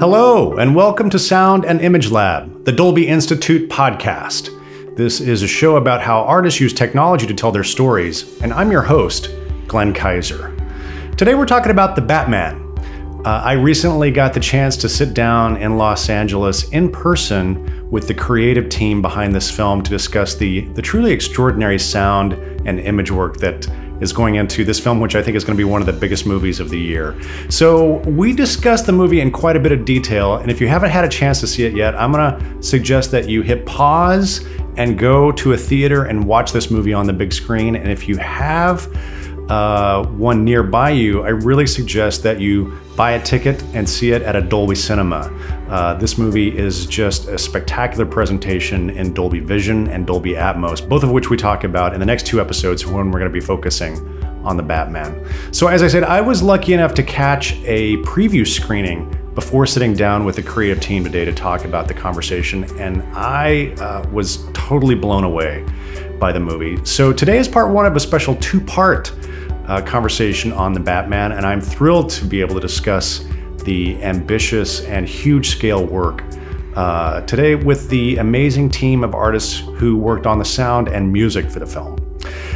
Hello, 0.00 0.56
and 0.56 0.74
welcome 0.74 1.10
to 1.10 1.18
Sound 1.18 1.66
and 1.66 1.78
Image 1.82 2.10
Lab, 2.10 2.64
the 2.64 2.72
Dolby 2.72 3.06
Institute 3.06 3.68
podcast. 3.68 4.48
This 4.96 5.20
is 5.20 5.42
a 5.42 5.46
show 5.46 5.76
about 5.76 6.00
how 6.00 6.22
artists 6.22 6.58
use 6.58 6.72
technology 6.72 7.26
to 7.26 7.34
tell 7.34 7.52
their 7.52 7.62
stories, 7.62 8.40
and 8.40 8.50
I'm 8.54 8.72
your 8.72 8.80
host, 8.80 9.28
Glenn 9.66 9.92
Kiser. 9.92 10.56
Today 11.18 11.34
we're 11.34 11.44
talking 11.44 11.70
about 11.70 11.96
The 11.96 12.00
Batman. 12.00 12.62
Uh, 13.26 13.42
I 13.44 13.52
recently 13.52 14.10
got 14.10 14.32
the 14.32 14.40
chance 14.40 14.74
to 14.78 14.88
sit 14.88 15.12
down 15.12 15.58
in 15.58 15.76
Los 15.76 16.08
Angeles 16.08 16.66
in 16.70 16.90
person 16.90 17.90
with 17.90 18.08
the 18.08 18.14
creative 18.14 18.70
team 18.70 19.02
behind 19.02 19.34
this 19.34 19.50
film 19.50 19.82
to 19.82 19.90
discuss 19.90 20.34
the, 20.34 20.60
the 20.68 20.80
truly 20.80 21.12
extraordinary 21.12 21.78
sound 21.78 22.32
and 22.64 22.80
image 22.80 23.10
work 23.10 23.36
that 23.40 23.66
is 24.00 24.12
going 24.12 24.36
into 24.36 24.64
this 24.64 24.80
film, 24.80 25.00
which 25.00 25.14
I 25.14 25.22
think 25.22 25.36
is 25.36 25.44
going 25.44 25.56
to 25.56 25.60
be 25.60 25.68
one 25.68 25.80
of 25.80 25.86
the 25.86 25.92
biggest 25.92 26.26
movies 26.26 26.60
of 26.60 26.70
the 26.70 26.78
year. 26.78 27.20
So, 27.48 27.98
we 28.00 28.32
discussed 28.32 28.86
the 28.86 28.92
movie 28.92 29.20
in 29.20 29.30
quite 29.30 29.56
a 29.56 29.60
bit 29.60 29.72
of 29.72 29.84
detail, 29.84 30.36
and 30.36 30.50
if 30.50 30.60
you 30.60 30.68
haven't 30.68 30.90
had 30.90 31.04
a 31.04 31.08
chance 31.08 31.40
to 31.40 31.46
see 31.46 31.64
it 31.64 31.74
yet, 31.74 31.94
I'm 31.94 32.12
going 32.12 32.38
to 32.38 32.62
suggest 32.62 33.10
that 33.12 33.28
you 33.28 33.42
hit 33.42 33.66
pause 33.66 34.44
and 34.76 34.98
go 34.98 35.30
to 35.32 35.52
a 35.52 35.56
theater 35.56 36.04
and 36.04 36.24
watch 36.24 36.52
this 36.52 36.70
movie 36.70 36.92
on 36.92 37.06
the 37.06 37.12
big 37.12 37.32
screen. 37.32 37.76
And 37.76 37.90
if 37.90 38.08
you 38.08 38.16
have 38.16 38.88
uh, 39.50 40.06
one 40.06 40.44
nearby 40.44 40.90
you, 40.90 41.22
I 41.22 41.28
really 41.28 41.66
suggest 41.66 42.22
that 42.22 42.40
you 42.40 42.78
buy 43.00 43.12
a 43.12 43.22
ticket 43.22 43.62
and 43.72 43.88
see 43.88 44.10
it 44.10 44.20
at 44.20 44.36
a 44.36 44.42
Dolby 44.42 44.74
Cinema. 44.74 45.20
Uh, 45.70 45.94
this 45.94 46.18
movie 46.18 46.54
is 46.54 46.84
just 46.84 47.28
a 47.28 47.38
spectacular 47.38 48.04
presentation 48.04 48.90
in 48.90 49.14
Dolby 49.14 49.40
Vision 49.40 49.88
and 49.88 50.06
Dolby 50.06 50.32
Atmos, 50.32 50.86
both 50.86 51.02
of 51.02 51.10
which 51.10 51.30
we 51.30 51.38
talk 51.38 51.64
about 51.64 51.94
in 51.94 52.00
the 52.00 52.04
next 52.04 52.26
two 52.26 52.42
episodes 52.42 52.84
when 52.84 53.10
we're 53.10 53.18
going 53.18 53.32
to 53.32 53.32
be 53.32 53.40
focusing 53.40 53.96
on 54.44 54.58
the 54.58 54.62
Batman. 54.62 55.26
So, 55.50 55.68
as 55.68 55.82
I 55.82 55.88
said, 55.88 56.04
I 56.04 56.20
was 56.20 56.42
lucky 56.42 56.74
enough 56.74 56.92
to 56.92 57.02
catch 57.02 57.54
a 57.64 57.96
preview 58.02 58.46
screening 58.46 59.08
before 59.34 59.64
sitting 59.64 59.94
down 59.94 60.26
with 60.26 60.36
the 60.36 60.42
creative 60.42 60.82
team 60.82 61.02
today 61.02 61.24
to 61.24 61.32
talk 61.32 61.64
about 61.64 61.88
the 61.88 61.94
conversation, 61.94 62.64
and 62.78 63.02
I 63.14 63.68
uh, 63.80 64.06
was 64.10 64.46
totally 64.52 64.94
blown 64.94 65.24
away 65.24 65.64
by 66.18 66.32
the 66.32 66.40
movie. 66.40 66.78
So, 66.84 67.14
today 67.14 67.38
is 67.38 67.48
part 67.48 67.72
one 67.72 67.86
of 67.86 67.96
a 67.96 68.00
special 68.00 68.36
two 68.36 68.60
part 68.60 69.10
uh, 69.66 69.82
conversation 69.82 70.52
on 70.52 70.72
the 70.72 70.80
Batman, 70.80 71.32
and 71.32 71.46
I'm 71.46 71.60
thrilled 71.60 72.10
to 72.10 72.24
be 72.24 72.40
able 72.40 72.54
to 72.54 72.60
discuss 72.60 73.24
the 73.64 74.02
ambitious 74.02 74.82
and 74.84 75.06
huge 75.08 75.50
scale 75.50 75.84
work 75.84 76.24
uh, 76.76 77.20
today 77.22 77.54
with 77.54 77.88
the 77.88 78.16
amazing 78.16 78.70
team 78.70 79.04
of 79.04 79.14
artists 79.14 79.58
who 79.58 79.96
worked 79.96 80.26
on 80.26 80.38
the 80.38 80.44
sound 80.44 80.88
and 80.88 81.12
music 81.12 81.50
for 81.50 81.58
the 81.58 81.66
film. 81.66 81.98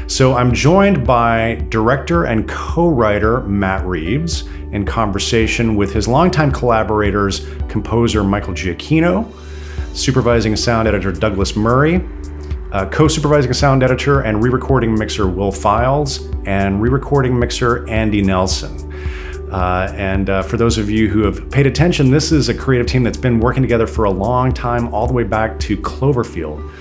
So 0.07 0.35
I'm 0.35 0.53
joined 0.53 1.07
by 1.07 1.65
director 1.69 2.25
and 2.25 2.49
co 2.49 2.89
writer 2.89 3.41
Matt 3.43 3.85
Reeves 3.87 4.45
in 4.73 4.85
conversation 4.85 5.77
with 5.77 5.93
his 5.93 6.09
longtime 6.09 6.53
collaborators, 6.53 7.47
composer 7.69 8.25
Michael 8.25 8.55
Giacchino, 8.55 9.33
supervising 9.95 10.57
sound 10.57 10.89
editor 10.89 11.13
Douglas 11.13 11.57
Murray, 11.57 12.05
uh, 12.73 12.89
co-supervising 12.91 13.53
sound 13.53 13.85
editor 13.85 14.23
and 14.23 14.43
re-recording 14.43 14.99
mixer 14.99 15.29
Will 15.29 15.53
Files, 15.53 16.29
and 16.47 16.81
re-recording 16.81 17.39
mixer 17.39 17.89
Andy 17.89 18.23
Nelson. 18.23 18.93
Uh, 19.51 19.93
and 19.97 20.31
uh, 20.31 20.43
for 20.43 20.57
those 20.57 20.79
of 20.79 20.91
you 20.91 21.09
who 21.09 21.23
have 21.23 21.51
paid 21.51 21.67
attention, 21.67 22.11
this 22.11 22.33
is 22.33 22.49
a 22.49 22.55
creative 22.55 22.87
team 22.87 23.03
that's 23.03 23.19
been 23.19 23.39
working 23.39 23.63
together 23.63 23.87
for 23.87 24.05
a 24.05 24.11
long 24.11 24.53
time, 24.53 24.93
all 24.93 25.07
the 25.07 25.13
way 25.13 25.23
back 25.23 25.61
to 25.61 25.77
Cloverfield 25.77 26.73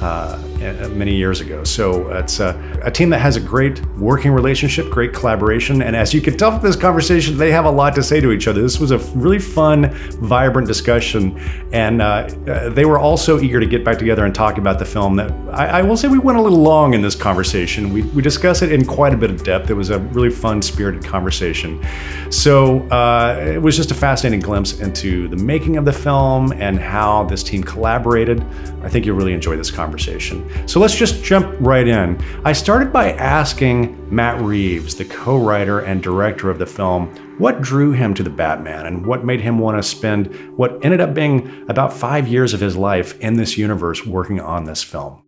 uh, 0.00 0.38
many 0.62 1.14
years 1.14 1.40
ago. 1.40 1.64
So 1.64 2.08
it's 2.10 2.40
a, 2.40 2.80
a, 2.82 2.90
team 2.90 3.10
that 3.10 3.18
has 3.20 3.36
a 3.36 3.40
great 3.40 3.84
working 3.96 4.32
relationship, 4.32 4.90
great 4.90 5.12
collaboration, 5.12 5.82
and 5.82 5.96
as 5.96 6.14
you 6.14 6.20
can 6.20 6.36
tell 6.36 6.52
from 6.52 6.62
this 6.62 6.76
conversation, 6.76 7.36
they 7.36 7.50
have 7.50 7.64
a 7.64 7.70
lot 7.70 7.94
to 7.96 8.02
say 8.02 8.20
to 8.20 8.32
each 8.32 8.46
other. 8.46 8.62
This 8.62 8.78
was 8.78 8.90
a 8.90 8.98
really 9.16 9.38
fun, 9.38 9.90
vibrant 10.20 10.68
discussion, 10.68 11.38
and 11.72 12.00
uh, 12.00 12.28
uh, 12.46 12.68
they 12.70 12.84
were 12.84 12.98
also 12.98 13.40
eager 13.40 13.60
to 13.60 13.66
get 13.66 13.84
back 13.84 13.98
together 13.98 14.24
and 14.24 14.34
talk 14.34 14.58
about 14.58 14.78
the 14.78 14.84
film. 14.84 15.16
That 15.16 15.32
I, 15.50 15.80
I, 15.80 15.82
will 15.82 15.96
say 15.96 16.08
we 16.08 16.18
went 16.18 16.38
a 16.38 16.42
little 16.42 16.60
long 16.60 16.94
in 16.94 17.02
this 17.02 17.14
conversation. 17.14 17.92
We 17.92 18.02
we 18.02 18.22
discussed 18.22 18.62
it 18.62 18.72
in 18.72 18.84
quite 18.84 19.12
a 19.12 19.16
bit 19.16 19.30
of 19.30 19.42
depth. 19.42 19.70
It 19.70 19.74
was 19.74 19.90
a 19.90 19.98
really 19.98 20.30
fun, 20.30 20.62
spirited 20.62 21.04
conversation. 21.04 21.84
So 22.30 22.80
uh, 22.88 23.38
it 23.54 23.60
was 23.60 23.76
just 23.76 23.90
a 23.90 23.94
fascinating 23.94 24.40
glimpse 24.40 24.80
into 24.80 25.28
the 25.28 25.36
making 25.36 25.76
of 25.76 25.84
the 25.84 25.92
film 25.92 26.52
and 26.52 26.78
how 26.78 27.24
this 27.24 27.42
team 27.42 27.62
collaborated. 27.62 28.42
I 28.82 28.88
think 28.88 29.06
you'll 29.06 29.16
really 29.16 29.32
enjoy 29.32 29.56
this 29.56 29.70
conversation. 29.70 30.48
So 30.66 30.80
let's 30.80 30.94
just 30.94 31.22
jump 31.22 31.54
right 31.60 31.86
in. 31.86 32.22
I 32.44 32.52
started 32.52 32.92
by 32.92 33.12
asking 33.12 34.14
Matt 34.14 34.40
Reeves, 34.40 34.94
the 34.94 35.04
co 35.04 35.38
writer 35.38 35.80
and 35.80 36.02
director 36.02 36.50
of 36.50 36.58
the 36.58 36.66
film, 36.66 37.14
what 37.38 37.60
drew 37.60 37.92
him 37.92 38.14
to 38.14 38.22
the 38.22 38.30
Batman 38.30 38.86
and 38.86 39.06
what 39.06 39.24
made 39.24 39.40
him 39.40 39.58
want 39.58 39.78
to 39.78 39.82
spend 39.82 40.34
what 40.56 40.84
ended 40.84 41.00
up 41.00 41.14
being 41.14 41.66
about 41.68 41.92
five 41.92 42.28
years 42.28 42.54
of 42.54 42.60
his 42.60 42.76
life 42.76 43.18
in 43.20 43.34
this 43.34 43.58
universe 43.58 44.06
working 44.06 44.40
on 44.40 44.64
this 44.64 44.82
film. 44.82 45.22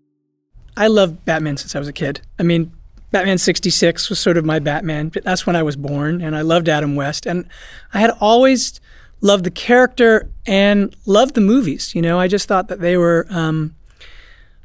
I 0.77 0.89
loved 0.89 1.25
Batman 1.25 1.57
since 1.57 1.75
I 1.75 1.79
was 1.79 1.89
a 1.89 1.93
kid. 1.93 2.21
I 2.39 2.43
mean, 2.43 2.73
Batman 3.11 3.39
66 3.39 4.11
was 4.11 4.19
sort 4.19 4.37
of 4.37 4.45
my 4.45 4.59
Batman. 4.59 5.13
That's 5.23 5.47
when 5.47 5.55
I 5.55 5.63
was 5.63 5.77
born, 5.77 6.21
and 6.21 6.35
I 6.35 6.41
loved 6.41 6.69
Adam 6.69 6.97
West. 6.97 7.27
And 7.27 7.49
I 7.93 8.01
had 8.01 8.11
always 8.21 8.81
loved 9.21 9.45
the 9.45 9.51
character 9.53 10.29
and 10.47 10.95
loved 11.07 11.35
the 11.35 11.41
movies. 11.41 11.95
You 11.95 12.03
know, 12.03 12.19
I 12.19 12.27
just 12.27 12.49
thought 12.49 12.69
that 12.69 12.81
they 12.81 12.97
were 12.97 13.27
um, 13.31 13.77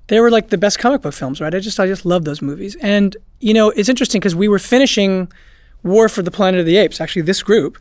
they 0.09 0.19
were 0.19 0.29
like 0.29 0.49
the 0.49 0.57
best 0.57 0.79
comic 0.79 1.01
book 1.01 1.13
films, 1.13 1.39
right? 1.39 1.53
I 1.53 1.59
just 1.59 1.79
I 1.79 1.87
just 1.87 2.05
love 2.05 2.25
those 2.25 2.41
movies. 2.41 2.75
And 2.81 3.15
you 3.39 3.53
know, 3.53 3.69
it's 3.69 3.89
interesting 3.89 4.19
because 4.19 4.35
we 4.35 4.47
were 4.47 4.59
finishing 4.59 5.31
War 5.83 6.09
for 6.09 6.21
the 6.21 6.31
Planet 6.31 6.59
of 6.59 6.65
the 6.65 6.77
Apes, 6.77 6.99
actually 6.99 7.21
this 7.21 7.41
group. 7.41 7.77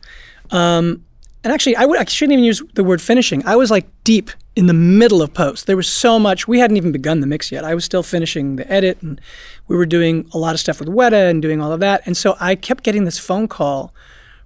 Um, 0.51 1.05
and 1.43 1.53
actually, 1.53 1.77
I, 1.77 1.85
would, 1.85 1.99
I 1.99 2.05
shouldn't 2.05 2.33
even 2.33 2.43
use 2.43 2.61
the 2.73 2.83
word 2.83 3.01
finishing. 3.01 3.45
I 3.45 3.55
was 3.55 3.71
like 3.71 3.87
deep 4.03 4.29
in 4.57 4.67
the 4.67 4.73
middle 4.73 5.21
of 5.21 5.33
post. 5.33 5.67
There 5.67 5.77
was 5.77 5.87
so 5.87 6.19
much. 6.19 6.47
We 6.47 6.59
hadn't 6.59 6.75
even 6.75 6.91
begun 6.91 7.21
the 7.21 7.27
mix 7.27 7.51
yet. 7.51 7.63
I 7.63 7.73
was 7.73 7.85
still 7.85 8.03
finishing 8.03 8.57
the 8.57 8.69
edit, 8.71 9.01
and 9.01 9.21
we 9.67 9.77
were 9.77 9.85
doing 9.85 10.29
a 10.33 10.37
lot 10.37 10.53
of 10.53 10.59
stuff 10.59 10.79
with 10.79 10.89
Weta 10.89 11.29
and 11.29 11.41
doing 11.41 11.61
all 11.61 11.71
of 11.71 11.79
that. 11.79 12.01
And 12.05 12.17
so 12.17 12.35
I 12.39 12.55
kept 12.55 12.83
getting 12.83 13.05
this 13.05 13.17
phone 13.17 13.47
call 13.47 13.93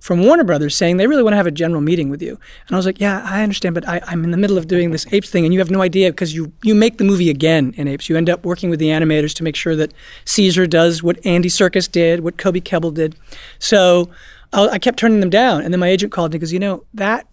from 0.03 0.21
Warner 0.21 0.43
Brothers 0.43 0.75
saying 0.75 0.97
they 0.97 1.07
really 1.07 1.23
want 1.23 1.31
to 1.31 1.37
have 1.37 1.47
a 1.47 1.51
general 1.51 1.79
meeting 1.79 2.09
with 2.09 2.21
you. 2.21 2.37
And 2.67 2.75
I 2.75 2.75
was 2.75 2.85
like, 2.85 2.99
yeah, 2.99 3.25
I 3.25 3.41
understand, 3.41 3.73
but 3.73 3.87
I, 3.87 4.01
am 4.07 4.25
in 4.25 4.31
the 4.31 4.37
middle 4.37 4.57
of 4.57 4.67
doing 4.67 4.91
this 4.91 5.07
Apes 5.13 5.29
thing, 5.29 5.45
and 5.45 5.53
you 5.53 5.61
have 5.61 5.71
no 5.71 5.81
idea 5.81 6.11
because 6.11 6.35
you 6.35 6.51
you 6.61 6.75
make 6.75 6.97
the 6.97 7.05
movie 7.05 7.29
again 7.29 7.73
in 7.77 7.87
Apes. 7.87 8.09
You 8.09 8.17
end 8.17 8.29
up 8.29 8.43
working 8.43 8.69
with 8.69 8.79
the 8.79 8.87
animators 8.87 9.33
to 9.35 9.45
make 9.45 9.55
sure 9.55 9.77
that 9.77 9.93
Caesar 10.25 10.67
does 10.67 11.01
what 11.01 11.25
Andy 11.25 11.47
Serkis 11.47 11.89
did, 11.89 12.19
what 12.19 12.37
Toby 12.37 12.59
Kebbell 12.59 12.93
did. 12.93 13.15
So 13.59 14.09
I 14.51 14.77
kept 14.77 14.99
turning 14.99 15.21
them 15.21 15.29
down, 15.29 15.61
and 15.61 15.73
then 15.73 15.79
my 15.79 15.87
agent 15.87 16.11
called 16.11 16.33
me 16.33 16.37
because 16.37 16.51
you 16.51 16.59
know 16.59 16.83
that 16.93 17.25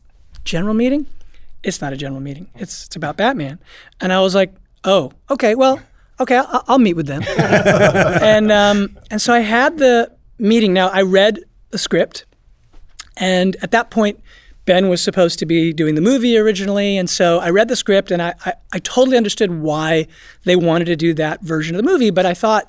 general 0.45 0.73
meeting, 0.73 1.07
it's 1.65 1.81
not 1.81 1.93
a 1.93 1.97
general 1.97 2.21
meeting. 2.21 2.47
It's 2.55 2.87
it's 2.87 2.95
about 2.95 3.17
Batman, 3.17 3.59
and 4.01 4.13
I 4.13 4.21
was 4.21 4.37
like, 4.37 4.55
oh, 4.85 5.11
okay, 5.29 5.57
well, 5.57 5.81
okay, 6.21 6.37
I'll, 6.37 6.65
I'll 6.69 6.79
meet 6.79 6.95
with 6.95 7.09
them, 7.09 7.25
and 7.37 8.53
um, 8.53 8.97
and 9.11 9.21
so 9.21 9.33
I 9.33 9.41
had 9.41 9.79
the 9.79 10.13
meeting. 10.39 10.73
Now 10.73 10.87
I 10.87 11.03
read 11.03 11.41
the 11.71 11.79
script 11.79 12.27
and 13.21 13.57
at 13.63 13.71
that 13.71 13.91
point, 13.91 14.21
Ben 14.65 14.89
was 14.89 15.01
supposed 15.01 15.39
to 15.39 15.47
be 15.47 15.73
doing 15.73 15.95
the 15.95 16.01
movie 16.01 16.37
originally. 16.37 16.97
And 16.97 17.09
so 17.09 17.39
I 17.39 17.51
read 17.51 17.69
the 17.69 17.77
script 17.77 18.11
and 18.11 18.23
I, 18.23 18.35
I, 18.45 18.55
I, 18.73 18.79
totally 18.81 19.17
understood 19.17 19.61
why 19.61 20.07
they 20.45 20.55
wanted 20.55 20.85
to 20.87 20.97
do 20.97 21.15
that 21.15 21.43
version 21.43 21.75
of 21.75 21.83
the 21.83 21.91
movie. 21.91 22.11
But 22.11 22.27
I 22.27 22.35
thought, 22.35 22.69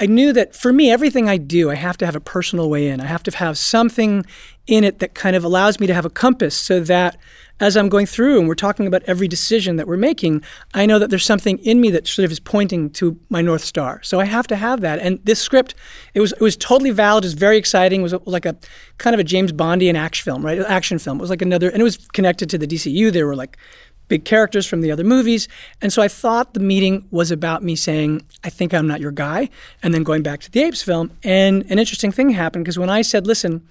I 0.00 0.06
knew 0.06 0.32
that 0.32 0.56
for 0.56 0.72
me, 0.72 0.90
everything 0.90 1.28
I 1.28 1.36
do, 1.36 1.70
I 1.70 1.74
have 1.74 1.98
to 1.98 2.06
have 2.06 2.16
a 2.16 2.20
personal 2.20 2.70
way 2.70 2.88
in. 2.88 3.00
I 3.00 3.06
have 3.06 3.22
to 3.24 3.36
have 3.36 3.58
something 3.58 4.24
in 4.66 4.84
it 4.84 4.98
that 5.00 5.14
kind 5.14 5.36
of 5.36 5.44
allows 5.44 5.78
me 5.78 5.86
to 5.86 5.94
have 5.94 6.04
a 6.04 6.10
compass 6.10 6.56
so 6.56 6.80
that 6.80 7.18
as 7.60 7.76
I'm 7.76 7.88
going 7.88 8.06
through 8.06 8.38
and 8.38 8.48
we're 8.48 8.54
talking 8.54 8.86
about 8.86 9.02
every 9.04 9.28
decision 9.28 9.76
that 9.76 9.86
we're 9.86 9.96
making, 9.96 10.42
I 10.74 10.86
know 10.86 10.98
that 10.98 11.10
there's 11.10 11.24
something 11.24 11.58
in 11.58 11.80
me 11.80 11.90
that 11.90 12.06
sort 12.06 12.24
of 12.24 12.32
is 12.32 12.40
pointing 12.40 12.90
to 12.90 13.18
my 13.28 13.40
North 13.40 13.64
Star. 13.64 14.02
So 14.02 14.20
I 14.20 14.24
have 14.24 14.46
to 14.48 14.56
have 14.56 14.80
that. 14.80 14.98
And 14.98 15.20
this 15.24 15.40
script, 15.40 15.74
it 16.14 16.20
was 16.20 16.32
it 16.32 16.40
was 16.40 16.56
totally 16.56 16.90
valid. 16.90 17.24
It 17.24 17.28
was 17.28 17.34
very 17.34 17.56
exciting. 17.56 18.00
It 18.00 18.04
was 18.04 18.14
like 18.24 18.46
a 18.46 18.56
kind 18.98 19.14
of 19.14 19.20
a 19.20 19.24
James 19.24 19.52
Bondian 19.52 19.94
action 19.94 20.24
film, 20.24 20.44
right? 20.44 20.58
Action 20.60 20.98
film. 20.98 21.18
It 21.18 21.20
was 21.20 21.30
like 21.30 21.42
another, 21.42 21.70
and 21.70 21.80
it 21.80 21.84
was 21.84 21.98
connected 22.12 22.50
to 22.50 22.58
the 22.58 22.66
DCU. 22.66 23.12
There 23.12 23.26
were 23.26 23.36
like 23.36 23.56
big 24.08 24.24
characters 24.26 24.66
from 24.66 24.82
the 24.82 24.90
other 24.90 25.04
movies. 25.04 25.48
And 25.80 25.90
so 25.90 26.02
I 26.02 26.08
thought 26.08 26.52
the 26.52 26.60
meeting 26.60 27.06
was 27.10 27.30
about 27.30 27.62
me 27.62 27.74
saying, 27.74 28.22
I 28.44 28.50
think 28.50 28.74
I'm 28.74 28.86
not 28.86 29.00
your 29.00 29.10
guy, 29.10 29.48
and 29.82 29.94
then 29.94 30.02
going 30.02 30.22
back 30.22 30.40
to 30.40 30.50
the 30.50 30.62
Apes 30.62 30.82
film. 30.82 31.12
And 31.22 31.62
an 31.70 31.78
interesting 31.78 32.12
thing 32.12 32.28
happened 32.30 32.64
because 32.64 32.78
when 32.78 32.90
I 32.90 33.00
said, 33.00 33.26
listen, 33.26 33.66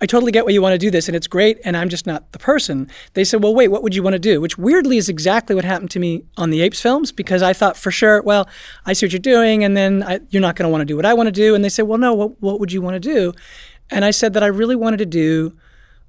I 0.00 0.06
totally 0.06 0.30
get 0.30 0.44
why 0.44 0.50
you 0.50 0.60
want 0.60 0.74
to 0.74 0.78
do 0.78 0.90
this 0.90 1.08
and 1.08 1.16
it's 1.16 1.26
great 1.26 1.58
and 1.64 1.76
I'm 1.76 1.88
just 1.88 2.06
not 2.06 2.32
the 2.32 2.38
person. 2.38 2.88
They 3.14 3.24
said, 3.24 3.42
well, 3.42 3.54
wait, 3.54 3.68
what 3.68 3.82
would 3.82 3.94
you 3.94 4.02
want 4.02 4.12
to 4.14 4.18
do? 4.18 4.40
Which 4.40 4.58
weirdly 4.58 4.98
is 4.98 5.08
exactly 5.08 5.54
what 5.54 5.64
happened 5.64 5.90
to 5.92 5.98
me 5.98 6.24
on 6.36 6.50
the 6.50 6.60
Apes 6.60 6.80
films 6.80 7.12
because 7.12 7.42
I 7.42 7.52
thought 7.52 7.76
for 7.76 7.90
sure, 7.90 8.22
well, 8.22 8.46
I 8.84 8.92
see 8.92 9.06
what 9.06 9.12
you're 9.12 9.20
doing 9.20 9.64
and 9.64 9.76
then 9.76 10.02
I, 10.02 10.20
you're 10.28 10.42
not 10.42 10.56
going 10.56 10.64
to 10.64 10.70
want 10.70 10.82
to 10.82 10.86
do 10.86 10.96
what 10.96 11.06
I 11.06 11.14
want 11.14 11.28
to 11.28 11.32
do. 11.32 11.54
And 11.54 11.64
they 11.64 11.70
said, 11.70 11.86
well, 11.86 11.98
no, 11.98 12.12
what, 12.12 12.42
what 12.42 12.60
would 12.60 12.72
you 12.72 12.82
want 12.82 12.94
to 12.94 13.00
do? 13.00 13.32
And 13.90 14.04
I 14.04 14.10
said 14.10 14.34
that 14.34 14.42
I 14.42 14.48
really 14.48 14.76
wanted 14.76 14.98
to 14.98 15.06
do 15.06 15.56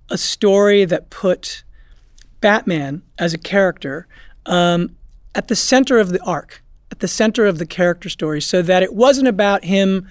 a 0.10 0.18
story 0.18 0.84
that 0.86 1.10
put 1.10 1.64
Batman 2.42 3.04
as 3.18 3.34
a 3.34 3.38
character 3.38 4.08
um, 4.46 4.96
at 5.36 5.48
the 5.48 5.56
center 5.56 5.98
of 5.98 6.10
the 6.10 6.22
arc, 6.24 6.62
at 6.92 7.00
the 7.00 7.08
center 7.08 7.46
of 7.46 7.58
the 7.58 7.66
character 7.66 8.10
story, 8.10 8.42
so 8.42 8.62
that 8.62 8.84
it 8.84 8.94
wasn't 8.94 9.28
about 9.28 9.66
him 9.66 10.08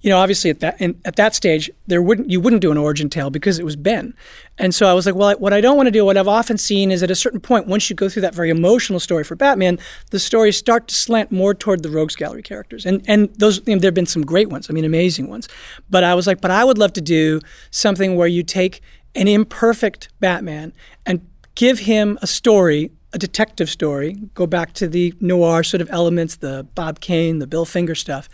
you 0.00 0.10
know, 0.10 0.18
obviously 0.18 0.50
at 0.50 0.60
that 0.60 0.80
in, 0.80 1.00
at 1.04 1.16
that 1.16 1.34
stage, 1.34 1.70
there 1.86 2.00
wouldn't 2.00 2.30
you 2.30 2.40
wouldn't 2.40 2.62
do 2.62 2.70
an 2.70 2.78
origin 2.78 3.08
tale 3.10 3.30
because 3.30 3.58
it 3.58 3.64
was 3.64 3.74
Ben, 3.74 4.14
and 4.56 4.74
so 4.74 4.86
I 4.86 4.92
was 4.92 5.06
like, 5.06 5.14
well, 5.14 5.36
what 5.38 5.52
I 5.52 5.60
don't 5.60 5.76
want 5.76 5.88
to 5.88 5.90
do, 5.90 6.04
what 6.04 6.16
I've 6.16 6.28
often 6.28 6.56
seen 6.56 6.90
is 6.90 7.02
at 7.02 7.10
a 7.10 7.16
certain 7.16 7.40
point, 7.40 7.66
once 7.66 7.90
you 7.90 7.96
go 7.96 8.08
through 8.08 8.22
that 8.22 8.34
very 8.34 8.50
emotional 8.50 9.00
story 9.00 9.24
for 9.24 9.34
Batman, 9.34 9.78
the 10.10 10.20
stories 10.20 10.56
start 10.56 10.88
to 10.88 10.94
slant 10.94 11.32
more 11.32 11.52
toward 11.52 11.82
the 11.82 11.90
rogues 11.90 12.14
gallery 12.14 12.42
characters, 12.42 12.86
and 12.86 13.02
and 13.08 13.34
those 13.34 13.60
you 13.66 13.74
know, 13.74 13.80
there 13.80 13.88
have 13.88 13.94
been 13.94 14.06
some 14.06 14.24
great 14.24 14.50
ones, 14.50 14.70
I 14.70 14.72
mean, 14.72 14.84
amazing 14.84 15.28
ones, 15.28 15.48
but 15.90 16.04
I 16.04 16.14
was 16.14 16.26
like, 16.26 16.40
but 16.40 16.50
I 16.50 16.64
would 16.64 16.78
love 16.78 16.92
to 16.94 17.00
do 17.00 17.40
something 17.70 18.14
where 18.14 18.28
you 18.28 18.42
take 18.42 18.80
an 19.14 19.26
imperfect 19.26 20.10
Batman 20.20 20.72
and 21.06 21.26
give 21.54 21.80
him 21.80 22.18
a 22.22 22.26
story 22.26 22.92
a 23.12 23.18
detective 23.18 23.70
story, 23.70 24.14
go 24.34 24.46
back 24.46 24.74
to 24.74 24.86
the 24.86 25.14
noir 25.20 25.62
sort 25.62 25.80
of 25.80 25.88
elements, 25.90 26.36
the 26.36 26.66
Bob 26.74 27.00
Kane, 27.00 27.38
the 27.38 27.46
Bill 27.46 27.64
Finger 27.64 27.94
stuff, 27.94 28.28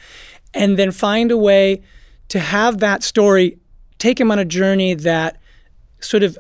and 0.55 0.79
then 0.79 0.91
find 0.91 1.31
a 1.31 1.37
way 1.37 1.83
to 2.29 2.39
have 2.39 2.79
that 2.79 3.03
story 3.03 3.59
take 3.99 4.21
him 4.21 4.31
on 4.31 4.39
a 4.39 4.45
journey 4.45 4.95
that 4.95 5.39
sort 6.01 6.23
of, 6.23 6.39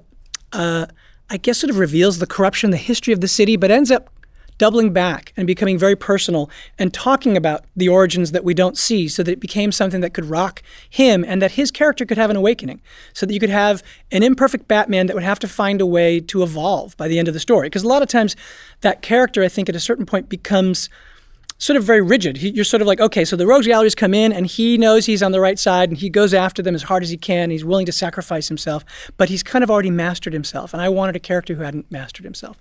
uh, 0.53 0.87
I 1.31 1.37
guess, 1.39 1.59
sort 1.59 1.71
of 1.71 1.79
reveals 1.79 2.19
the 2.19 2.27
corruption, 2.27 2.71
the 2.71 2.77
history 2.77 3.13
of 3.15 3.21
the 3.21 3.29
city, 3.29 3.57
but 3.57 3.71
ends 3.71 3.91
up 3.91 4.11
doubling 4.59 4.93
back 4.93 5.33
and 5.37 5.47
becoming 5.47 5.79
very 5.79 5.97
personal 5.97 6.49
and 6.79 6.95
talking 6.95 7.37
about 7.37 7.65
the 7.75 7.89
origins 7.89 8.31
that 8.31 8.45
we 8.45 8.55
don't 8.55 8.79
see 8.79 9.09
so 9.09 9.23
that 9.23 9.33
it 9.33 9.41
became 9.41 9.73
something 9.73 10.01
that 10.01 10.15
could 10.15 10.27
rock 10.27 10.63
him 10.89 11.25
and 11.27 11.43
that 11.43 11.53
his 11.53 11.71
character 11.71 12.05
could 12.05 12.19
have 12.19 12.31
an 12.31 12.37
awakening 12.37 12.81
so 13.15 13.27
that 13.27 13.35
you 13.35 13.41
could 13.41 13.51
have 13.51 13.83
an 14.13 14.23
imperfect 14.23 14.69
batman 14.69 15.07
that 15.07 15.15
would 15.15 15.25
have 15.25 15.41
to 15.41 15.49
find 15.49 15.81
a 15.81 15.87
way 15.87 16.21
to 16.21 16.43
evolve 16.43 16.97
by 16.97 17.09
the 17.09 17.19
end 17.19 17.27
of 17.27 17.35
the 17.35 17.41
story. 17.41 17.67
Because 17.67 17.83
a 17.83 17.89
lot 17.89 18.03
of 18.03 18.09
times 18.09 18.37
that 18.83 19.03
character 19.03 19.43
i 19.43 19.49
think 19.49 19.69
at 19.69 19.75
a 19.75 19.81
certain 19.81 20.07
point 20.07 20.29
becomes 20.29 20.89
sort 21.59 21.77
of 21.77 21.85
very 21.85 22.03
rigid. 22.03 22.39
He, 22.39 22.51
you're 22.51 22.65
sort 22.65 22.83
of 22.83 22.89
like, 22.89 23.01
okay, 23.01 23.25
so 23.25 23.37
the 23.37 23.47
rogues 23.47 23.67
galleries 23.67 23.95
come 23.95 24.13
in 24.13 24.33
and 24.33 24.47
he 24.47 24.77
knows 24.77 25.07
he's 25.07 25.23
on 25.23 25.33
the 25.33 25.41
right 25.41 25.59
side 25.59 25.89
and 25.89 25.99
he 25.99 26.11
goes 26.11 26.35
after 26.35 26.63
them 26.63 26.75
as 26.75 26.85
hard 26.85 27.03
as 27.03 27.11
he 27.11 27.17
can. 27.17 27.51
He's 27.51 27.65
willing 27.65 27.87
to 27.87 27.93
sacrifice 27.93 28.49
himself, 28.49 28.85
but 29.17 29.29
he's 29.29 29.43
kind 29.43 29.63
of 29.63 29.71
already 29.71 29.91
mastered 29.91 30.33
himself. 30.33 30.73
And 30.73 30.83
I 30.83 30.89
wanted 30.89 31.17
a 31.17 31.21
character 31.21 31.55
who 31.55 31.63
hadn't 31.63 31.91
mastered 31.91 32.25
himself. 32.25 32.57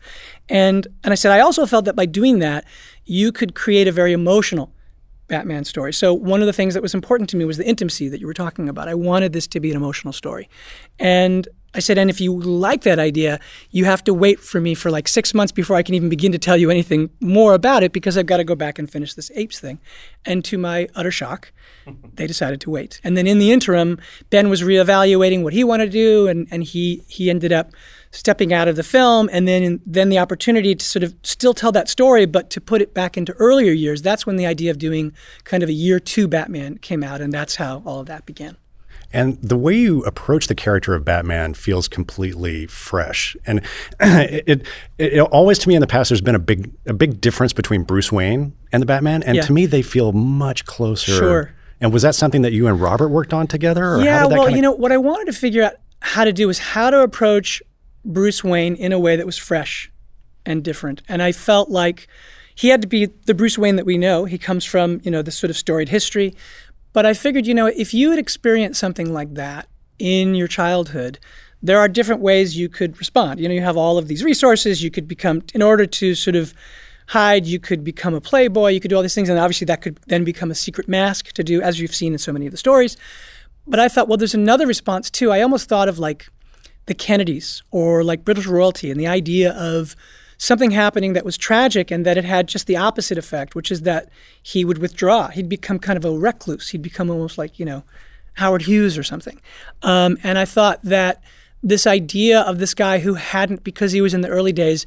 And 0.48 0.88
and 1.04 1.12
I 1.12 1.16
said 1.16 1.32
I 1.32 1.40
also 1.40 1.66
felt 1.66 1.86
that 1.86 1.96
by 1.96 2.06
doing 2.06 2.40
that, 2.40 2.66
you 3.06 3.32
could 3.32 3.56
create 3.56 3.88
a 3.88 3.92
very 3.92 4.14
emotional 4.14 4.72
Batman 5.28 5.64
story. 5.64 5.94
So 5.94 6.14
one 6.14 6.42
of 6.42 6.48
the 6.48 6.54
things 6.54 6.74
that 6.74 6.84
was 6.84 6.94
important 6.94 7.30
to 7.32 7.38
me 7.38 7.46
was 7.46 7.58
the 7.58 7.68
intimacy 7.68 8.10
that 8.10 8.20
you 8.20 8.28
were 8.28 8.34
talking 8.34 8.70
about. 8.70 8.88
I 8.88 8.94
wanted 8.94 9.34
this 9.34 9.48
to 9.48 9.60
be 9.60 9.72
an 9.72 9.78
emotional 9.78 10.14
story. 10.14 10.50
And 11.00 11.48
I 11.76 11.80
said, 11.80 11.98
and 11.98 12.10
if 12.10 12.22
you 12.22 12.40
like 12.40 12.84
that 12.84 13.00
idea, 13.00 13.40
you 13.72 13.86
have 13.86 14.04
to 14.04 14.14
wait 14.14 14.40
for 14.40 14.62
me 14.62 14.76
for 14.76 14.92
like 14.92 15.08
six 15.08 15.34
months 15.34 15.52
before 15.52 15.76
I 15.76 15.82
can 15.82 15.96
even 15.96 16.08
begin 16.08 16.32
to 16.32 16.38
tell 16.38 16.56
you 16.56 16.70
anything 16.70 17.10
more 17.20 17.54
about 17.54 17.82
it 17.82 17.92
because 17.92 18.16
I've 18.16 18.28
got 18.28 18.38
to 18.38 18.44
go 18.44 18.54
back 18.54 18.78
and 18.78 18.90
finish 18.90 19.16
this 19.16 19.32
apes 19.34 19.60
thing. 19.60 19.80
And 20.24 20.46
to 20.46 20.58
my 20.60 20.88
utter 20.94 21.10
shock, 21.10 21.52
they 22.14 22.28
decided 22.28 22.62
to 22.62 22.70
wait. 22.70 23.02
And 23.04 23.18
then 23.18 23.26
in 23.26 23.40
the 23.40 23.52
interim, 23.52 24.00
Ben 24.30 24.50
was 24.50 24.62
reevaluating 24.62 25.42
what 25.42 25.54
he 25.54 25.64
wanted 25.64 25.86
to 25.86 25.92
do, 25.92 26.28
and, 26.28 26.48
and 26.52 26.64
he 26.64 27.04
he 27.08 27.30
ended 27.30 27.52
up 27.52 27.72
stepping 28.12 28.54
out 28.54 28.68
of 28.68 28.76
the 28.76 28.84
film. 28.84 29.28
And 29.32 29.48
then 29.48 29.82
then 29.86 30.10
the 30.10 30.20
opportunity 30.20 30.76
to 30.76 30.86
sort 30.86 31.04
of 31.04 31.16
still 31.24 31.56
tell 31.56 31.72
that 31.72 31.90
story, 31.90 32.28
but 32.28 32.52
to 32.52 32.62
put 32.62 32.82
it 32.82 32.94
back 32.94 33.18
into 33.18 33.34
earlier 33.34 33.72
years. 33.72 34.04
That's 34.04 34.28
when 34.28 34.36
the 34.36 34.46
idea 34.46 34.70
of 34.70 34.78
doing 34.78 35.12
kind 35.44 35.64
of 35.64 35.70
a 35.70 35.74
year 35.74 36.00
two 36.00 36.28
Batman 36.28 36.78
came 36.78 37.04
out, 37.04 37.20
and 37.20 37.34
that's 37.34 37.56
how 37.56 37.82
all 37.86 38.00
of 38.00 38.06
that 38.08 38.28
began. 38.28 38.58
And 39.14 39.40
the 39.42 39.56
way 39.56 39.76
you 39.76 40.02
approach 40.04 40.48
the 40.48 40.56
character 40.56 40.96
of 40.96 41.06
Batman 41.06 41.54
feels 41.54 41.88
completely 41.88 42.66
fresh. 42.66 43.38
And 43.46 43.62
it, 44.00 44.44
it, 44.48 44.68
it, 44.98 45.20
always 45.20 45.60
to 45.60 45.70
me 45.70 45.76
in 45.76 45.82
the 45.82 45.88
past, 45.88 46.10
there's 46.10 46.22
been 46.22 46.36
a 46.36 46.40
big 46.40 46.72
a 46.86 46.94
big 46.94 47.22
difference 47.22 47.54
between 47.54 47.84
Bruce 47.84 48.12
Wayne 48.12 48.54
and 48.72 48.82
the 48.82 48.88
Batman. 48.88 49.22
And 49.24 49.36
yeah. 49.36 49.44
to 49.44 49.54
me, 49.54 49.66
they 49.68 49.84
feel 49.84 50.12
much 50.12 50.66
closer. 50.66 51.12
Sure. 51.12 51.54
And 51.80 51.94
was 51.94 52.02
that 52.02 52.16
something 52.16 52.42
that 52.42 52.54
you 52.54 52.68
and 52.68 52.82
Robert 52.82 53.10
worked 53.10 53.34
on 53.34 53.46
together? 53.46 54.02
yeah. 54.04 54.26
well, 54.26 54.46
kinda... 54.46 54.56
you 54.56 54.62
know, 54.62 54.72
what 54.72 54.92
I 54.92 54.98
wanted 54.98 55.26
to 55.26 55.34
figure 55.34 55.64
out 55.64 55.74
how 56.02 56.24
to 56.26 56.34
do 56.34 56.48
was 56.48 56.60
how 56.60 56.90
to 56.90 57.02
approach 57.02 57.62
Bruce 58.04 58.44
Wayne 58.44 58.76
in 58.76 58.92
a 58.92 59.00
way 59.00 59.16
that 59.16 59.26
was 59.26 59.38
fresh 59.38 59.92
and 60.46 60.64
different. 60.64 61.02
And 61.08 61.22
I 61.22 61.32
felt 61.32 61.70
like 61.70 62.08
he 62.56 62.70
had 62.70 62.82
to 62.82 62.88
be 62.88 63.06
the 63.26 63.34
Bruce 63.34 63.58
Wayne 63.58 63.76
that 63.78 63.86
we 63.86 63.98
know. 63.98 64.26
He 64.26 64.38
comes 64.38 64.66
from, 64.66 65.02
you 65.04 65.12
know, 65.12 65.22
this 65.22 65.38
sort 65.38 65.50
of 65.50 65.58
storied 65.58 65.90
history. 65.90 66.36
But 66.94 67.06
I 67.06 67.14
figured, 67.14 67.46
you 67.48 67.54
know, 67.54 67.66
if 67.66 67.94
you 67.94 68.12
had 68.12 68.20
experienced 68.20 68.80
something 68.80 69.12
like 69.12 69.34
that 69.34 69.68
in 70.00 70.36
your 70.36 70.48
childhood, 70.48 71.20
there 71.62 71.80
are 71.80 71.88
different 71.88 72.22
ways 72.22 72.58
you 72.58 72.70
could 72.70 72.98
respond. 73.00 73.40
You 73.40 73.48
know, 73.48 73.56
you 73.56 73.62
have 73.62 73.78
all 73.78 73.98
of 73.98 74.08
these 74.08 74.24
resources. 74.24 74.84
You 74.84 74.92
could 74.92 75.08
become, 75.08 75.42
in 75.54 75.62
order 75.62 75.86
to 75.86 76.14
sort 76.14 76.36
of 76.36 76.54
hide, 77.08 77.46
you 77.46 77.60
could 77.60 77.84
become 77.84 78.14
a 78.14 78.22
playboy. 78.22 78.70
You 78.70 78.80
could 78.80 78.90
do 78.90 78.96
all 78.96 79.02
these 79.02 79.16
things, 79.16 79.30
and 79.30 79.40
obviously 79.40 79.66
that 79.66 79.82
could 79.82 79.98
then 80.08 80.24
become 80.24 80.52
a 80.52 80.56
secret 80.56 80.88
mask 80.88 81.32
to 81.34 81.44
do, 81.44 81.62
as 81.62 81.80
you've 81.80 81.96
seen 81.96 82.14
in 82.14 82.20
so 82.20 82.32
many 82.32 82.46
of 82.46 82.52
the 82.52 82.58
stories. 82.58 82.96
But 83.66 83.80
I 83.80 83.88
thought, 83.88 84.08
well, 84.08 84.18
there's 84.18 84.34
another 84.34 84.68
response 84.68 85.10
too. 85.10 85.32
I 85.32 85.42
almost 85.42 85.70
thought 85.70 85.90
of 85.90 86.00
like 86.00 86.28
the 86.86 86.94
Kennedys 86.94 87.64
or 87.72 88.04
like 88.04 88.26
British 88.26 88.46
royalty 88.46 88.92
and 88.92 89.00
the 89.00 89.08
idea 89.08 89.54
of 89.54 89.96
something 90.44 90.72
happening 90.72 91.14
that 91.14 91.24
was 91.24 91.38
tragic 91.38 91.90
and 91.90 92.06
that 92.06 92.18
it 92.18 92.26
had 92.26 92.48
just 92.50 92.68
the 92.68 92.76
opposite 92.76 93.18
effect, 93.18 93.56
which 93.56 93.72
is 93.72 93.84
that 93.84 94.10
he 94.42 94.66
would 94.66 94.78
withdraw. 94.78 95.30
He'd 95.30 95.48
become 95.48 95.80
kind 95.80 95.96
of 95.96 96.04
a 96.04 96.12
recluse. 96.12 96.70
He'd 96.70 96.82
become 96.82 97.10
almost 97.10 97.38
like, 97.38 97.58
you 97.58 97.66
know, 97.66 97.84
Howard 98.34 98.64
Hughes 98.64 98.98
or 98.98 99.04
something. 99.04 99.40
Um, 99.84 100.18
and 100.22 100.38
I 100.38 100.44
thought 100.44 100.82
that 100.84 101.24
this 101.62 101.88
idea 101.88 102.42
of 102.42 102.60
this 102.60 102.74
guy 102.74 103.00
who 103.00 103.14
hadn't, 103.14 103.64
because 103.64 103.94
he 103.94 104.02
was 104.02 104.14
in 104.14 104.20
the 104.20 104.28
early 104.28 104.52
days, 104.52 104.86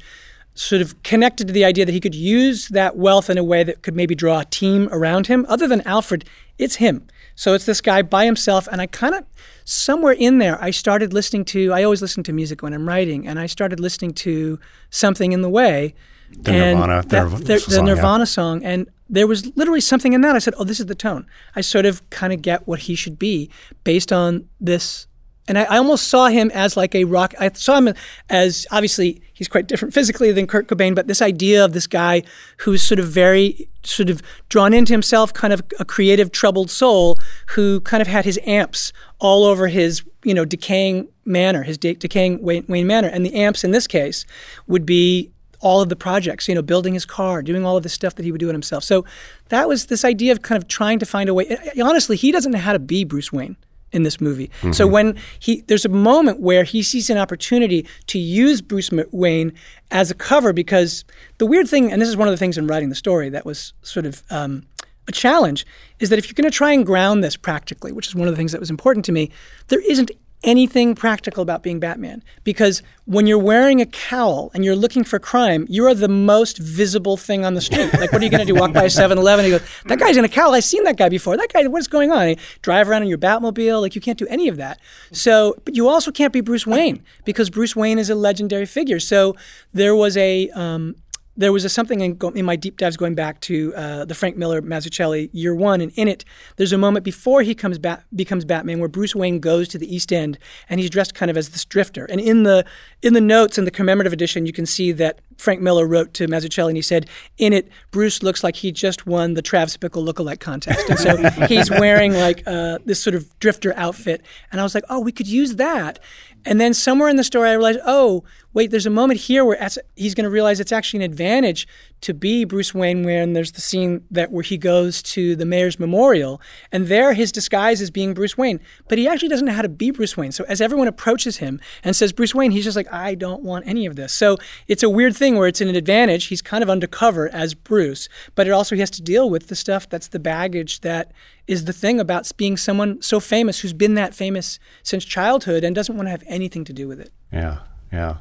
sort 0.53 0.79
of 0.81 1.01
connected 1.01 1.47
to 1.47 1.53
the 1.53 1.65
idea 1.65 1.85
that 1.85 1.91
he 1.91 1.99
could 1.99 2.13
use 2.13 2.67
that 2.67 2.95
wealth 2.95 3.27
in 3.27 3.39
a 3.39 3.43
way 3.43 3.63
that 3.63 3.81
could 3.81 3.95
maybe 3.95 4.13
draw 4.13 4.41
a 4.41 4.45
team 4.45 4.87
around 4.91 5.25
him. 5.25 5.43
Other 5.49 5.67
than 5.67 5.81
Alfred, 5.81 6.23
it's 6.59 6.75
him. 6.75 7.07
So 7.37 7.53
it's 7.53 7.65
this 7.65 7.79
guy 7.79 8.01
by 8.01 8.25
himself. 8.25 8.67
And 8.69 8.81
I 8.81 8.87
kind 8.87 9.15
of, 9.15 9.23
somewhere 9.63 10.13
in 10.13 10.39
there, 10.39 10.61
I 10.61 10.71
started 10.71 11.13
listening 11.13 11.45
to, 11.45 11.71
I 11.71 11.83
always 11.83 12.01
listen 12.01 12.23
to 12.23 12.33
music 12.33 12.61
when 12.61 12.73
I'm 12.73 12.87
writing, 12.87 13.27
and 13.27 13.39
I 13.39 13.45
started 13.45 13.79
listening 13.79 14.13
to 14.15 14.59
Something 14.89 15.31
in 15.31 15.41
the 15.41 15.49
Way. 15.49 15.93
The 16.31 16.51
Nirvana, 16.51 17.03
that, 17.03 17.29
the, 17.29 17.37
the, 17.37 17.65
the 17.69 17.81
Nirvana 17.83 18.21
yeah. 18.21 18.25
song. 18.25 18.63
And 18.65 18.89
there 19.07 19.27
was 19.27 19.55
literally 19.55 19.81
something 19.81 20.13
in 20.13 20.21
that. 20.21 20.35
I 20.35 20.39
said, 20.39 20.55
oh, 20.57 20.65
this 20.65 20.79
is 20.79 20.87
the 20.87 20.95
tone. 20.95 21.25
I 21.55 21.61
sort 21.61 21.85
of 21.85 22.07
kind 22.09 22.33
of 22.33 22.41
get 22.41 22.67
what 22.67 22.79
he 22.79 22.95
should 22.95 23.17
be 23.17 23.49
based 23.83 24.11
on 24.11 24.49
this 24.59 25.07
and 25.47 25.57
I, 25.57 25.63
I, 25.63 25.77
almost 25.77 26.07
saw 26.07 26.27
him 26.27 26.51
as 26.53 26.75
like 26.75 26.93
a 26.95 27.03
rock. 27.05 27.33
I 27.39 27.51
saw 27.53 27.77
him 27.77 27.93
as 28.29 28.67
obviously 28.71 29.21
he's 29.33 29.47
quite 29.47 29.67
different 29.67 29.93
physically 29.93 30.31
than 30.31 30.47
Kurt 30.47 30.67
Cobain, 30.67 30.95
but 30.95 31.07
this 31.07 31.21
idea 31.21 31.63
of 31.63 31.73
this 31.73 31.87
guy 31.87 32.23
who's 32.57 32.81
sort 32.81 32.99
of 32.99 33.07
very 33.07 33.69
sort 33.83 34.09
of 34.09 34.21
drawn 34.49 34.73
into 34.73 34.93
himself, 34.93 35.33
kind 35.33 35.53
of 35.53 35.61
a 35.79 35.85
creative, 35.85 36.31
troubled 36.31 36.69
soul 36.69 37.17
who 37.47 37.79
kind 37.81 38.01
of 38.01 38.07
had 38.07 38.25
his 38.25 38.39
amps 38.45 38.91
all 39.19 39.43
over 39.43 39.67
his 39.67 40.03
you 40.23 40.33
know 40.33 40.45
decaying 40.45 41.07
manor, 41.25 41.63
his 41.63 41.77
de- 41.77 41.95
decaying 41.95 42.41
Wayne, 42.41 42.65
Wayne 42.67 42.87
Manor, 42.87 43.07
and 43.09 43.25
the 43.25 43.33
amps 43.33 43.63
in 43.63 43.71
this 43.71 43.87
case 43.87 44.25
would 44.67 44.85
be 44.85 45.31
all 45.59 45.81
of 45.81 45.89
the 45.89 45.95
projects, 45.95 46.47
you 46.47 46.53
know, 46.53 46.61
building 46.61 46.93
his 46.93 47.05
car, 47.05 47.41
doing 47.41 47.65
all 47.65 47.77
of 47.77 47.83
this 47.83 47.93
stuff 47.93 48.13
that 48.15 48.23
he 48.23 48.31
would 48.31 48.39
do 48.39 48.47
it 48.49 48.53
himself. 48.53 48.83
So 48.83 49.05
that 49.49 49.67
was 49.67 49.87
this 49.87 50.05
idea 50.05 50.31
of 50.31 50.43
kind 50.43 50.61
of 50.61 50.67
trying 50.67 50.99
to 50.99 51.05
find 51.05 51.29
a 51.29 51.33
way. 51.33 51.57
Honestly, 51.81 52.15
he 52.15 52.31
doesn't 52.31 52.51
know 52.51 52.59
how 52.59 52.73
to 52.73 52.79
be 52.79 53.03
Bruce 53.03 53.33
Wayne 53.33 53.55
in 53.91 54.03
this 54.03 54.19
movie. 54.19 54.49
Mm-hmm. 54.61 54.71
So 54.73 54.87
when 54.87 55.15
he 55.39 55.61
there's 55.67 55.85
a 55.85 55.89
moment 55.89 56.39
where 56.39 56.63
he 56.63 56.83
sees 56.83 57.09
an 57.09 57.17
opportunity 57.17 57.87
to 58.07 58.19
use 58.19 58.61
Bruce 58.61 58.91
Wayne 59.11 59.53
as 59.91 60.11
a 60.11 60.15
cover 60.15 60.53
because 60.53 61.05
the 61.37 61.45
weird 61.45 61.67
thing, 61.67 61.91
and 61.91 62.01
this 62.01 62.09
is 62.09 62.17
one 62.17 62.27
of 62.27 62.33
the 62.33 62.37
things 62.37 62.57
in 62.57 62.67
writing 62.67 62.89
the 62.89 62.95
story 62.95 63.29
that 63.29 63.45
was 63.45 63.73
sort 63.81 64.05
of 64.05 64.23
um, 64.29 64.65
a 65.07 65.11
challenge, 65.11 65.65
is 65.99 66.09
that 66.09 66.19
if 66.19 66.27
you're 66.27 66.35
going 66.35 66.49
to 66.49 66.55
try 66.55 66.71
and 66.71 66.85
ground 66.85 67.23
this 67.23 67.37
practically, 67.37 67.91
which 67.91 68.07
is 68.07 68.15
one 68.15 68.27
of 68.27 68.33
the 68.33 68.37
things 68.37 68.51
that 68.51 68.59
was 68.59 68.69
important 68.69 69.05
to 69.05 69.11
me, 69.11 69.31
there 69.67 69.81
isn't 69.89 70.11
anything 70.43 70.93
practical 70.93 71.41
about 71.41 71.63
being 71.63 71.79
Batman 71.79 72.23
because 72.43 72.83
when 73.05 73.25
you're 73.25 73.39
wearing 73.39 73.81
a 73.81 73.85
cowl 73.85 74.51
and 74.53 74.63
you're 74.63 74.75
looking 74.75 75.03
for 75.03 75.17
crime, 75.17 75.65
you 75.69 75.85
are 75.87 75.93
the 75.93 76.07
most 76.07 76.57
visible 76.59 77.17
thing 77.17 77.43
on 77.43 77.55
the 77.55 77.61
street. 77.61 77.91
Like, 77.93 78.11
what 78.11 78.21
are 78.21 78.25
you 78.25 78.29
going 78.29 78.45
to 78.45 78.53
do? 78.53 78.55
Walk 78.59 78.73
by 78.73 78.83
a 78.83 78.89
7 78.89 79.17
Eleven 79.17 79.45
and 79.45 79.59
go, 79.59 79.65
that 79.85 79.99
guy's 79.99 80.15
in 80.17 80.23
a 80.25 80.29
cowl. 80.29 80.53
I've 80.53 80.63
seen 80.63 80.83
that 80.83 80.97
guy 80.97 81.09
before. 81.09 81.37
That 81.37 81.51
guy, 81.51 81.65
what's 81.67 81.87
going 81.87 82.11
on? 82.11 82.35
Drive 82.61 82.89
around 82.89 83.03
in 83.03 83.07
your 83.07 83.17
Batmobile. 83.17 83.81
Like, 83.81 83.95
you 83.95 84.01
can't 84.01 84.19
do 84.19 84.27
any 84.27 84.47
of 84.47 84.57
that. 84.57 84.79
So, 85.11 85.55
but 85.65 85.75
you 85.75 85.87
also 85.87 86.11
can't 86.11 86.33
be 86.33 86.41
Bruce 86.41 86.67
Wayne 86.67 87.03
because 87.25 87.49
Bruce 87.49 87.75
Wayne 87.75 87.97
is 87.97 88.09
a 88.09 88.15
legendary 88.15 88.65
figure. 88.65 88.99
So, 88.99 89.35
there 89.73 89.95
was 89.95 90.17
a, 90.17 90.49
um, 90.51 90.95
there 91.37 91.53
was 91.53 91.63
a 91.63 91.69
something 91.69 92.01
in, 92.01 92.17
in, 92.35 92.43
my 92.43 92.55
deep 92.55 92.77
dives 92.77 92.97
going 92.97 93.13
back 93.15 93.39
to 93.41 93.73
uh, 93.75 94.05
the 94.05 94.15
Frank 94.15 94.35
Miller 94.35 94.61
Mazzucchelli 94.61 95.29
year 95.31 95.53
one, 95.53 95.79
and 95.79 95.91
in 95.95 96.07
it, 96.07 96.25
there's 96.55 96.73
a 96.73 96.77
moment 96.77 97.05
before 97.05 97.43
he 97.43 97.53
comes 97.53 97.77
back 97.77 98.03
becomes 98.15 98.43
Batman 98.43 98.79
where 98.79 98.89
Bruce 98.89 99.15
Wayne 99.15 99.39
goes 99.39 99.67
to 99.69 99.77
the 99.77 99.93
East 99.93 100.11
End 100.11 100.39
and 100.67 100.79
he's 100.79 100.89
dressed 100.89 101.13
kind 101.13 101.29
of 101.29 101.37
as 101.37 101.49
this 101.49 101.63
drifter. 101.63 102.05
And 102.05 102.19
in 102.19 102.43
the 102.43 102.65
in 103.01 103.13
the 103.13 103.21
notes 103.21 103.57
in 103.57 103.65
the 103.65 103.71
commemorative 103.71 104.13
edition, 104.13 104.45
you 104.45 104.53
can 104.53 104.65
see 104.65 104.91
that 104.93 105.21
Frank 105.37 105.61
Miller 105.61 105.85
wrote 105.85 106.13
to 106.15 106.27
Mazzucchelli 106.27 106.69
and 106.69 106.77
he 106.77 106.81
said, 106.81 107.07
in 107.37 107.53
it, 107.53 107.69
Bruce 107.91 108.23
looks 108.23 108.43
like 108.43 108.55
he 108.55 108.71
just 108.71 109.05
won 109.05 109.35
the 109.35 109.41
Travis 109.41 109.77
Bickle 109.77 110.05
lookalike 110.07 110.39
contest. 110.39 110.89
And 110.89 110.99
so 110.99 111.45
he's 111.47 111.69
wearing 111.69 112.13
like 112.13 112.43
uh, 112.47 112.79
this 112.85 113.01
sort 113.01 113.15
of 113.15 113.37
drifter 113.39 113.73
outfit. 113.75 114.23
And 114.51 114.59
I 114.59 114.63
was 114.63 114.73
like, 114.73 114.83
oh, 114.89 114.99
we 114.99 115.11
could 115.11 115.27
use 115.27 115.55
that. 115.55 115.99
And 116.47 116.61
then 116.61 116.73
somewhere 116.73 117.09
in 117.09 117.17
the 117.17 117.25
story, 117.25 117.49
I 117.49 117.53
realized, 117.53 117.81
oh, 117.85 118.23
wait, 118.53 118.71
there's 118.71 118.85
a 118.85 118.89
moment 118.89 119.19
here 119.19 119.43
where 119.43 119.69
he's 119.97 120.15
going 120.15 120.23
to 120.23 120.29
realize 120.29 120.61
it's 120.61 120.71
actually 120.71 121.03
an 121.03 121.11
advantage 121.11 121.67
to 122.01 122.13
be 122.13 122.45
Bruce 122.45 122.73
Wayne 122.73 123.03
when 123.03 123.33
there's 123.33 123.53
the 123.53 123.61
scene 123.61 124.03
that 124.11 124.31
where 124.31 124.43
he 124.43 124.57
goes 124.57 125.01
to 125.01 125.35
the 125.35 125.45
mayor's 125.45 125.79
memorial 125.79 126.41
and 126.71 126.87
there 126.87 127.13
his 127.13 127.31
disguise 127.31 127.81
is 127.81 127.89
being 127.89 128.13
Bruce 128.13 128.37
Wayne, 128.37 128.59
but 128.87 128.97
he 128.97 129.07
actually 129.07 129.29
doesn't 129.29 129.45
know 129.45 129.53
how 129.53 129.61
to 129.61 129.69
be 129.69 129.91
Bruce 129.91 130.15
Wayne. 130.15 130.31
So 130.31 130.45
as 130.45 130.61
everyone 130.61 130.87
approaches 130.87 131.37
him 131.37 131.59
and 131.83 131.95
says 131.95 132.13
Bruce 132.13 132.35
Wayne, 132.35 132.51
he's 132.51 132.63
just 132.63 132.77
like, 132.77 132.91
I 132.93 133.15
don't 133.15 133.43
want 133.43 133.67
any 133.67 133.85
of 133.85 133.95
this. 133.95 134.13
So 134.13 134.37
it's 134.67 134.83
a 134.83 134.89
weird 134.89 135.15
thing 135.15 135.37
where 135.37 135.47
it's 135.47 135.61
an 135.61 135.75
advantage. 135.75 136.25
He's 136.25 136.41
kind 136.41 136.63
of 136.63 136.69
undercover 136.69 137.29
as 137.29 137.53
Bruce, 137.53 138.09
but 138.35 138.47
it 138.47 138.51
also 138.51 138.75
he 138.75 138.81
has 138.81 138.91
to 138.91 139.01
deal 139.01 139.29
with 139.29 139.47
the 139.47 139.55
stuff 139.55 139.89
that's 139.89 140.07
the 140.07 140.19
baggage 140.19 140.81
that 140.81 141.11
is 141.47 141.65
the 141.65 141.73
thing 141.73 141.99
about 141.99 142.29
being 142.37 142.57
someone 142.57 143.01
so 143.01 143.19
famous 143.19 143.59
who's 143.59 143.73
been 143.73 143.95
that 143.95 144.13
famous 144.13 144.59
since 144.83 145.05
childhood 145.05 145.63
and 145.63 145.75
doesn't 145.75 145.95
want 145.95 146.07
to 146.07 146.11
have 146.11 146.23
anything 146.27 146.65
to 146.65 146.73
do 146.73 146.87
with 146.87 146.99
it. 146.99 147.11
Yeah, 147.31 147.59
yeah. 147.91 148.17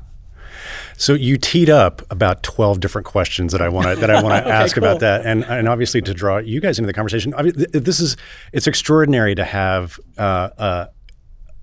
So 0.97 1.15
you 1.15 1.37
teed 1.37 1.71
up 1.71 2.03
about 2.11 2.43
twelve 2.43 2.81
different 2.81 3.07
questions 3.07 3.53
that 3.53 3.61
I 3.61 3.69
want 3.69 3.87
to 3.89 3.97
that 3.97 4.11
I 4.11 4.23
want 4.23 4.35
to 4.35 4.43
okay, 4.49 4.51
ask 4.51 4.75
cool. 4.75 4.85
about 4.85 5.01
that, 5.01 5.25
and 5.27 5.45
and 5.45 5.69
obviously 5.69 6.01
to 6.03 6.15
draw 6.15 6.39
you 6.39 6.61
guys 6.61 6.79
into 6.79 6.87
the 6.87 6.93
conversation. 6.93 7.35
I 7.35 7.43
mean, 7.43 7.55
this 7.73 8.01
is 8.01 8.17
it's 8.53 8.67
extraordinary 8.67 9.35
to 9.35 9.45
have 9.45 9.99
uh, 10.19 10.51
uh, 10.59 10.87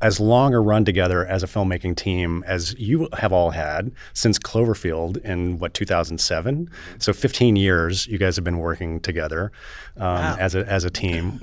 as 0.04 0.20
long 0.20 0.54
a 0.54 0.60
run 0.60 0.84
together 0.84 1.26
as 1.26 1.44
a 1.44 1.48
filmmaking 1.48 1.96
team 1.96 2.44
as 2.46 2.78
you 2.78 3.08
have 3.18 3.32
all 3.32 3.52
had 3.52 3.90
since 4.14 4.38
Cloverfield 4.38 5.18
in 5.24 5.58
what 5.60 5.74
2007. 5.74 6.70
So 7.00 7.14
15 7.14 7.56
years 7.56 8.06
you 8.06 8.18
guys 8.18 8.36
have 8.36 8.44
been 8.44 8.60
working 8.60 9.00
together 9.00 9.54
um, 9.96 10.08
wow. 10.08 10.36
as 10.38 10.56
a 10.56 10.66
as 10.70 10.84
a 10.84 10.90
team, 10.90 11.40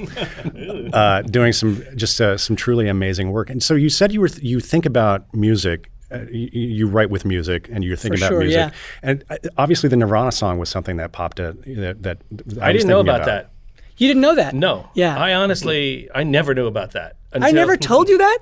uh, 0.93 1.23
doing 1.23 1.55
some 1.55 1.83
just 1.97 2.21
uh, 2.21 2.37
some 2.37 2.55
truly 2.55 2.87
amazing 2.87 3.33
work. 3.33 3.49
And 3.49 3.63
so 3.63 3.75
you 3.75 3.89
said 3.89 4.13
you 4.13 4.21
were 4.21 4.29
th- 4.29 4.43
you 4.43 4.61
think 4.61 4.85
about 4.85 5.35
music. 5.35 5.91
Uh, 6.13 6.27
you, 6.31 6.49
you, 6.53 6.87
write 6.89 7.09
with 7.09 7.25
music, 7.25 7.69
and 7.71 7.85
you're 7.85 7.97
thinking 7.97 8.19
For 8.19 8.25
about 8.25 8.31
sure, 8.31 8.41
music. 8.41 8.59
Yeah. 8.59 8.71
And 9.03 9.25
uh, 9.31 9.37
obviously, 9.57 9.89
the 9.89 9.97
Nirvana 9.97 10.33
song 10.33 10.59
was 10.59 10.69
something 10.69 10.97
that 10.97 11.13
popped. 11.13 11.39
At, 11.39 11.63
that, 11.63 12.03
that 12.03 12.23
I, 12.61 12.71
I 12.71 12.73
didn't 12.73 12.89
know 12.89 13.01
about, 13.01 13.23
about 13.23 13.27
that. 13.27 13.51
You 13.97 14.09
didn't 14.09 14.23
know 14.23 14.35
that? 14.35 14.55
No. 14.55 14.89
Yeah. 14.95 15.17
I 15.17 15.35
honestly, 15.35 16.09
I 16.15 16.25
never 16.25 16.55
knew 16.55 16.67
about 16.67 16.93
that. 16.93 17.17
Until, 17.33 17.49
I 17.49 17.53
never 17.53 17.77
told 17.77 18.09
you 18.09 18.17
that? 18.19 18.39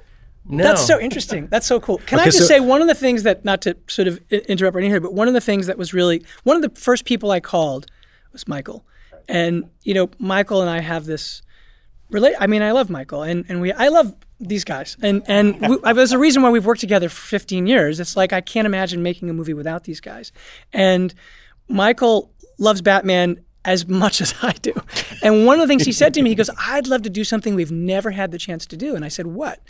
No. 0.47 0.63
That's 0.63 0.87
so 0.87 1.01
interesting. 1.01 1.49
That's 1.49 1.67
so 1.67 1.81
cool. 1.81 1.99
Can 1.99 2.21
okay, 2.21 2.29
I 2.29 2.31
just 2.31 2.39
so, 2.39 2.45
say 2.45 2.61
one 2.61 2.81
of 2.81 2.87
the 2.87 2.95
things 2.95 3.25
that, 3.25 3.45
not 3.45 3.61
to 3.63 3.77
sort 3.89 4.09
of 4.09 4.23
interrupt 4.31 4.77
right 4.77 4.85
here, 4.85 5.01
but 5.01 5.13
one 5.13 5.29
of 5.29 5.35
the 5.35 5.41
things 5.41 5.67
that 5.67 5.77
was 5.77 5.93
really, 5.93 6.25
one 6.45 6.57
of 6.57 6.63
the 6.63 6.71
first 6.81 7.05
people 7.05 7.33
I 7.33 7.41
called 7.41 7.87
was 8.33 8.49
Michael. 8.49 8.87
And, 9.29 9.69
you 9.83 9.95
know, 9.95 10.09
Michael 10.19 10.63
and 10.63 10.71
I 10.71 10.79
have 10.79 11.05
this, 11.05 11.43
relate. 12.09 12.37
I 12.39 12.47
mean, 12.47 12.63
I 12.63 12.71
love 12.71 12.89
Michael 12.89 13.25
and, 13.25 13.45
and 13.49 13.61
we, 13.61 13.73
I 13.73 13.89
love 13.89 14.15
these 14.41 14.65
guys. 14.65 14.97
And, 15.03 15.23
and 15.27 15.61
we, 15.61 15.93
there's 15.93 16.13
a 16.13 16.19
reason 16.19 16.43
why 16.43 16.51
we've 16.51 16.67
worked 16.67 16.81
together 16.81 17.09
for 17.09 17.21
15 17.21 17.67
years. 17.67 18.01
It's 18.01 18.17
like, 18.17 18.33
I 18.33 18.41
can't 18.41 18.67
imagine 18.67 19.03
making 19.03 19.29
a 19.31 19.33
movie 19.33 19.55
without 19.55 19.85
these 19.85 20.01
guys. 20.01 20.33
And 20.73 21.15
Michael 21.69 22.31
loves 22.59 22.81
Batman 22.81 23.41
as 23.65 23.87
much 23.87 24.21
as 24.23 24.35
I 24.43 24.53
do. 24.53 24.73
And 25.23 25.47
one 25.47 25.61
of 25.61 25.65
the 25.65 25.69
things 25.69 25.85
he 25.85 25.93
said 25.93 26.15
to 26.15 26.23
me, 26.23 26.31
he 26.31 26.35
goes, 26.35 26.51
I'd 26.59 26.87
love 26.87 27.03
to 27.03 27.11
do 27.11 27.25
something 27.25 27.55
we've 27.55 27.73
never 27.73 28.11
had 28.13 28.31
the 28.31 28.39
chance 28.39 28.67
to 28.67 28.77
do. 28.77 28.95
And 28.95 29.05
I 29.05 29.09
said, 29.09 29.27
What? 29.27 29.61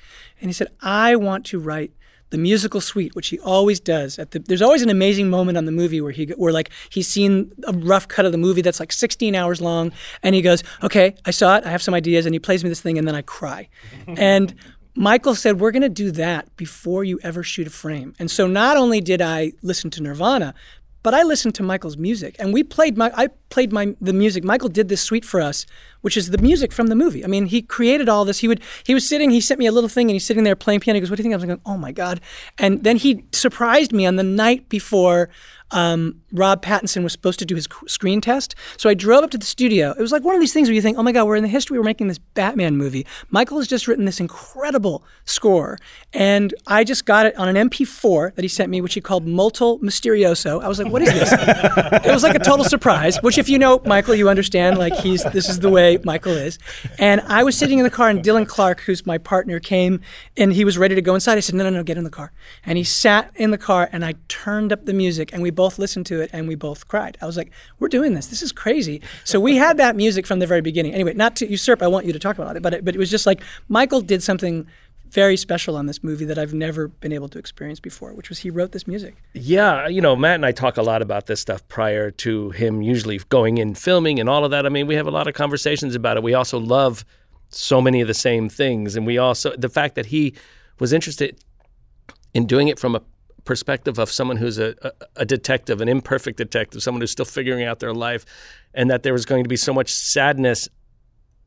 And 0.41 0.49
he 0.49 0.53
said, 0.53 0.69
I 0.81 1.17
want 1.17 1.45
to 1.47 1.59
write 1.59 1.93
the 2.31 2.39
musical 2.39 2.81
suite, 2.81 3.15
which 3.15 3.29
he 3.29 3.39
always 3.41 3.81
does. 3.81 4.19
At 4.19 4.33
the, 4.33 4.39
there's 4.39 4.63
always 4.63 4.83
an 4.83 4.91
amazing 4.91 5.31
moment 5.31 5.59
on 5.59 5.65
the 5.65 5.73
movie 5.73 6.01
where 6.01 6.13
he, 6.13 6.27
where 6.37 6.53
like 6.53 6.71
he's 6.91 7.09
seen 7.09 7.53
a 7.67 7.73
rough 7.73 8.09
cut 8.09 8.27
of 8.27 8.33
the 8.33 8.39
movie 8.39 8.63
that's 8.63 8.81
like 8.81 8.93
16 8.93 9.35
hours 9.35 9.61
long, 9.61 9.93
and 10.23 10.35
he 10.35 10.43
goes, 10.43 10.63
"Okay, 10.83 11.15
I 11.25 11.31
saw 11.31 11.57
it. 11.57 11.65
I 11.65 11.71
have 11.71 11.83
some 11.83 11.95
ideas," 11.95 12.27
and 12.27 12.35
he 12.35 12.39
plays 12.39 12.63
me 12.63 12.69
this 12.69 12.81
thing, 12.81 12.99
and 12.99 13.07
then 13.07 13.15
I 13.15 13.23
cry. 13.23 13.69
and 14.17 14.55
Michael 14.99 15.37
said, 15.37 15.61
We're 15.61 15.71
going 15.71 15.83
to 15.83 15.89
do 15.89 16.11
that 16.13 16.55
before 16.57 17.05
you 17.05 17.21
ever 17.23 17.45
shoot 17.45 17.69
a 17.69 17.71
frame. 17.71 18.15
And 18.19 18.29
so 18.29 18.49
not 18.49 18.77
only 18.77 19.01
did 19.01 19.23
I 19.23 19.53
listen 19.63 19.91
to 19.91 20.03
Nirvana, 20.03 20.55
but 21.03 21.15
I 21.15 21.23
listened 21.23 21.55
to 21.57 21.63
Michael's 21.63 21.97
music, 21.97 22.37
and 22.39 22.53
we 22.53 22.63
played 22.63 22.97
my. 22.97 23.13
I 23.15 23.29
played 23.51 23.73
my 23.73 23.95
the 24.01 24.13
music. 24.13 24.45
Michael 24.45 24.69
did 24.69 24.89
this 24.89 25.01
suite 25.01 25.25
for 25.25 25.41
us, 25.41 25.65
which 26.01 26.17
is 26.17 26.31
the 26.31 26.39
music 26.39 26.73
from 26.73 26.89
the 26.89 26.97
movie. 26.97 27.25
I 27.25 27.29
mean, 27.29 27.47
he 27.47 27.63
created 27.63 28.09
all 28.09 28.25
this. 28.25 28.39
He 28.39 28.49
would 28.49 28.61
he 28.85 28.95
was 28.95 29.09
sitting. 29.09 29.31
He 29.31 29.41
sent 29.41 29.61
me 29.61 29.67
a 29.67 29.73
little 29.73 29.89
thing, 29.89 30.09
and 30.09 30.15
he's 30.15 30.27
sitting 30.27 30.45
there 30.45 30.57
playing 30.57 30.81
piano. 30.81 30.97
He 30.97 31.01
goes, 31.01 31.11
"What 31.11 31.17
do 31.17 31.23
you 31.23 31.25
think?" 31.25 31.35
I 31.35 31.37
was 31.37 31.47
like, 31.47 31.61
"Oh 31.65 31.77
my 31.77 31.93
god!" 31.93 32.21
And 32.59 32.83
then 32.85 32.97
he 32.97 33.25
surprised 33.33 33.93
me 33.93 34.07
on 34.07 34.17
the 34.17 34.25
night 34.25 34.69
before 34.69 35.31
um, 35.71 36.21
Rob 36.33 36.63
Pattinson 36.63 37.03
was 37.03 37.13
supposed 37.13 37.39
to 37.39 37.47
do 37.47 37.55
his 37.55 37.67
screen 37.87 38.21
test. 38.21 38.55
So 38.77 38.91
I 38.91 38.95
drove 38.95 39.25
up 39.25 39.31
to 39.31 39.39
the 39.39 39.47
studio. 39.47 39.93
It 39.93 40.01
was 40.01 40.13
like 40.13 40.25
one 40.25 40.35
of 40.35 40.41
these 40.41 40.53
things 40.53 40.69
where 40.69 40.75
you 40.75 40.83
think, 40.83 40.99
oh 40.99 41.03
my 41.03 41.13
God, 41.13 41.27
we're 41.27 41.37
in 41.37 41.43
the 41.43 41.49
history, 41.49 41.79
we're 41.79 41.85
making 41.85 42.09
this 42.09 42.19
Batman 42.19 42.77
movie. 42.77 43.07
Michael 43.31 43.59
has 43.59 43.67
just 43.67 43.89
written 43.89 44.05
this 44.05 44.21
incredible 44.21 45.05
score. 45.25 45.79
And 46.13 46.55
I 46.67 46.85
just 46.85 47.07
got 47.07 47.27
it 47.27 47.37
on 47.39 47.55
an 47.55 47.71
MP4 47.71 48.35
that 48.35 48.43
he 48.43 48.49
sent 48.49 48.71
me, 48.71 48.81
which 48.81 48.95
he 48.95 49.01
called 49.01 49.27
Molto 49.27 49.79
Misterioso. 49.79 50.63
I 50.63 50.69
was 50.69 50.79
like, 50.79 50.93
what 50.93 51.03
is 51.03 51.13
this? 51.13 51.33
it 52.05 52.13
was 52.13 52.23
like 52.23 52.37
a 52.37 52.41
total 52.41 52.65
surprise, 52.65 53.19
which 53.23 53.39
if 53.39 53.49
you 53.49 53.59
know 53.59 53.81
Michael, 53.85 54.15
you 54.15 54.29
understand, 54.29 54.79
like 54.79 54.95
he's, 54.95 55.25
this 55.33 55.49
is 55.49 55.61
the 55.61 55.71
way 55.71 55.99
Michael 56.05 56.33
is. 56.33 56.59
And 56.99 57.21
I 57.23 57.43
was 57.43 57.57
sitting 57.57 57.79
in 57.79 57.85
the 57.85 57.91
car 57.91 58.09
and 58.09 58.23
Dylan 58.23 58.47
Clark, 58.47 58.81
who's 58.83 59.07
my 59.07 59.19
partner, 59.19 59.61
came 59.61 60.01
and 60.37 60.53
he 60.53 60.65
was 60.65 60.77
ready 60.77 60.95
to 60.95 61.03
go 61.03 61.15
inside. 61.15 61.37
I 61.37 61.41
said, 61.41 61.55
no, 61.55 61.65
no, 61.65 61.71
no, 61.71 61.83
get 61.83 61.97
in 61.97 62.05
the 62.05 62.11
car. 62.11 62.33
And 62.65 62.77
he 62.77 62.85
sat 62.85 63.33
in 63.37 63.51
the 63.51 63.59
car 63.59 63.89
and 63.93 64.05
I 64.05 64.15
turned 64.29 64.73
up 64.73 64.85
the 64.85 64.93
music 64.93 65.33
and 65.33 65.43
we 65.43 65.51
both 65.51 65.79
listened 65.79 66.07
to 66.07 66.18
it 66.21 66.31
and 66.33 66.49
we 66.49 66.55
both 66.55 66.89
cried. 66.89 67.19
I 67.21 67.27
was 67.27 67.37
like, 67.37 67.51
we're 67.79 67.89
doing 67.89 68.15
this. 68.15 68.27
This 68.27 68.43
is 68.43 68.53
crazy. 68.53 69.01
So 69.25 69.41
we 69.41 69.57
had 69.57 69.77
that 69.77 69.97
music 69.97 70.27
from 70.27 70.39
the 70.39 70.47
very 70.47 70.61
beginning. 70.61 70.95
Anyway, 70.95 71.15
not 71.15 71.37
to 71.37 71.47
usurp, 71.49 71.83
I 71.83 71.87
want 71.89 72.07
you 72.07 72.13
to 72.13 72.19
talk 72.19 72.39
about 72.39 72.57
it, 72.57 72.63
but 72.63 72.75
it, 72.75 72.85
but 72.85 72.95
it 72.95 72.99
was 72.99 73.11
just 73.11 73.27
like 73.27 73.43
Michael 73.69 74.01
did 74.01 74.23
something 74.23 74.67
very 75.11 75.37
special 75.37 75.77
on 75.77 75.87
this 75.87 76.05
movie 76.05 76.25
that 76.27 76.39
I've 76.39 76.53
never 76.53 76.89
been 76.89 77.13
able 77.13 77.29
to 77.31 77.39
experience 77.39 77.81
before, 77.81 78.13
which 78.13 78.29
was 78.29 78.41
he 78.41 78.51
wrote 78.51 78.73
this 78.73 78.87
music. 78.87 79.17
Yeah, 79.33 79.89
you 79.89 80.01
know, 80.01 80.15
Matt 80.15 80.35
and 80.35 80.47
I 80.47 80.53
talk 80.53 80.77
a 80.77 80.83
lot 80.83 81.01
about 81.01 81.27
this 81.27 81.41
stuff 81.41 81.67
prior 81.69 82.11
to 82.11 82.51
him 82.51 82.83
usually 82.83 83.19
going 83.31 83.59
in 83.59 83.75
filming 83.75 84.21
and 84.21 84.29
all 84.29 84.45
of 84.45 84.51
that. 84.51 84.67
I 84.67 84.69
mean, 84.69 84.87
we 84.87 84.97
have 84.97 85.07
a 85.07 85.11
lot 85.11 85.27
of 85.27 85.35
conversations 85.35 85.95
about 85.95 86.17
it. 86.17 86.23
We 86.23 86.35
also 86.35 86.59
love 86.59 87.05
so 87.49 87.81
many 87.81 88.01
of 88.01 88.09
the 88.09 88.15
same 88.15 88.49
things 88.49 88.95
and 88.95 89.07
we 89.07 89.17
also 89.17 89.57
the 89.57 89.71
fact 89.71 89.95
that 89.95 90.07
he 90.07 90.35
was 90.79 90.93
interested 90.93 91.43
in 92.35 92.47
doing 92.47 92.69
it 92.69 92.79
from 92.79 92.95
a 92.95 93.03
perspective 93.45 93.99
of 93.99 94.11
someone 94.11 94.37
who's 94.37 94.59
a, 94.59 94.75
a, 94.83 94.93
a, 95.17 95.25
detective, 95.25 95.81
an 95.81 95.89
imperfect 95.89 96.37
detective, 96.37 96.83
someone 96.83 97.01
who's 97.01 97.11
still 97.11 97.25
figuring 97.25 97.65
out 97.65 97.81
their 97.81 97.95
life, 97.95 98.25
and 98.75 98.91
that 98.91 99.03
there 99.03 99.13
was 99.13 99.25
going 99.25 99.45
to 99.45 99.49
be 99.49 99.57
so 99.57 99.73
much 99.73 99.93
sadness 99.93 100.69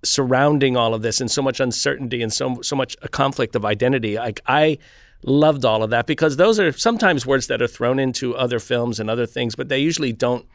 surrounding 0.03 0.75
all 0.75 0.93
of 0.93 1.01
this, 1.01 1.21
and 1.21 1.29
so 1.29 1.41
much 1.41 1.59
uncertainty, 1.59 2.21
and 2.21 2.33
so 2.33 2.61
so 2.61 2.75
much 2.75 2.97
a 3.01 3.07
conflict 3.07 3.55
of 3.55 3.65
identity. 3.65 4.15
Like 4.15 4.41
I 4.47 4.77
loved 5.23 5.65
all 5.65 5.83
of 5.83 5.91
that 5.91 6.07
because 6.07 6.37
those 6.37 6.59
are 6.59 6.71
sometimes 6.71 7.25
words 7.25 7.47
that 7.47 7.61
are 7.61 7.67
thrown 7.67 7.99
into 7.99 8.35
other 8.35 8.59
films 8.59 8.99
and 8.99 9.09
other 9.09 9.25
things, 9.25 9.55
but 9.55 9.69
they 9.69 9.79
usually 9.79 10.11
don't 10.11 10.47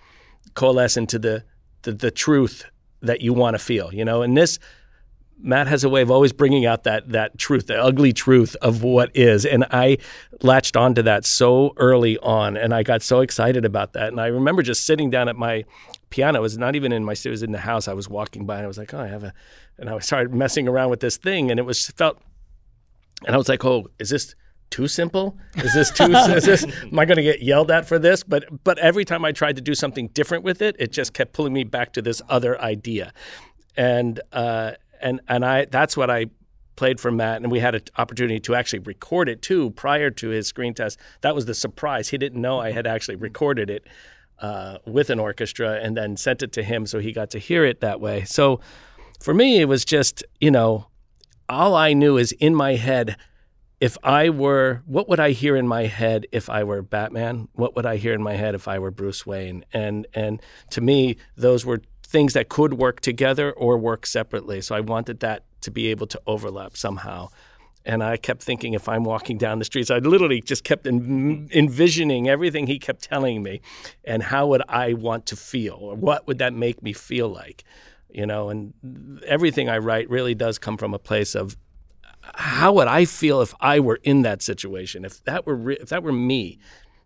coalesce 0.55 0.97
into 0.97 1.19
the 1.19 1.45
the, 1.83 1.93
the 1.93 2.11
truth 2.11 2.65
that 3.03 3.21
you 3.21 3.33
want 3.33 3.55
to 3.55 3.59
feel. 3.59 3.93
You 3.95 4.05
know, 4.05 4.23
and 4.23 4.37
this 4.37 4.59
Matt 5.39 5.67
has 5.67 5.85
a 5.85 5.89
way 5.89 6.03
of 6.03 6.11
always 6.11 6.33
bringing 6.33 6.65
out 6.65 6.85
that 6.85 7.11
that 7.11 7.39
truth, 7.39 7.67
the 7.67 7.81
ugly 7.81 8.13
truth 8.13 8.57
of 8.63 8.83
what 8.83 9.15
is, 9.15 9.45
and 9.45 9.65
I 9.71 9.99
latched 10.43 10.77
onto 10.77 11.03
that 11.03 11.25
so 11.25 11.75
early 11.77 12.19
on, 12.19 12.57
and 12.57 12.75
I 12.75 12.83
got 12.83 13.03
so 13.03 13.21
excited 13.21 13.65
about 13.65 13.93
that. 13.93 14.09
And 14.09 14.21
I 14.21 14.27
remember 14.27 14.63
just 14.63 14.87
sitting 14.87 15.11
down 15.11 15.29
at 15.29 15.37
my 15.37 15.65
piano. 16.11 16.39
It 16.39 16.43
was 16.43 16.59
not 16.59 16.75
even 16.75 16.93
in 16.93 17.05
my. 17.05 17.13
It 17.13 17.29
was 17.29 17.43
in 17.43 17.53
the 17.53 17.59
house. 17.59 17.87
I 17.87 17.93
was 17.93 18.09
walking 18.09 18.47
by, 18.47 18.57
and 18.57 18.65
I 18.65 18.69
was 18.69 18.79
like, 18.79 18.95
"Oh, 18.95 19.01
I 19.01 19.09
have 19.09 19.25
a," 19.25 19.35
and 19.79 19.91
I 19.91 19.99
started 19.99 20.35
messing 20.35 20.69
around 20.69 20.91
with 20.91 21.01
this 21.01 21.17
thing, 21.17 21.51
and 21.51 21.61
it 21.61 21.65
was 21.65 21.87
felt, 21.89 22.19
and 23.27 23.35
I 23.35 23.39
was 23.39 23.49
like, 23.49 23.65
"Oh, 23.65 23.89
is 23.99 24.11
this?" 24.11 24.35
too 24.69 24.89
simple? 24.89 25.39
Is 25.59 25.75
this 25.75 25.93
too? 25.93 26.13
is 26.13 26.45
this? 26.45 26.65
Am 26.65 26.99
I 26.99 27.05
going 27.05 27.19
to 27.19 27.23
get 27.23 27.41
yelled 27.41 27.71
at 27.71 27.87
for 27.87 28.01
this? 28.01 28.25
But 28.25 28.65
but 28.65 28.79
every 28.79 29.05
time 29.05 29.25
I 29.25 29.31
tried 29.31 29.57
to 29.57 29.63
do 29.63 29.75
something 29.75 30.09
different 30.09 30.43
with 30.43 30.61
it, 30.61 30.75
it 30.79 30.91
just 30.91 31.13
kept 31.13 31.33
pulling 31.33 31.53
me 31.53 31.63
back 31.63 31.93
to 31.93 32.03
this 32.03 32.21
other 32.29 32.61
idea, 32.61 33.13
and 33.77 34.21
uh, 34.33 34.73
and 35.01 35.21
and 35.29 35.45
I 35.45 35.67
that's 35.67 35.97
what 35.97 36.11
I 36.11 36.27
played 36.77 37.01
for 37.01 37.11
Matt, 37.11 37.43
and 37.43 37.51
we 37.51 37.59
had 37.59 37.75
an 37.75 37.83
opportunity 37.97 38.39
to 38.41 38.55
actually 38.55 38.81
record 38.81 39.29
it 39.29 39.43
too 39.43 39.71
prior 39.71 40.11
to 40.11 40.29
his 40.29 40.47
screen 40.47 40.75
test. 40.75 40.99
That 41.23 41.35
was 41.35 41.47
the 41.47 41.55
surprise. 41.55 42.11
He 42.11 42.19
didn't 42.19 42.41
know 42.41 42.61
I 42.61 42.71
had 42.71 42.87
actually 42.87 43.17
recorded 43.17 43.71
it 43.71 43.87
uh, 44.39 44.79
with 44.87 45.11
an 45.11 45.19
orchestra 45.19 45.81
and 45.83 45.97
then 45.97 46.17
sent 46.17 46.43
it 46.43 46.53
to 46.53 46.63
him, 46.63 46.87
so 46.87 46.99
he 46.99 47.13
got 47.13 47.31
to 47.31 47.39
hear 47.39 47.65
it 47.65 47.81
that 47.81 48.01
way. 48.01 48.25
So 48.25 48.61
for 49.21 49.35
me, 49.35 49.61
it 49.61 49.65
was 49.65 49.85
just 49.85 50.23
you 50.41 50.51
know, 50.51 50.87
all 51.49 51.75
I 51.75 51.95
knew 51.95 52.17
is 52.17 52.33
in 52.33 52.55
my 52.55 52.77
head. 52.77 53.17
If 53.79 53.99
I 54.03 54.31
were, 54.31 54.83
what 54.87 55.07
would 55.11 55.21
I 55.21 55.33
hear 55.33 55.55
in 55.55 55.69
my 55.69 55.85
head 55.85 56.27
if 56.33 56.49
I 56.49 56.65
were 56.65 56.81
Batman? 56.81 57.49
What 57.53 57.77
would 57.77 57.85
I 57.85 57.97
hear 57.97 58.15
in 58.15 58.23
my 58.23 58.33
head 58.33 58.55
if 58.55 58.69
I 58.69 58.79
were 58.79 58.91
Bruce 58.91 59.27
Wayne? 59.27 59.67
And 59.73 60.07
and 60.15 60.41
to 60.71 60.81
me, 60.81 61.17
those 61.37 61.67
were 61.67 61.83
things 62.17 62.33
that 62.33 62.49
could 62.49 62.73
work 62.73 63.03
together 63.03 63.53
or 63.53 63.77
work 63.77 64.07
separately. 64.07 64.63
So 64.63 64.75
I 64.75 64.81
wanted 64.81 65.21
that 65.21 65.45
to 65.61 65.71
be 65.71 65.89
able 65.89 66.07
to 66.07 66.19
overlap 66.27 66.75
somehow. 66.75 67.29
And 67.85 68.03
I 68.03 68.17
kept 68.17 68.43
thinking 68.43 68.73
if 68.73 68.89
I'm 68.89 69.05
walking 69.05 69.37
down 69.37 69.59
the 69.59 69.67
streets, 69.67 69.91
I 69.91 69.99
literally 69.99 70.41
just 70.41 70.65
kept 70.65 70.87
en- 70.87 71.51
envisioning 71.53 72.27
everything 72.27 72.69
he 72.69 72.79
kept 72.79 73.03
telling 73.03 73.43
me 73.43 73.61
and 74.03 74.23
how 74.23 74.47
would 74.47 74.63
I 74.67 74.95
want 74.95 75.27
to 75.27 75.37
feel 75.37 75.75
or 75.75 75.95
what 75.95 76.27
would 76.27 76.39
that 76.39 76.55
make 76.55 76.83
me 76.83 76.95
feel 76.95 77.29
like? 77.29 77.65
You 78.09 78.25
know, 78.25 78.49
and 78.49 78.73
everything 79.27 79.69
I 79.69 79.77
write 79.77 80.09
really 80.09 80.35
does 80.35 80.59
come 80.59 80.79
from 80.79 80.95
a 80.95 80.99
place 80.99 81.35
of 81.35 81.55
how 82.23 82.73
would 82.73 82.89
I 82.89 83.05
feel 83.05 83.43
if 83.43 83.53
I 83.61 83.79
were 83.79 84.01
in 84.05 84.23
that 84.23 84.41
situation? 84.41 85.05
If 85.05 85.23
that 85.25 85.45
were 85.47 85.55
re- 85.55 85.79
if 85.79 85.91
that 85.91 86.03
were 86.03 86.13
me 86.13 86.59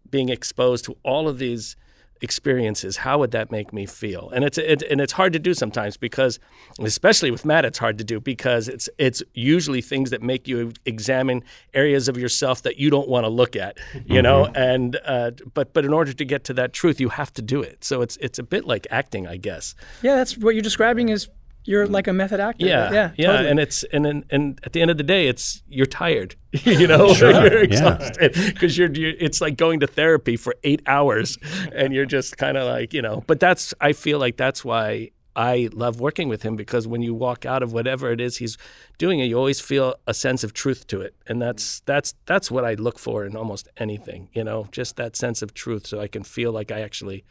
being 0.09 0.29
exposed 0.29 0.85
to 0.85 0.97
all 1.03 1.29
of 1.29 1.39
these 1.39 1.75
experiences, 2.21 2.99
how 2.99 3.19
would 3.19 3.31
that 3.33 3.51
make 3.51 3.73
me 3.73 3.87
feel? 3.87 4.31
And 4.31 4.45
it's 4.45 4.59
it, 4.59 4.83
and 4.83 5.01
it's 5.01 5.13
hard 5.13 5.33
to 5.33 5.39
do 5.39 5.55
sometimes 5.55 5.97
because, 5.97 6.39
especially 6.81 7.31
with 7.31 7.45
Matt, 7.45 7.65
it's 7.65 7.79
hard 7.79 7.99
to 7.99 8.05
do 8.05 8.21
because 8.21 8.69
it's 8.69 8.89
it's 8.99 9.23
usually 9.35 9.81
things 9.81 10.11
that 10.11 10.23
make 10.23 10.47
you 10.47 10.73
examine 10.85 11.43
areas 11.75 12.09
of 12.09 12.17
yourself 12.17 12.63
that 12.63 12.79
you 12.79 12.91
don't 12.91 13.09
want 13.09 13.25
to 13.25 13.29
look 13.29 13.57
at, 13.57 13.79
you 13.95 14.01
mm-hmm. 14.01 14.23
know. 14.23 14.47
And 14.55 14.99
uh, 15.05 15.33
but 15.55 15.73
but 15.73 15.85
in 15.85 15.93
order 15.93 16.13
to 16.13 16.25
get 16.25 16.45
to 16.45 16.55
that 16.55 16.73
truth, 16.73 17.01
you 17.01 17.09
have 17.11 17.33
to 17.35 17.43
do 17.43 17.63
it. 17.63 17.85
So 17.85 18.03
it's 18.03 18.17
it's 18.19 18.39
a 18.39 18.45
bit 18.45 18.65
like 18.65 18.87
acting, 18.91 19.27
I 19.27 19.37
guess. 19.37 19.75
Yeah, 20.03 20.17
that's 20.17 20.37
what 20.37 20.55
you're 20.55 20.63
describing 20.63 21.09
is 21.09 21.29
you're 21.65 21.87
like 21.87 22.07
a 22.07 22.13
method 22.13 22.41
actor. 22.41 22.67
Yeah, 22.67 22.93
yeah, 22.93 23.11
yeah. 23.17 23.27
Totally. 23.27 23.51
And 23.51 23.61
it's 23.61 23.85
and 23.93 24.07
and, 24.07 24.25
and 24.31 24.61
at 24.65 24.73
the 24.73 24.81
end 24.81 24.91
of 24.91 24.97
the 24.97 25.03
day, 25.03 25.29
it's 25.29 25.63
you're 25.69 25.87
tired. 25.87 26.37
you 26.53 26.87
know, 26.87 27.13
sure. 27.15 27.31
you're 27.31 27.63
exhausted 27.63 28.33
because 28.35 28.77
yeah. 28.77 28.87
you're, 28.87 28.95
you're. 28.95 29.15
It's 29.19 29.41
like 29.41 29.57
going 29.57 29.81
to 29.81 29.87
therapy 29.87 30.37
for 30.37 30.55
eight 30.65 30.83
hours, 30.87 31.39
and 31.73 31.93
you're 31.93 32.07
just 32.07 32.37
kind 32.39 32.57
of 32.57 32.67
like 32.67 32.93
you 32.95 33.03
know. 33.03 33.23
But 33.27 33.41
that's 33.41 33.75
I 33.81 33.93
feel 33.93 34.19
like 34.19 34.37
that's 34.37 34.65
why 34.65 35.11
I 35.37 35.69
love 35.73 36.01
working 36.01 36.29
with 36.29 36.43
him 36.43 36.57
because 36.57 36.89
when 36.89 37.03
you 37.03 37.15
walk 37.15 37.47
out 37.47 37.63
of 37.63 37.73
whatever 37.73 38.11
it 38.11 38.21
is 38.21 38.39
he's 38.39 38.59
doing, 38.99 39.21
you 39.21 39.37
always 39.37 39.61
feel 39.61 39.95
a 40.07 40.15
sense 40.15 40.43
of 40.43 40.53
truth 40.53 40.87
to 40.89 41.01
it, 41.03 41.15
and 41.27 41.41
that's 41.41 41.81
that's 41.81 42.15
that's 42.27 42.51
what 42.51 42.65
I 42.65 42.75
look 42.75 42.99
for 42.99 43.25
in 43.25 43.37
almost 43.37 43.69
anything. 43.77 44.29
You 44.33 44.45
know, 44.45 44.67
just 44.73 44.97
that 44.97 45.15
sense 45.15 45.43
of 45.43 45.55
truth, 45.55 45.87
so 45.87 46.01
I 46.01 46.09
can 46.09 46.25
feel 46.25 46.53
like 46.53 46.73
I 46.73 46.81
actually 46.81 47.25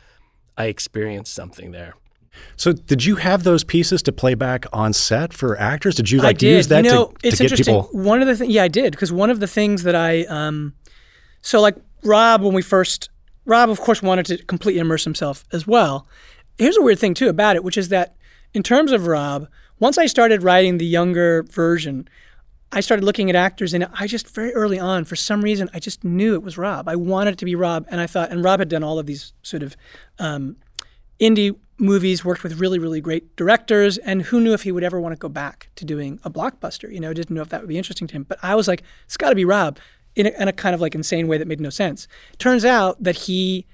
I 0.58 0.66
experienced 0.66 1.34
something 1.34 1.72
there. 1.72 1.96
So, 2.58 2.74
did 2.74 3.06
you 3.06 3.16
have 3.16 3.44
those 3.44 3.64
pieces 3.64 4.02
to 4.04 4.12
play 4.12 4.34
back 4.34 4.66
on 4.72 4.94
set 4.94 5.34
for 5.34 5.58
actors? 5.58 5.96
Did 5.96 6.12
you 6.12 6.20
like 6.20 6.38
did. 6.38 6.58
use 6.58 6.68
that 6.68 6.84
you 6.84 6.92
know, 6.92 7.06
to, 7.06 7.28
it's 7.28 7.38
to 7.38 7.44
get 7.44 7.52
interesting. 7.52 7.82
people? 7.82 7.90
One 8.00 8.22
of 8.22 8.28
the 8.28 8.36
things, 8.36 8.54
yeah, 8.54 8.64
I 8.64 8.68
did 8.68 8.92
because 8.92 9.12
one 9.12 9.30
of 9.30 9.40
the 9.40 9.48
things 9.48 9.84
that 9.84 9.96
I, 9.96 10.24
um, 10.26 10.74
so 11.42 11.62
like 11.62 11.76
Rob, 12.04 12.42
when 12.42 12.54
we 12.54 12.62
first, 12.62 13.10
Rob, 13.46 13.70
of 13.70 13.80
course, 13.80 14.02
wanted 14.02 14.26
to 14.28 14.44
completely 14.46 14.80
immerse 14.80 15.04
himself 15.04 15.46
as 15.52 15.66
well. 15.66 16.08
Here's 16.58 16.78
a 16.78 16.82
weird 16.82 17.00
thing 17.00 17.14
too 17.14 17.30
about 17.30 17.56
it, 17.56 17.64
which 17.64 17.78
is 17.78 17.90
that 17.90 18.16
in 18.54 18.64
terms 18.64 18.92
of 18.92 19.08
Rob, 19.08 19.48
once 19.80 19.98
I 19.98 20.06
started 20.06 20.44
writing 20.44 20.78
the 20.78 20.86
younger 20.86 21.44
version, 21.44 22.08
I 22.72 22.82
started 22.82 23.04
looking 23.04 23.30
at 23.30 23.36
actors, 23.36 23.74
and 23.74 23.88
I 23.98 24.06
just 24.06 24.28
very 24.30 24.54
early 24.54 24.78
on, 24.78 25.06
for 25.06 25.16
some 25.16 25.42
reason, 25.42 25.70
I 25.74 25.80
just 25.80 26.04
knew 26.04 26.36
it 26.36 26.44
was 26.44 26.58
Rob. 26.58 26.88
I 26.88 26.96
wanted 26.96 27.34
it 27.34 27.38
to 27.40 27.46
be 27.46 27.56
Rob, 27.56 27.88
and 27.90 28.00
I 28.00 28.06
thought, 28.06 28.30
and 28.30 28.44
Rob 28.44 28.60
had 28.60 28.70
done 28.70 28.84
all 28.84 29.00
of 29.00 29.08
these 29.08 29.34
sort 29.42 29.64
of 29.64 29.76
um, 30.20 30.58
indie 31.20 31.56
movies, 31.80 32.26
worked 32.26 32.44
with 32.44 32.60
really, 32.60 32.80
really 32.80 33.02
great 33.02 33.36
directors, 33.36 33.98
and 34.00 34.24
who 34.24 34.40
knew 34.40 34.54
if 34.54 34.64
he 34.64 34.72
would 34.72 34.84
ever 34.84 35.00
want 35.00 35.14
to 35.14 35.20
go 35.20 35.30
back 35.30 35.70
to 35.76 35.86
doing 35.86 36.20
a 36.24 36.30
blockbuster? 36.30 36.92
You 36.92 37.00
know, 37.00 37.14
didn't 37.14 37.36
know 37.36 37.42
if 37.42 37.50
that 37.50 37.62
would 37.62 37.70
be 37.70 37.78
interesting 37.78 38.08
to 38.08 38.14
him. 38.14 38.24
But 38.24 38.40
I 38.44 38.56
was 38.56 38.68
like, 38.68 38.84
it's 39.06 39.18
got 39.18 39.30
to 39.30 39.36
be 39.36 39.46
Rob 39.46 39.80
in 40.16 40.28
a, 40.28 40.30
in 40.42 40.48
a 40.48 40.54
kind 40.54 40.76
of 40.76 40.82
like 40.82 40.96
insane 40.96 41.28
way 41.28 41.38
that 41.38 41.48
made 41.48 41.62
no 41.62 41.70
sense. 41.70 42.08
Turns 42.38 42.66
out 42.66 43.02
that 43.02 43.16
he 43.16 43.66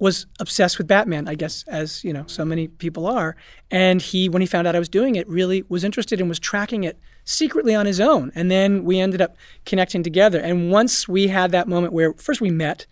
was 0.00 0.26
obsessed 0.38 0.78
with 0.78 0.86
Batman, 0.86 1.26
I 1.26 1.34
guess, 1.34 1.64
as 1.66 2.04
you 2.04 2.12
know, 2.12 2.24
so 2.26 2.44
many 2.44 2.68
people 2.68 3.06
are. 3.06 3.36
And 3.70 4.00
he, 4.00 4.28
when 4.28 4.40
he 4.40 4.46
found 4.46 4.66
out 4.66 4.76
I 4.76 4.78
was 4.78 4.88
doing 4.88 5.16
it, 5.16 5.28
really 5.28 5.64
was 5.68 5.82
interested 5.82 6.20
and 6.20 6.28
was 6.28 6.38
tracking 6.38 6.84
it 6.84 6.98
secretly 7.28 7.74
on 7.74 7.84
his 7.84 8.00
own. 8.00 8.32
And 8.34 8.50
then 8.50 8.84
we 8.84 8.98
ended 8.98 9.20
up 9.20 9.36
connecting 9.66 10.02
together. 10.02 10.40
And 10.40 10.70
once 10.70 11.06
we 11.06 11.28
had 11.28 11.52
that 11.52 11.68
moment 11.68 11.92
where 11.92 12.14
first 12.14 12.40
we 12.40 12.50
met 12.50 12.86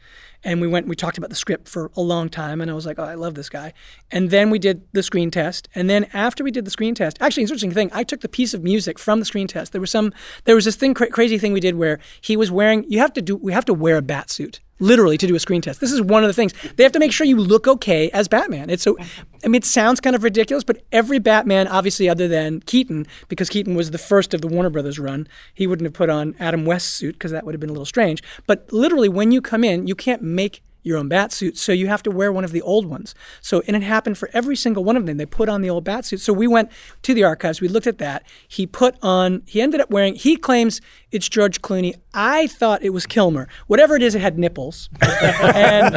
and 0.45 0.61
we 0.61 0.69
went 0.69 0.87
we 0.87 0.95
talked 0.95 1.17
about 1.17 1.31
the 1.31 1.37
script 1.37 1.69
for 1.69 1.91
a 1.97 2.03
long 2.03 2.29
time. 2.29 2.61
And 2.61 2.71
i 2.71 2.75
was 2.75 2.85
like 2.85 2.99
oh 2.99 3.05
i 3.05 3.15
love 3.15 3.35
this 3.35 3.49
guy. 3.49 3.73
And 4.11 4.31
then 4.31 4.51
we 4.51 4.59
did 4.59 4.83
the 4.93 5.03
screen 5.03 5.31
test. 5.31 5.69
And 5.75 5.89
then 5.89 6.05
after 6.13 6.45
we 6.45 6.51
did 6.51 6.67
the 6.67 6.71
screen 6.71 6.95
test 6.95 7.17
actually 7.21 7.45
interesting 7.45 7.73
thing 7.73 7.91
i 7.95 8.05
took 8.05 8.21
the 8.21 8.29
piece 8.29 8.53
of 8.53 8.63
music 8.63 8.99
from 8.99 9.19
the 9.19 9.25
screen 9.25 9.47
test. 9.47 9.73
There 9.73 9.81
was 9.81 9.91
some 9.91 10.13
there 10.45 10.55
was 10.55 10.67
this 10.67 10.77
thing 10.77 10.93
cra- 10.93 11.11
crazy 11.11 11.39
thing 11.39 11.55
we 11.55 11.61
did 11.61 11.77
where 11.77 11.99
he 12.21 12.37
was 12.37 12.51
wearing 12.51 12.85
you 12.89 12.99
have 12.99 13.15
to 13.15 13.23
do 13.23 13.37
we 13.37 13.53
have 13.53 13.65
to 13.65 13.75
wear 13.75 13.97
a 13.97 14.03
bat 14.03 14.31
suit 14.31 14.61
literally 14.79 15.17
to 15.19 15.27
do 15.27 15.35
a 15.35 15.41
screen 15.41 15.61
test. 15.61 15.81
This 15.81 15.93
is 15.93 16.03
one 16.03 16.23
of 16.23 16.29
the 16.29 16.35
things. 16.35 16.53
They 16.77 16.83
have 16.83 16.93
to 16.93 16.99
make 16.99 17.13
sure 17.13 17.27
you 17.27 17.37
look 17.37 17.67
okay 17.67 18.11
as 18.11 18.29
Batman. 18.29 18.71
It's 18.71 18.83
so 18.83 18.97
I 19.45 19.49
mean 19.49 19.57
it 19.57 19.65
sounds 19.65 20.01
kind 20.01 20.17
of 20.17 20.23
ridiculous, 20.23 20.65
but 20.65 20.83
every 20.93 21.19
Batman 21.19 21.69
obviously 21.69 22.09
other 22.09 22.29
than 22.29 22.61
Keaton 22.61 23.07
because 23.29 23.49
Keaton 23.49 23.75
was 23.75 23.91
the 23.91 23.99
first 23.99 24.35
of 24.35 24.41
the 24.41 24.49
Warner 24.49 24.71
Brothers 24.71 24.99
run, 24.99 25.29
he 25.55 25.67
wouldn't 25.67 25.87
have 25.87 25.95
put 25.95 26.11
on 26.11 26.35
Adam 26.39 26.65
West's 26.65 26.93
suit 26.93 27.15
because 27.15 27.33
that 27.33 27.45
would 27.45 27.55
have 27.55 27.61
been 27.61 27.71
a 27.71 27.75
little 27.75 27.87
strange. 27.87 28.23
But 28.47 28.73
literally 28.73 29.09
when 29.09 29.33
you 29.33 29.41
come 29.41 29.65
in, 29.65 29.87
you 29.87 29.95
can't 29.95 30.23
make 30.23 30.63
your 30.87 30.97
own 30.97 31.09
bat 31.09 31.33
suit, 31.33 31.59
so 31.59 31.73
you 31.73 31.89
have 31.89 32.03
to 32.05 32.11
wear 32.11 32.33
one 32.33 32.45
of 32.45 32.53
the 32.53 32.63
old 32.63 32.87
ones. 32.87 33.15
So, 33.41 33.63
and 33.67 33.75
it 33.75 33.83
happened 33.83 34.17
for 34.17 34.31
every 34.33 34.55
single 34.55 34.85
one 34.85 34.97
of 34.97 35.05
them. 35.05 35.17
They 35.17 35.27
put 35.27 35.49
on 35.49 35.61
the 35.61 35.69
old 35.69 35.85
bat 35.85 36.05
suit. 36.05 36.21
So 36.21 36.33
we 36.33 36.47
went 36.47 36.71
to 37.03 37.13
the 37.13 37.25
archives. 37.25 37.61
We 37.61 37.69
looked 37.69 37.89
at 37.89 37.99
that. 37.99 38.25
He 38.47 38.67
put 38.67 38.97
on. 39.03 39.43
He 39.47 39.61
ended 39.61 39.81
up 39.81 39.91
wearing. 39.91 40.15
He 40.15 40.37
claims 40.37 40.81
it's 41.11 41.29
George 41.29 41.61
Clooney. 41.61 41.97
I 42.15 42.47
thought 42.47 42.85
it 42.85 42.91
was 42.91 43.05
Kilmer. 43.05 43.49
Whatever 43.67 43.97
it 43.97 44.03
is, 44.03 44.15
it 44.15 44.21
had 44.21 44.39
nipples. 44.39 44.89
and 45.01 45.97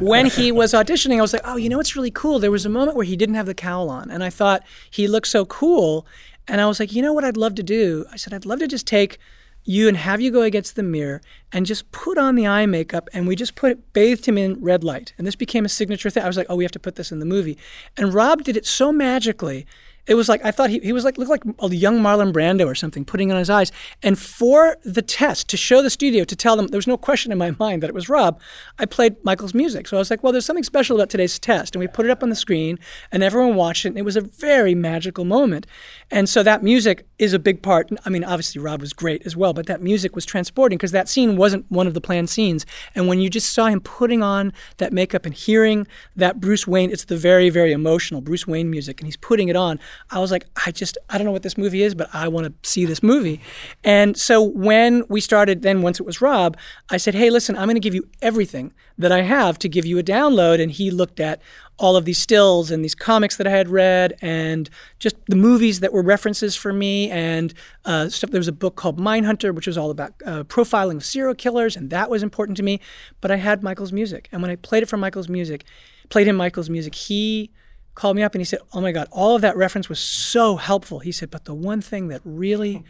when 0.00 0.26
he 0.26 0.50
was 0.50 0.72
auditioning, 0.72 1.18
I 1.18 1.22
was 1.22 1.34
like, 1.34 1.42
oh, 1.44 1.56
you 1.56 1.68
know 1.68 1.76
what's 1.76 1.94
really 1.94 2.10
cool? 2.10 2.38
There 2.38 2.50
was 2.50 2.64
a 2.64 2.70
moment 2.70 2.96
where 2.96 3.04
he 3.04 3.16
didn't 3.16 3.34
have 3.34 3.46
the 3.46 3.54
cowl 3.54 3.90
on, 3.90 4.10
and 4.10 4.24
I 4.24 4.30
thought 4.30 4.62
he 4.90 5.06
looked 5.06 5.28
so 5.28 5.44
cool. 5.44 6.06
And 6.48 6.60
I 6.60 6.66
was 6.66 6.80
like, 6.80 6.92
you 6.92 7.02
know 7.02 7.12
what 7.12 7.24
I'd 7.24 7.36
love 7.36 7.56
to 7.56 7.62
do? 7.62 8.06
I 8.12 8.16
said, 8.16 8.32
I'd 8.32 8.46
love 8.46 8.60
to 8.60 8.68
just 8.68 8.86
take 8.86 9.18
you 9.66 9.88
and 9.88 9.96
have 9.96 10.20
you 10.20 10.30
go 10.30 10.42
against 10.42 10.76
the 10.76 10.82
mirror 10.82 11.20
and 11.52 11.66
just 11.66 11.90
put 11.92 12.16
on 12.16 12.36
the 12.36 12.46
eye 12.46 12.66
makeup 12.66 13.08
and 13.12 13.26
we 13.26 13.36
just 13.36 13.56
put 13.56 13.72
it 13.72 13.92
bathed 13.92 14.26
him 14.26 14.38
in 14.38 14.62
red 14.62 14.84
light. 14.84 15.12
And 15.18 15.26
this 15.26 15.34
became 15.34 15.64
a 15.64 15.68
signature 15.68 16.08
thing. 16.08 16.22
I 16.22 16.28
was 16.28 16.36
like 16.36 16.46
oh 16.48 16.56
we 16.56 16.64
have 16.64 16.72
to 16.72 16.78
put 16.78 16.94
this 16.94 17.12
in 17.12 17.18
the 17.18 17.26
movie. 17.26 17.58
And 17.96 18.14
rob 18.14 18.44
did 18.44 18.56
it 18.56 18.64
so 18.64 18.92
magically 18.92 19.66
it 20.06 20.14
was 20.14 20.28
like 20.28 20.44
I 20.44 20.50
thought 20.50 20.70
he, 20.70 20.78
he 20.80 20.92
was 20.92 21.04
like 21.04 21.18
looked 21.18 21.30
like 21.30 21.42
a 21.60 21.74
young 21.74 22.00
Marlon 22.00 22.32
Brando 22.32 22.66
or 22.66 22.74
something, 22.74 23.04
putting 23.04 23.32
on 23.32 23.38
his 23.38 23.50
eyes. 23.50 23.72
And 24.02 24.18
for 24.18 24.76
the 24.84 25.02
test 25.02 25.48
to 25.48 25.56
show 25.56 25.82
the 25.82 25.90
studio 25.90 26.24
to 26.24 26.36
tell 26.36 26.56
them 26.56 26.68
there 26.68 26.78
was 26.78 26.86
no 26.86 26.96
question 26.96 27.32
in 27.32 27.38
my 27.38 27.50
mind 27.58 27.82
that 27.82 27.88
it 27.88 27.94
was 27.94 28.08
Rob, 28.08 28.40
I 28.78 28.86
played 28.86 29.22
Michael's 29.24 29.54
music. 29.54 29.88
So 29.88 29.96
I 29.96 29.98
was 29.98 30.10
like, 30.10 30.22
well, 30.22 30.32
there's 30.32 30.46
something 30.46 30.64
special 30.64 30.96
about 30.96 31.10
today's 31.10 31.38
test, 31.38 31.74
and 31.74 31.80
we 31.80 31.86
put 31.88 32.06
it 32.06 32.10
up 32.10 32.22
on 32.22 32.28
the 32.28 32.36
screen, 32.36 32.78
and 33.10 33.22
everyone 33.22 33.56
watched 33.56 33.84
it. 33.84 33.88
And 33.88 33.98
it 33.98 34.04
was 34.04 34.16
a 34.16 34.20
very 34.20 34.74
magical 34.74 35.24
moment. 35.24 35.66
And 36.10 36.28
so 36.28 36.42
that 36.42 36.62
music 36.62 37.06
is 37.18 37.32
a 37.32 37.38
big 37.38 37.62
part. 37.62 37.90
I 38.04 38.10
mean, 38.10 38.24
obviously 38.24 38.60
Rob 38.60 38.80
was 38.80 38.92
great 38.92 39.26
as 39.26 39.36
well, 39.36 39.52
but 39.52 39.66
that 39.66 39.82
music 39.82 40.14
was 40.14 40.24
transporting 40.24 40.78
because 40.78 40.92
that 40.92 41.08
scene 41.08 41.36
wasn't 41.36 41.70
one 41.70 41.86
of 41.86 41.94
the 41.94 42.00
planned 42.00 42.30
scenes. 42.30 42.64
And 42.94 43.08
when 43.08 43.20
you 43.20 43.28
just 43.28 43.52
saw 43.52 43.66
him 43.66 43.80
putting 43.80 44.22
on 44.22 44.52
that 44.76 44.92
makeup 44.92 45.26
and 45.26 45.34
hearing 45.34 45.86
that 46.14 46.40
Bruce 46.40 46.66
Wayne, 46.66 46.90
it's 46.90 47.04
the 47.04 47.16
very 47.16 47.50
very 47.50 47.72
emotional 47.72 48.20
Bruce 48.20 48.46
Wayne 48.46 48.70
music, 48.70 49.00
and 49.00 49.06
he's 49.06 49.16
putting 49.16 49.48
it 49.48 49.56
on. 49.56 49.80
I 50.10 50.18
was 50.18 50.30
like, 50.30 50.46
I 50.64 50.70
just, 50.70 50.98
I 51.10 51.18
don't 51.18 51.24
know 51.24 51.32
what 51.32 51.42
this 51.42 51.58
movie 51.58 51.82
is, 51.82 51.94
but 51.94 52.08
I 52.12 52.28
want 52.28 52.46
to 52.46 52.68
see 52.68 52.84
this 52.84 53.02
movie. 53.02 53.40
And 53.84 54.16
so 54.16 54.42
when 54.42 55.04
we 55.08 55.20
started, 55.20 55.62
then 55.62 55.82
once 55.82 56.00
it 56.00 56.06
was 56.06 56.20
Rob, 56.20 56.56
I 56.90 56.96
said, 56.96 57.14
hey, 57.14 57.30
listen, 57.30 57.56
I'm 57.56 57.64
going 57.64 57.74
to 57.74 57.80
give 57.80 57.94
you 57.94 58.08
everything 58.22 58.72
that 58.98 59.12
I 59.12 59.22
have 59.22 59.58
to 59.58 59.68
give 59.68 59.84
you 59.84 59.98
a 59.98 60.02
download. 60.02 60.60
And 60.60 60.70
he 60.70 60.90
looked 60.90 61.20
at 61.20 61.40
all 61.78 61.96
of 61.96 62.04
these 62.04 62.18
stills 62.18 62.70
and 62.70 62.82
these 62.82 62.94
comics 62.94 63.36
that 63.36 63.46
I 63.46 63.50
had 63.50 63.68
read 63.68 64.16
and 64.22 64.70
just 64.98 65.16
the 65.26 65.36
movies 65.36 65.80
that 65.80 65.92
were 65.92 66.02
references 66.02 66.56
for 66.56 66.72
me 66.72 67.10
and 67.10 67.52
uh, 67.84 68.08
stuff. 68.08 68.30
There 68.30 68.40
was 68.40 68.48
a 68.48 68.52
book 68.52 68.76
called 68.76 68.98
Mindhunter, 68.98 69.54
which 69.54 69.66
was 69.66 69.76
all 69.76 69.90
about 69.90 70.14
uh, 70.24 70.44
profiling 70.44 71.02
serial 71.02 71.34
killers, 71.34 71.76
and 71.76 71.90
that 71.90 72.08
was 72.08 72.22
important 72.22 72.56
to 72.56 72.62
me. 72.62 72.80
But 73.20 73.30
I 73.30 73.36
had 73.36 73.62
Michael's 73.62 73.92
music. 73.92 74.28
And 74.32 74.40
when 74.40 74.50
I 74.50 74.56
played 74.56 74.82
it 74.82 74.86
for 74.86 74.96
Michael's 74.96 75.28
music, 75.28 75.64
played 76.08 76.28
him 76.28 76.36
Michael's 76.36 76.70
music, 76.70 76.94
he 76.94 77.50
called 77.96 78.14
me 78.14 78.22
up 78.22 78.34
and 78.34 78.40
he 78.40 78.44
said, 78.44 78.60
Oh 78.72 78.80
my 78.80 78.92
God, 78.92 79.08
all 79.10 79.34
of 79.34 79.42
that 79.42 79.56
reference 79.56 79.88
was 79.88 79.98
so 79.98 80.54
helpful. 80.56 81.00
He 81.00 81.10
said, 81.10 81.30
But 81.30 81.46
the 81.46 81.54
one 81.54 81.80
thing 81.80 82.06
that 82.08 82.20
really 82.24 82.84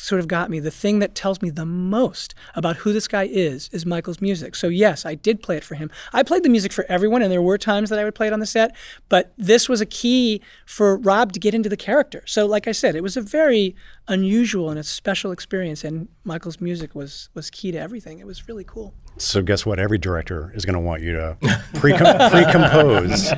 sort 0.00 0.20
of 0.20 0.28
got 0.28 0.50
me, 0.50 0.60
the 0.60 0.70
thing 0.70 0.98
that 0.98 1.14
tells 1.14 1.42
me 1.42 1.50
the 1.50 1.66
most 1.66 2.34
about 2.54 2.76
who 2.76 2.92
this 2.92 3.08
guy 3.08 3.24
is, 3.24 3.68
is 3.72 3.84
Michael's 3.86 4.20
music. 4.20 4.54
So, 4.54 4.68
yes, 4.68 5.04
I 5.04 5.14
did 5.14 5.42
play 5.42 5.56
it 5.56 5.64
for 5.64 5.74
him. 5.74 5.90
I 6.12 6.22
played 6.22 6.42
the 6.42 6.48
music 6.48 6.72
for 6.72 6.84
everyone, 6.88 7.22
and 7.22 7.32
there 7.32 7.42
were 7.42 7.58
times 7.58 7.90
that 7.90 7.98
I 7.98 8.04
would 8.04 8.14
play 8.14 8.26
it 8.26 8.32
on 8.32 8.40
the 8.40 8.46
set, 8.46 8.74
but 9.08 9.32
this 9.36 9.68
was 9.68 9.80
a 9.80 9.86
key 9.86 10.40
for 10.66 10.96
Rob 10.96 11.32
to 11.32 11.40
get 11.40 11.54
into 11.54 11.68
the 11.68 11.76
character. 11.76 12.22
So, 12.26 12.46
like 12.46 12.68
I 12.68 12.72
said, 12.72 12.94
it 12.94 13.02
was 13.02 13.16
a 13.16 13.20
very 13.20 13.74
unusual 14.06 14.70
and 14.70 14.78
a 14.78 14.84
special 14.84 15.32
experience, 15.32 15.84
and 15.84 16.08
Michael's 16.24 16.60
music 16.60 16.94
was, 16.94 17.28
was 17.34 17.50
key 17.50 17.72
to 17.72 17.78
everything. 17.78 18.18
It 18.18 18.26
was 18.26 18.48
really 18.48 18.64
cool. 18.64 18.94
So, 19.16 19.42
guess 19.42 19.66
what? 19.66 19.80
Every 19.80 19.98
director 19.98 20.52
is 20.54 20.64
going 20.64 20.74
to 20.74 20.80
want 20.80 21.02
you 21.02 21.12
to 21.12 21.36
pre 21.74 21.92
compose. 21.96 23.30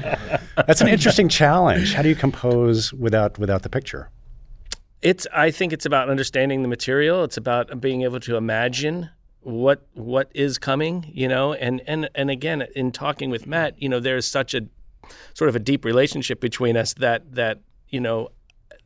That's 0.56 0.82
an 0.82 0.88
interesting 0.88 1.28
challenge. 1.28 1.94
How 1.94 2.02
do 2.02 2.08
you 2.08 2.14
compose 2.14 2.92
without 2.92 3.38
without 3.38 3.62
the 3.62 3.70
picture? 3.70 4.10
It's. 5.02 5.26
I 5.32 5.50
think 5.50 5.72
it's 5.72 5.86
about 5.86 6.10
understanding 6.10 6.62
the 6.62 6.68
material. 6.68 7.24
It's 7.24 7.36
about 7.36 7.80
being 7.80 8.02
able 8.02 8.20
to 8.20 8.36
imagine 8.36 9.10
what 9.40 9.86
what 9.94 10.30
is 10.34 10.58
coming. 10.58 11.10
You 11.12 11.28
know, 11.28 11.54
and 11.54 11.80
and 11.86 12.08
and 12.14 12.30
again, 12.30 12.66
in 12.76 12.92
talking 12.92 13.30
with 13.30 13.46
Matt, 13.46 13.80
you 13.80 13.88
know, 13.88 14.00
there's 14.00 14.26
such 14.26 14.54
a 14.54 14.62
sort 15.34 15.48
of 15.48 15.56
a 15.56 15.60
deep 15.60 15.84
relationship 15.84 16.40
between 16.40 16.76
us 16.76 16.94
that 16.94 17.34
that 17.34 17.60
you 17.88 18.00
know 18.00 18.30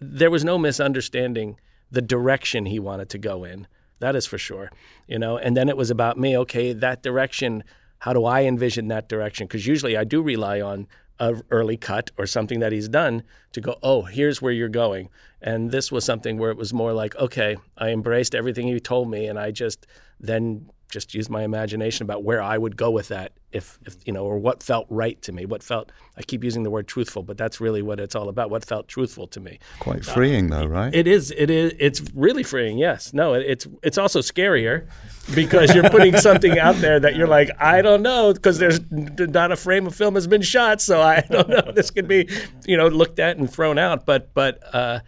there 0.01 0.31
was 0.31 0.45
no 0.45 0.59
misunderstanding 0.59 1.57
the 1.91 2.03
direction 2.03 2.67
he 2.67 2.79
wanted 2.79 3.09
to 3.11 3.19
go 3.19 3.45
in. 3.45 3.67
That 4.01 4.17
is 4.17 4.27
for 4.27 4.39
sure. 4.39 4.71
You 5.07 5.19
know, 5.19 5.39
and 5.39 5.57
then 5.57 5.69
it 5.69 5.77
was 5.77 5.91
about 5.91 6.19
me, 6.19 6.37
okay, 6.39 6.73
that 6.73 7.03
direction, 7.03 7.65
how 7.99 8.13
do 8.13 8.25
I 8.25 8.43
envision 8.43 8.89
that 8.89 9.09
direction? 9.09 9.47
Because 9.47 9.67
usually 9.67 9.97
I 9.97 10.05
do 10.05 10.21
rely 10.21 10.61
on 10.61 10.87
a 11.19 11.43
early 11.51 11.77
cut 11.77 12.11
or 12.19 12.27
something 12.27 12.61
that 12.61 12.73
he's 12.73 12.89
done 12.89 13.23
to 13.53 13.61
go, 13.61 13.79
oh, 13.83 14.03
here's 14.03 14.43
where 14.43 14.53
you're 14.53 14.69
going. 14.69 15.09
And 15.41 15.71
this 15.71 15.93
was 15.93 16.05
something 16.05 16.39
where 16.39 16.51
it 16.51 16.57
was 16.57 16.73
more 16.73 16.93
like, 16.93 17.15
okay, 17.17 17.57
I 17.79 17.91
embraced 17.91 18.35
everything 18.35 18.67
he 18.67 18.81
told 18.81 19.11
me 19.11 19.27
and 19.27 19.39
I 19.39 19.51
just 19.51 19.87
then 20.19 20.71
just 20.95 21.13
use 21.13 21.29
my 21.29 21.43
imagination 21.43 22.05
about 22.05 22.23
where 22.23 22.41
I 22.41 22.57
would 22.57 22.77
go 22.77 22.89
with 22.91 23.09
that 23.09 23.33
if, 23.51 23.79
if, 23.85 23.97
you 24.07 24.13
know 24.13 24.25
or 24.25 24.39
what 24.39 24.63
felt 24.63 24.87
right 24.89 25.21
to 25.23 25.33
me 25.33 25.45
what 25.45 25.63
felt 25.63 25.91
I 26.17 26.23
keep 26.23 26.45
using 26.45 26.63
the 26.63 26.71
word 26.71 26.87
truthful 26.87 27.25
but 27.25 27.37
that's 27.37 27.61
really 27.61 27.83
what 27.83 27.99
it's 27.99 28.15
all 28.15 28.29
about 28.29 28.49
what 28.49 28.65
felt 28.65 28.87
truthful 28.87 29.27
to 29.29 29.41
me. 29.41 29.59
Quite 29.81 30.05
freeing 30.05 30.51
though 30.51 30.67
right? 30.67 30.95
it 30.95 31.09
is 31.09 31.33
it 31.37 31.51
is 31.51 31.75
it's 31.81 32.01
really 32.15 32.45
freeing 32.45 32.79
yes. 32.79 33.13
No 33.13 33.35
it's 33.35 33.67
it's 33.83 33.99
also 33.99 34.21
scarier 34.21 34.87
because 35.35 35.75
you're 35.75 35.91
putting 35.91 36.17
something 36.17 36.59
out 36.59 36.77
there 36.77 37.01
that 37.01 37.17
you're 37.17 37.29
like 37.29 37.51
I 37.59 37.83
don't 37.83 38.03
know 38.03 38.33
because 38.33 38.59
there's 38.59 38.81
not 38.91 39.51
a 39.51 39.57
frame 39.57 39.89
of 39.89 39.95
film 39.97 40.15
has 40.15 40.29
been 40.29 40.43
shot 40.43 40.81
so 40.81 41.01
I 41.01 41.21
don't 41.31 41.49
know 41.49 41.73
this 41.75 41.91
could 41.91 42.07
be 42.07 42.29
you 42.65 42.77
know 42.77 42.87
looked 42.87 43.19
at 43.19 43.37
and 43.37 43.51
thrown 43.51 43.79
out 43.79 44.07
but 44.07 44.33
but 44.33 44.63
uh 44.73 45.01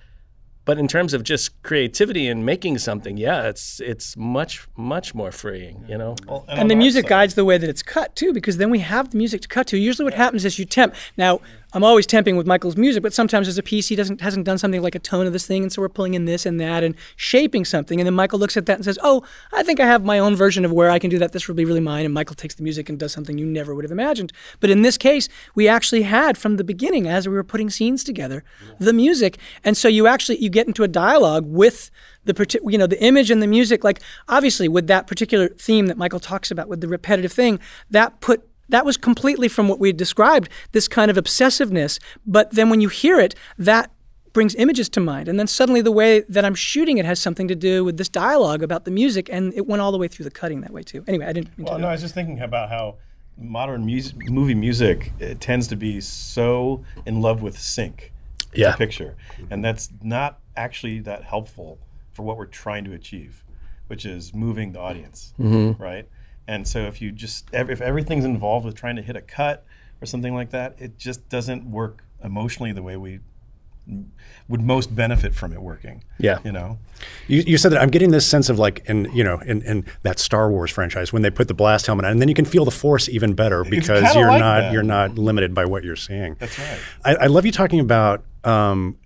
but 0.66 0.78
in 0.78 0.88
terms 0.88 1.14
of 1.14 1.22
just 1.22 1.62
creativity 1.62 2.26
and 2.26 2.44
making 2.44 2.76
something, 2.78 3.16
yeah, 3.16 3.48
it's 3.48 3.80
it's 3.80 4.16
much 4.16 4.66
much 4.76 5.14
more 5.14 5.30
freeing, 5.30 5.82
you 5.88 5.96
know. 5.96 6.16
Well, 6.26 6.44
and, 6.48 6.62
and 6.62 6.70
the 6.70 6.74
music 6.74 7.04
side. 7.04 7.08
guides 7.08 7.34
the 7.36 7.44
way 7.44 7.56
that 7.56 7.70
it's 7.70 7.84
cut 7.84 8.14
too, 8.16 8.32
because 8.34 8.58
then 8.58 8.68
we 8.68 8.80
have 8.80 9.12
the 9.12 9.16
music 9.16 9.40
to 9.42 9.48
cut 9.48 9.68
to. 9.68 9.78
Usually, 9.78 10.04
what 10.04 10.14
happens 10.14 10.44
is 10.44 10.58
you 10.58 10.64
temp. 10.64 10.94
Now, 11.16 11.40
I'm 11.76 11.84
always 11.84 12.06
temping 12.06 12.38
with 12.38 12.46
Michael's 12.46 12.78
music, 12.78 13.02
but 13.02 13.12
sometimes 13.12 13.48
as 13.48 13.58
a 13.58 13.62
piece, 13.62 13.88
he 13.88 13.96
doesn't 13.96 14.22
hasn't 14.22 14.46
done 14.46 14.56
something 14.56 14.80
like 14.80 14.94
a 14.94 14.98
tone 14.98 15.26
of 15.26 15.34
this 15.34 15.46
thing, 15.46 15.62
and 15.62 15.70
so 15.70 15.82
we're 15.82 15.90
pulling 15.90 16.14
in 16.14 16.24
this 16.24 16.46
and 16.46 16.58
that 16.58 16.82
and 16.82 16.94
shaping 17.16 17.66
something. 17.66 18.00
And 18.00 18.06
then 18.06 18.14
Michael 18.14 18.38
looks 18.38 18.56
at 18.56 18.64
that 18.64 18.76
and 18.76 18.84
says, 18.84 18.98
"Oh, 19.02 19.22
I 19.52 19.62
think 19.62 19.78
I 19.78 19.84
have 19.84 20.02
my 20.02 20.18
own 20.18 20.34
version 20.34 20.64
of 20.64 20.72
where 20.72 20.88
I 20.88 20.98
can 20.98 21.10
do 21.10 21.18
that. 21.18 21.32
This 21.32 21.46
will 21.48 21.54
be 21.54 21.66
really 21.66 21.80
mine." 21.80 22.06
And 22.06 22.14
Michael 22.14 22.34
takes 22.34 22.54
the 22.54 22.62
music 22.62 22.88
and 22.88 22.98
does 22.98 23.12
something 23.12 23.36
you 23.36 23.44
never 23.44 23.74
would 23.74 23.84
have 23.84 23.92
imagined. 23.92 24.32
But 24.58 24.70
in 24.70 24.80
this 24.80 24.96
case, 24.96 25.28
we 25.54 25.68
actually 25.68 26.00
had 26.00 26.38
from 26.38 26.56
the 26.56 26.64
beginning, 26.64 27.06
as 27.06 27.28
we 27.28 27.34
were 27.34 27.44
putting 27.44 27.68
scenes 27.68 28.02
together, 28.02 28.42
the 28.78 28.94
music, 28.94 29.36
and 29.62 29.76
so 29.76 29.86
you 29.86 30.06
actually 30.06 30.38
you 30.38 30.48
get 30.48 30.66
into 30.66 30.82
a 30.82 30.88
dialogue 30.88 31.44
with 31.46 31.90
the 32.24 32.60
you 32.64 32.78
know 32.78 32.86
the 32.86 33.02
image 33.04 33.30
and 33.30 33.42
the 33.42 33.46
music. 33.46 33.84
Like 33.84 34.00
obviously, 34.28 34.66
with 34.66 34.86
that 34.86 35.06
particular 35.06 35.50
theme 35.50 35.88
that 35.88 35.98
Michael 35.98 36.20
talks 36.20 36.50
about, 36.50 36.68
with 36.68 36.80
the 36.80 36.88
repetitive 36.88 37.32
thing, 37.32 37.58
that 37.90 38.22
put 38.22 38.48
that 38.68 38.84
was 38.84 38.96
completely 38.96 39.48
from 39.48 39.68
what 39.68 39.78
we 39.78 39.92
described, 39.92 40.48
this 40.72 40.88
kind 40.88 41.10
of 41.10 41.16
obsessiveness. 41.16 41.98
But 42.26 42.52
then 42.52 42.70
when 42.70 42.80
you 42.80 42.88
hear 42.88 43.20
it, 43.20 43.34
that 43.58 43.92
brings 44.32 44.54
images 44.56 44.88
to 44.90 45.00
mind. 45.00 45.28
And 45.28 45.38
then 45.38 45.46
suddenly 45.46 45.80
the 45.80 45.90
way 45.90 46.20
that 46.28 46.44
I'm 46.44 46.54
shooting 46.54 46.98
it 46.98 47.06
has 47.06 47.18
something 47.18 47.48
to 47.48 47.54
do 47.54 47.84
with 47.84 47.96
this 47.96 48.08
dialogue 48.10 48.62
about 48.62 48.84
the 48.84 48.90
music, 48.90 49.30
and 49.32 49.54
it 49.54 49.66
went 49.66 49.80
all 49.80 49.92
the 49.92 49.98
way 49.98 50.08
through 50.08 50.24
the 50.24 50.30
cutting 50.30 50.60
that 50.60 50.72
way 50.72 50.82
too. 50.82 51.04
Anyway, 51.08 51.24
I 51.24 51.32
didn't. 51.32 51.58
well, 51.58 51.78
no, 51.78 51.88
I 51.88 51.92
was 51.92 52.02
just 52.02 52.14
thinking 52.14 52.40
about 52.40 52.68
how 52.68 52.96
modern 53.38 53.86
music, 53.86 54.28
movie 54.28 54.54
music 54.54 55.12
tends 55.40 55.68
to 55.68 55.76
be 55.76 56.00
so 56.02 56.84
in 57.06 57.22
love 57.22 57.40
with 57.42 57.58
sync. 57.58 58.12
Yeah. 58.54 58.74
picture, 58.74 59.16
and 59.50 59.62
that's 59.62 59.90
not 60.02 60.38
actually 60.56 61.00
that 61.00 61.24
helpful 61.24 61.78
for 62.12 62.22
what 62.22 62.38
we're 62.38 62.46
trying 62.46 62.84
to 62.84 62.92
achieve, 62.94 63.44
which 63.88 64.06
is 64.06 64.32
moving 64.32 64.72
the 64.72 64.80
audience, 64.80 65.34
mm-hmm. 65.38 65.82
right? 65.82 66.08
And 66.48 66.66
so 66.66 66.80
if 66.80 67.00
you 67.02 67.12
just 67.12 67.48
if 67.52 67.80
everything's 67.80 68.24
involved 68.24 68.64
with 68.66 68.74
trying 68.74 68.96
to 68.96 69.02
hit 69.02 69.16
a 69.16 69.20
cut 69.20 69.64
or 70.00 70.06
something 70.06 70.34
like 70.34 70.50
that, 70.50 70.76
it 70.78 70.98
just 70.98 71.28
doesn't 71.28 71.68
work 71.70 72.04
emotionally 72.22 72.72
the 72.72 72.82
way 72.82 72.96
we 72.96 73.20
would 74.48 74.62
most 74.62 74.94
benefit 74.94 75.34
from 75.34 75.52
it 75.52 75.60
working. 75.60 76.02
Yeah, 76.18 76.38
you 76.44 76.52
know. 76.52 76.78
You, 77.28 77.42
you 77.46 77.58
said 77.58 77.72
that 77.72 77.80
I'm 77.80 77.90
getting 77.90 78.10
this 78.10 78.26
sense 78.26 78.48
of 78.48 78.58
like 78.58 78.84
in 78.86 79.10
you 79.12 79.24
know 79.24 79.38
in, 79.40 79.62
in 79.62 79.84
that 80.02 80.18
Star 80.18 80.50
Wars 80.50 80.70
franchise 80.70 81.12
when 81.12 81.22
they 81.22 81.30
put 81.30 81.48
the 81.48 81.54
blast 81.54 81.86
helmet 81.86 82.04
on, 82.04 82.12
and 82.12 82.20
then 82.20 82.28
you 82.28 82.34
can 82.34 82.44
feel 82.44 82.64
the 82.64 82.70
Force 82.70 83.08
even 83.08 83.34
better 83.34 83.64
because 83.64 84.14
you're 84.14 84.28
like 84.28 84.40
not 84.40 84.60
that. 84.60 84.72
you're 84.72 84.82
not 84.82 85.18
limited 85.18 85.54
by 85.54 85.64
what 85.64 85.84
you're 85.84 85.96
seeing. 85.96 86.36
That's 86.38 86.58
right. 86.58 86.78
I, 87.04 87.14
I 87.14 87.26
love 87.26 87.46
you 87.46 87.52
talking 87.52 87.80
about 87.80 88.24
um, 88.44 88.96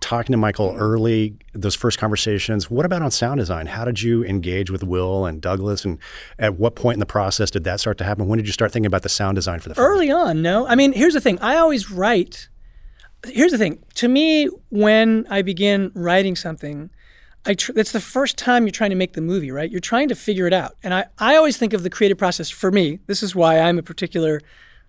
talking 0.00 0.32
to 0.32 0.36
Michael 0.36 0.74
early, 0.78 1.36
those 1.52 1.74
first 1.74 1.98
conversations, 1.98 2.70
what 2.70 2.86
about 2.86 3.02
on 3.02 3.10
sound 3.10 3.38
design? 3.38 3.66
How 3.66 3.84
did 3.84 4.02
you 4.02 4.24
engage 4.24 4.70
with 4.70 4.82
Will 4.82 5.26
and 5.26 5.40
Douglas? 5.40 5.84
And 5.84 5.98
at 6.38 6.56
what 6.58 6.74
point 6.74 6.96
in 6.96 7.00
the 7.00 7.06
process 7.06 7.50
did 7.50 7.64
that 7.64 7.80
start 7.80 7.98
to 7.98 8.04
happen? 8.04 8.28
When 8.28 8.36
did 8.36 8.46
you 8.46 8.52
start 8.52 8.72
thinking 8.72 8.86
about 8.86 9.02
the 9.02 9.08
sound 9.08 9.36
design 9.36 9.60
for 9.60 9.68
the 9.68 9.74
film? 9.74 9.86
Early 9.86 10.10
on, 10.10 10.42
no. 10.42 10.66
I 10.66 10.74
mean, 10.74 10.92
here's 10.92 11.14
the 11.14 11.20
thing 11.20 11.38
I 11.40 11.56
always 11.56 11.90
write. 11.90 12.48
Here's 13.26 13.52
the 13.52 13.58
thing. 13.58 13.82
To 13.94 14.08
me, 14.08 14.46
when 14.70 15.26
I 15.30 15.42
begin 15.42 15.90
writing 15.94 16.36
something, 16.36 16.90
I 17.44 17.54
tr- 17.54 17.72
it's 17.76 17.92
the 17.92 18.00
first 18.00 18.36
time 18.36 18.64
you're 18.64 18.72
trying 18.72 18.90
to 18.90 18.96
make 18.96 19.14
the 19.14 19.20
movie, 19.20 19.50
right? 19.50 19.70
You're 19.70 19.80
trying 19.80 20.08
to 20.08 20.14
figure 20.14 20.46
it 20.46 20.52
out. 20.52 20.76
And 20.82 20.92
I, 20.92 21.06
I 21.18 21.36
always 21.36 21.56
think 21.56 21.72
of 21.72 21.82
the 21.82 21.90
creative 21.90 22.18
process 22.18 22.50
for 22.50 22.70
me. 22.70 22.98
This 23.06 23.22
is 23.22 23.34
why 23.34 23.60
I'm 23.60 23.78
a 23.78 23.82
particular 23.82 24.40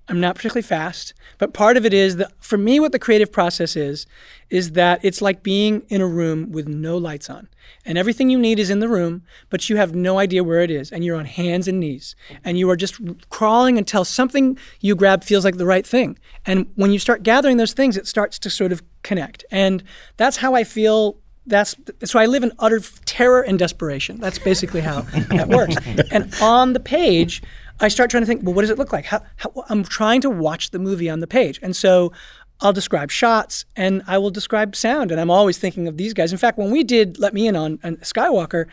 I'm 0.10 0.20
not 0.22 0.36
particularly 0.36 0.63
fast, 0.63 1.13
but 1.38 1.54
part 1.54 1.76
of 1.76 1.86
it 1.86 1.93
is 1.93 2.15
that 2.15 2.32
for 2.39 2.58
me, 2.58 2.80
what 2.80 2.93
the 2.93 3.00
creative 3.00 3.32
process 3.32 3.76
is, 3.76 4.06
is 4.50 4.72
that 4.72 5.04
it's 5.04 5.22
like 5.22 5.43
being 5.43 5.82
in 5.89 6.00
a 6.00 6.08
room 6.08 6.52
with 6.52 6.67
no 6.67 6.98
lights 6.98 7.30
on. 7.30 7.50
And 7.86 7.98
everything 7.98 8.30
you 8.30 8.39
need 8.39 8.60
is 8.60 8.70
in 8.70 8.80
the 8.80 8.88
room, 8.88 9.24
but 9.50 9.70
you 9.70 9.76
have 9.76 9.93
no 9.93 10.20
idea 10.20 10.43
where 10.43 10.62
it 10.62 10.72
is. 10.72 10.91
And 10.91 11.04
you're 11.04 11.17
on 11.17 11.26
hands 11.26 11.67
and 11.67 11.80
knees. 11.80 12.15
And 12.46 12.58
you 12.58 12.70
are 12.70 12.78
just 12.78 13.00
crawling 13.30 13.78
until 13.78 14.06
something 14.06 14.58
you 14.80 14.96
grab 14.96 15.26
feels 15.26 15.43
like 15.43 15.58
the 15.58 15.65
right 15.65 15.86
thing. 15.86 16.17
And 16.46 16.67
when 16.76 16.91
you 16.91 17.00
start 17.00 17.24
gathering 17.24 17.58
those 17.58 17.74
things, 17.74 17.98
it 17.98 18.08
starts 18.08 18.39
to 18.39 18.50
sort 18.50 18.72
of 18.72 18.82
connect. 19.04 19.43
And 19.52 19.84
that's 20.15 20.38
how 20.38 20.56
I 20.56 20.63
feel 20.63 21.17
that's 21.46 21.76
so 22.04 22.20
I 22.20 22.26
live 22.26 22.43
in 22.43 22.52
utter 22.60 22.82
terror 23.06 23.41
and 23.41 23.58
desperation. 23.58 24.17
That's 24.20 24.38
basically 24.38 24.82
how 24.82 25.02
that 25.30 25.48
works. 25.48 25.76
And 26.12 26.34
on 26.41 26.74
the 26.74 26.80
page, 26.80 27.41
I 27.80 27.88
start 27.88 28.10
trying 28.10 28.24
to 28.24 28.28
think, 28.28 28.44
well, 28.44 28.54
what 28.54 28.62
does 28.62 28.70
it 28.70 28.78
look 28.78 28.92
like? 28.92 29.06
How, 29.06 29.22
how, 29.38 29.54
I'm 29.70 29.84
trying 29.84 30.22
to 30.22 30.30
watch 30.30 30.72
the 30.72 30.80
movie 30.80 31.10
on 31.10 31.20
the 31.20 31.28
page. 31.28 31.60
And 31.62 31.76
so 31.76 32.12
I'll 32.60 32.74
describe 32.74 33.12
shots 33.12 33.66
and 33.76 34.02
I 34.08 34.18
will 34.18 34.32
describe 34.32 34.76
sound. 34.76 35.12
And 35.12 35.22
I'm 35.22 35.30
always 35.30 35.58
thinking 35.58 35.88
of 35.88 35.98
these 35.98 36.13
guys. 36.13 36.32
In 36.32 36.38
fact, 36.38 36.58
when 36.58 36.72
we 36.72 36.84
did 36.84 37.20
Let 37.20 37.34
Me 37.34 37.48
In 37.48 37.56
on, 37.56 37.80
on 37.84 37.98
Skywalker, 37.98 38.66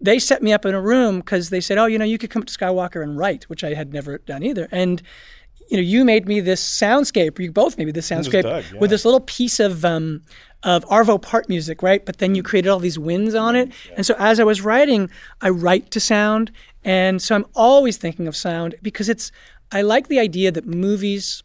they 0.00 0.18
set 0.18 0.42
me 0.42 0.52
up 0.52 0.64
in 0.64 0.74
a 0.74 0.80
room 0.80 1.18
because 1.18 1.50
they 1.50 1.60
said, 1.60 1.78
oh, 1.78 1.86
you 1.86 1.98
know, 1.98 2.04
you 2.04 2.18
could 2.18 2.30
come 2.30 2.42
to 2.42 2.52
Skywalker 2.52 3.02
and 3.02 3.18
write, 3.18 3.44
which 3.44 3.64
I 3.64 3.74
had 3.74 3.92
never 3.92 4.18
done 4.18 4.42
either. 4.42 4.68
And 4.70 5.02
you 5.70 5.76
know, 5.76 5.82
you 5.82 6.04
made 6.04 6.26
me 6.28 6.40
this 6.40 6.62
soundscape. 6.62 7.38
You 7.38 7.50
both 7.50 7.78
made 7.78 7.86
me 7.86 7.92
this 7.92 8.10
soundscape 8.10 8.42
Doug, 8.42 8.64
yeah. 8.72 8.80
with 8.80 8.90
this 8.90 9.04
little 9.04 9.20
piece 9.20 9.58
of 9.58 9.84
um, 9.84 10.22
of 10.62 10.84
Arvo 10.86 11.20
Pärt 11.20 11.48
music, 11.48 11.82
right? 11.82 12.04
But 12.04 12.18
then 12.18 12.34
you 12.34 12.42
mm. 12.42 12.46
created 12.46 12.68
all 12.68 12.78
these 12.78 12.98
winds 12.98 13.34
on 13.34 13.56
it. 13.56 13.72
And 13.96 14.06
so 14.06 14.14
as 14.18 14.38
I 14.38 14.44
was 14.44 14.60
writing, 14.60 15.10
I 15.40 15.50
write 15.50 15.90
to 15.92 16.00
sound, 16.00 16.52
and 16.84 17.20
so 17.20 17.34
I'm 17.34 17.46
always 17.54 17.96
thinking 17.96 18.26
of 18.26 18.36
sound 18.36 18.74
because 18.82 19.08
it's, 19.08 19.32
I 19.70 19.82
like 19.82 20.08
the 20.08 20.18
idea 20.18 20.50
that 20.52 20.66
movies, 20.66 21.42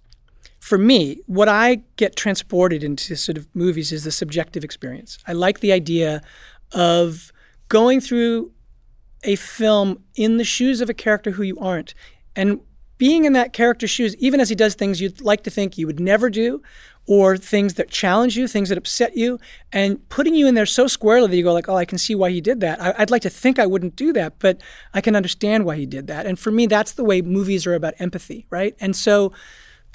for 0.60 0.78
me, 0.78 1.22
what 1.26 1.48
I 1.48 1.82
get 1.96 2.16
transported 2.16 2.84
into 2.84 3.16
sort 3.16 3.38
of 3.38 3.48
movies 3.54 3.92
is 3.92 4.04
the 4.04 4.12
subjective 4.12 4.64
experience. 4.64 5.18
I 5.28 5.34
like 5.34 5.60
the 5.60 5.72
idea 5.72 6.22
of 6.74 7.32
going 7.70 8.02
through 8.02 8.52
a 9.24 9.36
film 9.36 10.04
in 10.16 10.38
the 10.38 10.44
shoes 10.44 10.82
of 10.82 10.90
a 10.90 10.94
character 10.94 11.32
who 11.32 11.44
you 11.44 11.58
aren't. 11.60 11.94
And 12.36 12.60
being 12.98 13.26
in 13.26 13.34
that 13.34 13.54
character's 13.54 13.90
shoes, 13.90 14.16
even 14.18 14.40
as 14.40 14.50
he 14.50 14.56
does 14.56 14.76
things 14.76 15.02
you'd 15.02 15.22
like 15.22 15.44
to 15.44 15.50
think 15.50 15.78
you 15.78 15.86
would 15.86 16.00
never 16.00 16.30
do, 16.30 16.62
or 17.08 17.38
things 17.38 17.76
that 17.76 17.90
challenge 17.90 18.38
you, 18.38 18.48
things 18.48 18.70
that 18.70 18.78
upset 18.78 19.16
you, 19.16 19.40
and 19.72 20.08
putting 20.10 20.36
you 20.36 20.46
in 20.46 20.56
there 20.56 20.66
so 20.66 20.88
squarely 20.88 21.28
that 21.30 21.38
you 21.38 21.44
go 21.44 21.54
like, 21.54 21.70
"Oh, 21.70 21.76
I 21.76 21.86
can 21.86 21.98
see 21.98 22.14
why 22.14 22.30
he 22.32 22.42
did 22.42 22.60
that." 22.60 22.82
I, 22.82 22.94
would 23.00 23.12
like 23.12 23.22
to 23.22 23.30
think 23.30 23.58
I 23.58 23.66
wouldn't 23.66 23.96
do 23.96 24.12
that, 24.14 24.40
but 24.40 24.62
I 24.94 25.02
can 25.02 25.16
understand 25.16 25.66
why 25.66 25.78
he 25.78 25.86
did 25.86 26.08
that. 26.08 26.26
And 26.26 26.38
for 26.38 26.52
me, 26.52 26.68
that's 26.68 26.92
the 26.92 27.04
way 27.04 27.22
movies 27.22 27.66
are 27.66 27.74
about 27.74 27.94
empathy, 28.00 28.46
right? 28.50 28.76
And 28.80 28.96
so, 28.96 29.32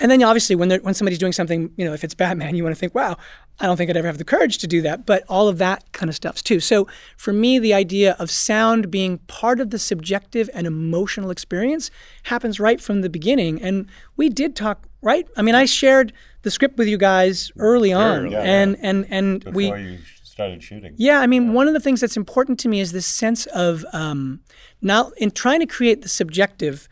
and 0.00 0.10
then 0.10 0.22
obviously 0.22 0.56
when 0.56 0.70
when 0.70 0.94
somebody's 0.94 1.18
doing 1.18 1.32
something, 1.32 1.70
you 1.76 1.84
know, 1.84 1.92
if 1.92 2.02
it's 2.02 2.14
Batman, 2.14 2.54
you 2.54 2.64
want 2.64 2.74
to 2.74 2.80
think, 2.80 2.94
"Wow, 2.94 3.18
I 3.62 3.66
don't 3.66 3.76
think 3.76 3.88
I'd 3.88 3.96
ever 3.96 4.08
have 4.08 4.18
the 4.18 4.24
courage 4.24 4.58
to 4.58 4.66
do 4.66 4.82
that." 4.82 5.06
But 5.06 5.24
all 5.28 5.48
of 5.48 5.58
that 5.58 5.90
kind 5.92 6.10
of 6.10 6.16
stuff's 6.16 6.42
too. 6.42 6.60
So 6.60 6.86
for 7.16 7.32
me, 7.32 7.58
the 7.58 7.72
idea 7.72 8.16
of 8.18 8.30
sound 8.30 8.90
being 8.90 9.18
part 9.28 9.60
of 9.60 9.70
the 9.70 9.78
subjective 9.78 10.50
and 10.52 10.66
emotional 10.66 11.30
experience 11.30 11.90
happens 12.24 12.60
right 12.60 12.80
from 12.80 13.00
the 13.00 13.08
beginning. 13.08 13.62
And 13.62 13.86
we 14.16 14.28
did 14.28 14.54
talk, 14.54 14.86
right? 15.00 15.26
I 15.36 15.42
mean, 15.42 15.54
I 15.54 15.64
shared 15.64 16.12
the 16.42 16.50
script 16.50 16.76
with 16.76 16.88
you 16.88 16.98
guys 16.98 17.50
early 17.58 17.92
on, 17.92 18.30
yeah, 18.30 18.42
and, 18.42 18.72
yeah. 18.72 18.88
and 18.88 19.06
and 19.10 19.44
Before 19.44 19.52
we 19.52 19.66
you 19.66 19.98
started 20.32 20.62
shooting. 20.62 20.94
Yeah, 20.96 21.20
I 21.20 21.26
mean, 21.26 21.46
yeah. 21.46 21.52
one 21.52 21.68
of 21.68 21.74
the 21.74 21.80
things 21.80 22.00
that's 22.00 22.16
important 22.16 22.58
to 22.60 22.68
me 22.68 22.80
is 22.80 22.92
this 22.92 23.06
sense 23.06 23.46
of 23.46 23.84
um, 23.92 24.40
not 24.80 25.12
in 25.18 25.30
trying 25.30 25.60
to 25.60 25.66
create 25.66 26.02
the 26.02 26.08
subjective. 26.08 26.88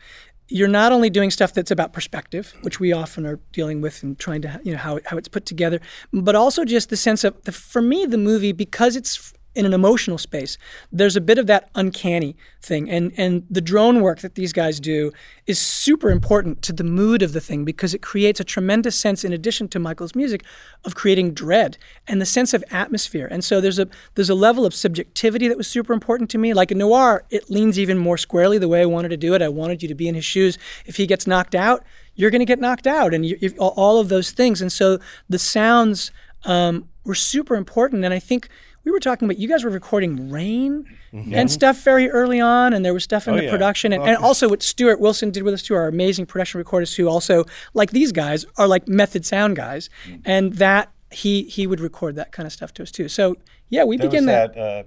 You're 0.51 0.67
not 0.67 0.91
only 0.91 1.09
doing 1.09 1.31
stuff 1.31 1.53
that's 1.53 1.71
about 1.71 1.93
perspective, 1.93 2.53
which 2.61 2.79
we 2.79 2.91
often 2.91 3.25
are 3.25 3.39
dealing 3.53 3.79
with 3.79 4.03
and 4.03 4.19
trying 4.19 4.41
to, 4.41 4.59
you 4.63 4.73
know, 4.73 4.77
how, 4.77 4.99
how 5.05 5.17
it's 5.17 5.29
put 5.29 5.45
together, 5.45 5.79
but 6.11 6.35
also 6.35 6.65
just 6.65 6.89
the 6.89 6.97
sense 6.97 7.23
of, 7.23 7.41
the, 7.43 7.53
for 7.53 7.81
me, 7.81 8.05
the 8.05 8.17
movie, 8.17 8.51
because 8.51 8.97
it's 8.97 9.33
in 9.53 9.65
an 9.65 9.73
emotional 9.73 10.17
space. 10.17 10.57
There's 10.91 11.15
a 11.15 11.21
bit 11.21 11.37
of 11.37 11.47
that 11.47 11.69
uncanny 11.75 12.35
thing. 12.61 12.89
And 12.89 13.11
and 13.17 13.43
the 13.49 13.61
drone 13.61 14.01
work 14.01 14.19
that 14.21 14.35
these 14.35 14.53
guys 14.53 14.79
do 14.79 15.11
is 15.45 15.59
super 15.59 16.09
important 16.09 16.61
to 16.63 16.73
the 16.73 16.83
mood 16.83 17.21
of 17.21 17.33
the 17.33 17.41
thing 17.41 17.65
because 17.65 17.93
it 17.93 18.01
creates 18.01 18.39
a 18.39 18.43
tremendous 18.43 18.95
sense 18.95 19.23
in 19.23 19.33
addition 19.33 19.67
to 19.69 19.79
Michael's 19.79 20.15
music 20.15 20.43
of 20.85 20.95
creating 20.95 21.33
dread 21.33 21.77
and 22.07 22.21
the 22.21 22.25
sense 22.25 22.53
of 22.53 22.63
atmosphere. 22.71 23.27
And 23.29 23.43
so 23.43 23.59
there's 23.59 23.79
a 23.79 23.87
there's 24.15 24.29
a 24.29 24.35
level 24.35 24.65
of 24.65 24.73
subjectivity 24.73 25.47
that 25.47 25.57
was 25.57 25.67
super 25.67 25.91
important 25.91 26.29
to 26.31 26.37
me. 26.37 26.53
Like 26.53 26.71
in 26.71 26.77
noir, 26.77 27.25
it 27.29 27.49
leans 27.49 27.77
even 27.77 27.97
more 27.97 28.17
squarely 28.17 28.57
the 28.57 28.69
way 28.69 28.81
I 28.81 28.85
wanted 28.85 29.09
to 29.09 29.17
do 29.17 29.33
it. 29.33 29.41
I 29.41 29.49
wanted 29.49 29.81
you 29.81 29.89
to 29.89 29.95
be 29.95 30.07
in 30.07 30.15
his 30.15 30.25
shoes. 30.25 30.57
If 30.85 30.95
he 30.95 31.05
gets 31.05 31.27
knocked 31.27 31.55
out, 31.55 31.83
you're 32.15 32.31
going 32.31 32.39
to 32.39 32.45
get 32.45 32.59
knocked 32.59 32.87
out 32.87 33.13
and 33.13 33.25
you, 33.25 33.37
all 33.57 33.99
of 33.99 34.09
those 34.09 34.31
things. 34.31 34.61
And 34.61 34.71
so 34.71 34.99
the 35.29 35.39
sounds 35.39 36.11
um, 36.43 36.87
were 37.03 37.15
super 37.15 37.55
important. 37.55 38.05
And 38.05 38.13
I 38.13 38.19
think 38.19 38.49
we 38.83 38.91
were 38.91 38.99
talking 38.99 39.27
about 39.27 39.37
you 39.37 39.47
guys 39.47 39.63
were 39.63 39.69
recording 39.69 40.31
rain 40.31 40.85
mm-hmm. 41.13 41.33
and 41.33 41.51
stuff 41.51 41.83
very 41.83 42.09
early 42.09 42.39
on, 42.39 42.73
and 42.73 42.83
there 42.83 42.93
was 42.93 43.03
stuff 43.03 43.27
in 43.27 43.33
oh, 43.33 43.37
the 43.37 43.45
yeah. 43.45 43.51
production, 43.51 43.93
and, 43.93 44.03
and, 44.03 44.17
also 44.17 44.49
what 44.49 44.63
Stuart 44.63 44.99
Wilson 44.99 45.31
did 45.31 45.43
with 45.43 45.53
us 45.53 45.61
too, 45.61 45.75
our 45.75 45.87
amazing 45.87 46.25
production 46.25 46.57
recorders 46.57 46.95
who 46.95 47.07
also, 47.07 47.45
like 47.73 47.91
these 47.91 48.11
guys, 48.11 48.45
are 48.57 48.67
like 48.67 48.87
method 48.87 49.25
sound 49.25 49.55
guys, 49.55 49.89
mm-hmm. 50.05 50.21
and 50.25 50.53
that 50.55 50.91
he 51.11 51.43
he 51.43 51.67
would 51.67 51.79
record 51.79 52.15
that 52.15 52.31
kind 52.31 52.47
of 52.47 52.53
stuff 52.53 52.73
to 52.73 52.83
us 52.83 52.91
too. 52.91 53.07
So 53.07 53.35
yeah, 53.69 53.83
we 53.83 53.97
there 53.97 54.07
begin 54.07 54.25
that, 54.25 54.55
that 54.55 54.61
uh, 54.61 54.83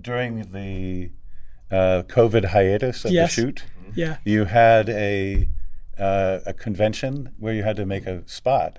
during 0.00 0.52
the 0.52 1.10
uh, 1.70 2.02
COVID 2.08 2.46
hiatus 2.46 3.04
of 3.04 3.12
yes. 3.12 3.34
the 3.34 3.42
shoot. 3.42 3.64
Yeah, 3.94 4.18
you 4.24 4.44
had 4.44 4.88
a 4.88 5.48
uh, 5.98 6.40
a 6.46 6.52
convention 6.52 7.32
where 7.38 7.54
you 7.54 7.62
had 7.62 7.76
to 7.76 7.86
make 7.86 8.06
a 8.06 8.26
spot. 8.28 8.78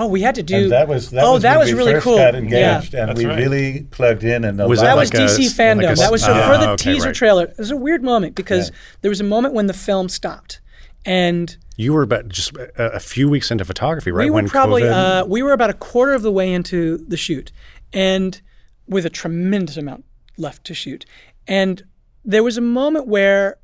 Oh, 0.00 0.06
we 0.06 0.20
had 0.22 0.36
to 0.36 0.42
do. 0.44 0.56
And 0.64 0.72
that 0.72 0.86
was 0.88 1.10
that 1.10 1.24
oh, 1.24 1.32
was 1.34 1.42
that 1.42 1.58
when 1.58 1.66
was 1.66 1.72
we 1.72 1.78
really 1.78 1.92
first 1.94 2.04
cool. 2.04 2.16
Got 2.18 2.34
engaged, 2.36 2.94
yeah. 2.94 3.00
and 3.00 3.08
That's 3.10 3.18
we 3.18 3.26
right. 3.26 3.38
really 3.38 3.82
plugged 3.90 4.22
in. 4.24 4.44
And 4.44 4.58
Was 4.58 4.78
that 4.80 4.86
That 4.86 4.96
like 4.96 5.12
was 5.12 5.38
a- 5.38 5.42
DC 5.42 5.50
FanDome. 5.56 5.82
like 5.82 5.96
a- 5.96 6.00
that 6.00 6.12
was 6.12 6.22
so 6.22 6.32
Ah, 6.32 6.46
for 6.52 6.58
the 6.58 6.70
okay, 6.70 6.92
teaser 6.94 7.08
right. 7.08 7.14
trailer. 7.14 7.44
It 7.44 7.58
was 7.58 7.70
a 7.72 7.76
weird 7.76 8.02
moment 8.04 8.34
because 8.36 8.68
Yeah. 8.70 8.76
there 9.02 9.08
was 9.08 9.20
a 9.20 9.24
moment 9.24 9.54
when 9.54 9.66
the 9.66 9.74
film 9.74 10.08
stopped, 10.08 10.60
and 11.04 11.56
You 11.76 11.92
were 11.94 12.02
about 12.02 12.28
just 12.28 12.56
a, 12.56 12.94
a 12.94 13.00
few 13.00 13.28
weeks 13.28 13.50
into 13.50 13.64
photography, 13.64 14.10
right? 14.12 14.24
we 14.24 14.30
were 14.30 14.34
when 14.36 14.48
probably 14.48 14.82
COVID. 14.82 15.22
uh, 15.22 15.26
we 15.26 15.42
were 15.42 15.52
about 15.52 15.70
a 15.70 15.74
quarter 15.74 16.12
of 16.12 16.22
the 16.22 16.32
way 16.32 16.52
into 16.52 16.98
the 17.08 17.16
shoot, 17.16 17.50
and 17.92 18.40
with 18.88 19.04
a 19.04 19.10
tremendous 19.10 19.76
amount 19.76 20.04
left 20.36 20.64
to 20.64 20.74
shoot. 20.74 21.04
And 21.46 21.82
there 22.24 22.42
was 22.42 22.56
a 22.56 22.60
moment 22.60 23.06
where, 23.08 23.56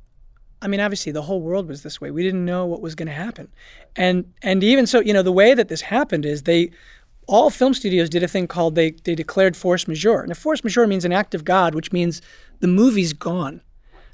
I 0.65 0.69
mean, 0.69 0.81
obviously 0.81 1.13
the 1.13 1.23
whole 1.23 1.41
world 1.41 1.69
was 1.69 1.83
this 1.83 2.01
way. 2.01 2.11
We 2.11 2.23
didn't 2.23 2.45
know 2.45 2.65
what 2.67 2.81
was 2.81 2.95
going 2.95 3.09
to 3.09 3.15
happen, 3.15 3.49
and 3.95 4.33
and 4.43 4.65
even 4.65 4.87
so, 4.87 5.01
you 5.01 5.13
know, 5.13 5.23
the 5.23 5.33
way 5.33 5.55
that 5.55 5.69
this 5.69 5.83
happened 5.83 6.25
is 6.27 6.43
they. 6.43 6.71
All 7.27 7.49
film 7.49 7.73
studios 7.73 8.11
did 8.11 8.23
a 8.23 8.29
thing 8.29 8.47
called 8.47 8.75
they 8.75 8.91
they 8.91 9.15
declared 9.15 9.57
force 9.57 9.89
majeure. 9.89 10.21
And 10.21 10.31
a 10.31 10.35
force 10.35 10.63
majeure 10.63 10.87
means 10.87 11.07
an 11.07 11.13
act 11.13 11.35
of 11.35 11.43
God, 11.43 11.75
which 11.75 11.91
means 11.91 12.21
the 12.61 12.69
movie's 12.69 13.15
gone. 13.15 13.63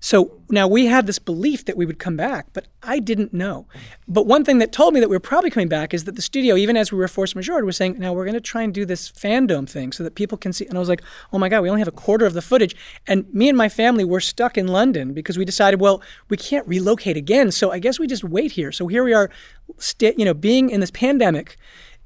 So 0.00 0.40
now 0.48 0.66
we 0.66 0.86
had 0.86 1.06
this 1.06 1.18
belief 1.18 1.66
that 1.66 1.76
we 1.76 1.84
would 1.84 1.98
come 1.98 2.16
back, 2.16 2.46
but 2.54 2.66
I 2.82 2.98
didn't 2.98 3.34
know. 3.34 3.66
But 4.08 4.26
one 4.26 4.44
thing 4.44 4.58
that 4.58 4.72
told 4.72 4.94
me 4.94 5.00
that 5.00 5.10
we 5.10 5.16
were 5.16 5.20
probably 5.20 5.50
coming 5.50 5.68
back 5.68 5.92
is 5.92 6.04
that 6.04 6.16
the 6.16 6.22
studio, 6.22 6.56
even 6.56 6.74
as 6.76 6.90
we 6.90 6.96
were 6.96 7.06
force 7.06 7.34
majeure, 7.34 7.64
was 7.66 7.76
saying, 7.76 7.98
now 7.98 8.14
we're 8.14 8.24
going 8.24 8.34
to 8.34 8.40
try 8.40 8.62
and 8.62 8.72
do 8.72 8.86
this 8.86 9.12
FanDome 9.12 9.68
thing 9.68 9.92
so 9.92 10.02
that 10.02 10.14
people 10.14 10.38
can 10.38 10.54
see. 10.54 10.66
And 10.66 10.76
I 10.76 10.80
was 10.80 10.88
like, 10.88 11.02
oh 11.34 11.38
my 11.38 11.50
God, 11.50 11.60
we 11.60 11.68
only 11.68 11.82
have 11.82 11.88
a 11.88 11.92
quarter 11.92 12.24
of 12.24 12.32
the 12.32 12.40
footage. 12.42 12.74
And 13.06 13.32
me 13.34 13.50
and 13.50 13.58
my 13.58 13.68
family 13.68 14.04
were 14.04 14.20
stuck 14.20 14.56
in 14.56 14.66
London 14.66 15.12
because 15.12 15.36
we 15.36 15.44
decided, 15.44 15.80
well, 15.80 16.02
we 16.30 16.38
can't 16.38 16.66
relocate 16.66 17.18
again. 17.18 17.52
So 17.52 17.70
I 17.70 17.78
guess 17.78 17.98
we 17.98 18.06
just 18.06 18.24
wait 18.24 18.52
here. 18.52 18.72
So 18.72 18.86
here 18.86 19.04
we 19.04 19.12
are, 19.12 19.30
sta 19.76 20.14
you 20.16 20.24
know, 20.24 20.34
being 20.34 20.70
in 20.70 20.80
this 20.80 20.90
pandemic 20.90 21.58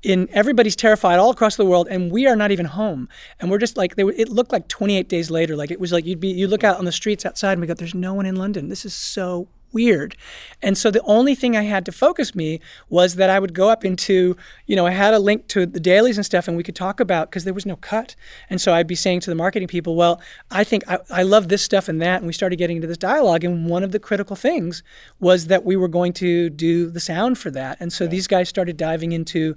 in 0.04 0.28
everybody's 0.32 0.76
terrified 0.76 1.18
all 1.18 1.30
across 1.30 1.56
the 1.56 1.64
world 1.64 1.88
and 1.90 2.12
we 2.12 2.26
are 2.26 2.36
not 2.36 2.50
even 2.50 2.66
home. 2.66 3.08
And 3.40 3.50
we're 3.50 3.58
just 3.58 3.76
like 3.76 3.96
they, 3.96 4.04
it 4.04 4.28
looked 4.28 4.52
like 4.52 4.68
28 4.68 5.08
days 5.08 5.30
later 5.30 5.56
like 5.56 5.70
it 5.70 5.80
was 5.80 5.92
like 5.92 6.04
you'd 6.04 6.20
be 6.20 6.28
you 6.28 6.46
look 6.46 6.62
out 6.62 6.78
on 6.78 6.84
the 6.84 6.92
streets 6.92 7.24
outside 7.24 7.52
and 7.52 7.60
we 7.60 7.66
go 7.66 7.74
there's 7.74 7.94
no 7.94 8.14
one 8.14 8.26
in 8.26 8.36
london. 8.36 8.68
This 8.68 8.84
is 8.84 8.94
so 8.94 9.48
weird. 9.72 10.16
And 10.62 10.78
so 10.78 10.90
the 10.90 11.02
only 11.02 11.34
thing 11.34 11.56
i 11.56 11.62
had 11.62 11.84
to 11.86 11.92
focus 11.92 12.34
me 12.34 12.60
was 12.88 13.16
that 13.16 13.28
i 13.28 13.40
would 13.40 13.54
go 13.54 13.68
up 13.70 13.84
into 13.84 14.36
you 14.66 14.76
know 14.76 14.86
i 14.86 14.92
had 14.92 15.14
a 15.14 15.18
link 15.18 15.48
to 15.48 15.66
the 15.66 15.80
dailies 15.80 16.16
and 16.16 16.24
stuff 16.24 16.46
and 16.46 16.56
we 16.56 16.62
could 16.62 16.76
talk 16.76 17.00
about 17.00 17.28
because 17.28 17.42
there 17.42 17.52
was 17.52 17.66
no 17.66 17.76
cut. 17.76 18.14
And 18.48 18.60
so 18.60 18.72
i'd 18.72 18.86
be 18.86 18.94
saying 18.94 19.20
to 19.20 19.30
the 19.30 19.34
marketing 19.34 19.66
people 19.66 19.96
well 19.96 20.20
i 20.50 20.62
think 20.62 20.84
I, 20.88 20.98
I 21.10 21.22
love 21.24 21.48
this 21.48 21.62
stuff 21.62 21.88
and 21.88 22.00
that 22.02 22.18
and 22.18 22.26
we 22.26 22.32
started 22.32 22.56
getting 22.56 22.76
into 22.76 22.86
this 22.88 22.98
dialogue 22.98 23.42
and 23.42 23.68
one 23.68 23.82
of 23.82 23.90
the 23.90 23.98
critical 23.98 24.36
things 24.36 24.82
was 25.18 25.48
that 25.48 25.64
we 25.64 25.76
were 25.76 25.88
going 25.88 26.12
to 26.14 26.50
do 26.50 26.90
the 26.90 27.00
sound 27.00 27.38
for 27.38 27.50
that. 27.50 27.76
And 27.80 27.92
so 27.92 28.06
these 28.06 28.26
guys 28.26 28.48
started 28.48 28.76
diving 28.76 29.12
into 29.12 29.54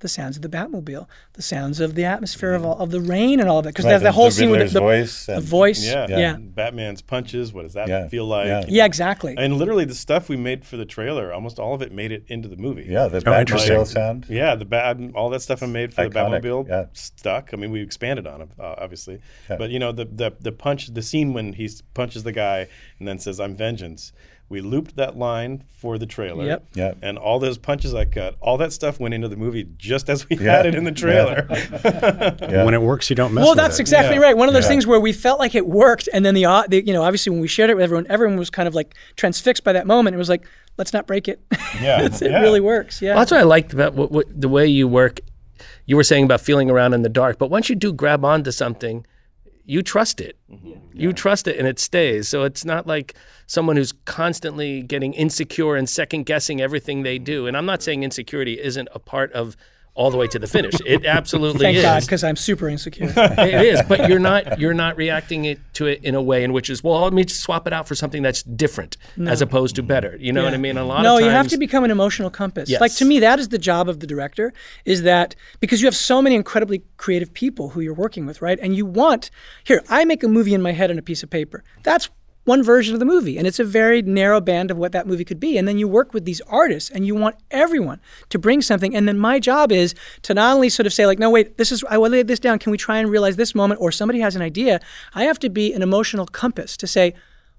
the 0.00 0.08
sounds 0.08 0.36
of 0.36 0.42
the 0.42 0.48
Batmobile, 0.48 1.06
the 1.32 1.42
sounds 1.42 1.80
of 1.80 1.94
the 1.94 2.04
atmosphere 2.04 2.54
of 2.54 2.64
all, 2.64 2.78
of 2.78 2.90
the 2.90 3.00
rain 3.00 3.40
and 3.40 3.48
all 3.48 3.58
of 3.58 3.64
that. 3.64 3.70
Because 3.70 3.84
Right, 3.84 3.90
there's 3.90 4.02
that 4.02 4.08
the- 4.10 4.12
whole 4.12 4.26
the 4.26 4.30
scene 4.30 4.50
with 4.50 4.72
the, 4.72 4.78
voice 4.80 5.26
the 5.26 5.34
and- 5.36 5.42
voice. 5.44 5.84
Yeah. 5.84 6.06
yeah, 6.08 6.36
Batman's 6.38 7.02
punches. 7.02 7.52
What 7.52 7.62
does 7.62 7.72
that 7.74 7.88
Yeah. 7.88 8.08
feel 8.08 8.24
like? 8.26 8.46
Yeah. 8.46 8.64
Yeah, 8.68 8.84
exactly. 8.84 9.34
And 9.36 9.56
literally, 9.56 9.84
the 9.84 9.94
stuff 9.94 10.28
we 10.28 10.36
made 10.36 10.64
for 10.64 10.76
the 10.76 10.84
trailer, 10.84 11.32
almost 11.32 11.58
all 11.58 11.74
of 11.74 11.82
it 11.82 11.92
made 11.92 12.12
it 12.12 12.24
into 12.28 12.48
the 12.48 12.56
movie. 12.56 12.86
Yeah, 12.88 13.08
the 13.08 13.18
Oh. 13.18 13.20
Batmobile 13.22 13.86
sound. 13.86 14.26
Yeah, 14.28 14.54
the 14.54 14.64
bad, 14.64 15.12
all 15.14 15.30
that 15.30 15.40
stuff 15.42 15.62
I 15.62 15.66
made 15.66 15.92
for 15.94 16.04
the 16.08 16.10
Batmobile 16.10 16.68
yeah. 16.68 16.84
stuck. 16.92 17.50
I 17.52 17.56
mean, 17.56 17.70
we 17.70 17.80
expanded 17.82 18.26
on 18.26 18.42
it, 18.42 18.48
uh, 18.58 18.74
obviously. 18.78 19.20
Yeah. 19.50 19.56
But 19.56 19.70
you 19.70 19.78
know, 19.78 19.92
the, 19.92 20.04
the 20.04 20.32
the 20.40 20.52
punch, 20.52 20.88
the 20.94 21.02
scene 21.02 21.32
when 21.32 21.54
he 21.54 21.68
punches 21.94 22.22
the 22.22 22.32
guy 22.32 22.68
and 22.98 23.08
then 23.08 23.18
says, 23.18 23.40
"I'm 23.40 23.56
vengeance." 23.56 24.12
We 24.50 24.62
looped 24.62 24.96
that 24.96 25.16
line 25.18 25.64
for 25.76 25.98
the 25.98 26.06
trailer. 26.06 26.46
Yep. 26.46 26.68
Yep. 26.74 26.98
And 27.02 27.18
all 27.18 27.38
those 27.38 27.58
punches 27.58 27.92
I 27.94 28.06
cut, 28.06 28.36
all 28.40 28.56
that 28.58 28.72
stuff 28.72 28.98
went 28.98 29.12
into 29.12 29.28
the 29.28 29.36
movie 29.36 29.68
just 29.76 30.08
as 30.08 30.26
we 30.28 30.36
Yeah. 30.38 30.56
had 30.56 30.66
it 30.66 30.74
in 30.74 30.84
the 30.84 30.92
trailer. 30.92 31.46
Yeah. 32.48 32.64
when 32.64 32.72
it 32.72 32.80
works, 32.80 33.10
you 33.10 33.16
don't 33.16 33.34
mess 33.34 33.42
well, 33.42 33.52
with 33.52 33.58
that's 33.58 33.78
it. 33.78 33.82
exactly 33.82 34.16
Yeah. 34.16 34.22
right. 34.22 34.36
One 34.36 34.48
of 34.48 34.54
those 34.54 34.64
Yeah. 34.64 34.68
things 34.70 34.86
where 34.86 35.00
we 35.00 35.12
felt 35.12 35.38
like 35.38 35.54
it 35.54 35.66
worked, 35.66 36.08
and 36.14 36.24
then 36.24 36.34
the, 36.34 36.46
au- 36.46 36.64
the 36.66 36.82
you 36.86 36.92
know 36.94 37.02
obviously 37.02 37.30
when 37.30 37.40
we 37.40 37.48
shared 37.48 37.68
it 37.68 37.74
with 37.74 37.84
everyone, 37.84 38.06
everyone 38.08 38.38
was 38.38 38.48
kind 38.48 38.66
of 38.66 38.74
like 38.74 38.94
transfixed 39.16 39.64
by 39.64 39.74
that 39.74 39.86
moment. 39.86 40.14
It 40.14 40.18
was 40.18 40.30
like, 40.30 40.46
let's 40.78 40.92
not 40.94 41.06
break 41.06 41.28
it. 41.28 41.40
Yeah. 41.82 42.02
It 42.06 42.20
Yeah. 42.22 42.40
really 42.40 42.60
works. 42.60 43.02
Yeah. 43.02 43.10
Well, 43.10 43.18
that's 43.20 43.30
what 43.32 43.40
I 43.40 43.44
liked 43.44 43.74
about 43.74 43.94
what, 43.94 44.10
what, 44.10 44.24
the 44.40 44.48
way 44.48 44.66
you 44.66 44.88
work. 44.88 45.20
You 45.84 45.96
were 45.96 46.04
saying 46.04 46.24
about 46.24 46.40
feeling 46.40 46.70
around 46.70 46.94
in 46.94 47.02
the 47.02 47.08
dark, 47.10 47.38
but 47.38 47.50
once 47.50 47.68
you 47.68 47.74
do 47.76 47.92
grab 47.92 48.24
onto 48.24 48.50
something, 48.50 49.04
you 49.64 49.82
trust 49.82 50.20
it. 50.20 50.36
Mm-hmm. 50.50 50.72
You 50.98 51.12
trust 51.12 51.46
it 51.48 51.58
and 51.58 51.68
it 51.68 51.78
stays. 51.78 52.28
So 52.28 52.44
it's 52.44 52.64
not 52.64 52.86
like 52.86 53.14
someone 53.48 53.76
who's 53.76 53.92
constantly 54.04 54.82
getting 54.82 55.14
insecure 55.14 55.74
and 55.74 55.88
second 55.88 56.26
guessing 56.26 56.60
everything 56.60 57.02
they 57.02 57.18
do. 57.18 57.48
And 57.48 57.56
I'm 57.56 57.66
not 57.66 57.82
saying 57.82 58.04
insecurity 58.04 58.60
isn't 58.60 58.88
a 58.94 59.00
part 59.00 59.32
of 59.32 59.56
all 59.98 60.12
the 60.12 60.16
way 60.16 60.28
to 60.28 60.38
the 60.38 60.46
finish. 60.46 60.74
It 60.86 61.04
absolutely 61.06 61.58
Thank 61.58 61.78
is. 61.78 61.82
God, 61.82 62.02
because 62.02 62.22
I'm 62.22 62.36
super 62.36 62.68
insecure. 62.68 63.12
it 63.16 63.66
is, 63.66 63.82
but 63.88 64.08
you're 64.08 64.20
not 64.20 64.60
you're 64.60 64.72
not 64.72 64.96
reacting 64.96 65.44
it 65.44 65.58
to 65.74 65.86
it 65.86 66.04
in 66.04 66.14
a 66.14 66.22
way 66.22 66.44
in 66.44 66.52
which 66.52 66.70
is 66.70 66.84
well, 66.84 67.00
let 67.00 67.12
me 67.12 67.24
just 67.24 67.40
swap 67.40 67.66
it 67.66 67.72
out 67.72 67.88
for 67.88 67.96
something 67.96 68.22
that's 68.22 68.44
different 68.44 68.96
as 69.26 69.42
opposed 69.42 69.74
to 69.74 69.82
better. 69.82 70.16
You 70.20 70.32
know 70.32 70.44
what 70.44 70.54
I 70.54 70.56
mean? 70.56 70.78
A 70.78 70.84
lot 70.84 71.02
no, 71.02 71.14
of 71.14 71.20
times 71.20 71.24
you 71.24 71.30
have 71.32 71.48
to 71.48 71.58
become 71.58 71.82
an 71.82 71.90
emotional 71.90 72.30
compass. 72.30 72.70
Yes. 72.70 72.80
Like 72.80 72.94
to 72.94 73.04
me, 73.04 73.18
that 73.18 73.40
is 73.40 73.48
the 73.48 73.58
job 73.58 73.88
of 73.88 73.98
the 73.98 74.06
director. 74.06 74.52
Is 74.84 75.02
that 75.02 75.34
because 75.58 75.80
you 75.80 75.88
have 75.88 75.96
so 75.96 76.22
many 76.22 76.36
incredibly 76.36 76.84
creative 76.96 77.34
people 77.34 77.70
who 77.70 77.80
you're 77.80 77.92
working 77.92 78.24
with, 78.24 78.40
right? 78.40 78.58
And 78.62 78.76
you 78.76 78.86
want 78.86 79.32
here. 79.64 79.82
I 79.88 80.04
make 80.04 80.22
a 80.22 80.28
movie 80.28 80.54
in 80.54 80.62
my 80.62 80.72
head 80.72 80.92
on 80.92 80.98
a 80.98 81.02
piece 81.02 81.24
of 81.24 81.30
paper. 81.30 81.64
That's 81.82 82.08
one 82.48 82.62
version 82.62 82.94
of 82.94 82.98
the 82.98 83.06
movie, 83.06 83.36
and 83.36 83.46
it's 83.46 83.60
a 83.60 83.64
very 83.64 84.00
narrow 84.00 84.40
band 84.40 84.70
of 84.70 84.78
what 84.78 84.92
that 84.92 85.06
movie 85.06 85.24
could 85.24 85.38
be. 85.38 85.58
And 85.58 85.68
then 85.68 85.78
you 85.78 85.86
work 85.86 86.14
with 86.14 86.24
these 86.24 86.40
artists, 86.48 86.90
and 86.90 87.06
you 87.06 87.14
want 87.14 87.36
everyone 87.50 88.00
to 88.30 88.38
bring 88.38 88.62
something. 88.62 88.96
And 88.96 89.06
then 89.06 89.18
my 89.18 89.38
job 89.38 89.70
is 89.70 89.94
to 90.22 90.34
not 90.34 90.54
only 90.54 90.70
sort 90.70 90.86
of 90.86 90.92
say 90.94 91.04
like, 91.06 91.18
no, 91.18 91.30
wait, 91.30 91.58
this 91.58 91.70
is 91.70 91.84
I 91.90 91.98
lay 91.98 92.22
this 92.22 92.40
down. 92.40 92.58
Can 92.58 92.72
we 92.72 92.78
try 92.78 92.98
and 92.98 93.10
realize 93.10 93.36
this 93.36 93.54
moment? 93.54 93.80
Or 93.80 93.92
somebody 93.92 94.20
has 94.20 94.34
an 94.34 94.42
idea. 94.42 94.80
I 95.14 95.24
have 95.24 95.38
to 95.40 95.50
be 95.50 95.74
an 95.74 95.82
emotional 95.82 96.26
compass 96.26 96.76
to 96.78 96.86
say 96.86 97.14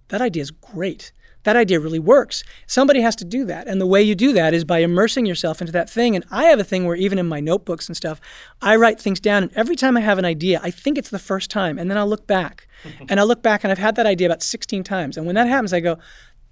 that 0.10 0.22
idea 0.22 0.42
is 0.42 0.52
great. 0.52 1.12
That 1.44 1.56
idea 1.56 1.80
really 1.80 2.00
works. 2.00 2.44
Somebody 2.68 3.02
has 3.02 3.16
to 3.18 3.26
do 3.26 3.46
that. 3.46 3.68
And 3.68 3.80
the 3.80 3.88
way 3.88 4.02
you 4.02 4.14
do 4.14 4.34
that 4.34 4.54
is 4.54 4.66
by 4.66 4.80
immersing 4.80 5.26
yourself 5.26 5.62
into 5.62 5.72
that 5.74 5.90
thing. 5.90 6.16
And 6.16 6.26
I 6.30 6.46
have 6.46 6.60
a 6.60 6.64
thing 6.64 6.86
where 6.86 6.96
even 6.96 7.18
in 7.18 7.28
my 7.28 7.40
notebooks 7.40 7.88
and 7.88 7.96
stuff, 7.96 8.20
I 8.62 8.76
write 8.76 9.00
things 9.00 9.20
down. 9.20 9.44
And 9.44 9.54
every 9.56 9.76
time 9.76 9.96
I 9.96 10.02
have 10.02 10.18
an 10.18 10.26
idea, 10.26 10.60
I 10.62 10.72
think 10.72 10.98
it's 10.98 11.10
the 11.10 11.20
first 11.20 11.50
time. 11.50 11.80
And 11.80 11.90
then 11.90 11.98
I'll 11.98 12.08
look 12.08 12.28
back. 12.28 12.68
and 13.10 13.20
I'll 13.20 13.28
look 13.28 13.42
back 13.42 13.64
and 13.64 13.72
I've 13.72 13.78
had 13.78 13.96
that 13.96 14.06
idea 14.06 14.28
about 14.28 14.44
16 14.44 14.84
times. 14.84 15.18
And 15.18 15.26
when 15.26 15.36
that 15.36 15.48
happens, 15.48 15.74
I 15.74 15.80
go, 15.80 15.98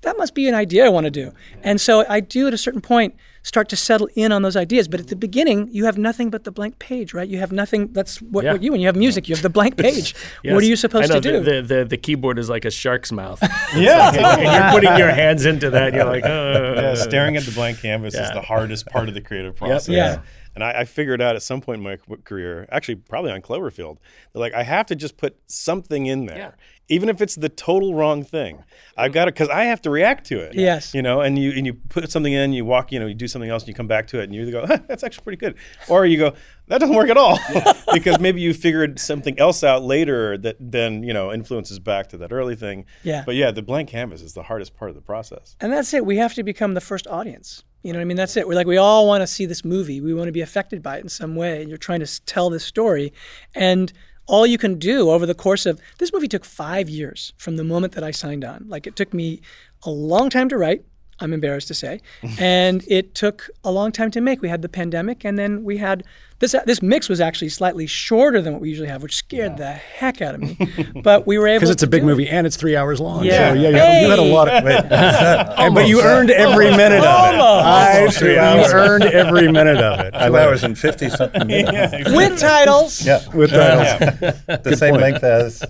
that 0.02 0.18
must 0.18 0.36
be 0.36 0.48
an 0.48 0.56
idea 0.56 0.86
I 0.86 0.90
want 0.90 1.06
to 1.06 1.12
do. 1.12 1.32
And 1.64 1.82
so 1.82 2.06
I 2.08 2.20
do 2.20 2.48
at 2.48 2.54
a 2.54 2.58
certain 2.58 2.82
point 2.82 3.16
start 3.48 3.70
to 3.70 3.78
settle 3.78 4.10
in 4.16 4.34
on 4.34 4.42
those 4.42 4.58
ideas. 4.58 4.90
But 4.90 5.00
at 5.00 5.08
the 5.08 5.16
beginning, 5.16 5.70
you 5.72 5.86
have 5.86 5.98
nothing 5.98 6.30
but 6.30 6.44
the 6.44 6.52
blank 6.52 6.80
page, 6.80 7.14
right? 7.14 7.28
You 7.28 7.38
have 7.40 7.54
nothing. 7.54 7.94
That's 7.94 8.22
what, 8.22 8.44
Yeah. 8.44 8.52
what 8.52 8.62
you, 8.62 8.74
when 8.74 8.82
you 8.82 8.88
have 8.88 8.98
music, 8.98 9.30
you 9.30 9.36
have 9.36 9.42
the 9.42 9.50
blank 9.50 9.78
page. 9.88 10.14
What 10.44 10.62
are 10.62 10.66
you 10.66 10.76
supposed 10.76 11.10
I 11.10 11.16
know, 11.16 11.22
to 11.22 11.32
do? 11.32 11.40
The, 11.40 11.52
the, 11.62 11.62
the, 11.76 11.86
the 11.86 11.98
keyboard 11.98 12.40
is 12.40 12.50
like 12.50 12.66
a 12.66 12.72
shark's 12.72 13.12
mouth. 13.14 13.42
yeah. 13.76 14.12
and 14.14 14.42
you're 14.42 14.72
putting 14.72 14.98
your 14.98 15.12
hands 15.12 15.46
into 15.46 15.70
that. 15.70 15.94
You're 15.94 16.06
like, 16.06 16.26
uh, 16.26 16.28
yeah, 16.76 16.96
staring 16.96 17.38
at 17.38 17.44
the 17.44 17.52
blank 17.52 17.80
canvas 17.80 18.16
is 18.16 18.30
the 18.32 18.42
hardest 18.42 18.86
part 18.88 19.08
of 19.08 19.14
the 19.14 19.22
creative 19.22 19.56
process. 19.56 19.88
Yeah. 19.88 20.22
And 20.58 20.64
I, 20.64 20.80
I 20.82 20.86
figured 20.86 21.22
out 21.22 21.36
at 21.36 21.44
some 21.44 21.62
point 21.62 21.78
in 21.78 21.84
my 21.84 21.98
career, 22.24 22.68
actually 22.72 22.96
probably 22.96 23.30
on 23.32 23.44
Cloverfield, 23.44 23.98
that 24.34 24.40
like 24.40 24.54
I 24.56 24.64
have 24.64 24.88
to 24.88 24.96
just 24.96 25.18
put 25.18 25.38
something 25.46 26.08
in 26.08 26.26
there, 26.26 26.38
Yeah. 26.38 26.52
even 26.90 27.10
if 27.10 27.22
it's 27.22 27.36
the 27.36 27.48
total 27.50 27.94
wrong 27.94 28.24
thing. 28.24 28.64
I've 28.98 29.12
got 29.14 29.26
to 29.26 29.32
because 29.32 29.50
I 29.50 29.66
have 29.66 29.84
to 29.84 29.92
react 29.92 30.26
to 30.28 30.40
it. 30.40 30.56
Yes. 30.56 30.96
You 30.96 31.04
know, 31.04 31.22
and 31.22 31.38
you 31.38 31.52
and 31.52 31.66
you 31.68 31.76
put 31.76 32.10
something 32.12 32.34
in, 32.34 32.54
you 32.54 32.66
walk, 32.66 32.92
you 32.92 33.00
know, 33.00 33.06
you 33.06 33.14
do 33.14 33.28
something 33.28 33.52
else, 33.52 33.62
and 33.64 33.68
you 33.68 33.76
come 33.76 33.86
back 33.88 34.08
to 34.08 34.20
it, 34.20 34.24
and 34.24 34.34
you 34.34 34.42
either 34.42 34.52
go, 34.52 34.66
"Huh, 34.66 34.80
"That's 34.88 35.04
actually 35.04 35.24
pretty 35.26 35.38
good," 35.38 35.56
or 35.90 36.08
you 36.08 36.18
go, 36.18 36.34
"That 36.70 36.80
doesn't 36.80 36.96
work 36.96 37.10
at 37.12 37.18
all," 37.18 37.38
because 37.94 38.20
maybe 38.20 38.42
you 38.42 38.56
figured 38.56 38.98
something 39.00 39.38
else 39.40 39.64
out 39.64 39.84
later 39.84 40.40
that 40.40 40.56
then 40.60 41.04
you 41.04 41.14
know 41.14 41.32
influences 41.32 41.78
back 41.78 42.08
to 42.10 42.18
that 42.18 42.32
early 42.34 42.56
thing. 42.56 42.86
Yeah. 43.04 43.22
But 43.26 43.36
yeah, 43.36 43.52
the 43.52 43.62
blank 43.62 43.90
canvas 43.90 44.24
is 44.24 44.34
the 44.34 44.44
hardest 44.44 44.76
part 44.76 44.90
of 44.90 44.96
the 44.96 45.02
process. 45.04 45.56
And 45.62 45.72
that's 45.72 45.94
it. 45.94 46.04
We 46.04 46.18
have 46.18 46.34
to 46.34 46.42
become 46.44 46.74
the 46.74 46.82
first 46.82 47.06
audience. 47.06 47.64
You 47.88 47.94
know 47.94 48.00
what 48.00 48.02
I 48.02 48.06
mean? 48.06 48.18
That's 48.18 48.36
it. 48.36 48.46
We're 48.46 48.56
like, 48.56 48.68
we 48.68 48.76
all 48.76 49.08
want 49.08 49.22
to 49.22 49.28
see 49.28 49.46
this 49.46 49.64
movie. 49.64 50.02
We 50.02 50.14
want 50.14 50.28
to 50.28 50.34
be 50.34 50.42
affected 50.42 50.84
by 50.84 50.98
it 50.98 51.04
in 51.04 51.08
some 51.08 51.38
way. 51.38 51.62
And 51.62 51.70
you're 51.70 51.78
trying 51.78 52.02
to 52.02 52.26
tell 52.26 52.50
this 52.50 52.66
story. 52.66 53.14
And 53.56 53.94
all 54.26 54.46
you 54.46 54.58
can 54.58 54.78
do 54.78 55.10
over 55.10 55.26
the 55.26 55.34
course 55.34 55.66
of 55.66 55.80
this 55.98 56.12
movie 56.12 56.28
took 56.28 56.44
five 56.44 56.90
years 56.90 57.32
from 57.38 57.56
the 57.56 57.64
moment 57.64 57.94
that 57.94 58.04
I 58.04 58.12
signed 58.12 58.44
on. 58.44 58.66
Like, 58.68 58.88
it 58.88 58.98
took 58.98 59.14
me 59.14 59.40
a 59.84 59.90
long 59.90 60.30
time 60.30 60.50
to 60.50 60.58
write. 60.58 60.84
I'm 61.20 61.34
embarrassed 61.34 61.68
to 61.70 61.74
say, 61.74 62.02
and 62.40 62.84
it 62.88 63.16
took 63.16 63.50
a 63.64 63.72
long 63.72 63.92
time 63.92 64.12
to 64.12 64.22
make. 64.22 64.42
We 64.42 64.50
had 64.50 64.62
the 64.62 64.70
pandemic, 64.70 65.26
and 65.26 65.38
then 65.40 65.64
we 65.64 65.78
had 65.78 66.04
this. 66.40 66.56
This 66.68 66.82
mix 66.84 67.10
was 67.10 67.20
actually 67.20 67.50
slightly 67.50 67.88
shorter 67.88 68.40
than 68.42 68.54
what 68.54 68.62
we 68.62 68.70
usually 68.70 68.88
have, 68.88 69.02
which 69.02 69.16
scared 69.16 69.58
the 69.58 69.72
heck 69.72 70.22
out 70.22 70.36
of 70.36 70.42
me. 70.42 70.56
But 71.04 71.26
we 71.26 71.40
were 71.40 71.48
able 71.48 71.58
Because 71.62 71.72
it's 71.72 71.82
a 71.82 71.88
big 71.88 72.02
do 72.04 72.08
it. 72.08 72.12
movie 72.12 72.30
and 72.30 72.46
it's 72.46 72.56
three 72.56 72.76
hours 72.76 73.00
long. 73.00 73.26
Yeah. 73.26 73.54
So, 73.54 73.60
yeah, 73.60 73.70
you, 73.70 73.76
had, 73.78 74.02
you 74.04 74.10
had 74.12 74.20
a 74.20 74.22
lot 74.22 74.48
of. 74.48 74.64
Wait, 74.64 74.76
And- 74.92 75.74
but 75.74 75.88
you 75.88 76.02
earned 76.04 76.30
every 76.30 76.70
minute 76.70 77.00
of 77.04 77.34
it. 77.34 77.40
I, 77.42 78.00
Almost 78.00 78.20
three 78.20 78.34
you 78.34 78.40
hours. 78.40 78.72
earned 78.74 79.04
every 79.06 79.52
minute 79.52 79.78
of 79.78 80.00
it. 80.02 80.14
I 80.14 80.28
two 80.28 80.34
love 80.34 80.48
hours 80.50 80.64
and 80.64 80.78
fifty 80.78 81.10
something 81.10 81.48
minutes. 81.48 82.12
with 82.16 82.40
titles. 82.40 83.04
Yeah, 83.04 83.28
With 83.34 83.50
titles. 83.50 84.20
the 84.64 84.76
same 84.78 84.92
point. 84.92 85.02
length 85.02 85.24
as 85.24 85.64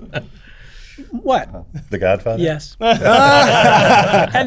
What? 1.11 1.49
The 1.89 1.97
Godfather. 1.97 2.41
Yes. 2.41 2.75
and 2.79 2.99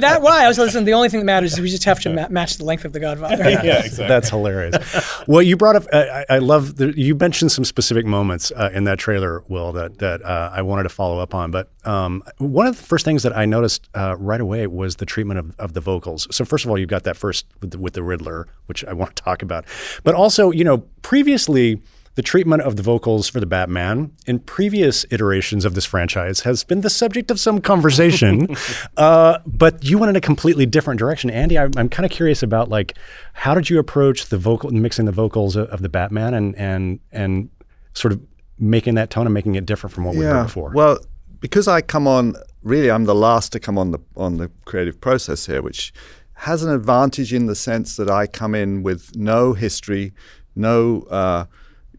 that 0.03 0.23
why 0.23 0.45
I 0.45 0.49
was 0.49 0.59
listening. 0.59 0.85
The 0.85 0.95
only 0.95 1.09
thing 1.09 1.21
that 1.21 1.27
matters 1.27 1.53
is 1.53 1.61
we 1.61 1.71
just 1.71 1.85
have 1.85 2.01
to 2.01 2.11
ma- 2.11 2.29
match 2.29 2.57
the 2.57 2.65
length 2.65 2.85
of 2.85 2.93
the 2.93 3.01
Godfather. 3.01 3.37
yeah, 3.51 3.85
exactly. 3.85 4.09
That's 4.09 4.29
hilarious. 4.29 5.25
well, 5.27 5.43
you 5.43 5.57
brought 5.57 5.77
up. 5.77 5.87
Uh, 5.93 6.05
I, 6.29 6.37
I 6.37 6.39
love. 6.39 6.77
The, 6.77 6.93
you 6.99 7.15
mentioned 7.15 7.53
some 7.53 7.65
specific 7.65 8.05
moments 8.07 8.51
uh, 8.53 8.71
in 8.73 8.85
that 8.85 8.99
trailer, 8.99 9.45
Will, 9.49 9.73
that 9.73 9.99
that 9.99 10.23
uh, 10.25 10.51
I 10.53 10.63
wanted 10.63 10.85
to 10.85 10.89
follow 10.89 11.19
up 11.19 11.35
on. 11.35 11.51
But 11.51 11.71
um, 11.85 12.23
one 12.39 12.67
of 12.67 12.77
the 12.77 12.83
first 12.83 13.05
things 13.05 13.23
that 13.23 13.37
I 13.37 13.47
noticed 13.47 13.89
uh, 13.95 14.17
right 14.19 14.41
away 14.41 14.67
was 14.67 14.97
the 14.97 15.07
treatment 15.07 15.39
of, 15.39 15.59
of 15.59 15.73
the 15.75 15.81
vocals. 15.81 16.27
So 16.31 16.45
first 16.45 16.65
of 16.65 16.71
all, 16.71 16.79
you've 16.79 16.89
got 16.89 17.05
that 17.05 17.17
first 17.17 17.47
with 17.61 17.73
the, 17.73 17.79
with 17.79 17.95
the 17.95 18.03
Riddler, 18.03 18.49
which 18.67 18.85
I 18.85 18.93
want 18.93 19.17
to 19.17 19.23
talk 19.23 19.43
about. 19.43 19.65
But 20.05 20.15
also, 20.15 20.51
you 20.51 20.65
know, 20.65 20.79
previously. 21.03 21.81
The 22.17 22.23
treatment 22.23 22.63
of 22.63 22.77
the 22.77 22.83
vocals 22.83 23.29
for 23.29 23.41
the 23.41 23.47
Batman 23.47 24.13
in 24.27 24.41
previous 24.41 25.07
iterations 25.11 25.65
of 25.65 25.75
this 25.75 25.85
franchise 25.85 26.41
has 26.41 26.65
been 26.65 26.81
the 26.81 26.91
subject 26.91 27.31
of 27.31 27.39
some 27.39 27.61
conversation, 27.61 28.49
uh, 28.97 29.39
but 29.47 29.85
you 29.85 29.97
went 29.97 30.11
in 30.11 30.17
a 30.17 30.21
completely 30.21 30.67
different 30.67 30.99
direction. 30.99 31.31
Andy, 31.31 31.57
I, 31.57 31.69
I'm 31.77 31.89
kind 31.89 32.05
of 32.05 32.11
curious 32.11 32.43
about 32.43 32.69
like 32.69 32.99
how 33.33 33.55
did 33.55 33.71
you 33.71 33.79
approach 33.79 34.27
the 34.27 34.39
vocal 34.39 34.71
mixing 34.71 35.07
the 35.07 35.13
vocals 35.13 35.57
of, 35.57 35.69
of 35.69 35.83
the 35.83 35.89
Batman 35.89 36.35
and 36.35 36.57
and 36.57 37.01
and 37.13 37.49
sort 37.95 38.13
of 38.13 38.21
making 38.61 38.95
that 38.95 39.11
tone 39.11 39.27
and 39.27 39.35
making 39.35 39.55
it 39.55 39.67
different 39.67 39.95
from 39.95 40.05
what 40.05 40.15
we 40.15 40.25
heard 40.25 40.45
before. 40.45 40.71
Well, 40.75 40.99
because 41.41 41.67
I 41.67 41.81
come 41.81 42.07
on, 42.07 42.35
really, 42.63 42.91
I'm 42.91 43.07
the 43.07 43.15
last 43.15 43.53
to 43.53 43.61
come 43.61 43.79
on 43.79 43.91
the 43.91 43.99
on 44.17 44.37
the 44.37 44.51
creative 44.67 45.01
process 45.01 45.47
here, 45.47 45.63
which 45.63 45.93
has 46.35 46.63
an 46.63 46.71
advantage 46.71 47.33
in 47.33 47.47
the 47.47 47.55
sense 47.55 47.97
that 47.97 48.11
I 48.11 48.27
come 48.27 48.55
in 48.55 48.83
with 48.83 49.17
no 49.17 49.55
history, 49.55 50.13
no. 50.55 51.03
Uh, 51.03 51.47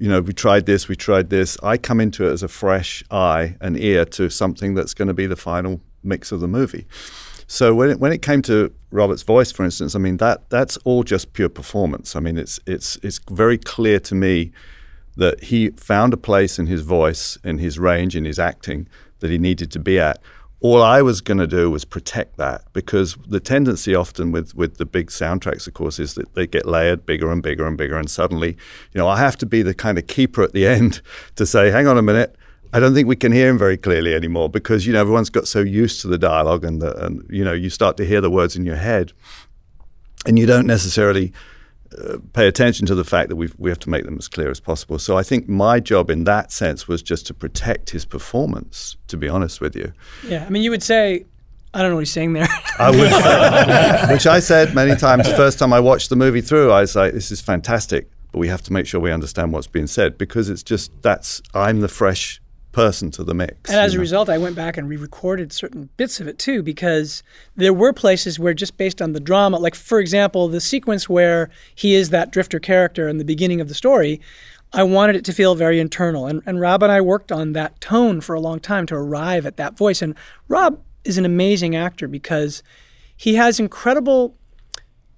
you 0.01 0.09
know, 0.09 0.19
we 0.19 0.33
tried 0.33 0.65
this, 0.65 0.87
we 0.87 0.95
tried 0.95 1.29
this. 1.29 1.59
I 1.61 1.77
come 1.77 2.01
into 2.01 2.27
it 2.27 2.31
as 2.31 2.41
a 2.41 2.47
fresh 2.47 3.03
eye 3.11 3.55
and 3.61 3.77
ear 3.77 4.03
to 4.05 4.31
something 4.31 4.73
that's 4.73 4.95
going 4.95 5.09
to 5.09 5.13
be 5.13 5.27
the 5.27 5.35
final 5.35 5.79
mix 6.03 6.31
of 6.31 6.39
the 6.39 6.47
movie. 6.47 6.87
So 7.45 7.75
when 7.75 7.91
it, 7.91 7.99
when 7.99 8.11
it 8.11 8.23
came 8.23 8.41
to 8.43 8.73
Robert's 8.89 9.21
voice, 9.21 9.51
for 9.51 9.63
instance, 9.63 9.93
I 9.93 9.99
mean 9.99 10.17
that 10.17 10.49
that's 10.49 10.75
all 10.85 11.03
just 11.03 11.33
pure 11.33 11.49
performance. 11.49 12.15
I 12.15 12.19
mean 12.19 12.39
it's 12.39 12.59
it's 12.65 12.97
it's 13.03 13.19
very 13.29 13.59
clear 13.59 13.99
to 13.99 14.15
me 14.15 14.51
that 15.17 15.43
he 15.43 15.69
found 15.69 16.13
a 16.15 16.17
place 16.17 16.57
in 16.57 16.65
his 16.65 16.81
voice, 16.81 17.37
in 17.43 17.59
his 17.59 17.77
range, 17.77 18.15
in 18.15 18.25
his 18.25 18.39
acting 18.39 18.87
that 19.19 19.29
he 19.29 19.37
needed 19.37 19.71
to 19.73 19.79
be 19.79 19.99
at. 19.99 20.19
All 20.61 20.81
I 20.81 21.01
was 21.01 21.21
going 21.21 21.39
to 21.39 21.47
do 21.47 21.71
was 21.71 21.85
protect 21.85 22.37
that 22.37 22.71
because 22.71 23.17
the 23.27 23.39
tendency 23.39 23.95
often 23.95 24.31
with, 24.31 24.53
with 24.53 24.77
the 24.77 24.85
big 24.85 25.07
soundtracks, 25.07 25.65
of 25.67 25.73
course, 25.73 25.99
is 25.99 26.13
that 26.13 26.35
they 26.35 26.45
get 26.45 26.67
layered 26.67 27.03
bigger 27.05 27.31
and 27.31 27.41
bigger 27.41 27.65
and 27.65 27.77
bigger. 27.77 27.97
And 27.97 28.09
suddenly, 28.09 28.49
you 28.93 28.99
know, 28.99 29.07
I 29.07 29.17
have 29.17 29.37
to 29.39 29.47
be 29.47 29.63
the 29.63 29.73
kind 29.73 29.97
of 29.97 30.05
keeper 30.05 30.43
at 30.43 30.53
the 30.53 30.67
end 30.77 31.01
to 31.35 31.45
say, 31.45 31.71
hang 31.71 31.87
on 31.87 31.97
a 31.97 32.03
minute, 32.03 32.35
I 32.73 32.79
don't 32.79 32.93
think 32.93 33.07
we 33.07 33.15
can 33.15 33.31
hear 33.31 33.49
him 33.49 33.57
very 33.57 33.75
clearly 33.75 34.13
anymore 34.13 34.49
because, 34.49 34.85
you 34.85 34.93
know, 34.93 35.01
everyone's 35.01 35.29
got 35.29 35.47
so 35.47 35.59
used 35.59 35.99
to 36.01 36.07
the 36.07 36.17
dialogue 36.17 36.63
and, 36.63 36.81
the, 36.81 37.05
and 37.05 37.25
you 37.29 37.43
know, 37.43 37.53
you 37.53 37.69
start 37.69 37.97
to 37.97 38.05
hear 38.05 38.21
the 38.21 38.29
words 38.29 38.55
in 38.55 38.65
your 38.65 38.77
head 38.77 39.11
and 40.25 40.37
you 40.37 40.45
don't 40.45 40.67
necessarily 40.67 41.33
uh, 41.97 42.17
pay 42.33 42.47
attention 42.47 42.85
to 42.87 42.95
the 42.95 43.03
fact 43.03 43.29
that 43.29 43.35
we 43.35 43.49
we 43.57 43.69
have 43.69 43.79
to 43.79 43.89
make 43.89 44.05
them 44.05 44.17
as 44.17 44.27
clear 44.27 44.49
as 44.49 44.59
possible. 44.59 44.97
So 44.99 45.17
I 45.17 45.23
think 45.23 45.47
my 45.49 45.79
job 45.79 46.09
in 46.09 46.23
that 46.25 46.51
sense 46.51 46.87
was 46.87 47.01
just 47.01 47.27
to 47.27 47.33
protect 47.33 47.89
his 47.91 48.05
performance. 48.05 48.97
To 49.07 49.17
be 49.17 49.27
honest 49.27 49.59
with 49.61 49.75
you, 49.75 49.91
Yeah. 50.27 50.45
I 50.45 50.49
mean, 50.49 50.63
you 50.63 50.71
would 50.71 50.83
say, 50.83 51.25
I 51.73 51.81
don't 51.81 51.89
know 51.91 51.95
what 51.95 52.01
he's 52.01 52.11
saying 52.13 52.33
there. 52.33 52.47
I 52.79 52.89
would 52.91 53.11
say, 54.07 54.13
which 54.13 54.25
I 54.27 54.39
said 54.39 54.73
many 54.73 54.95
times. 54.95 55.27
The 55.27 55.35
first 55.35 55.59
time 55.59 55.73
I 55.73 55.79
watched 55.79 56.09
the 56.09 56.15
movie 56.15 56.41
through, 56.41 56.71
I 56.71 56.81
was 56.81 56.95
like, 56.95 57.13
"This 57.13 57.31
is 57.31 57.41
fantastic," 57.41 58.09
but 58.31 58.39
we 58.39 58.47
have 58.47 58.61
to 58.63 58.73
make 58.73 58.87
sure 58.87 58.99
we 59.01 59.11
understand 59.11 59.51
what's 59.53 59.67
being 59.67 59.87
said 59.87 60.17
because 60.17 60.49
it's 60.49 60.63
just 60.63 60.91
that's 61.01 61.41
I'm 61.53 61.81
the 61.81 61.87
fresh 61.89 62.40
person 62.71 63.11
to 63.11 63.23
the 63.23 63.33
mix. 63.33 63.69
And 63.69 63.79
as 63.79 63.93
a 63.93 63.97
know. 63.97 64.01
result, 64.01 64.29
I 64.29 64.37
went 64.37 64.55
back 64.55 64.77
and 64.77 64.87
re-recorded 64.87 65.51
certain 65.51 65.89
bits 65.97 66.19
of 66.19 66.27
it 66.27 66.39
too, 66.39 66.63
because 66.63 67.23
there 67.55 67.73
were 67.73 67.93
places 67.93 68.39
where 68.39 68.53
just 68.53 68.77
based 68.77 69.01
on 69.01 69.13
the 69.13 69.19
drama, 69.19 69.57
like 69.57 69.75
for 69.75 69.99
example, 69.99 70.47
the 70.47 70.61
sequence 70.61 71.09
where 71.09 71.49
he 71.75 71.95
is 71.95 72.09
that 72.09 72.31
drifter 72.31 72.59
character 72.59 73.07
in 73.07 73.17
the 73.17 73.25
beginning 73.25 73.61
of 73.61 73.67
the 73.67 73.73
story, 73.73 74.21
I 74.73 74.83
wanted 74.83 75.17
it 75.17 75.25
to 75.25 75.33
feel 75.33 75.55
very 75.55 75.79
internal. 75.79 76.27
And, 76.27 76.41
and 76.45 76.59
Rob 76.59 76.81
and 76.81 76.91
I 76.91 77.01
worked 77.01 77.31
on 77.31 77.53
that 77.53 77.81
tone 77.81 78.21
for 78.21 78.33
a 78.33 78.39
long 78.39 78.59
time 78.59 78.85
to 78.87 78.95
arrive 78.95 79.45
at 79.45 79.57
that 79.57 79.77
voice. 79.77 80.01
And 80.01 80.15
Rob 80.47 80.81
is 81.03 81.17
an 81.17 81.25
amazing 81.25 81.75
actor 81.75 82.07
because 82.07 82.63
he 83.17 83.35
has 83.35 83.59
incredible 83.59 84.37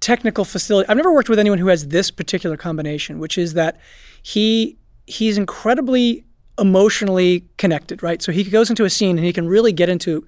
technical 0.00 0.44
facility. 0.44 0.88
I've 0.88 0.96
never 0.96 1.12
worked 1.12 1.28
with 1.28 1.38
anyone 1.38 1.58
who 1.58 1.68
has 1.68 1.88
this 1.88 2.10
particular 2.10 2.56
combination, 2.56 3.18
which 3.18 3.38
is 3.38 3.54
that 3.54 3.78
he 4.22 4.76
he's 5.06 5.38
incredibly 5.38 6.24
emotionally 6.58 7.44
connected, 7.56 8.02
right? 8.02 8.22
So 8.22 8.32
he 8.32 8.44
goes 8.44 8.70
into 8.70 8.84
a 8.84 8.90
scene 8.90 9.18
and 9.18 9.26
he 9.26 9.32
can 9.32 9.48
really 9.48 9.72
get 9.72 9.88
into 9.88 10.26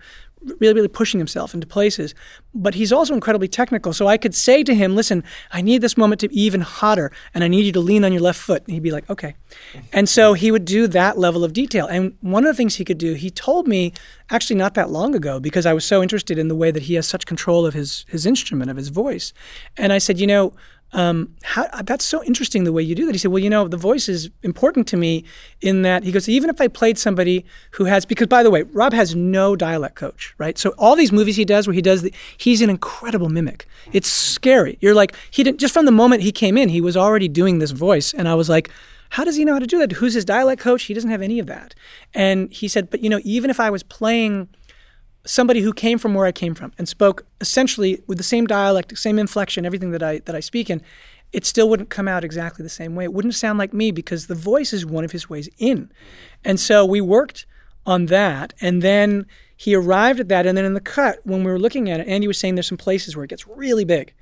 really 0.60 0.74
really 0.74 0.88
pushing 0.88 1.18
himself 1.18 1.54
into 1.54 1.66
places 1.66 2.14
but 2.54 2.74
he's 2.74 2.92
also 2.92 3.12
incredibly 3.12 3.48
technical. 3.48 3.92
So 3.92 4.06
i 4.06 4.16
could 4.16 4.34
say 4.34 4.62
to 4.62 4.74
him 4.74 4.94
listen 4.94 5.24
i 5.50 5.60
need 5.60 5.80
this 5.80 5.96
moment 5.96 6.20
to 6.20 6.28
be 6.28 6.40
even 6.40 6.60
hotter 6.60 7.10
and 7.34 7.42
i 7.42 7.48
need 7.48 7.64
you 7.64 7.72
to 7.72 7.80
lean 7.80 8.04
on 8.04 8.12
your 8.12 8.22
left 8.22 8.38
foot. 8.38 8.62
And 8.64 8.74
he'd 8.74 8.82
be 8.82 8.90
like 8.90 9.08
okay. 9.10 9.34
And 9.92 10.08
so 10.08 10.34
he 10.34 10.50
would 10.50 10.64
do 10.64 10.86
that 10.88 11.18
level 11.18 11.42
of 11.44 11.52
detail. 11.52 11.86
And 11.86 12.16
one 12.20 12.44
of 12.44 12.48
the 12.48 12.56
things 12.56 12.76
he 12.76 12.84
could 12.84 12.98
do 12.98 13.14
he 13.14 13.30
told 13.30 13.66
me 13.66 13.92
actually 14.30 14.56
not 14.56 14.74
that 14.74 14.90
long 14.90 15.14
ago 15.14 15.40
because 15.40 15.66
i 15.66 15.72
was 15.72 15.84
so 15.84 16.02
interested 16.02 16.38
in 16.38 16.48
the 16.48 16.56
way 16.56 16.70
that 16.70 16.84
he 16.84 16.94
has 16.94 17.08
such 17.08 17.26
control 17.26 17.66
of 17.66 17.74
his 17.74 18.04
his 18.08 18.26
instrument 18.26 18.70
of 18.70 18.76
his 18.76 18.88
voice. 18.88 19.32
And 19.76 19.92
i 19.92 19.98
said 19.98 20.20
you 20.20 20.26
know 20.26 20.52
um, 20.92 21.34
how, 21.42 21.66
that's 21.82 22.04
so 22.04 22.22
interesting 22.24 22.64
the 22.64 22.72
way 22.72 22.82
you 22.82 22.94
do 22.94 23.06
that. 23.06 23.12
He 23.12 23.18
said, 23.18 23.30
well, 23.30 23.42
you 23.42 23.50
know, 23.50 23.68
the 23.68 23.76
voice 23.76 24.08
is 24.08 24.30
important 24.42 24.86
to 24.88 24.96
me 24.96 25.24
in 25.60 25.82
that 25.82 26.04
he 26.04 26.12
goes, 26.12 26.28
even 26.28 26.48
if 26.48 26.60
I 26.60 26.68
played 26.68 26.96
somebody 26.96 27.44
who 27.72 27.84
has, 27.84 28.06
because 28.06 28.28
by 28.28 28.42
the 28.42 28.50
way, 28.50 28.62
Rob 28.62 28.92
has 28.92 29.14
no 29.14 29.56
dialect 29.56 29.96
coach, 29.96 30.34
right? 30.38 30.56
So 30.56 30.70
all 30.78 30.96
these 30.96 31.12
movies 31.12 31.36
he 31.36 31.44
does 31.44 31.66
where 31.66 31.74
he 31.74 31.82
does, 31.82 32.02
the, 32.02 32.14
he's 32.38 32.62
an 32.62 32.70
incredible 32.70 33.28
mimic. 33.28 33.66
It's 33.92 34.08
scary. 34.08 34.78
You're 34.80 34.94
like, 34.94 35.14
he 35.30 35.42
didn't, 35.42 35.58
just 35.58 35.74
from 35.74 35.86
the 35.86 35.92
moment 35.92 36.22
he 36.22 36.32
came 36.32 36.56
in, 36.56 36.68
he 36.68 36.80
was 36.80 36.96
already 36.96 37.28
doing 37.28 37.58
this 37.58 37.72
voice. 37.72 38.14
And 38.14 38.28
I 38.28 38.34
was 38.34 38.48
like, 38.48 38.70
how 39.10 39.24
does 39.24 39.36
he 39.36 39.44
know 39.44 39.52
how 39.52 39.58
to 39.58 39.66
do 39.66 39.78
that? 39.78 39.92
Who's 39.92 40.14
his 40.14 40.24
dialect 40.24 40.60
coach? 40.60 40.84
He 40.84 40.94
doesn't 40.94 41.10
have 41.10 41.22
any 41.22 41.38
of 41.38 41.46
that. 41.46 41.74
And 42.14 42.52
he 42.52 42.68
said, 42.68 42.90
but 42.90 43.00
you 43.02 43.10
know, 43.10 43.20
even 43.24 43.50
if 43.50 43.60
I 43.60 43.70
was 43.70 43.82
playing 43.82 44.48
somebody 45.26 45.60
who 45.60 45.72
came 45.72 45.98
from 45.98 46.14
where 46.14 46.26
I 46.26 46.32
came 46.32 46.54
from 46.54 46.72
and 46.78 46.88
spoke 46.88 47.26
essentially 47.40 48.02
with 48.06 48.18
the 48.18 48.24
same 48.24 48.46
dialect, 48.46 48.96
same 48.96 49.18
inflection, 49.18 49.66
everything 49.66 49.90
that 49.90 50.02
I 50.02 50.20
that 50.20 50.34
I 50.34 50.40
speak 50.40 50.70
in, 50.70 50.80
it 51.32 51.44
still 51.44 51.68
wouldn't 51.68 51.90
come 51.90 52.08
out 52.08 52.24
exactly 52.24 52.62
the 52.62 52.68
same 52.68 52.94
way. 52.94 53.04
It 53.04 53.12
wouldn't 53.12 53.34
sound 53.34 53.58
like 53.58 53.74
me 53.74 53.90
because 53.90 54.26
the 54.26 54.34
voice 54.34 54.72
is 54.72 54.86
one 54.86 55.04
of 55.04 55.12
his 55.12 55.28
ways 55.28 55.48
in. 55.58 55.90
And 56.44 56.58
so 56.58 56.84
we 56.84 57.00
worked 57.00 57.46
on 57.84 58.06
that 58.06 58.54
and 58.60 58.82
then 58.82 59.26
he 59.56 59.74
arrived 59.74 60.18
at 60.18 60.28
that 60.28 60.46
and 60.46 60.56
then 60.56 60.64
in 60.64 60.74
the 60.74 60.80
cut 60.80 61.20
when 61.24 61.44
we 61.44 61.50
were 61.50 61.58
looking 61.58 61.88
at 61.88 62.00
it 62.00 62.08
Andy 62.08 62.26
was 62.26 62.36
saying 62.36 62.56
there's 62.56 62.66
some 62.66 62.76
places 62.76 63.14
where 63.16 63.24
it 63.24 63.30
gets 63.30 63.46
really 63.46 63.84
big. 63.84 64.14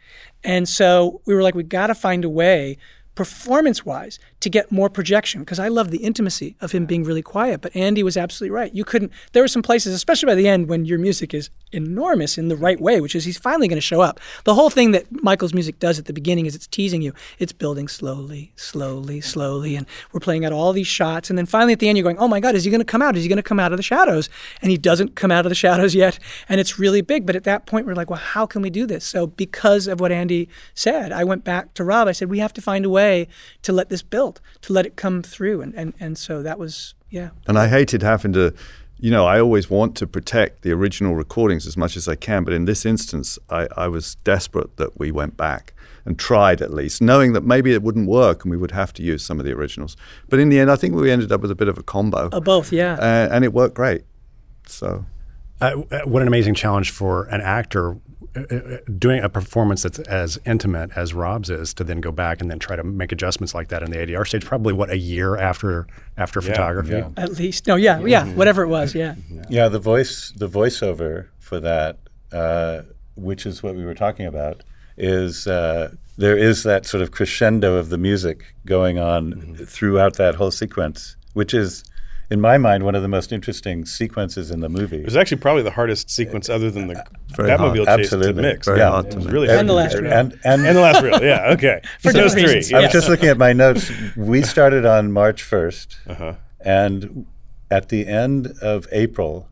And 0.43 0.69
so 0.69 1.21
we 1.27 1.35
were 1.35 1.43
like 1.43 1.55
we 1.55 1.62
got 1.62 1.88
to 1.88 1.95
find 1.95 2.25
a 2.25 2.31
way 2.31 2.79
performance 3.14 3.85
wise 3.85 4.19
to 4.45 4.51
get 4.51 4.71
more 4.71 4.91
projection 4.91 5.41
because 5.41 5.59
I 5.59 5.69
love 5.69 5.91
the 5.91 6.05
intimacy 6.05 6.55
of 6.61 6.71
him 6.73 6.85
being 6.85 7.03
really 7.03 7.23
quiet. 7.23 7.63
But 7.63 7.75
Andy 7.75 8.03
was 8.03 8.15
absolutely 8.15 8.55
right. 8.55 8.75
You 8.75 8.85
couldn't. 8.85 9.11
There 9.33 9.43
were 9.43 9.49
some 9.49 9.63
places, 9.63 9.95
especially 9.95 10.27
by 10.27 10.35
the 10.35 10.47
end, 10.47 10.69
when 10.69 10.85
your 10.85 10.99
music 10.99 11.33
is 11.33 11.49
enormous 11.73 12.37
in 12.37 12.49
the 12.49 12.57
right 12.57 12.79
way, 12.79 13.01
which 13.01 13.17
is 13.17 13.25
he's 13.25 13.39
finally 13.39 13.69
going 13.69 13.79
to 13.79 13.81
show 13.81 14.03
up. 14.03 14.21
The 14.45 14.55
whole 14.55 14.69
thing 14.69 14.91
that 14.91 15.11
Michael's 15.23 15.55
music 15.55 15.79
does 15.79 15.99
at 15.99 16.05
the 16.05 16.13
beginning 16.13 16.45
is 16.45 16.55
it's 16.55 16.67
teasing 16.67 17.01
you. 17.01 17.15
It's 17.39 17.53
building 17.53 17.89
slowly, 17.89 18.53
slowly, 18.55 19.23
slowly, 19.23 19.77
and 19.77 19.87
we're 20.13 20.21
playing 20.21 20.45
out 20.45 20.53
all 20.53 20.75
these 20.75 20.87
shots, 20.87 21.31
and 21.31 21.39
then 21.39 21.47
finally 21.47 21.73
at 21.73 21.79
the 21.79 21.89
end 21.89 21.97
you're 21.97 22.05
going, 22.05 22.19
"Oh 22.19 22.29
my 22.29 22.39
God, 22.39 22.55
is 22.55 22.65
he 22.65 22.71
going 22.71 22.81
to 22.81 22.85
come 22.85 23.01
out? 23.01 23.17
Is 23.17 23.23
he 23.23 23.31
going 23.31 23.37
to 23.37 23.43
come 23.43 23.59
out 23.59 23.73
of 23.73 23.79
the 23.79 23.83
shadows?" 23.83 24.29
And 24.61 24.71
he 24.71 24.77
doesn't 24.77 25.17
come 25.17 25.31
out 25.31 25.47
of 25.47 25.51
the 25.51 25.57
shadows 25.57 25.95
yet, 26.05 26.19
and 26.51 26.61
it's 26.61 26.79
really 26.79 27.01
big. 27.01 27.25
But 27.25 27.35
at 27.35 27.45
that 27.45 27.65
point 27.65 27.87
we're 27.87 27.95
like, 27.95 28.11
"Well, 28.11 28.21
how 28.21 28.45
can 28.45 28.61
we 28.61 28.69
do 28.69 28.87
this?" 28.87 29.07
So 29.07 29.27
because 29.27 29.87
of 29.87 30.01
what 30.01 30.13
Andy 30.13 30.51
said, 30.75 31.13
I 31.13 31.25
went 31.25 31.45
back 31.45 31.73
to 31.75 31.85
Rob. 31.85 32.09
I 32.09 32.13
said, 32.13 32.29
"We 32.29 32.40
have 32.40 32.53
to 32.53 32.61
find 32.61 32.85
a 32.85 32.90
way 32.90 33.27
to 33.63 33.73
let 33.73 33.88
this 33.88 34.03
build, 34.03 34.34
to 34.63 34.73
let 34.73 34.87
it 34.87 34.97
come 34.97 35.23
through," 35.23 35.61
and 35.61 35.75
and 35.75 35.95
and 36.01 36.19
so 36.19 36.43
that 36.43 36.59
was 36.59 36.95
yeah. 37.15 37.31
And 37.47 37.57
I 37.57 37.69
hated 37.69 38.03
having 38.03 38.33
to, 38.33 38.53
you 38.99 39.11
know, 39.11 39.25
I 39.25 39.41
always 39.41 39.71
want 39.71 39.97
to 39.97 40.07
protect 40.07 40.63
the 40.63 40.73
original 40.73 41.15
recordings 41.15 41.67
as 41.67 41.77
much 41.77 41.97
as 41.97 42.09
I 42.09 42.17
can. 42.17 42.43
But 42.43 42.55
in 42.55 42.65
this 42.65 42.85
instance, 42.85 43.39
I, 43.51 43.69
I 43.77 43.87
was 43.87 44.17
desperate 44.25 44.77
that 44.79 44.99
we 44.99 45.13
went 45.13 45.37
back 45.37 45.75
and 46.05 46.19
tried 46.19 46.61
at 46.61 46.73
least, 46.73 47.01
knowing 47.01 47.33
that 47.33 47.45
maybe 47.45 47.73
it 47.73 47.83
wouldn't 47.83 48.09
work 48.09 48.45
and 48.45 48.51
we 48.51 48.57
would 48.57 48.73
have 48.73 48.93
to 48.95 49.03
use 49.03 49.25
some 49.25 49.39
of 49.39 49.47
the 49.47 49.53
originals. 49.53 49.97
But 50.29 50.41
in 50.41 50.49
the 50.49 50.59
end, 50.59 50.71
I 50.71 50.77
think 50.77 50.95
we 50.95 51.11
ended 51.11 51.33
up 51.33 51.41
with 51.41 51.51
a 51.51 51.55
bit 51.55 51.69
of 51.69 51.79
a 51.79 51.83
combo. 51.83 52.29
Uh, 52.33 52.41
both, 52.41 52.73
yeah. 52.73 52.95
Uh, 52.95 53.29
and 53.31 53.45
it 53.45 53.53
worked 53.53 53.75
great. 53.75 54.05
So. 54.67 55.07
Uh, 55.61 55.77
what 56.05 56.21
an 56.21 56.29
amazing 56.29 56.55
challenge 56.55 56.91
for 56.91 57.25
an 57.27 57.41
actor 57.41 57.93
uh, 57.93 57.95
uh, 57.95 57.99
doing 58.99 59.23
a 59.23 59.29
performance 59.29 59.83
that's 59.83 59.99
as 60.01 60.39
intimate 60.45 60.91
as 60.97 61.15
Rob's 61.15 61.51
is 61.51 61.73
to 61.75 61.85
then 61.85 62.01
go 62.01 62.11
back 62.13 62.41
and 62.41 62.51
then 62.51 62.59
try 62.59 62.77
to 62.77 62.83
make 62.85 63.13
adjustments 63.13 63.55
like 63.55 63.69
that 63.69 63.83
in 63.83 63.91
the 63.91 63.97
ADR 63.99 64.27
stage. 64.27 64.45
Probably 64.45 64.73
what 64.73 64.91
a 64.91 64.99
year 64.99 65.37
after 65.37 65.87
after 66.17 66.41
Yeah, 66.41 66.47
photography. 66.49 66.93
yeah. 66.93 67.09
At 67.17 67.39
least, 67.39 67.67
no, 67.67 67.77
yeah, 67.77 68.01
yeah, 68.05 68.27
whatever 68.35 68.63
it 68.63 68.69
was, 68.69 68.95
yeah. 68.95 69.15
Yeah, 69.49 69.69
the 69.69 69.79
voice, 69.79 70.33
the 70.37 70.49
voiceover 70.49 71.27
for 71.39 71.61
that, 71.61 71.99
uh, 72.33 72.83
which 73.17 73.47
is 73.47 73.63
what 73.63 73.75
we 73.77 73.85
were 73.85 73.95
talking 73.95 74.27
about, 74.27 74.63
is 74.97 75.47
uh, 75.47 75.93
there 76.17 76.37
is 76.37 76.63
that 76.65 76.87
sort 76.87 77.03
of 77.03 77.11
crescendo 77.11 77.77
of 77.77 77.89
the 77.89 77.99
music 77.99 78.55
going 78.67 78.99
on 78.99 79.57
throughout 79.67 80.17
that 80.17 80.35
whole 80.37 80.51
sequence, 80.51 81.17
which 81.33 81.53
is, 81.55 81.85
in 82.31 82.40
my 82.40 82.56
mind, 82.58 82.83
one 82.85 82.94
of 82.94 83.02
the 83.02 83.08
most 83.08 83.33
interesting 83.33 83.85
sequences 83.85 84.50
in 84.50 84.60
the 84.60 84.68
movie. 84.68 84.98
It 84.98 85.04
was 85.04 85.16
actually 85.16 85.38
probably 85.38 85.62
the 85.62 85.70
hardest 85.70 86.10
sequence 86.10 86.48
other 86.48 86.70
than 86.70 86.87
the 86.88 87.04
Very 87.37 87.50
Batmobile 87.50 87.87
hard. 87.87 87.98
chase 88.00 88.10
to 88.10 88.16
Absolutely. 88.16 88.42
mix. 88.42 88.66
Very 88.66 88.79
yeah, 88.79 88.90
hard 88.90 89.06
it 89.06 89.10
to 89.12 89.18
mix. 89.18 89.31
really 89.31 89.48
And 89.48 89.56
hard 89.56 89.66
the 89.68 89.72
last 89.75 89.94
reel. 89.94 90.12
and 90.12 90.33
and, 90.44 90.66
And 90.66 90.77
the 90.77 90.81
last 90.81 91.02
reel. 91.02 91.22
Yeah, 91.22 91.52
okay. 91.52 91.81
For 92.00 92.12
those 92.12 92.33
different 92.35 92.48
three. 92.48 92.54
reasons, 92.56 92.75
I 92.75 92.81
was 92.83 92.92
just 92.92 93.08
looking 93.08 93.29
at 93.29 93.38
my 93.38 93.52
notes. 93.52 93.90
We 94.16 94.42
started 94.54 94.85
on 94.87 95.12
March 95.12 95.42
1st, 95.42 95.96
Uh-huh. 96.10 96.35
and 96.60 97.27
at 97.70 97.88
the 97.88 98.06
end 98.06 98.52
of 98.62 98.87
April, 98.92 99.48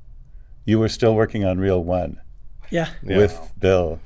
you 0.65 0.79
were 0.79 0.89
still 0.89 1.15
working 1.15 1.45
on 1.45 1.59
Reel 1.59 1.83
1 1.83 2.21
Yeah. 2.71 2.89
Yeah. 3.03 3.17
with 3.19 3.53
Bill 3.59 4.01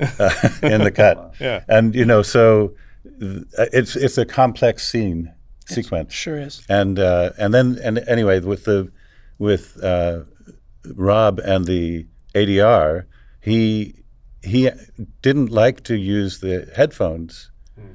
uh, 0.00 0.30
in 0.62 0.84
the 0.84 0.90
cut. 0.92 1.34
Yeah. 1.40 1.64
And, 1.68 1.94
you 1.94 2.04
know, 2.04 2.22
so 2.22 2.74
th- 3.18 3.42
it's, 3.72 3.96
it's 3.96 4.16
a 4.18 4.24
complex 4.24 4.86
scene 4.88 5.32
sequence. 5.74 6.12
Sure 6.12 6.38
is. 6.38 6.62
And, 6.68 6.98
uh, 6.98 7.30
and 7.38 7.54
then, 7.54 7.78
and 7.82 7.98
anyway, 8.06 8.40
with 8.40 8.64
the, 8.64 8.90
with 9.38 9.82
uh, 9.82 10.22
Rob 10.94 11.38
and 11.38 11.64
the 11.66 12.06
ADR, 12.34 13.04
he, 13.40 14.02
he 14.42 14.70
didn't 15.22 15.50
like 15.50 15.82
to 15.84 15.96
use 15.96 16.40
the 16.40 16.70
headphones 16.76 17.50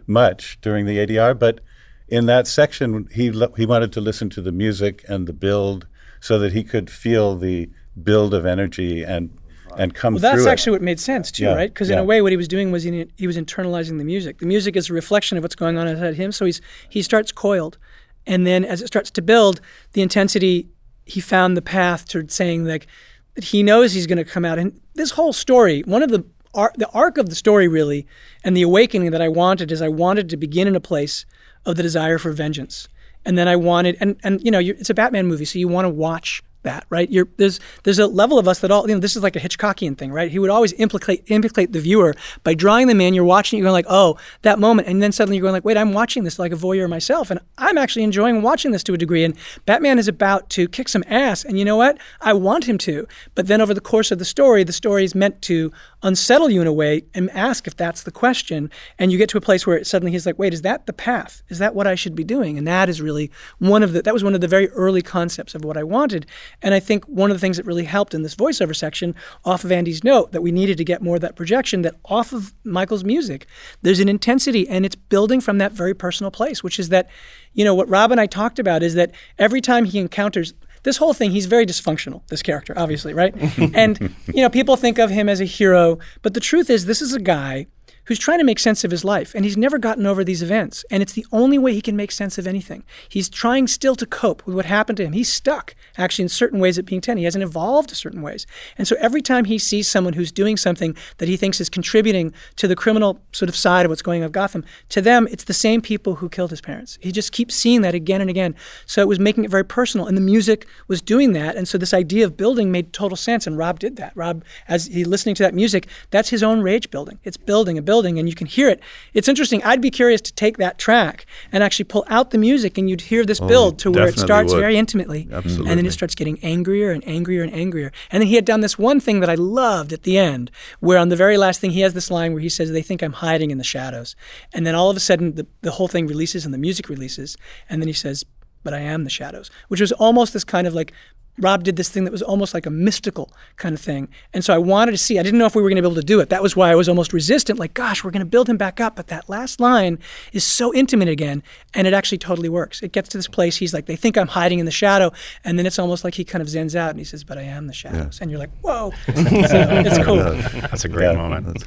much 0.07 0.59
during 0.61 0.85
the 0.85 0.97
ADR, 0.97 1.37
but 1.37 1.61
in 2.07 2.25
that 2.27 2.47
section, 2.47 3.07
he 3.11 3.31
lo- 3.31 3.53
he 3.57 3.65
wanted 3.65 3.91
to 3.93 4.01
listen 4.01 4.29
to 4.31 4.41
the 4.41 4.51
music 4.51 5.03
and 5.07 5.27
the 5.27 5.33
build 5.33 5.87
so 6.19 6.39
that 6.39 6.53
he 6.53 6.63
could 6.63 6.89
feel 6.89 7.35
the 7.35 7.69
build 8.01 8.33
of 8.33 8.45
energy 8.45 9.03
and 9.03 9.35
and 9.77 9.93
come 9.93 10.13
Well, 10.13 10.21
that's 10.21 10.45
actually 10.45 10.71
what 10.71 10.81
made 10.81 10.99
sense 10.99 11.31
too, 11.31 11.43
Yeah, 11.43 11.53
right? 11.55 11.73
Because 11.73 11.89
in 11.89 11.97
a 11.97 12.03
way, 12.03 12.21
what 12.21 12.31
he 12.31 12.37
was 12.37 12.47
doing 12.47 12.71
was 12.71 12.83
he, 12.83 13.07
he 13.17 13.27
was 13.27 13.37
internalizing 13.37 13.97
the 13.97 14.03
music. 14.03 14.39
The 14.39 14.45
music 14.45 14.75
is 14.75 14.89
a 14.89 14.93
reflection 14.93 15.37
of 15.37 15.43
what's 15.43 15.55
going 15.55 15.77
on 15.77 15.87
inside 15.87 16.15
him. 16.15 16.31
So 16.31 16.45
he's 16.45 16.61
he 16.89 17.01
starts 17.01 17.31
coiled, 17.31 17.77
and 18.25 18.45
then 18.45 18.65
as 18.65 18.81
it 18.81 18.87
starts 18.87 19.11
to 19.11 19.21
build, 19.21 19.61
the 19.93 20.01
intensity 20.01 20.69
he 21.05 21.21
found 21.21 21.55
the 21.55 21.61
path 21.61 22.07
to 22.09 22.27
saying 22.27 22.65
like 22.65 22.87
that 23.35 23.45
he 23.45 23.63
knows 23.63 23.93
he's 23.93 24.07
going 24.07 24.17
to 24.17 24.25
come 24.25 24.45
out. 24.45 24.57
And 24.57 24.79
this 24.95 25.11
whole 25.11 25.33
story, 25.33 25.81
one 25.81 26.01
of 26.01 26.09
the 26.09 26.25
ar- 26.53 26.73
the 26.75 26.89
arc 26.89 27.17
of 27.17 27.29
the 27.29 27.35
story 27.35 27.67
really, 27.67 28.07
and 28.43 28.55
the 28.55 28.63
awakening 28.63 29.11
that 29.11 29.21
I 29.21 29.27
wanted 29.27 29.71
is 29.71 29.81
I 29.81 29.89
wanted 29.89 30.29
to 30.29 30.37
begin 30.37 30.67
in 30.67 30.75
a 30.75 30.79
place 30.79 31.25
of 31.65 31.75
the 31.75 31.83
desire 31.83 32.17
for 32.17 32.31
vengeance, 32.31 32.87
and 33.25 33.37
then 33.37 33.47
I 33.47 33.55
wanted 33.55 33.97
and 33.99 34.19
and 34.23 34.41
you 34.43 34.51
know 34.51 34.59
you're, 34.59 34.75
it's 34.75 34.89
a 34.89 34.93
Batman 34.93 35.27
movie, 35.27 35.45
so 35.45 35.59
you 35.59 35.67
want 35.67 35.85
to 35.85 35.89
watch 35.89 36.41
that, 36.65 36.85
right? 36.89 37.09
You're, 37.09 37.29
there's 37.37 37.59
there's 37.83 37.97
a 37.97 38.07
level 38.07 38.37
of 38.37 38.47
us 38.47 38.59
that 38.59 38.69
all 38.69 38.87
you 38.87 38.93
know. 38.93 38.99
This 38.99 39.15
is 39.15 39.23
like 39.23 39.35
a 39.35 39.39
Hitchcockian 39.39 39.97
thing, 39.97 40.11
right? 40.11 40.29
He 40.29 40.37
would 40.37 40.49
always 40.49 40.73
implicate 40.73 41.23
implicate 41.27 41.71
the 41.71 41.79
viewer 41.79 42.13
by 42.43 42.53
drawing 42.53 42.87
them 42.87 42.99
in. 42.99 43.13
You're 43.13 43.23
watching, 43.23 43.57
you're 43.57 43.65
going 43.65 43.73
like, 43.73 43.85
oh, 43.87 44.17
that 44.41 44.59
moment, 44.59 44.87
and 44.87 45.01
then 45.01 45.11
suddenly 45.11 45.37
you're 45.37 45.43
going 45.43 45.53
like, 45.53 45.65
wait, 45.65 45.77
I'm 45.77 45.93
watching 45.93 46.25
this 46.25 46.37
like 46.37 46.51
a 46.51 46.55
voyeur 46.55 46.89
myself, 46.89 47.31
and 47.31 47.39
I'm 47.57 47.77
actually 47.77 48.03
enjoying 48.03 48.41
watching 48.41 48.71
this 48.71 48.83
to 48.83 48.93
a 48.93 48.97
degree. 48.97 49.23
And 49.23 49.35
Batman 49.65 49.97
is 49.97 50.07
about 50.07 50.49
to 50.51 50.67
kick 50.67 50.89
some 50.89 51.03
ass, 51.07 51.45
and 51.45 51.57
you 51.57 51.65
know 51.65 51.77
what? 51.77 51.97
I 52.21 52.33
want 52.33 52.65
him 52.65 52.77
to, 52.79 53.07
but 53.33 53.47
then 53.47 53.61
over 53.61 53.73
the 53.73 53.81
course 53.81 54.11
of 54.11 54.19
the 54.19 54.25
story, 54.25 54.63
the 54.63 54.73
story 54.73 55.05
is 55.05 55.15
meant 55.15 55.41
to 55.43 55.71
unsettle 56.03 56.49
you 56.49 56.61
in 56.61 56.67
a 56.67 56.73
way 56.73 57.03
and 57.13 57.31
ask 57.31 57.65
if 57.67 57.75
that's 57.75 58.03
the 58.03 58.11
question, 58.11 58.69
and 58.99 59.11
you 59.11 59.17
get 59.17 59.29
to 59.29 59.37
a 59.37 59.41
place 59.41 59.65
where 59.65 59.83
suddenly 59.83 60.11
he's 60.11 60.25
like, 60.25 60.37
wait, 60.37 60.53
is 60.53 60.61
that 60.63 60.85
the 60.85 60.93
path? 60.93 61.43
Is 61.49 61.59
that 61.59 61.75
what 61.75 61.87
I 61.87 61.95
should 61.95 62.15
be 62.15 62.23
doing? 62.23 62.57
And 62.57 62.67
that 62.67 62.89
is 62.89 63.01
really 63.01 63.31
one 63.59 63.83
of 63.83 63.93
the 63.93 64.01
that 64.01 64.13
was 64.13 64.23
one 64.23 64.35
of 64.35 64.41
the 64.41 64.47
very 64.47 64.69
early 64.69 65.01
concepts 65.01 65.55
of 65.55 65.63
what 65.63 65.77
I 65.77 65.83
wanted. 65.83 66.25
And 66.61 66.73
I 66.73 66.79
think 66.79 67.05
one 67.05 67.31
of 67.31 67.35
the 67.35 67.41
things 67.41 67.57
that 67.57 67.65
really 67.65 67.85
helped 67.85 68.13
in 68.13 68.23
this 68.23 68.35
voiceover 68.35 68.75
section, 68.75 69.15
off 69.43 69.63
of 69.63 69.71
Andy's 69.71 70.03
note, 70.03 70.31
that 70.31 70.41
we 70.41 70.51
needed 70.51 70.77
to 70.77 70.83
get 70.83 71.01
more 71.01 71.15
of 71.15 71.21
that 71.21 71.35
projection, 71.35 71.81
that 71.83 71.95
off 72.05 72.33
of 72.33 72.53
Michael's 72.63 73.03
music, 73.03 73.47
there's 73.81 73.99
an 73.99 74.09
intensity 74.09 74.67
and 74.67 74.85
it's 74.85 74.95
building 74.95 75.41
from 75.41 75.57
that 75.59 75.71
very 75.71 75.93
personal 75.93 76.31
place, 76.31 76.63
which 76.63 76.79
is 76.79 76.89
that, 76.89 77.09
you 77.53 77.63
know, 77.63 77.75
what 77.75 77.89
Rob 77.89 78.11
and 78.11 78.19
I 78.19 78.25
talked 78.25 78.59
about 78.59 78.83
is 78.83 78.93
that 78.95 79.11
every 79.37 79.61
time 79.61 79.85
he 79.85 79.99
encounters 79.99 80.53
this 80.83 80.97
whole 80.97 81.13
thing, 81.13 81.31
he's 81.31 81.47
very 81.47 81.65
dysfunctional, 81.65 82.25
this 82.27 82.43
character, 82.43 82.73
obviously, 82.77 83.13
right? 83.13 83.35
and, 83.73 84.15
you 84.27 84.41
know, 84.41 84.49
people 84.49 84.75
think 84.75 84.99
of 84.99 85.09
him 85.09 85.27
as 85.27 85.41
a 85.41 85.45
hero, 85.45 85.97
but 86.21 86.33
the 86.33 86.39
truth 86.39 86.69
is, 86.69 86.85
this 86.85 87.01
is 87.01 87.13
a 87.13 87.19
guy 87.19 87.67
who's 88.05 88.19
trying 88.19 88.39
to 88.39 88.45
make 88.45 88.59
sense 88.59 88.83
of 88.83 88.91
his 88.91 89.03
life 89.03 89.33
and 89.35 89.45
he's 89.45 89.57
never 89.57 89.77
gotten 89.77 90.05
over 90.05 90.23
these 90.23 90.41
events 90.41 90.85
and 90.89 91.01
it's 91.01 91.13
the 91.13 91.25
only 91.31 91.57
way 91.57 91.73
he 91.73 91.81
can 91.81 91.95
make 91.95 92.11
sense 92.11 92.37
of 92.37 92.47
anything. 92.47 92.83
He's 93.09 93.29
trying 93.29 93.67
still 93.67 93.95
to 93.95 94.05
cope 94.05 94.45
with 94.45 94.55
what 94.55 94.65
happened 94.65 94.97
to 94.97 95.05
him. 95.05 95.13
He's 95.13 95.31
stuck 95.31 95.75
actually 95.97 96.23
in 96.23 96.29
certain 96.29 96.59
ways 96.59 96.77
at 96.77 96.85
being 96.85 97.01
10 97.01 97.17
he 97.17 97.23
hasn't 97.23 97.43
evolved 97.43 97.89
in 97.89 97.95
certain 97.95 98.21
ways. 98.21 98.45
And 98.77 98.87
so 98.87 98.95
every 98.99 99.21
time 99.21 99.45
he 99.45 99.57
sees 99.57 99.87
someone 99.87 100.13
who's 100.13 100.31
doing 100.31 100.57
something 100.57 100.95
that 101.17 101.27
he 101.27 101.37
thinks 101.37 101.59
is 101.59 101.69
contributing 101.69 102.33
to 102.57 102.67
the 102.67 102.75
criminal 102.75 103.21
sort 103.31 103.49
of 103.49 103.55
side 103.55 103.85
of 103.85 103.89
what's 103.89 104.01
going 104.01 104.21
on 104.21 104.25
with 104.25 104.33
gotham 104.33 104.63
to 104.89 105.01
them 105.01 105.27
it's 105.31 105.45
the 105.45 105.53
same 105.53 105.81
people 105.81 106.15
who 106.15 106.29
killed 106.29 106.51
his 106.51 106.61
parents. 106.61 106.97
He 107.01 107.11
just 107.11 107.31
keeps 107.31 107.55
seeing 107.55 107.81
that 107.81 107.95
again 107.95 108.21
and 108.21 108.29
again. 108.29 108.55
So 108.85 109.01
it 109.01 109.07
was 109.07 109.19
making 109.19 109.45
it 109.45 109.51
very 109.51 109.65
personal 109.65 110.07
and 110.07 110.15
the 110.15 110.21
music 110.21 110.67
was 110.87 111.01
doing 111.01 111.33
that 111.33 111.55
and 111.55 111.67
so 111.67 111.77
this 111.77 111.93
idea 111.93 112.25
of 112.25 112.37
building 112.37 112.71
made 112.71 112.93
total 112.93 113.17
sense 113.17 113.47
and 113.47 113.57
rob 113.57 113.79
did 113.79 113.95
that. 113.95 114.13
Rob 114.15 114.43
as 114.67 114.85
he 114.87 115.03
listening 115.03 115.35
to 115.35 115.43
that 115.43 115.55
music 115.55 115.87
that's 116.11 116.29
his 116.29 116.43
own 116.43 116.61
rage 116.61 116.91
building. 116.91 117.19
It's 117.23 117.37
building 117.37 117.77
and 117.77 117.85
building 117.85 117.94
and 118.03 118.27
you 118.27 118.35
can 118.35 118.47
hear 118.47 118.67
it. 118.69 118.81
It's 119.13 119.27
interesting. 119.27 119.63
I'd 119.63 119.81
be 119.81 119.91
curious 119.91 120.21
to 120.21 120.33
take 120.33 120.57
that 120.57 120.77
track 120.77 121.25
and 121.51 121.63
actually 121.63 121.85
pull 121.85 122.03
out 122.07 122.31
the 122.31 122.37
music 122.37 122.77
and 122.77 122.89
you'd 122.89 123.01
hear 123.01 123.25
this 123.25 123.39
oh, 123.39 123.47
build 123.47 123.79
to 123.79 123.91
where 123.91 124.07
it 124.07 124.17
starts 124.17 124.51
would. 124.51 124.59
very 124.59 124.77
intimately. 124.77 125.27
And 125.31 125.79
then 125.79 125.85
it 125.85 125.91
starts 125.91 126.15
getting 126.15 126.39
angrier 126.43 126.91
and 126.91 127.07
angrier 127.07 127.43
and 127.43 127.53
angrier. 127.53 127.91
And 128.11 128.21
then 128.21 128.27
he 128.27 128.35
had 128.35 128.45
done 128.45 128.61
this 128.61 128.77
one 128.77 128.99
thing 128.99 129.19
that 129.19 129.29
i 129.29 129.35
loved 129.35 129.93
at 129.93 130.03
the 130.03 130.17
end 130.17 130.51
where 130.79 130.97
on 130.97 131.09
the 131.09 131.15
very 131.15 131.37
last 131.37 131.61
thing 131.61 131.71
he 131.71 131.81
has 131.81 131.93
this 131.93 132.09
line 132.09 132.33
where 132.33 132.41
he 132.41 132.49
says 132.49 132.71
they 132.71 132.81
think 132.81 133.01
i'm 133.01 133.13
hiding 133.13 133.51
in 133.51 133.57
the 133.57 133.63
shadows. 133.63 134.15
And 134.53 134.65
then 134.65 134.75
all 134.75 134.89
of 134.89 134.97
a 134.97 134.99
sudden 134.99 135.35
the, 135.35 135.47
the 135.61 135.71
whole 135.71 135.87
thing 135.87 136.07
releases 136.07 136.45
and 136.45 136.53
the 136.53 136.57
music 136.57 136.89
releases. 136.89 137.37
And 137.69 137.81
then 137.81 137.87
he 137.87 137.93
says 137.93 138.25
but 138.63 138.73
I 138.73 138.79
am 138.79 139.03
the 139.03 139.11
shadows, 139.11 139.51
which 139.67 139.79
was 139.79 139.91
almost 139.91 140.33
this 140.33 140.43
kind 140.43 140.65
of 140.65 140.73
like 140.73 140.91
Rob 141.37 141.63
did 141.63 141.75
this 141.75 141.89
thing 141.89 142.05
that 142.05 142.11
was 142.11 142.21
almost 142.21 142.53
like 142.53 142.65
a 142.65 142.69
mystical 142.69 143.29
kind 143.57 143.75
of 143.75 143.81
thing. 143.81 144.07
And 144.33 144.43
so 144.43 144.53
I 144.53 144.57
wanted 144.57 144.91
to 144.91 144.97
see, 144.97 145.19
I 145.19 145.23
didn't 145.23 145.37
know 145.37 145.45
if 145.45 145.55
we 145.55 145.61
were 145.61 145.69
going 145.69 145.75
to 145.75 145.81
be 145.81 145.87
able 145.87 145.95
to 146.01 146.05
do 146.05 146.19
it. 146.21 146.29
That 146.29 146.41
was 146.41 146.55
why 146.55 146.71
I 146.71 146.75
was 146.75 146.87
almost 146.87 147.11
resistant, 147.11 147.59
like, 147.59 147.73
gosh, 147.73 148.03
we're 148.03 148.11
going 148.11 148.21
to 148.21 148.25
build 148.25 148.47
him 148.47 148.55
back 148.57 148.79
up. 148.79 148.95
But 148.95 149.07
that 149.07 149.27
last 149.29 149.59
line 149.59 149.99
is 150.31 150.43
so 150.45 150.73
intimate 150.73 151.09
again, 151.09 151.43
and 151.73 151.87
it 151.87 151.93
actually 151.93 152.19
totally 152.19 152.47
works. 152.49 152.81
It 152.81 152.91
gets 152.93 153.09
to 153.09 153.17
this 153.17 153.27
place, 153.27 153.57
he's 153.57 153.73
like, 153.73 153.85
they 153.85 153.95
think 153.97 154.17
I'm 154.17 154.27
hiding 154.27 154.59
in 154.59 154.65
the 154.65 154.71
shadow. 154.71 155.11
And 155.43 155.59
then 155.59 155.65
it's 155.65 155.77
almost 155.77 156.03
like 156.05 156.15
he 156.15 156.23
kind 156.23 156.41
of 156.41 156.47
zens 156.47 156.73
out 156.75 156.91
and 156.91 156.99
he 156.99 157.05
says, 157.05 157.23
but 157.23 157.37
I 157.37 157.41
am 157.43 157.67
the 157.67 157.73
shadows. 157.73 158.19
And 158.21 158.31
you're 158.31 158.39
like, 158.39 158.51
whoa. 158.61 158.91
so 159.07 159.13
it's 159.15 160.05
cool. 160.05 160.15
That's 160.61 160.85
a 160.85 160.89
great 160.89 161.15
moment. 161.15 161.63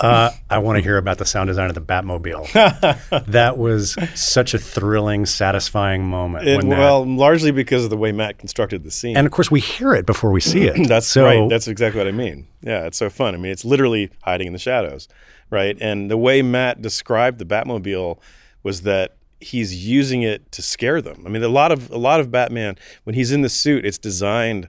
Uh, 0.00 0.30
I 0.50 0.58
want 0.58 0.76
to 0.78 0.82
hear 0.82 0.96
about 0.96 1.18
the 1.18 1.24
sound 1.24 1.46
design 1.48 1.68
of 1.68 1.74
the 1.74 1.80
Batmobile. 1.80 3.24
that 3.28 3.58
was 3.58 3.96
such 4.14 4.54
a 4.54 4.58
thrilling, 4.58 5.24
satisfying 5.26 6.04
moment. 6.04 6.48
It- 6.48 6.56
when 6.56 6.68
that- 6.70 6.78
well, 6.78 7.04
largely 7.06 7.52
because 7.52 7.84
of 7.84 7.90
the 7.90 7.96
way 7.96 8.10
Matt 8.12 8.38
constructed 8.38 8.82
the 8.82 8.90
and 9.04 9.26
of 9.26 9.32
course, 9.32 9.50
we 9.50 9.60
hear 9.60 9.94
it 9.94 10.06
before 10.06 10.30
we 10.30 10.40
see 10.40 10.64
it. 10.64 10.88
That's 10.88 11.06
so, 11.06 11.24
right. 11.24 11.48
That's 11.48 11.68
exactly 11.68 11.98
what 11.98 12.08
I 12.08 12.12
mean. 12.12 12.46
Yeah, 12.62 12.86
it's 12.86 12.98
so 12.98 13.10
fun. 13.10 13.34
I 13.34 13.38
mean, 13.38 13.52
it's 13.52 13.64
literally 13.64 14.10
hiding 14.22 14.46
in 14.46 14.52
the 14.52 14.58
shadows, 14.58 15.08
right? 15.50 15.76
And 15.80 16.10
the 16.10 16.16
way 16.16 16.42
Matt 16.42 16.82
described 16.82 17.38
the 17.38 17.44
Batmobile 17.44 18.18
was 18.62 18.82
that 18.82 19.16
he's 19.40 19.86
using 19.86 20.22
it 20.22 20.50
to 20.52 20.62
scare 20.62 21.02
them. 21.02 21.22
I 21.26 21.28
mean, 21.28 21.42
a 21.42 21.48
lot 21.48 21.70
of 21.70 21.90
a 21.90 21.98
lot 21.98 22.20
of 22.20 22.30
Batman 22.30 22.76
when 23.04 23.14
he's 23.14 23.32
in 23.32 23.42
the 23.42 23.48
suit, 23.48 23.84
it's 23.84 23.98
designed 23.98 24.68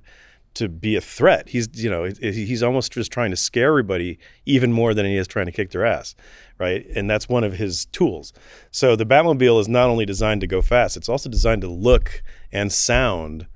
to 0.55 0.69
be 0.69 0.95
a 0.95 1.01
threat. 1.01 1.49
He's 1.49 1.67
you 1.73 1.89
know 1.89 2.05
he's 2.05 2.63
almost 2.63 2.91
just 2.91 3.11
trying 3.11 3.31
to 3.31 3.37
scare 3.37 3.69
everybody 3.69 4.17
even 4.45 4.71
more 4.71 4.93
than 4.93 5.05
he 5.05 5.15
is 5.15 5.27
trying 5.27 5.45
to 5.45 5.51
kick 5.51 5.71
their 5.71 5.85
ass, 5.85 6.15
right? 6.57 6.85
And 6.95 7.09
that's 7.09 7.29
one 7.29 7.43
of 7.43 7.53
his 7.53 7.85
tools. 7.87 8.33
So 8.71 8.95
the 8.95 9.05
Batmobile 9.05 9.59
is 9.59 9.67
not 9.67 9.89
only 9.89 10.05
designed 10.05 10.41
to 10.41 10.47
go 10.47 10.61
fast; 10.61 10.97
it's 10.97 11.09
also 11.09 11.29
designed 11.29 11.61
to 11.61 11.69
look 11.69 12.23
and 12.51 12.71
sound 12.71 13.47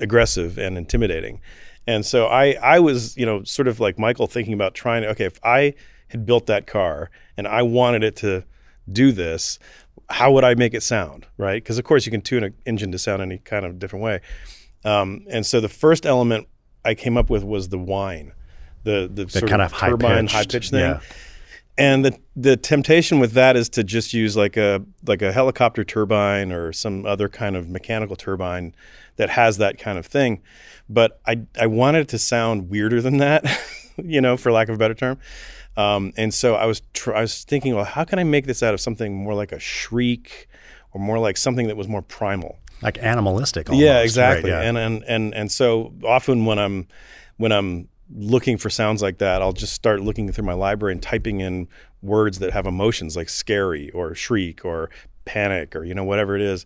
aggressive 0.00 0.58
and 0.58 0.76
intimidating. 0.76 1.40
And 1.86 2.04
so 2.04 2.26
I 2.26 2.56
I 2.62 2.80
was 2.80 3.16
you 3.16 3.26
know 3.26 3.42
sort 3.44 3.68
of 3.68 3.80
like 3.80 3.98
Michael 3.98 4.26
thinking 4.26 4.54
about 4.54 4.74
trying 4.74 5.02
to 5.02 5.08
okay 5.10 5.24
if 5.24 5.38
I 5.42 5.74
had 6.08 6.26
built 6.26 6.46
that 6.46 6.66
car 6.66 7.10
and 7.36 7.46
I 7.46 7.62
wanted 7.62 8.04
it 8.04 8.16
to 8.16 8.44
do 8.90 9.12
this, 9.12 9.58
how 10.08 10.32
would 10.32 10.44
I 10.44 10.54
make 10.54 10.74
it 10.74 10.82
sound, 10.82 11.26
right? 11.36 11.62
Because 11.62 11.78
of 11.78 11.84
course 11.84 12.06
you 12.06 12.12
can 12.12 12.20
tune 12.20 12.44
an 12.44 12.54
engine 12.64 12.92
to 12.92 12.98
sound 12.98 13.22
any 13.22 13.38
kind 13.38 13.64
of 13.64 13.78
different 13.78 14.04
way. 14.04 14.20
Um, 14.84 15.24
and 15.28 15.44
so 15.44 15.60
the 15.60 15.68
first 15.68 16.06
element 16.06 16.48
I 16.84 16.94
came 16.94 17.16
up 17.16 17.28
with 17.28 17.42
was 17.42 17.68
the 17.68 17.78
whine, 17.78 18.32
the 18.84 19.10
the, 19.12 19.28
sort 19.28 19.50
kind 19.50 19.62
of, 19.62 19.72
of 19.72 19.78
turbine 19.78 20.28
high 20.28 20.44
pitched 20.44 20.70
thing. 20.70 20.80
yeah. 20.80 21.00
And 21.78 22.04
the 22.04 22.18
the 22.34 22.56
temptation 22.56 23.18
with 23.18 23.32
that 23.32 23.56
is 23.56 23.68
to 23.70 23.84
just 23.84 24.14
use 24.14 24.36
like 24.36 24.56
a 24.56 24.82
like 25.06 25.22
a 25.22 25.32
helicopter 25.32 25.84
turbine 25.84 26.52
or 26.52 26.72
some 26.72 27.04
other 27.04 27.28
kind 27.28 27.54
of 27.56 27.68
mechanical 27.68 28.16
turbine 28.16 28.74
that 29.16 29.30
has 29.30 29.58
that 29.58 29.78
kind 29.78 29.98
of 29.98 30.06
thing. 30.06 30.42
But 30.88 31.20
I 31.26 31.42
I 31.60 31.66
wanted 31.66 32.02
it 32.02 32.08
to 32.08 32.18
sound 32.18 32.70
weirder 32.70 33.00
than 33.00 33.18
that, 33.18 33.44
you 34.02 34.20
know, 34.20 34.36
for 34.36 34.52
lack 34.52 34.68
of 34.68 34.74
a 34.74 34.78
better 34.78 34.94
term. 34.94 35.18
Um, 35.76 36.12
and 36.16 36.32
so 36.32 36.54
I 36.54 36.66
was 36.66 36.82
tr- 36.94 37.14
I 37.14 37.20
was 37.20 37.44
thinking, 37.44 37.74
well, 37.74 37.84
how 37.84 38.04
can 38.04 38.18
I 38.18 38.24
make 38.24 38.46
this 38.46 38.62
out 38.62 38.72
of 38.72 38.80
something 38.80 39.14
more 39.14 39.34
like 39.34 39.52
a 39.52 39.60
shriek, 39.60 40.48
or 40.92 41.00
more 41.00 41.18
like 41.18 41.36
something 41.36 41.66
that 41.66 41.76
was 41.76 41.88
more 41.88 42.02
primal? 42.02 42.58
Like 42.82 42.98
animalistic. 42.98 43.68
Almost, 43.68 43.84
yeah, 43.84 43.96
right? 43.96 44.04
exactly. 44.04 44.50
Yeah. 44.50 44.60
And 44.62 44.78
and 44.78 45.04
and 45.04 45.34
and 45.34 45.52
so 45.52 45.92
often 46.04 46.44
when 46.44 46.58
I'm 46.58 46.86
when 47.36 47.52
I'm 47.52 47.88
looking 48.14 48.56
for 48.56 48.70
sounds 48.70 49.02
like 49.02 49.18
that, 49.18 49.42
I'll 49.42 49.52
just 49.52 49.72
start 49.72 50.00
looking 50.00 50.30
through 50.30 50.44
my 50.44 50.52
library 50.52 50.92
and 50.92 51.02
typing 51.02 51.40
in 51.40 51.68
words 52.02 52.38
that 52.38 52.52
have 52.52 52.66
emotions 52.66 53.16
like 53.16 53.28
scary 53.28 53.90
or 53.90 54.14
shriek 54.14 54.64
or 54.64 54.90
panic 55.24 55.74
or 55.74 55.84
you 55.84 55.94
know 55.94 56.04
whatever 56.04 56.36
it 56.36 56.42
is. 56.42 56.64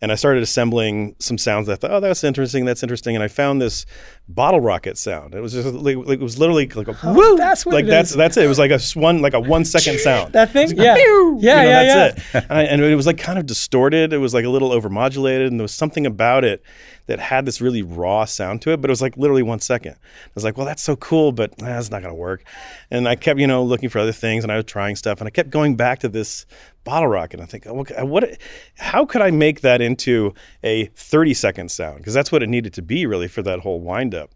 And 0.00 0.12
I 0.12 0.14
started 0.16 0.42
assembling 0.42 1.16
some 1.18 1.38
sounds 1.38 1.66
that 1.66 1.72
I 1.72 1.76
thought, 1.76 1.90
oh, 1.90 2.00
that's 2.00 2.24
interesting, 2.24 2.64
that's 2.64 2.82
interesting. 2.82 3.14
And 3.14 3.22
I 3.22 3.28
found 3.28 3.60
this 3.60 3.86
bottle 4.28 4.60
rocket 4.60 4.96
sound. 4.96 5.34
It 5.34 5.40
was 5.40 5.52
just 5.52 5.68
like, 5.68 5.96
like- 5.96 6.18
it 6.18 6.22
was 6.22 6.38
literally 6.38 6.66
like 6.68 6.88
a 6.88 6.96
woo. 7.12 7.36
that's 7.36 7.66
what 7.66 7.74
like 7.74 7.84
it 7.84 7.88
that's 7.88 8.10
is. 8.10 8.16
that's 8.16 8.36
it. 8.36 8.44
It 8.44 8.48
was 8.48 8.58
like 8.58 8.70
a 8.70 8.80
one 8.94 9.20
like 9.20 9.34
a 9.34 9.40
one 9.40 9.64
second 9.64 9.98
sound. 10.00 10.32
That 10.32 10.50
thing? 10.50 10.70
Yeah. 10.76 10.96
You 10.96 11.38
Yeah, 11.40 11.54
know, 11.56 11.62
yeah, 11.62 11.82
that's 11.94 12.18
it. 12.34 12.44
And, 12.48 12.58
I, 12.58 12.62
and 12.62 12.82
it 12.82 12.94
was 12.96 13.06
like 13.06 13.18
kind 13.18 13.38
of 13.38 13.46
distorted. 13.46 14.12
It 14.12 14.18
was 14.18 14.32
like 14.32 14.44
a 14.44 14.48
little 14.48 14.70
overmodulated, 14.70 15.46
and 15.48 15.60
there 15.60 15.64
was 15.64 15.74
something 15.74 16.06
about 16.06 16.44
it 16.44 16.62
that 17.06 17.18
had 17.20 17.44
this 17.44 17.60
really 17.60 17.82
raw 17.82 18.24
sound 18.24 18.62
to 18.62 18.70
it. 18.72 18.80
But 18.80 18.88
it 18.88 18.92
was 18.92 19.02
like 19.02 19.16
literally 19.18 19.42
one 19.42 19.60
second. 19.60 19.92
I 19.92 20.30
was 20.34 20.42
like, 20.44 20.56
well, 20.56 20.64
that's 20.66 20.82
so 20.82 20.96
cool, 20.96 21.30
but 21.32 21.50
eh, 21.60 21.66
that's 21.66 21.90
not 21.90 22.00
going 22.00 22.14
to 22.14 22.18
work. 22.18 22.44
And 22.90 23.06
I 23.06 23.16
kept, 23.16 23.38
you 23.38 23.46
know, 23.46 23.62
looking 23.62 23.90
for 23.90 23.98
other 23.98 24.12
things, 24.12 24.42
and 24.42 24.50
I 24.50 24.56
was 24.56 24.64
trying 24.64 24.96
stuff, 24.96 25.20
and 25.20 25.28
I 25.28 25.30
kept 25.30 25.50
going 25.50 25.76
back 25.76 25.98
to 25.98 26.08
this 26.08 26.46
bottle 26.82 27.08
rocket. 27.08 27.34
And 27.40 27.42
I 27.42 27.46
think, 27.46 27.66
oh, 27.66 27.80
okay, 27.80 28.02
what? 28.02 28.38
How 28.78 29.04
could 29.04 29.20
I 29.20 29.30
make 29.30 29.60
that 29.60 29.82
into 29.82 30.32
a 30.62 30.86
30 30.96 31.34
second 31.34 31.70
sound? 31.70 31.98
Because 31.98 32.14
that's 32.14 32.32
what 32.32 32.42
it 32.42 32.48
needed 32.48 32.72
to 32.74 32.82
be, 32.82 33.04
really, 33.04 33.28
for 33.28 33.42
that 33.42 33.60
whole 33.60 33.80
wind 33.80 34.13
up. 34.14 34.30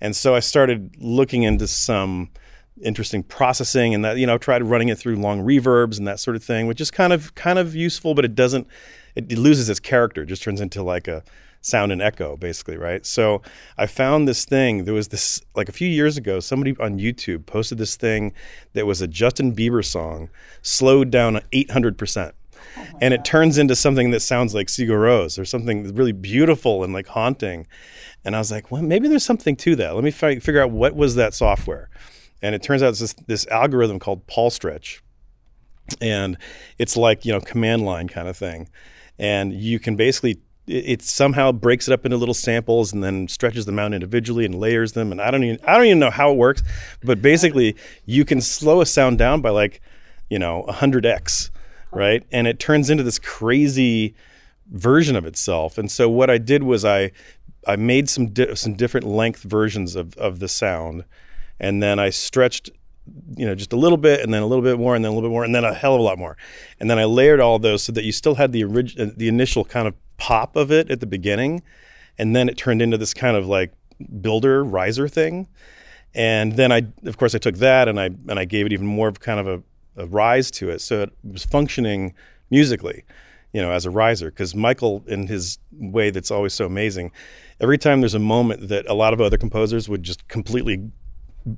And 0.00 0.16
so 0.16 0.34
I 0.34 0.40
started 0.40 0.96
looking 0.98 1.44
into 1.44 1.66
some 1.68 2.30
interesting 2.82 3.22
processing 3.22 3.94
and 3.94 4.04
that 4.04 4.16
you 4.16 4.26
know 4.26 4.38
tried 4.38 4.62
running 4.62 4.88
it 4.88 4.98
through 4.98 5.14
long 5.14 5.40
reverbs 5.40 5.98
and 5.98 6.08
that 6.08 6.18
sort 6.18 6.34
of 6.34 6.42
thing 6.42 6.66
which 6.66 6.80
is 6.80 6.90
kind 6.90 7.12
of 7.12 7.32
kind 7.34 7.58
of 7.58 7.76
useful 7.76 8.14
but 8.14 8.24
it 8.24 8.34
doesn't 8.34 8.66
it, 9.14 9.30
it 9.30 9.38
loses 9.38 9.68
its 9.68 9.78
character. 9.78 10.22
It 10.22 10.26
just 10.26 10.42
turns 10.42 10.60
into 10.60 10.82
like 10.82 11.06
a 11.06 11.22
sound 11.60 11.92
and 11.92 12.02
echo 12.02 12.36
basically 12.36 12.76
right? 12.76 13.06
So 13.06 13.42
i 13.78 13.86
found 13.86 14.26
this 14.26 14.44
thing. 14.44 14.84
There 14.84 14.94
was 14.94 15.08
this 15.08 15.40
like 15.54 15.68
a 15.68 15.72
few 15.72 15.88
years 15.88 16.16
ago 16.16 16.40
somebody 16.40 16.76
on 16.80 16.98
youtube 16.98 17.46
posted 17.46 17.78
this 17.78 17.94
thing 17.94 18.32
that 18.72 18.86
was 18.86 19.00
a 19.00 19.06
justin 19.06 19.54
bieber 19.54 19.84
song 19.84 20.30
slowed 20.62 21.10
down 21.10 21.40
800% 21.52 22.32
and 23.02 23.12
it 23.12 23.24
turns 23.24 23.58
into 23.58 23.74
something 23.74 24.12
that 24.12 24.20
sounds 24.20 24.54
like 24.54 24.68
Sigur 24.68 25.36
or 25.36 25.44
something 25.44 25.92
really 25.92 26.12
beautiful 26.12 26.84
and 26.84 26.92
like 26.92 27.08
haunting. 27.08 27.66
And 28.24 28.36
I 28.36 28.38
was 28.38 28.52
like, 28.52 28.70
well, 28.70 28.80
maybe 28.80 29.08
there's 29.08 29.24
something 29.24 29.56
to 29.56 29.74
that. 29.74 29.96
Let 29.96 30.04
me 30.04 30.12
fi- 30.12 30.38
figure 30.38 30.62
out 30.62 30.70
what 30.70 30.94
was 30.94 31.16
that 31.16 31.34
software. 31.34 31.90
And 32.40 32.54
it 32.54 32.62
turns 32.62 32.80
out 32.80 32.90
it's 32.90 33.00
this, 33.00 33.14
this 33.26 33.46
algorithm 33.48 33.98
called 33.98 34.28
Paul 34.28 34.50
Stretch, 34.50 35.02
and 36.00 36.38
it's 36.78 36.96
like 36.96 37.24
you 37.24 37.32
know 37.32 37.40
command 37.40 37.84
line 37.84 38.08
kind 38.08 38.28
of 38.28 38.36
thing. 38.36 38.68
And 39.18 39.52
you 39.52 39.80
can 39.80 39.96
basically 39.96 40.40
it, 40.68 40.84
it 40.86 41.02
somehow 41.02 41.50
breaks 41.50 41.88
it 41.88 41.92
up 41.92 42.04
into 42.04 42.16
little 42.16 42.34
samples 42.34 42.92
and 42.92 43.02
then 43.02 43.26
stretches 43.26 43.66
them 43.66 43.80
out 43.80 43.92
individually 43.92 44.44
and 44.44 44.54
layers 44.54 44.92
them. 44.92 45.10
And 45.12 45.20
I 45.20 45.30
don't 45.30 45.42
even 45.42 45.58
I 45.66 45.76
don't 45.76 45.86
even 45.86 45.98
know 45.98 46.10
how 46.10 46.30
it 46.32 46.36
works, 46.36 46.62
but 47.02 47.20
basically 47.20 47.76
you 48.06 48.24
can 48.24 48.40
slow 48.40 48.80
a 48.80 48.86
sound 48.86 49.18
down 49.18 49.40
by 49.40 49.50
like 49.50 49.80
you 50.28 50.38
know 50.38 50.64
100x, 50.68 51.50
right? 51.92 52.24
And 52.32 52.46
it 52.46 52.58
turns 52.58 52.90
into 52.90 53.02
this 53.02 53.18
crazy 53.18 54.14
version 54.70 55.16
of 55.16 55.24
itself. 55.26 55.78
And 55.78 55.90
so 55.90 56.08
what 56.08 56.30
I 56.30 56.38
did 56.38 56.62
was 56.62 56.84
I 56.84 57.12
I 57.66 57.76
made 57.76 58.08
some 58.08 58.28
di- 58.28 58.54
some 58.54 58.74
different 58.74 59.06
length 59.06 59.42
versions 59.42 59.94
of 59.94 60.16
of 60.16 60.40
the 60.40 60.48
sound, 60.48 61.04
and 61.60 61.82
then 61.82 61.98
I 61.98 62.10
stretched 62.10 62.70
you 63.36 63.46
know 63.46 63.54
just 63.54 63.72
a 63.72 63.76
little 63.76 63.98
bit 63.98 64.20
and 64.20 64.32
then 64.32 64.42
a 64.42 64.46
little 64.46 64.62
bit 64.62 64.78
more 64.78 64.94
and 64.94 65.04
then 65.04 65.10
a 65.10 65.14
little 65.14 65.28
bit 65.28 65.32
more 65.32 65.44
and 65.44 65.54
then 65.54 65.64
a 65.64 65.74
hell 65.74 65.94
of 65.94 66.00
a 66.00 66.02
lot 66.02 66.18
more 66.18 66.36
and 66.78 66.88
then 66.88 66.98
i 66.98 67.04
layered 67.04 67.40
all 67.40 67.58
those 67.58 67.82
so 67.82 67.92
that 67.92 68.04
you 68.04 68.12
still 68.12 68.36
had 68.36 68.52
the 68.52 68.62
orig- 68.62 68.98
uh, 68.98 69.06
the 69.16 69.28
initial 69.28 69.64
kind 69.64 69.88
of 69.88 69.94
pop 70.18 70.54
of 70.54 70.70
it 70.70 70.90
at 70.90 71.00
the 71.00 71.06
beginning 71.06 71.62
and 72.16 72.36
then 72.36 72.48
it 72.48 72.56
turned 72.56 72.80
into 72.80 72.96
this 72.96 73.12
kind 73.12 73.36
of 73.36 73.46
like 73.46 73.72
builder 74.20 74.62
riser 74.62 75.08
thing 75.08 75.48
and 76.14 76.52
then 76.52 76.70
i 76.70 76.82
of 77.04 77.16
course 77.16 77.34
i 77.34 77.38
took 77.38 77.56
that 77.56 77.88
and 77.88 77.98
i 77.98 78.04
and 78.04 78.38
i 78.38 78.44
gave 78.44 78.66
it 78.66 78.72
even 78.72 78.86
more 78.86 79.08
of 79.08 79.18
kind 79.18 79.40
of 79.40 79.48
a, 79.48 79.62
a 79.96 80.06
rise 80.06 80.50
to 80.50 80.70
it 80.70 80.80
so 80.80 81.02
it 81.02 81.12
was 81.24 81.44
functioning 81.44 82.14
musically 82.50 83.04
you 83.52 83.60
know 83.60 83.70
as 83.70 83.86
a 83.86 83.90
riser 83.90 84.30
because 84.30 84.54
michael 84.54 85.02
in 85.06 85.26
his 85.26 85.58
way 85.72 86.10
that's 86.10 86.30
always 86.30 86.52
so 86.52 86.66
amazing 86.66 87.10
every 87.60 87.78
time 87.78 88.00
there's 88.00 88.14
a 88.14 88.18
moment 88.18 88.68
that 88.68 88.86
a 88.86 88.94
lot 88.94 89.12
of 89.12 89.20
other 89.20 89.38
composers 89.38 89.88
would 89.88 90.02
just 90.02 90.26
completely 90.28 90.90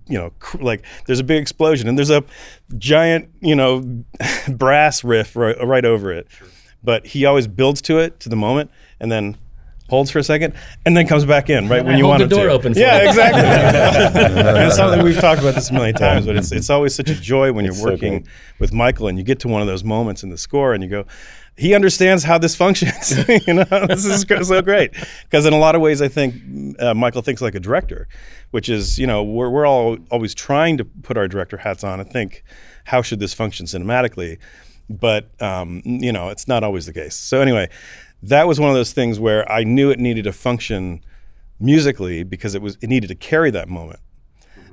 you 0.08 0.18
know, 0.18 0.32
cr- 0.38 0.58
like 0.58 0.84
there's 1.06 1.20
a 1.20 1.24
big 1.24 1.40
explosion 1.40 1.88
and 1.88 1.98
there's 1.98 2.10
a 2.10 2.24
giant, 2.78 3.28
you 3.40 3.54
know, 3.54 4.04
brass 4.48 5.04
riff 5.04 5.36
right, 5.36 5.56
right 5.64 5.84
over 5.84 6.12
it. 6.12 6.26
But 6.82 7.06
he 7.06 7.24
always 7.24 7.46
builds 7.46 7.80
to 7.82 7.98
it 7.98 8.20
to 8.20 8.28
the 8.28 8.36
moment 8.36 8.70
and 9.00 9.10
then 9.10 9.36
holds 9.88 10.10
for 10.10 10.18
a 10.18 10.24
second 10.24 10.54
and 10.86 10.96
then 10.96 11.06
comes 11.06 11.24
back 11.24 11.50
in 11.50 11.68
right 11.68 11.84
when 11.84 11.94
I 11.94 11.98
you 11.98 12.06
want 12.06 12.22
the 12.22 12.28
door 12.28 12.46
to. 12.46 12.52
open 12.52 12.72
for 12.72 12.80
yeah, 12.80 13.02
you. 13.02 13.08
exactly. 13.08 13.42
and 14.22 14.58
it's 14.58 14.76
something 14.76 15.02
we've 15.02 15.20
talked 15.20 15.40
about 15.40 15.54
this 15.54 15.70
a 15.70 15.74
million 15.74 15.94
times, 15.94 16.26
but 16.26 16.36
it's 16.36 16.52
it's 16.52 16.70
always 16.70 16.94
such 16.94 17.10
a 17.10 17.14
joy 17.14 17.52
when 17.52 17.64
you're 17.64 17.74
so 17.74 17.84
working 17.84 18.22
great. 18.22 18.26
with 18.58 18.72
Michael 18.72 19.08
and 19.08 19.18
you 19.18 19.24
get 19.24 19.40
to 19.40 19.48
one 19.48 19.60
of 19.60 19.66
those 19.66 19.84
moments 19.84 20.22
in 20.22 20.30
the 20.30 20.38
score 20.38 20.72
and 20.72 20.82
you 20.82 20.88
go, 20.88 21.04
he 21.56 21.74
understands 21.74 22.24
how 22.24 22.38
this 22.38 22.56
functions. 22.56 23.16
you 23.46 23.54
know, 23.54 23.86
this 23.86 24.04
is 24.04 24.22
so 24.22 24.62
great 24.62 24.92
because 25.24 25.46
in 25.46 25.52
a 25.52 25.58
lot 25.58 25.74
of 25.74 25.80
ways, 25.80 26.02
I 26.02 26.08
think 26.08 26.34
uh, 26.80 26.94
Michael 26.94 27.22
thinks 27.22 27.40
like 27.40 27.54
a 27.54 27.60
director, 27.60 28.08
which 28.50 28.68
is 28.68 28.98
you 28.98 29.06
know 29.06 29.22
we're 29.22 29.50
we're 29.50 29.66
all 29.66 29.98
always 30.10 30.34
trying 30.34 30.78
to 30.78 30.84
put 30.84 31.16
our 31.16 31.28
director 31.28 31.58
hats 31.58 31.84
on 31.84 32.00
and 32.00 32.10
think 32.10 32.42
how 32.84 33.02
should 33.02 33.20
this 33.20 33.34
function 33.34 33.66
cinematically, 33.66 34.38
but 34.90 35.30
um, 35.40 35.82
you 35.84 36.12
know 36.12 36.30
it's 36.30 36.48
not 36.48 36.64
always 36.64 36.86
the 36.86 36.92
case. 36.92 37.14
So 37.14 37.40
anyway, 37.40 37.68
that 38.28 38.48
was 38.48 38.58
one 38.58 38.70
of 38.70 38.74
those 38.74 38.92
things 38.92 39.20
where 39.20 39.50
I 39.50 39.64
knew 39.64 39.90
it 39.90 39.98
needed 39.98 40.24
to 40.24 40.32
function 40.32 41.04
musically 41.60 42.24
because 42.24 42.54
it 42.54 42.62
was 42.62 42.76
it 42.80 42.88
needed 42.88 43.08
to 43.08 43.14
carry 43.14 43.50
that 43.50 43.68
moment. 43.68 44.00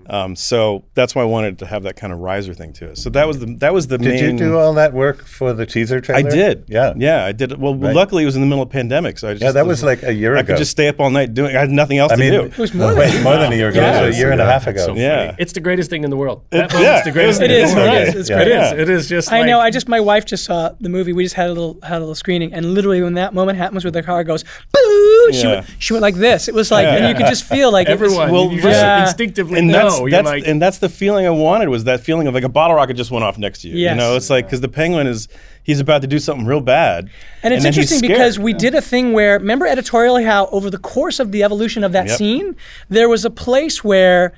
Um, 0.10 0.36
so 0.36 0.84
that's 0.94 1.16
why 1.16 1.22
I 1.22 1.26
wanted 1.26 1.60
to 1.60 1.66
have 1.66 1.84
that 1.84 1.96
kind 1.96 2.12
of 2.12 2.20
riser 2.20 2.54
thing 2.54 2.74
to 2.74 2.90
it. 2.90 2.98
So 2.98 3.10
that 3.12 3.28
was 3.28 3.40
the 3.40 3.56
that 3.60 3.74
was 3.74 3.88
the 3.88 3.98
Did 3.98 4.08
main. 4.22 4.24
you 4.24 4.38
do 4.38 4.58
all 4.58 4.74
that 4.74 4.94
work 4.94 5.26
for 5.26 5.54
the 5.54 5.66
teaser 5.66 6.02
trailer? 6.02 6.28
I 6.28 6.30
did. 6.32 6.66
Yeah. 6.68 6.94
Yeah, 6.98 7.26
I 7.26 7.32
did. 7.32 7.58
Well, 7.60 7.76
Right. 7.76 7.96
luckily 7.96 8.24
it 8.24 8.26
was 8.26 8.36
in 8.36 8.42
the 8.42 8.48
middle 8.48 8.64
of 8.64 8.70
pandemic, 8.70 9.18
so 9.20 9.30
I 9.30 9.34
just 9.34 9.44
Yeah, 9.44 9.52
that 9.52 9.66
was 9.66 9.84
like 9.84 10.04
a 10.04 10.14
year 10.14 10.36
I 10.36 10.40
ago. 10.42 10.54
I 10.54 10.56
could 10.56 10.58
just 10.60 10.72
stay 10.72 10.88
up 10.88 11.00
all 11.00 11.10
night 11.10 11.34
doing. 11.34 11.56
I 11.56 11.60
had 11.60 11.70
nothing 11.70 11.98
else 11.98 12.12
I 12.12 12.16
to 12.18 12.30
do. 12.32 12.42
It 12.44 12.58
was 12.58 12.74
more 12.74 12.96
Wait, 12.96 13.12
than 13.12 13.24
more 13.24 13.38
than 13.38 13.54
a 13.54 13.56
year 13.56 13.70
ago. 13.70 13.80
Yeah. 13.82 14.04
It 14.04 14.08
was 14.08 14.16
a 14.16 14.20
year 14.20 14.32
and 14.32 14.42
a 14.42 14.46
half 14.46 14.68
ago. 14.68 14.86
So 14.88 14.96
Yeah. 14.96 15.36
It's 15.38 15.54
the 15.54 15.60
greatest 15.62 15.90
thing 15.90 16.04
in 16.04 16.10
the 16.10 16.18
world. 16.18 16.42
It- 16.52 16.58
That 16.58 16.74
yeah. 16.74 16.80
moment's 16.80 17.04
the 17.06 17.12
greatest 17.12 17.42
It 17.42 17.48
thing 17.48 17.58
in 17.58 17.64
is, 17.66 17.74
the 17.74 17.80
it 17.82 17.84
world. 17.92 18.08
is, 18.08 18.16
it's 18.16 18.30
Yeah. 18.30 18.36
great. 18.38 18.48
It 18.48 18.52
Yeah. 18.52 18.74
is. 18.74 18.80
It 18.80 18.90
is 18.90 19.08
just 19.10 19.32
I 19.32 19.40
like, 19.40 19.48
know. 19.48 19.60
I 19.60 19.70
just 19.70 19.88
my 19.88 20.00
wife 20.00 20.26
just 20.26 20.44
saw 20.46 20.72
the 20.80 20.90
movie. 20.90 21.14
We 21.14 21.24
just 21.24 21.36
had 21.36 21.48
a 21.50 21.54
little 21.54 21.78
had 21.84 21.98
a 21.98 22.00
little 22.00 22.16
screening, 22.16 22.54
and 22.54 22.74
literally 22.74 23.02
when 23.02 23.14
that 23.16 23.34
moment 23.34 23.58
happens 23.58 23.84
where 23.84 23.92
the 23.92 24.04
car 24.04 24.24
goes 24.24 24.44
boo, 24.74 25.30
she 25.34 25.42
Yeah. 25.44 25.48
went 25.56 25.66
she 25.80 25.94
went 25.94 26.02
like 26.02 26.16
this. 26.16 26.48
It 26.48 26.54
was 26.54 26.72
like, 26.72 26.86
Yeah. 26.86 26.96
and 26.96 27.08
you 27.10 27.16
could 27.16 27.28
just 27.30 27.44
feel 27.44 27.72
like 27.72 27.88
everyone, 27.88 28.32
Well, 28.32 28.46
you 28.46 28.58
right. 28.58 28.64
just 28.64 28.82
Yeah. 28.82 29.02
instinctively 29.04 29.60
and 29.60 29.68
know. 29.68 29.74
that's, 29.84 29.91
That's 30.10 30.26
like, 30.26 30.48
and 30.48 30.62
that's 30.62 30.78
the 30.80 30.90
feeling 30.90 31.26
I 31.26 31.30
wanted 31.32 31.70
was 31.70 31.84
that 31.86 32.00
feeling 32.02 32.28
of 32.28 32.34
like 32.34 32.44
a 32.44 32.50
bottle 32.50 32.76
rocket 32.76 32.96
just 32.96 33.12
went 33.12 33.24
off 33.24 33.38
next 33.38 33.62
to 33.62 33.70
you. 33.70 33.76
Yes. 33.78 33.92
You 33.92 33.98
know, 33.98 34.16
it's 34.16 34.30
like 34.30 34.46
because 34.46 34.62
the 34.62 34.68
penguin 34.70 35.08
is 35.08 35.28
he's 35.64 35.80
about 35.80 36.02
to 36.02 36.08
do 36.08 36.20
something 36.20 36.46
real 36.46 36.62
bad, 36.62 37.10
And 37.44 37.54
it's 37.54 37.64
he's 37.64 37.78
interesting 37.78 38.02
because 38.10 38.40
we 38.40 38.54
did 38.54 38.74
a 38.76 38.82
thing 38.82 39.14
where, 39.14 39.38
remember 39.40 39.66
editorially 39.68 40.24
how 40.24 40.48
over 40.48 40.70
the 40.70 40.78
course 40.80 41.20
of 41.20 41.32
the 41.32 41.44
evolution 41.44 41.84
of 41.84 41.92
that 41.92 42.08
Yep. 42.08 42.18
scene, 42.18 42.56
there 42.90 43.08
was 43.10 43.26
a 43.26 43.30
place 43.30 43.84
where 43.84 44.34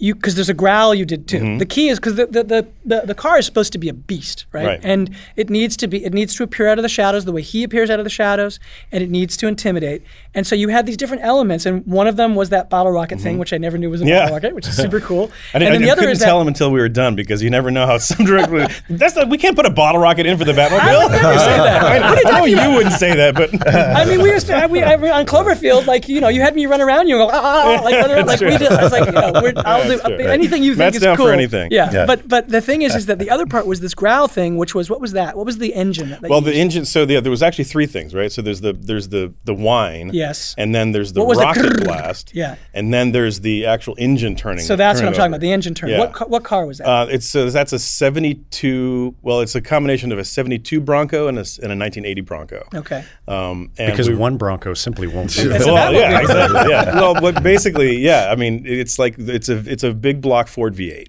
you 0.00 0.14
because 0.14 0.34
there's 0.34 0.48
a 0.48 0.54
growl 0.54 0.94
you 0.94 1.04
did 1.04 1.28
too. 1.28 1.58
The 1.58 1.66
key 1.66 1.88
is 1.88 1.98
because 2.00 2.16
the, 2.16 2.26
the, 2.26 2.42
the, 2.42 2.68
the, 2.84 3.00
the 3.06 3.14
car 3.14 3.38
is 3.38 3.46
supposed 3.46 3.70
to 3.74 3.78
be 3.78 3.88
a 3.88 3.92
beast, 3.92 4.46
right? 4.50 4.66
Right. 4.66 4.80
And 4.82 5.14
it 5.36 5.50
needs 5.50 5.76
to 5.76 5.86
be 5.86 6.04
it 6.04 6.12
needs 6.14 6.34
to 6.36 6.42
appear 6.42 6.68
out 6.68 6.78
of 6.78 6.82
the 6.82 6.88
shadows 6.88 7.24
the 7.26 7.32
way 7.32 7.42
he 7.42 7.62
appears 7.62 7.90
out 7.90 8.00
of 8.00 8.04
the 8.04 8.10
shadows, 8.10 8.58
and 8.90 9.04
it 9.04 9.10
needs 9.10 9.36
to 9.36 9.46
intimidate. 9.46 10.02
And 10.34 10.46
so 10.46 10.54
you 10.56 10.68
had 10.68 10.86
these 10.86 10.96
different 10.96 11.22
elements, 11.22 11.66
and 11.66 11.86
one 11.86 12.06
of 12.06 12.16
them 12.16 12.34
was 12.34 12.48
that 12.48 12.70
bottle 12.70 12.92
rocket 12.92 13.20
thing, 13.20 13.38
which 13.38 13.52
I 13.52 13.58
never 13.58 13.76
knew 13.78 13.90
was 13.90 14.00
a 14.00 14.06
Yeah. 14.06 14.20
bottle 14.20 14.34
rocket, 14.36 14.54
which 14.54 14.66
is 14.68 14.76
super 14.76 15.00
cool. 15.10 15.30
I, 15.54 15.58
and 15.58 15.60
didn't, 15.62 15.72
then 15.74 15.82
I 15.82 15.84
the 15.84 15.90
other 15.92 16.00
couldn't 16.00 16.12
is 16.12 16.18
that 16.20 16.24
tell 16.26 16.40
him 16.40 16.48
until 16.48 16.70
we 16.72 16.80
were 16.80 16.88
done 16.88 17.14
because 17.14 17.42
you 17.42 17.50
never 17.50 17.70
know 17.70 17.86
how 17.86 17.98
some 17.98 18.24
director. 18.24 18.66
That's 18.90 19.14
not, 19.16 19.28
we 19.28 19.36
can't 19.38 19.54
put 19.54 19.66
a 19.66 19.70
bottle 19.70 20.00
rocket 20.00 20.24
in 20.26 20.38
for 20.38 20.44
the 20.44 20.52
Batmobile. 20.52 21.10
never 21.10 21.38
say 21.38 21.56
that. 21.58 21.82
I, 22.02 22.20
you 22.20 22.22
I 22.26 22.38
know 22.38 22.44
you 22.46 22.54
about? 22.56 22.74
wouldn't 22.76 22.94
say 22.94 23.14
that, 23.16 23.34
but 23.34 23.50
I 23.68 24.04
mean, 24.06 24.22
we 24.22 24.30
to, 24.40 24.68
we, 24.70 24.82
I, 24.82 24.94
on 24.94 25.26
Cloverfield, 25.26 25.86
like 25.86 26.08
you 26.08 26.20
know, 26.20 26.28
you 26.28 26.40
had 26.40 26.54
me 26.54 26.64
run 26.66 26.80
around 26.80 27.08
you 27.08 27.16
go, 27.16 27.28
ah, 27.28 27.30
ah, 27.32 27.76
ah, 27.78 27.84
like, 27.84 27.94
around, 27.94 28.26
like 28.26 28.40
we 28.40 28.56
did. 28.56 28.70
I 28.72 28.82
was 28.82 28.92
like, 28.92 29.06
you 29.06 29.12
know, 29.12 29.32
we're, 29.34 29.52
I'll 29.58 29.89
do 29.96 30.02
That's 30.02 30.22
true. 30.22 30.26
anything 30.32 30.62
you 30.62 30.72
think 30.72 30.78
Matt's 30.78 30.96
is 30.96 31.02
down 31.02 31.16
for 31.16 31.22
cool. 31.24 31.30
anything. 31.32 31.70
Yeah. 31.70 31.90
Yeah. 31.92 32.06
but 32.06 32.26
but 32.28 32.48
the 32.48 32.60
thing 32.60 32.82
is, 32.82 32.94
is 32.94 33.06
that 33.06 33.18
the 33.18 33.30
other 33.30 33.46
part 33.46 33.66
was 33.66 33.80
this 33.80 33.94
growl 33.94 34.28
thing, 34.28 34.56
which 34.56 34.74
was 34.74 34.88
what 34.90 35.00
was 35.00 35.12
that? 35.12 35.36
What 35.36 35.46
was 35.46 35.58
the 35.58 35.74
engine? 35.74 36.10
That 36.10 36.22
well, 36.22 36.40
the 36.40 36.50
used? 36.50 36.60
engine. 36.60 36.84
So 36.84 37.04
the, 37.04 37.20
there 37.20 37.30
was 37.30 37.42
actually 37.42 37.64
three 37.64 37.86
things, 37.86 38.14
right? 38.14 38.30
So 38.32 38.42
there's 38.42 38.60
the 38.60 38.72
there's 38.72 39.08
the 39.08 39.32
the 39.44 39.54
whine. 39.54 40.10
Yes. 40.12 40.54
And 40.58 40.74
then 40.74 40.92
there's 40.92 41.12
the 41.12 41.20
What 41.20 41.28
was 41.28 41.38
the 41.38 41.44
rocket 41.44 41.62
grrr? 41.62 41.84
blast. 41.84 42.32
Yeah. 42.34 42.56
And 42.74 42.92
then 42.94 43.12
there's 43.12 43.40
the 43.40 43.66
actual 43.66 43.94
engine 43.98 44.36
turning. 44.36 44.64
so 44.64 44.76
that's 44.76 45.00
what 45.00 45.06
I'm 45.08 45.12
talking 45.12 45.22
over. 45.22 45.28
about. 45.36 45.40
The 45.40 45.52
engine 45.52 45.74
turn. 45.74 45.90
Yeah. 45.90 45.98
What 46.00 46.12
ca- 46.12 46.26
what 46.26 46.42
car 46.44 46.66
was 46.66 46.78
that? 46.78 46.86
Uh, 46.88 47.06
it's 47.10 47.26
so 47.26 47.48
that's 47.50 47.72
a 47.72 47.78
72. 47.78 49.14
Well, 49.22 49.40
it's 49.40 49.54
a 49.54 49.60
combination 49.60 50.12
of 50.12 50.18
a 50.18 50.24
72 50.24 50.80
Bronco 50.80 51.28
and 51.28 51.38
a, 51.38 51.42
s- 51.42 51.56
and 51.58 51.66
a 51.72 51.76
1980 51.76 52.20
Bronco. 52.22 52.68
okay. 52.74 53.04
Um, 53.28 53.70
and 53.78 53.92
Because 53.92 54.08
we- 54.08 54.14
one 54.16 54.36
Bronco 54.36 54.74
simply 54.74 55.06
won't 55.06 55.30
do 55.34 55.50
It's 55.50 55.64
it. 55.64 55.68
a 55.68 55.72
well, 55.72 55.92
yeah, 55.92 56.20
exactly. 56.20 56.70
Yeah. 56.70 56.94
Well, 56.94 57.14
but 57.20 57.42
basically, 57.42 57.98
yeah. 57.98 58.28
I 58.30 58.36
mean, 58.36 58.64
it's 58.66 58.98
like 58.98 59.14
it's 59.18 59.48
a 59.48 59.58
it's 59.70 59.79
a 59.84 59.94
big 59.94 60.20
block 60.20 60.48
Ford 60.48 60.74
V8. 60.74 61.06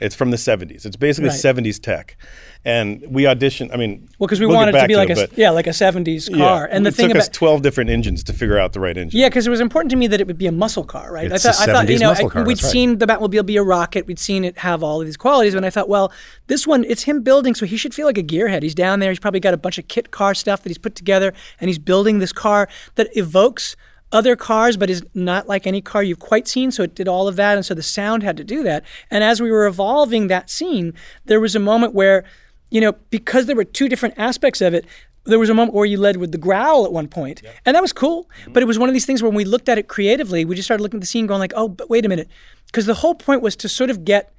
It's 0.00 0.14
from 0.14 0.30
the 0.30 0.36
70s. 0.36 0.86
It's 0.86 0.94
basically 0.94 1.30
Right. 1.30 1.36
70s 1.40 1.80
tech, 1.80 2.16
and 2.64 3.02
we 3.10 3.24
auditioned. 3.24 3.74
I 3.74 3.76
mean, 3.76 4.08
Well, 4.20 4.28
because 4.28 4.38
we 4.38 4.46
we'll 4.46 4.54
wanted 4.54 4.70
to 4.70 4.78
back 4.78 4.86
be 4.86 4.94
like 4.94 5.10
it, 5.10 5.18
a 5.18 5.28
yeah, 5.34 5.50
like 5.50 5.66
a 5.66 5.70
'70s 5.72 6.28
car. 6.28 6.68
Yeah, 6.68 6.76
and 6.76 6.86
the 6.86 6.90
it 6.90 6.94
thing 6.94 7.08
took 7.08 7.16
us 7.18 7.26
about 7.26 7.34
12 7.34 7.62
different 7.62 7.90
engines 7.90 8.22
to 8.22 8.32
figure 8.32 8.58
out 8.58 8.74
the 8.74 8.78
right 8.78 8.96
engine. 8.96 9.18
Yeah, 9.18 9.28
because 9.28 9.48
it 9.48 9.50
was 9.50 9.58
important 9.60 9.90
to 9.90 9.96
me 9.96 10.06
that 10.06 10.20
it 10.20 10.28
would 10.28 10.38
be 10.38 10.46
a 10.46 10.52
muscle 10.52 10.84
car, 10.84 11.12
right? 11.12 11.32
It's 11.32 11.44
I 11.44 11.50
thought, 11.50 11.66
a 11.66 11.70
I 11.70 11.74
thought, 11.74 11.88
you 11.88 11.98
know, 11.98 12.10
muscle 12.10 12.26
I- 12.26 12.30
car, 12.30 12.44
we'd 12.44 12.62
right. 12.62 12.70
seen 12.70 12.98
the 12.98 13.06
Batmobile 13.06 13.44
be 13.44 13.56
a 13.56 13.62
rocket, 13.64 14.06
we'd 14.06 14.20
seen 14.20 14.44
it 14.44 14.58
have 14.58 14.84
all 14.84 15.00
of 15.00 15.06
these 15.08 15.16
qualities, 15.16 15.54
and 15.54 15.66
I 15.66 15.70
thought, 15.70 15.88
well, 15.88 16.12
this 16.46 16.64
one, 16.64 16.84
it's 16.84 17.02
him 17.02 17.22
building, 17.22 17.56
so 17.56 17.66
he 17.66 17.76
should 17.76 17.92
feel 17.92 18.06
like 18.06 18.18
a 18.18 18.22
gearhead. 18.22 18.62
He's 18.62 18.76
down 18.76 19.00
there, 19.00 19.10
he's 19.10 19.18
probably 19.18 19.40
got 19.40 19.52
a 19.52 19.56
bunch 19.58 19.78
of 19.78 19.88
kit 19.88 20.12
car 20.12 20.32
stuff 20.32 20.62
that 20.62 20.68
he's 20.70 20.78
put 20.78 20.94
together, 20.94 21.32
and 21.60 21.68
he's 21.68 21.80
building 21.80 22.20
this 22.20 22.32
car 22.32 22.68
that 22.94 23.08
evokes 23.16 23.74
other 24.12 24.36
cars, 24.36 24.76
but 24.76 24.90
is 24.90 25.02
not 25.14 25.48
like 25.48 25.66
any 25.66 25.80
car 25.80 26.02
you've 26.02 26.18
quite 26.18 26.48
seen. 26.48 26.70
So 26.70 26.82
it 26.82 26.94
did 26.94 27.08
all 27.08 27.28
of 27.28 27.36
that, 27.36 27.56
and 27.56 27.64
so 27.64 27.74
the 27.74 27.82
sound 27.82 28.22
had 28.22 28.36
to 28.38 28.44
do 28.44 28.62
that. 28.62 28.84
And 29.10 29.22
as 29.22 29.40
we 29.40 29.50
were 29.50 29.66
evolving 29.66 30.28
that 30.28 30.50
scene, 30.50 30.94
there 31.26 31.40
was 31.40 31.54
a 31.54 31.60
moment 31.60 31.94
where, 31.94 32.24
you 32.70 32.80
know, 32.80 32.92
because 33.10 33.46
there 33.46 33.56
were 33.56 33.64
two 33.64 33.88
different 33.88 34.14
aspects 34.18 34.60
of 34.60 34.74
it, 34.74 34.86
there 35.24 35.38
was 35.38 35.50
a 35.50 35.54
moment 35.54 35.74
where 35.74 35.84
you 35.84 35.98
led 35.98 36.16
with 36.16 36.32
the 36.32 36.38
growl 36.38 36.86
at 36.86 36.92
one 36.92 37.06
point, 37.06 37.42
and 37.66 37.74
that 37.74 37.82
was 37.82 37.92
cool. 37.92 38.24
Mm-hmm. 38.24 38.52
But 38.52 38.62
it 38.62 38.66
was 38.66 38.78
one 38.78 38.88
of 38.88 38.94
these 38.94 39.04
things 39.04 39.22
where 39.22 39.28
when 39.28 39.36
we 39.36 39.44
looked 39.44 39.68
at 39.68 39.76
it 39.76 39.86
creatively, 39.88 40.44
we 40.44 40.56
just 40.56 40.66
started 40.66 40.82
looking 40.82 40.98
at 40.98 41.02
the 41.02 41.06
scene, 41.06 41.26
going 41.26 41.40
like, 41.40 41.52
"Oh, 41.54 41.68
but 41.68 41.90
wait 41.90 42.06
a 42.06 42.08
minute," 42.08 42.28
because 42.66 42.86
the 42.86 42.94
whole 42.94 43.14
point 43.14 43.42
was 43.42 43.54
to 43.56 43.68
sort 43.68 43.90
of 43.90 44.04
get, 44.04 44.32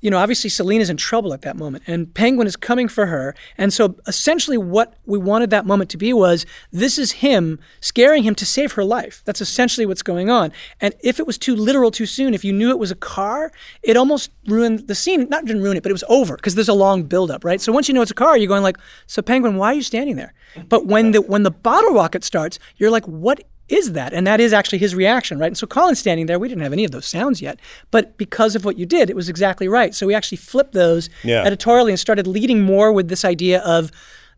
you 0.00 0.10
know, 0.10 0.18
obviously 0.18 0.50
Selina's 0.50 0.90
in 0.90 0.96
trouble 0.96 1.32
at 1.32 1.42
that 1.42 1.56
moment, 1.56 1.84
and 1.86 2.12
Penguin 2.12 2.46
is 2.46 2.56
coming 2.56 2.88
for 2.88 3.06
her, 3.06 3.34
and 3.56 3.72
so 3.72 3.96
essentially 4.06 4.58
what 4.58 4.94
we 5.06 5.18
wanted 5.18 5.50
that 5.50 5.66
moment 5.66 5.90
to 5.90 5.96
be 5.96 6.12
was 6.12 6.46
this 6.70 6.98
is 6.98 7.12
him 7.12 7.58
scaring 7.80 8.22
him 8.22 8.34
to 8.34 8.46
save 8.46 8.72
her 8.72 8.84
life. 8.84 9.22
That's 9.24 9.40
essentially 9.40 9.86
what's 9.86 10.02
going 10.02 10.30
on. 10.30 10.52
And 10.80 10.94
if 11.02 11.18
it 11.18 11.26
was 11.26 11.38
too 11.38 11.56
literal 11.56 11.90
too 11.90 12.06
soon, 12.06 12.34
if 12.34 12.44
you 12.44 12.52
knew 12.52 12.70
it 12.70 12.78
was 12.78 12.90
a 12.90 12.96
car, 12.96 13.52
it 13.82 13.96
almost 13.96 14.30
ruined 14.46 14.86
the 14.86 14.94
scene. 14.94 15.28
Not 15.28 15.44
didn't 15.44 15.62
ruin 15.62 15.76
it, 15.76 15.82
but 15.82 15.90
it 15.90 15.94
was 15.94 16.04
over 16.08 16.36
because 16.36 16.54
there's 16.54 16.68
a 16.68 16.74
long 16.74 17.04
buildup, 17.04 17.44
right? 17.44 17.60
So 17.60 17.72
once 17.72 17.88
you 17.88 17.94
know 17.94 18.02
it's 18.02 18.10
a 18.10 18.14
car, 18.14 18.36
you're 18.36 18.48
going 18.48 18.62
like, 18.62 18.78
so 19.06 19.22
Penguin, 19.22 19.56
why 19.56 19.68
are 19.68 19.74
you 19.74 19.82
standing 19.82 20.16
there? 20.16 20.34
But 20.68 20.86
when 20.86 21.12
the 21.12 21.22
when 21.22 21.42
the 21.42 21.50
bottle 21.50 21.94
rocket 21.94 22.24
starts, 22.24 22.58
you're 22.76 22.90
like, 22.90 23.06
what 23.06 23.42
is 23.68 23.92
that? 23.92 24.12
And 24.12 24.26
that 24.26 24.40
is 24.40 24.52
actually 24.52 24.78
his 24.78 24.94
reaction, 24.94 25.38
right? 25.38 25.48
And 25.48 25.58
so 25.58 25.66
Colin's 25.66 25.98
standing 25.98 26.26
there. 26.26 26.38
We 26.38 26.48
didn't 26.48 26.62
have 26.62 26.72
any 26.72 26.84
of 26.84 26.92
those 26.92 27.06
sounds 27.06 27.42
yet, 27.42 27.58
but 27.90 28.16
because 28.16 28.54
of 28.54 28.64
what 28.64 28.78
you 28.78 28.86
did, 28.86 29.10
it 29.10 29.16
was 29.16 29.28
exactly 29.28 29.66
right. 29.68 29.94
So 29.94 30.06
we 30.06 30.14
actually 30.14 30.38
flipped 30.38 30.72
those 30.72 31.08
Yeah. 31.24 31.42
editorially 31.42 31.90
and 31.92 31.98
started 31.98 32.26
leading 32.26 32.62
more 32.62 32.92
with 32.92 33.08
this 33.08 33.24
idea 33.24 33.60
of 33.62 33.90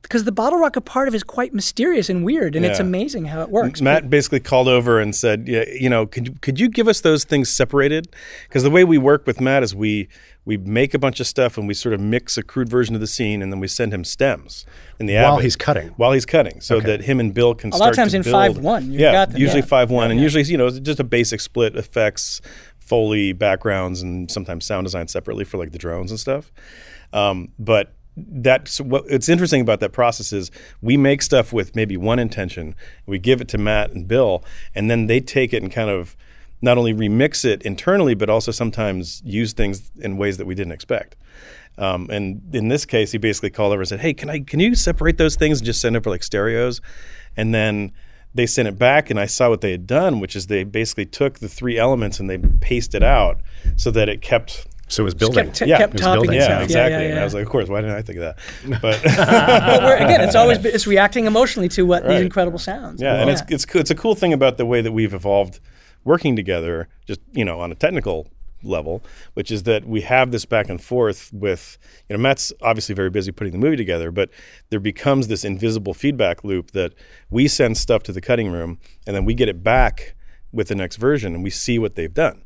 because 0.02 0.24
the 0.24 0.32
bottle 0.32 0.58
rocket 0.58 0.82
part 0.82 1.08
of 1.08 1.14
it 1.14 1.16
is 1.18 1.22
quite 1.22 1.52
mysterious 1.52 2.08
and 2.08 2.24
weird, 2.24 2.56
and 2.56 2.64
it's 2.64 2.78
amazing 2.78 3.26
how 3.26 3.42
it 3.42 3.50
works. 3.50 3.80
Matt 3.80 4.08
basically 4.08 4.40
called 4.40 4.68
over 4.68 4.98
and 5.00 5.14
said, 5.14 5.48
"Yeah, 5.48 5.64
you 5.68 5.90
know, 5.90 6.06
could 6.06 6.28
you, 6.28 6.34
could 6.40 6.58
you 6.60 6.68
give 6.68 6.88
us 6.88 7.00
those 7.00 7.24
things 7.24 7.48
separated? 7.48 8.08
Because 8.48 8.62
the 8.62 8.70
way 8.70 8.84
we 8.84 8.96
work 8.96 9.26
with 9.26 9.40
Matt 9.40 9.62
is 9.62 9.74
we 9.74 10.08
we 10.44 10.56
make 10.56 10.94
a 10.94 10.98
bunch 10.98 11.20
of 11.20 11.26
stuff 11.26 11.58
and 11.58 11.68
we 11.68 11.74
sort 11.74 11.92
of 11.92 12.00
mix 12.00 12.38
a 12.38 12.42
crude 12.42 12.70
version 12.70 12.94
of 12.94 13.02
the 13.02 13.06
scene, 13.06 13.42
and 13.42 13.52
then 13.52 13.60
we 13.60 13.68
send 13.68 13.92
him 13.92 14.02
stems 14.02 14.64
in 14.98 15.04
the 15.04 15.14
While 15.14 15.34
Abbott. 15.34 15.44
he's 15.44 15.56
cutting. 15.56 15.88
While 15.96 16.12
he's 16.12 16.26
cutting, 16.26 16.60
so 16.60 16.80
that 16.80 17.02
him 17.02 17.20
and 17.20 17.34
Bill 17.34 17.54
can 17.54 17.70
A 17.70 17.76
lot 17.76 17.90
of 17.90 17.96
times 17.96 18.12
to 18.12 18.18
in 18.18 18.22
build. 18.22 18.56
5-1, 18.56 18.84
you've 18.84 19.00
yeah, 19.00 19.12
got 19.12 19.30
them, 19.30 19.40
usually 19.40 19.60
yeah. 19.60 19.66
five 19.66 19.90
one, 19.90 20.10
and 20.10 20.18
usually 20.18 20.44
you 20.44 20.56
know 20.56 20.70
just 20.70 21.00
a 21.00 21.04
basic 21.04 21.40
split 21.40 21.76
effects, 21.76 22.40
foley, 22.78 23.32
backgrounds, 23.34 24.00
and 24.00 24.30
sometimes 24.30 24.64
sound 24.64 24.86
design 24.86 25.06
separately 25.08 25.44
for 25.44 25.58
like 25.58 25.72
the 25.72 25.78
drones 25.78 26.10
and 26.10 26.18
stuff. 26.18 26.50
Um, 27.12 27.52
but 27.58 27.92
that's 28.28 28.80
what 28.80 29.04
it's 29.08 29.28
interesting 29.28 29.60
about 29.60 29.80
that 29.80 29.92
process 29.92 30.32
is 30.32 30.50
we 30.80 30.96
make 30.96 31.22
stuff 31.22 31.52
with 31.52 31.76
maybe 31.76 31.96
one 31.96 32.18
intention, 32.18 32.74
we 33.06 33.18
give 33.18 33.40
it 33.40 33.48
to 33.48 33.58
Matt 33.58 33.90
and 33.90 34.06
Bill, 34.08 34.44
and 34.74 34.90
then 34.90 35.06
they 35.06 35.20
take 35.20 35.52
it 35.52 35.62
and 35.62 35.70
kind 35.72 35.90
of 35.90 36.16
not 36.60 36.76
only 36.76 36.92
remix 36.92 37.44
it 37.44 37.62
internally, 37.62 38.14
but 38.14 38.28
also 38.28 38.50
sometimes 38.50 39.22
use 39.24 39.52
things 39.52 39.90
in 39.98 40.16
ways 40.16 40.38
that 40.38 40.46
we 40.46 40.54
didn't 40.54 40.72
expect. 40.72 41.16
Um, 41.76 42.08
and 42.10 42.42
in 42.54 42.68
this 42.68 42.84
case, 42.84 43.12
he 43.12 43.18
basically 43.18 43.50
called 43.50 43.72
over 43.72 43.82
and 43.82 43.88
said, 43.88 44.00
"Hey, 44.00 44.12
can 44.12 44.28
I 44.28 44.40
can 44.40 44.58
you 44.58 44.74
separate 44.74 45.18
those 45.18 45.36
things 45.36 45.60
and 45.60 45.66
just 45.66 45.80
send 45.80 45.96
it 45.96 46.02
for 46.02 46.10
like 46.10 46.24
stereos?" 46.24 46.80
And 47.36 47.54
then 47.54 47.92
they 48.34 48.46
sent 48.46 48.68
it 48.68 48.78
back, 48.78 49.10
and 49.10 49.18
I 49.18 49.26
saw 49.26 49.48
what 49.48 49.60
they 49.60 49.70
had 49.70 49.86
done, 49.86 50.20
which 50.20 50.34
is 50.34 50.48
they 50.48 50.64
basically 50.64 51.06
took 51.06 51.38
the 51.38 51.48
three 51.48 51.78
elements 51.78 52.18
and 52.18 52.28
they 52.28 52.38
pasted 52.38 53.02
it 53.02 53.06
out 53.06 53.40
so 53.76 53.90
that 53.92 54.08
it 54.08 54.20
kept 54.20 54.66
So 54.88 55.02
it 55.02 55.04
was 55.04 55.14
building. 55.14 55.46
kept, 55.46 55.60
Yeah, 55.62 55.78
kept 55.78 55.94
it 55.94 55.98
was 55.98 56.02
topping 56.02 56.22
building. 56.22 56.40
yeah, 56.40 56.62
exactly. 56.62 56.92
Yeah, 56.92 57.00
yeah, 57.00 57.10
And. 57.10 57.20
I 57.20 57.24
was 57.24 57.34
like, 57.34 57.44
of 57.44 57.48
course, 57.50 57.68
why 57.68 57.80
didn't 57.82 57.96
I 57.96 58.02
think 58.02 58.18
of 58.18 58.36
that? 58.36 58.80
But 58.82 59.04
again, 60.02 60.20
it's 60.22 60.34
always 60.34 60.64
it's 60.64 60.86
reacting 60.86 61.26
emotionally 61.26 61.68
to 61.70 61.82
what 61.84 62.06
these 62.06 62.20
incredible 62.20 62.58
sounds. 62.58 63.00
yeah, 63.00 63.20
and 63.20 63.30
it's 63.30 63.42
it's 63.48 63.66
it's 63.74 63.90
a 63.90 63.94
cool 63.94 64.14
thing 64.14 64.32
about 64.32 64.56
the 64.56 64.66
way 64.66 64.80
that 64.80 64.92
we've 64.92 65.14
evolved 65.14 65.60
working 66.04 66.36
together, 66.36 66.88
just 67.06 67.20
you 67.32 67.44
know, 67.44 67.60
on 67.60 67.70
a 67.70 67.74
technical 67.74 68.28
level, 68.62 69.02
which 69.34 69.50
is 69.52 69.62
that 69.64 69.84
we 69.86 70.00
have 70.00 70.30
this 70.32 70.44
back 70.44 70.68
and 70.68 70.82
forth 70.82 71.30
with 71.32 71.78
you 72.08 72.16
know 72.16 72.22
Matt's 72.22 72.52
obviously 72.62 72.94
very 72.94 73.10
busy 73.10 73.30
putting 73.30 73.52
the 73.52 73.58
movie 73.58 73.76
together, 73.76 74.10
but 74.10 74.30
there 74.70 74.80
becomes 74.80 75.28
this 75.28 75.44
invisible 75.44 75.94
feedback 75.94 76.44
loop 76.44 76.72
that 76.72 76.94
we 77.30 77.46
send 77.46 77.76
stuff 77.76 78.02
to 78.04 78.12
the 78.12 78.20
cutting 78.20 78.50
room 78.50 78.78
and 79.06 79.14
then 79.14 79.24
we 79.24 79.34
get 79.34 79.48
it 79.48 79.62
back 79.62 80.14
with 80.50 80.68
the 80.68 80.74
next 80.74 80.96
version 80.96 81.34
and 81.34 81.44
we 81.44 81.50
see 81.50 81.78
what 81.78 81.94
they've 81.94 82.14
done. 82.14 82.42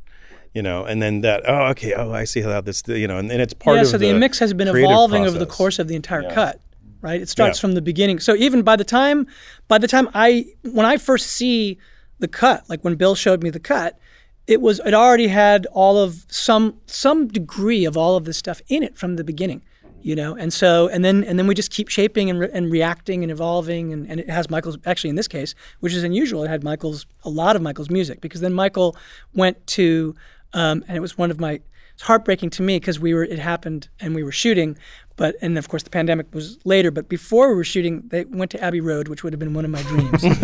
You 0.55 0.63
know, 0.63 0.85
and 0.85 1.01
then 1.01 1.23
that, 1.23 1.43
oh, 1.49 1.69
okay, 1.69 1.95
oh, 1.95 2.13
I 2.13 2.25
see 2.25 2.43
how 2.43 2.61
this, 2.61 2.83
you 2.87 3.09
know, 3.09 3.17
and, 3.17 3.33
and 3.33 3.41
it's 3.41 3.55
part 3.55 3.79
of 3.79 3.85
the 3.85 3.91
yeah, 3.91 3.95
of 3.97 4.01
so 4.03 4.13
the, 4.13 4.19
mix 4.19 4.39
has 4.39 4.53
been 4.53 4.69
creative 4.69 4.91
evolving 4.91 5.27
over 5.27 5.39
the 5.39 5.47
course 5.47 5.79
of 5.79 5.89
the 5.89 5.97
entire 5.97 6.29
cut. 6.31 6.61
Right, 7.01 7.21
it 7.21 7.29
starts 7.29 7.59
Yeah. 7.59 7.63
from 7.63 7.73
the 7.73 7.83
beginning. 7.83 8.21
So 8.21 8.37
even 8.37 8.63
by 8.63 8.77
the 8.77 8.85
time, 8.85 9.27
by 9.67 9.79
the 9.79 9.89
time 9.89 10.09
I, 10.15 10.47
when 10.63 10.87
I 10.87 10.99
first 10.99 11.27
see 11.27 11.79
the 12.21 12.29
cut, 12.29 12.69
like 12.69 12.85
when 12.85 12.95
Bill 12.95 13.17
showed 13.17 13.43
me 13.43 13.51
the 13.51 13.59
cut, 13.59 13.99
it 14.47 14.61
was 14.61 14.81
it 14.87 14.95
already 14.95 15.27
had 15.29 15.67
all 15.73 15.99
of 15.99 16.27
some 16.29 16.79
some 16.87 17.27
degree 17.27 17.85
of 17.85 17.97
all 17.97 18.17
of 18.17 18.25
this 18.25 18.37
stuff 18.37 18.61
in 18.69 18.85
it 18.85 18.97
from 18.97 19.17
the 19.17 19.25
beginning, 19.25 19.63
you 20.01 20.15
know. 20.15 20.37
And 20.37 20.53
so 20.53 20.87
and 20.89 21.05
then 21.05 21.25
and 21.25 21.39
then 21.41 21.49
we 21.49 21.55
just 21.57 21.73
keep 21.73 21.89
shaping 21.89 22.31
and, 22.31 22.39
re- 22.39 22.51
and 22.53 22.71
reacting 22.71 23.25
and 23.25 23.33
evolving, 23.33 23.93
and, 23.93 24.09
and 24.09 24.21
it 24.21 24.29
has 24.31 24.49
Michael's 24.49 24.79
actually 24.87 25.11
in 25.11 25.17
this 25.17 25.29
case, 25.29 25.57
which 25.81 25.95
is 25.95 26.05
unusual. 26.05 26.45
It 26.45 26.49
had 26.51 26.63
Michael's 26.63 27.07
a 27.25 27.31
lot 27.31 27.57
of 27.57 27.63
Michael's 27.63 27.91
music 27.91 28.21
because 28.21 28.41
then 28.43 28.53
Michael 28.53 28.97
went 29.35 29.65
to, 29.69 30.15
um, 30.55 30.85
and 30.89 30.97
it 30.97 31.01
was 31.01 31.17
one 31.17 31.31
of 31.31 31.41
my 31.41 31.61
it's 31.95 32.03
heartbreaking 32.03 32.51
to 32.51 32.63
me 32.63 32.79
because 32.79 32.99
we 32.99 33.15
were 33.15 33.25
it 33.25 33.39
happened 33.39 33.89
and 34.01 34.15
we 34.15 34.23
were 34.23 34.33
shooting 34.33 34.77
but 35.17 35.37
and 35.43 35.59
of 35.59 35.69
course 35.69 35.83
the 35.83 35.91
pandemic 35.91 36.33
was 36.35 36.59
later 36.65 36.91
but 36.91 37.09
before 37.09 37.51
we 37.51 37.55
were 37.55 37.65
shooting 37.65 38.03
they 38.09 38.25
went 38.25 38.51
to 38.51 38.63
abbey 38.63 38.81
road 38.81 39.09
which 39.09 39.23
would 39.23 39.33
have 39.33 39.41
been 39.41 39.55
one 39.55 39.65
of 39.65 39.71
my 39.71 39.83
dreams. 39.83 40.25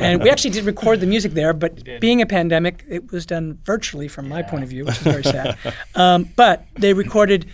And 0.00 0.22
we 0.22 0.30
actually 0.30 0.50
did 0.50 0.64
record 0.64 1.00
the 1.00 1.06
music 1.06 1.32
there 1.32 1.52
but 1.52 1.84
being 2.00 2.20
a 2.20 2.26
pandemic 2.26 2.84
it 2.88 3.12
was 3.12 3.24
done 3.24 3.58
virtually 3.64 4.08
from 4.08 4.28
my 4.28 4.42
point 4.42 4.64
of 4.64 4.68
view 4.68 4.84
which 4.84 4.96
is 4.96 5.02
very 5.02 5.24
sad. 5.24 5.56
Um, 5.94 6.28
but 6.36 6.66
they 6.74 6.94
recorded 6.94 7.46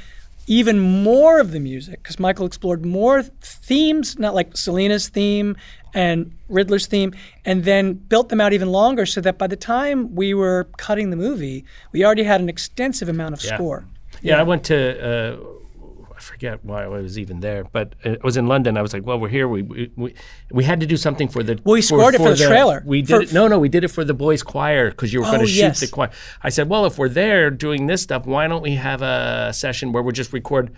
even 0.46 0.78
more 0.78 1.40
of 1.40 1.50
the 1.50 1.60
music 1.60 2.02
because 2.02 2.18
michael 2.20 2.46
explored 2.46 2.84
more 2.84 3.22
themes 3.22 4.18
not 4.18 4.34
like 4.34 4.56
selina's 4.56 5.08
theme 5.08 5.56
and 5.96 6.32
riddler's 6.48 6.86
theme 6.86 7.10
and 7.44 7.64
then 7.64 7.94
built 7.94 8.28
them 8.28 8.40
out 8.40 8.52
even 8.52 8.70
longer 8.70 9.04
so 9.06 9.20
that 9.20 9.36
by 9.38 9.46
the 9.48 9.56
time 9.56 10.14
we 10.14 10.32
were 10.34 10.68
cutting 10.76 11.10
the 11.10 11.16
movie 11.16 11.64
we 11.92 12.04
already 12.04 12.22
had 12.22 12.40
an 12.40 12.48
extensive 12.48 13.08
amount 13.08 13.32
of 13.32 13.40
score 13.40 13.84
Yeah, 14.22 14.38
I 14.38 14.44
went 14.44 14.62
to 14.64 14.76
uh, 15.10 15.36
I 16.18 16.20
forget 16.20 16.64
why 16.64 16.84
I 16.84 16.88
was 16.88 17.18
even 17.18 17.40
there, 17.40 17.62
but 17.76 17.88
I 18.04 18.16
was 18.24 18.36
in 18.38 18.46
London. 18.48 18.78
I 18.78 18.82
was 18.86 18.94
like, 18.94 19.04
well, 19.08 19.18
we're 19.20 19.28
here. 19.38 19.46
We 19.54 19.60
we, 19.62 19.90
we, 19.96 20.14
we 20.50 20.64
had 20.64 20.80
to 20.80 20.86
do 20.86 20.96
something 20.96 21.28
for 21.28 21.42
the. 21.42 21.54
Well, 21.62 21.74
we 21.74 21.82
scored 21.82 22.14
it 22.14 22.22
for 22.26 22.30
the 22.34 22.46
trailer. 22.52 22.82
We 22.86 23.02
did 23.02 23.08
For- 23.16 23.22
it. 23.22 23.32
No, 23.34 23.46
no, 23.48 23.58
we 23.58 23.68
did 23.68 23.84
it 23.84 23.88
for 23.96 24.02
the 24.02 24.14
boys' 24.14 24.42
choir 24.42 24.88
because 24.90 25.12
you 25.12 25.20
were 25.20 25.26
going 25.26 25.42
Oh, 25.42 25.44
to 25.44 25.56
shoot 25.58 25.58
yes. 25.76 25.80
the 25.80 25.88
choir. 25.88 26.10
I 26.42 26.48
said, 26.48 26.70
well, 26.70 26.86
if 26.86 26.96
we're 26.98 27.10
there 27.10 27.50
doing 27.50 27.86
this 27.86 28.00
stuff, 28.00 28.24
why 28.24 28.48
don't 28.48 28.62
we 28.62 28.76
have 28.76 29.02
a 29.02 29.52
session 29.52 29.92
where 29.92 30.02
we 30.02 30.12
just 30.14 30.32
record 30.32 30.70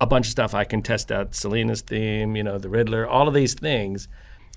a 0.00 0.06
bunch 0.06 0.26
of 0.28 0.30
stuff? 0.30 0.54
I 0.54 0.64
can 0.64 0.80
test 0.80 1.10
out 1.10 1.34
Selina's 1.34 1.82
theme, 1.82 2.36
you 2.36 2.44
know, 2.44 2.56
the 2.58 2.68
Riddler, 2.68 3.04
all 3.04 3.26
of 3.26 3.34
these 3.34 3.54
things. 3.54 4.06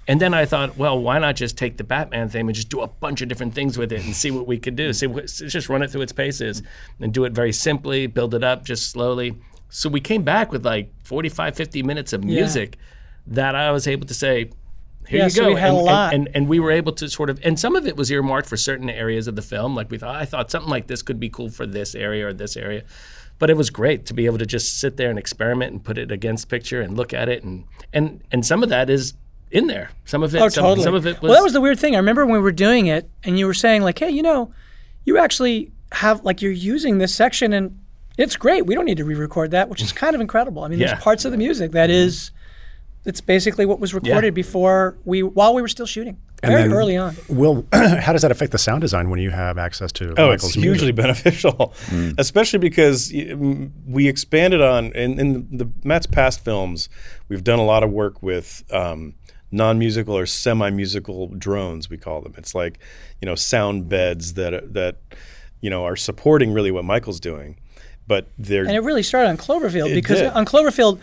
And 0.07 0.21
then 0.21 0.33
I 0.33 0.45
thought, 0.45 0.77
well, 0.77 0.97
why 0.99 1.19
not 1.19 1.35
just 1.35 1.57
take 1.57 1.75
the 1.77 1.83
Batman 1.83 2.29
theme 2.29 2.47
and 2.47 2.55
just 2.55 2.69
do 2.69 2.79
a 2.81 2.87
bunch 2.87 3.21
of 3.21 3.27
different 3.27 3.53
things 3.53 3.77
with 3.77 3.91
it 3.91 4.05
and 4.05 4.15
see 4.15 4.31
what 4.31 4.47
we 4.47 4.57
could 4.57 4.75
do? 4.77 4.93
See, 4.93 5.07
what- 5.07 5.25
just 5.27 5.67
run 5.67 5.81
it 5.83 5.89
through 5.91 6.01
its 6.01 6.13
paces 6.13 6.63
and 7.01 7.13
do 7.13 7.25
it 7.25 7.33
very 7.33 7.51
simply, 7.51 8.07
build 8.07 8.33
it 8.33 8.43
up 8.43 8.63
just 8.63 8.89
slowly. 8.89 9.35
So 9.69 9.89
we 9.89 9.99
came 9.99 10.23
back 10.23 10.51
with 10.51 10.65
like 10.65 10.91
45, 11.03 11.55
50 11.57 11.83
minutes 11.83 12.13
of 12.13 12.23
music 12.23 12.77
that 13.27 13.53
I 13.55 13.69
was 13.71 13.85
able 13.85 14.07
to 14.07 14.13
say, 14.13 14.51
here 15.09 15.19
Yeah, 15.19 15.23
you 15.25 15.29
so 15.29 15.41
go. 15.43 15.53
we 15.53 15.59
had 15.59 15.69
and, 15.69 15.75
a 15.75 15.79
and- 15.79 15.85
lot. 15.85 16.13
And, 16.13 16.29
and 16.33 16.47
we 16.47 16.59
were 16.61 16.71
able 16.71 16.93
to 16.93 17.09
sort 17.09 17.29
of, 17.29 17.39
and 17.43 17.59
some 17.59 17.75
of 17.75 17.85
it 17.85 17.97
was 17.97 18.09
earmarked 18.09 18.47
for 18.47 18.55
certain 18.55 18.89
areas 18.89 19.27
of 19.27 19.35
the 19.35 19.41
film. 19.41 19.75
Like 19.75 19.91
we 19.91 19.97
thought, 19.97 20.15
I 20.15 20.23
thought 20.23 20.49
something 20.49 20.69
like 20.69 20.87
this 20.87 21.01
could 21.01 21.19
be 21.19 21.27
cool 21.29 21.49
for 21.49 21.65
this 21.65 21.95
area 21.95 22.27
or 22.27 22.31
this 22.33 22.55
area. 22.55 22.83
But 23.39 23.49
it 23.49 23.57
was 23.57 23.69
great 23.69 24.05
to 24.07 24.13
be 24.13 24.25
able 24.25 24.37
to 24.37 24.45
just 24.45 24.79
sit 24.79 24.95
there 24.95 25.09
and 25.09 25.19
experiment 25.19 25.73
and 25.73 25.83
put 25.83 25.97
it 25.97 26.11
against 26.11 26.47
picture 26.49 26.81
and 26.81 26.95
look 26.95 27.13
at 27.13 27.27
it. 27.27 27.43
And, 27.43 27.65
and, 27.91 28.21
and 28.31 28.45
some 28.45 28.63
of 28.63 28.69
that 28.69 28.89
is 28.89 29.13
in 29.51 29.67
there. 29.67 29.91
Some 30.05 30.23
of 30.23 30.33
it, 30.35 30.41
Oh, 30.41 30.49
some, 30.49 30.63
totally. 30.63 30.83
some 30.83 30.93
of 30.95 31.05
it 31.05 31.21
was. 31.21 31.29
well, 31.29 31.33
that 31.39 31.43
was 31.43 31.53
the 31.53 31.61
weird 31.61 31.79
thing. 31.79 31.95
I 31.95 31.99
remember 31.99 32.25
when 32.25 32.33
we 32.33 32.39
were 32.41 32.51
doing 32.51 32.87
it, 32.87 33.09
and 33.23 33.37
you 33.39 33.45
were 33.45 33.53
saying 33.53 33.81
like, 33.81 33.99
"Hey, 33.99 34.09
you 34.09 34.21
know, 34.23 34.51
you 35.05 35.17
actually 35.17 35.71
have 35.93 36.23
like 36.25 36.41
you're 36.41 36.51
using 36.51 36.97
this 36.97 37.13
section, 37.15 37.53
and 37.53 37.77
it's 38.17 38.35
great. 38.35 38.65
We 38.65 38.75
don't 38.75 38.85
need 38.85 38.97
to 38.97 39.05
re-record 39.05 39.51
that, 39.51 39.69
which 39.69 39.81
is 39.81 39.91
kind 39.91 40.15
of 40.15 40.21
incredible. 40.21 40.63
I 40.63 40.67
mean, 40.69 40.79
Yeah. 40.79 40.87
there's 40.87 41.03
parts 41.03 41.23
of 41.25 41.31
the 41.31 41.37
music 41.37 41.71
that 41.73 41.89
is, 41.89 42.31
it's 43.05 43.21
basically 43.21 43.65
what 43.65 43.79
was 43.79 43.93
recorded 43.93 44.33
before 44.33 44.97
we 45.05 45.23
while 45.23 45.53
we 45.53 45.61
were 45.61 45.67
still 45.69 45.85
shooting, 45.85 46.17
very 46.43 46.69
early 46.69 46.97
on. 46.97 47.15
Will, 47.29 47.65
how 47.73 48.11
does 48.11 48.23
that 48.23 48.31
affect 48.31 48.51
the 48.51 48.57
sound 48.57 48.81
design 48.81 49.09
when 49.09 49.19
you 49.19 49.29
have 49.29 49.57
access 49.57 49.91
to 49.93 50.09
Oh, 50.17 50.29
Michael's 50.29 50.43
it's 50.45 50.53
hugely 50.55 50.91
music? 50.91 50.95
beneficial, 50.95 51.73
especially 52.17 52.59
because 52.59 53.11
mm, 53.11 53.71
we 53.87 54.07
expanded 54.09 54.61
on 54.61 54.91
in, 54.93 55.19
in 55.19 55.47
the 55.57 55.69
Matt's 55.85 56.05
past 56.07 56.43
films. 56.43 56.89
We've 57.29 57.43
done 57.43 57.59
a 57.59 57.65
lot 57.65 57.81
of 57.83 57.91
work 57.91 58.21
with 58.21 58.63
um, 58.73 59.13
non-musical 59.51 60.17
or 60.17 60.25
semi-musical 60.25 61.27
drones. 61.37 61.89
We 61.89 61.97
call 61.97 62.21
them. 62.21 62.33
It's 62.37 62.53
like 62.55 62.79
you 63.21 63.25
know 63.25 63.35
sound 63.35 63.89
beds 63.89 64.33
that 64.33 64.73
that 64.73 64.97
you 65.61 65.69
know 65.69 65.85
are 65.85 65.95
supporting 65.95 66.51
really 66.53 66.71
what 66.71 66.85
Michael's 66.85 67.19
doing, 67.19 67.57
but 68.07 68.27
they're 68.37 68.63
And 68.65 68.75
it 68.75 68.81
really 68.83 69.03
started 69.03 69.29
on 69.29 69.37
Cloverfield 69.37 69.93
because 69.93 70.19
did. 70.19 70.31
on 70.33 70.45
Cloverfield, 70.45 70.99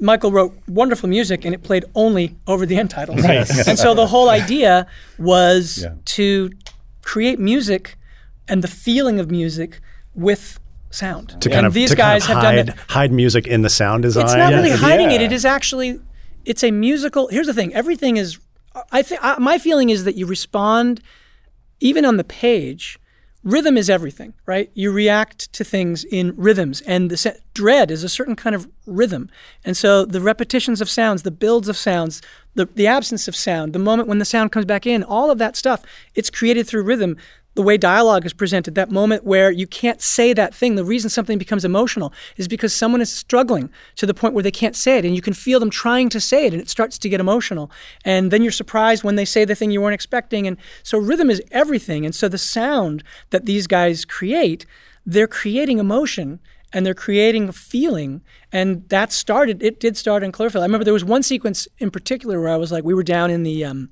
Michael 0.00 0.30
wrote 0.30 0.54
wonderful 0.68 1.08
music 1.08 1.44
and 1.44 1.54
it 1.54 1.62
played 1.62 1.84
only 1.94 2.36
over 2.46 2.66
the 2.66 2.76
end 2.76 2.90
titles. 2.90 3.24
and 3.24 3.78
so 3.78 3.94
the 3.94 4.06
whole 4.08 4.28
idea 4.28 4.86
was 5.18 5.82
Yeah. 5.82 5.94
to 6.04 6.50
create 7.02 7.38
music 7.38 7.96
and 8.48 8.62
the 8.62 8.68
feeling 8.68 9.18
of 9.18 9.30
music 9.30 9.80
with 10.14 10.60
sound. 10.90 11.28
to 11.28 11.34
and 11.48 11.52
kind 11.54 11.66
of 11.66 11.74
these 11.74 11.90
to 11.90 11.96
guys 11.96 12.26
kind 12.26 12.38
of 12.38 12.44
have 12.44 12.66
done 12.66 12.66
that. 12.76 12.84
hide 12.90 13.12
music 13.12 13.46
in 13.46 13.62
the 13.62 13.68
sound 13.70 14.02
design. 14.02 14.24
It's 14.24 14.34
not 14.34 14.52
really 14.52 14.70
Yeah. 14.70 14.76
hiding 14.76 15.10
it. 15.10 15.20
It 15.20 15.32
is 15.32 15.44
actually, 15.44 16.00
it's 16.46 16.64
a 16.64 16.70
musical. 16.70 17.28
Here's 17.28 17.48
the 17.48 17.54
thing. 17.54 17.74
Everything 17.74 18.16
is. 18.16 18.38
I 18.92 19.02
think 19.02 19.20
my 19.38 19.58
feeling 19.58 19.90
is 19.90 20.04
that 20.04 20.16
you 20.16 20.26
respond, 20.26 21.02
even 21.80 22.04
on 22.04 22.16
the 22.16 22.24
page. 22.24 22.98
Rhythm 23.42 23.76
is 23.76 23.88
everything, 23.88 24.34
right? 24.44 24.70
You 24.74 24.90
react 24.90 25.52
to 25.52 25.62
things 25.62 26.02
in 26.02 26.34
rhythms, 26.36 26.80
and 26.80 27.10
the 27.10 27.16
se- 27.16 27.38
dread 27.54 27.92
is 27.92 28.02
a 28.02 28.08
certain 28.08 28.34
kind 28.34 28.56
of 28.56 28.68
rhythm. 28.86 29.30
And 29.64 29.76
so 29.76 30.04
the 30.04 30.20
repetitions 30.20 30.80
of 30.80 30.90
sounds, 30.90 31.22
the 31.22 31.30
builds 31.30 31.68
of 31.68 31.76
sounds, 31.76 32.20
the, 32.56 32.66
the 32.66 32.88
absence 32.88 33.28
of 33.28 33.36
sound, 33.36 33.72
the 33.72 33.78
moment 33.78 34.08
when 34.08 34.18
the 34.18 34.24
sound 34.24 34.50
comes 34.50 34.66
back 34.66 34.84
in, 34.84 35.04
all 35.04 35.30
of 35.30 35.38
that 35.38 35.54
stuff, 35.54 35.84
it's 36.16 36.28
created 36.28 36.66
through 36.66 36.82
rhythm. 36.82 37.16
The 37.56 37.62
way 37.62 37.78
dialogue 37.78 38.26
is 38.26 38.34
presented, 38.34 38.74
that 38.74 38.90
moment 38.90 39.24
where 39.24 39.50
you 39.50 39.66
can't 39.66 40.02
say 40.02 40.34
that 40.34 40.54
thing, 40.54 40.74
the 40.74 40.84
reason 40.84 41.08
something 41.08 41.38
becomes 41.38 41.64
emotional 41.64 42.12
is 42.36 42.48
because 42.48 42.74
someone 42.74 43.00
is 43.00 43.10
struggling 43.10 43.70
to 43.96 44.04
the 44.04 44.12
point 44.12 44.34
where 44.34 44.42
they 44.42 44.50
can't 44.50 44.76
say 44.76 44.98
it, 44.98 45.06
and 45.06 45.16
you 45.16 45.22
can 45.22 45.32
feel 45.32 45.58
them 45.58 45.70
trying 45.70 46.10
to 46.10 46.20
say 46.20 46.44
it, 46.44 46.52
and 46.52 46.60
it 46.60 46.68
starts 46.68 46.98
to 46.98 47.08
get 47.08 47.18
emotional. 47.18 47.70
And 48.04 48.30
then 48.30 48.42
you're 48.42 48.52
surprised 48.52 49.04
when 49.04 49.16
they 49.16 49.24
say 49.24 49.46
the 49.46 49.54
thing 49.54 49.70
you 49.70 49.80
weren't 49.80 49.94
expecting. 49.94 50.46
And 50.46 50.58
so 50.82 50.98
rhythm 50.98 51.30
is 51.30 51.42
everything. 51.50 52.04
And 52.04 52.14
so 52.14 52.28
the 52.28 52.36
sound 52.36 53.02
that 53.30 53.46
these 53.46 53.66
guys 53.66 54.04
create, 54.04 54.66
they're 55.06 55.26
creating 55.26 55.78
emotion 55.78 56.40
and 56.74 56.84
they're 56.84 56.92
creating 56.92 57.52
feeling. 57.52 58.20
And 58.52 58.86
that 58.90 59.12
started, 59.12 59.62
it 59.62 59.80
did 59.80 59.96
start 59.96 60.22
in 60.22 60.30
Cloverfield. 60.30 60.60
I 60.60 60.64
remember 60.64 60.84
there 60.84 60.92
was 60.92 61.04
one 61.04 61.22
sequence 61.22 61.66
in 61.78 61.90
particular 61.90 62.38
where 62.38 62.52
I 62.52 62.56
was 62.56 62.70
like, 62.70 62.84
we 62.84 62.92
were 62.92 63.02
down 63.02 63.30
in 63.30 63.44
the, 63.44 63.64
um, 63.64 63.88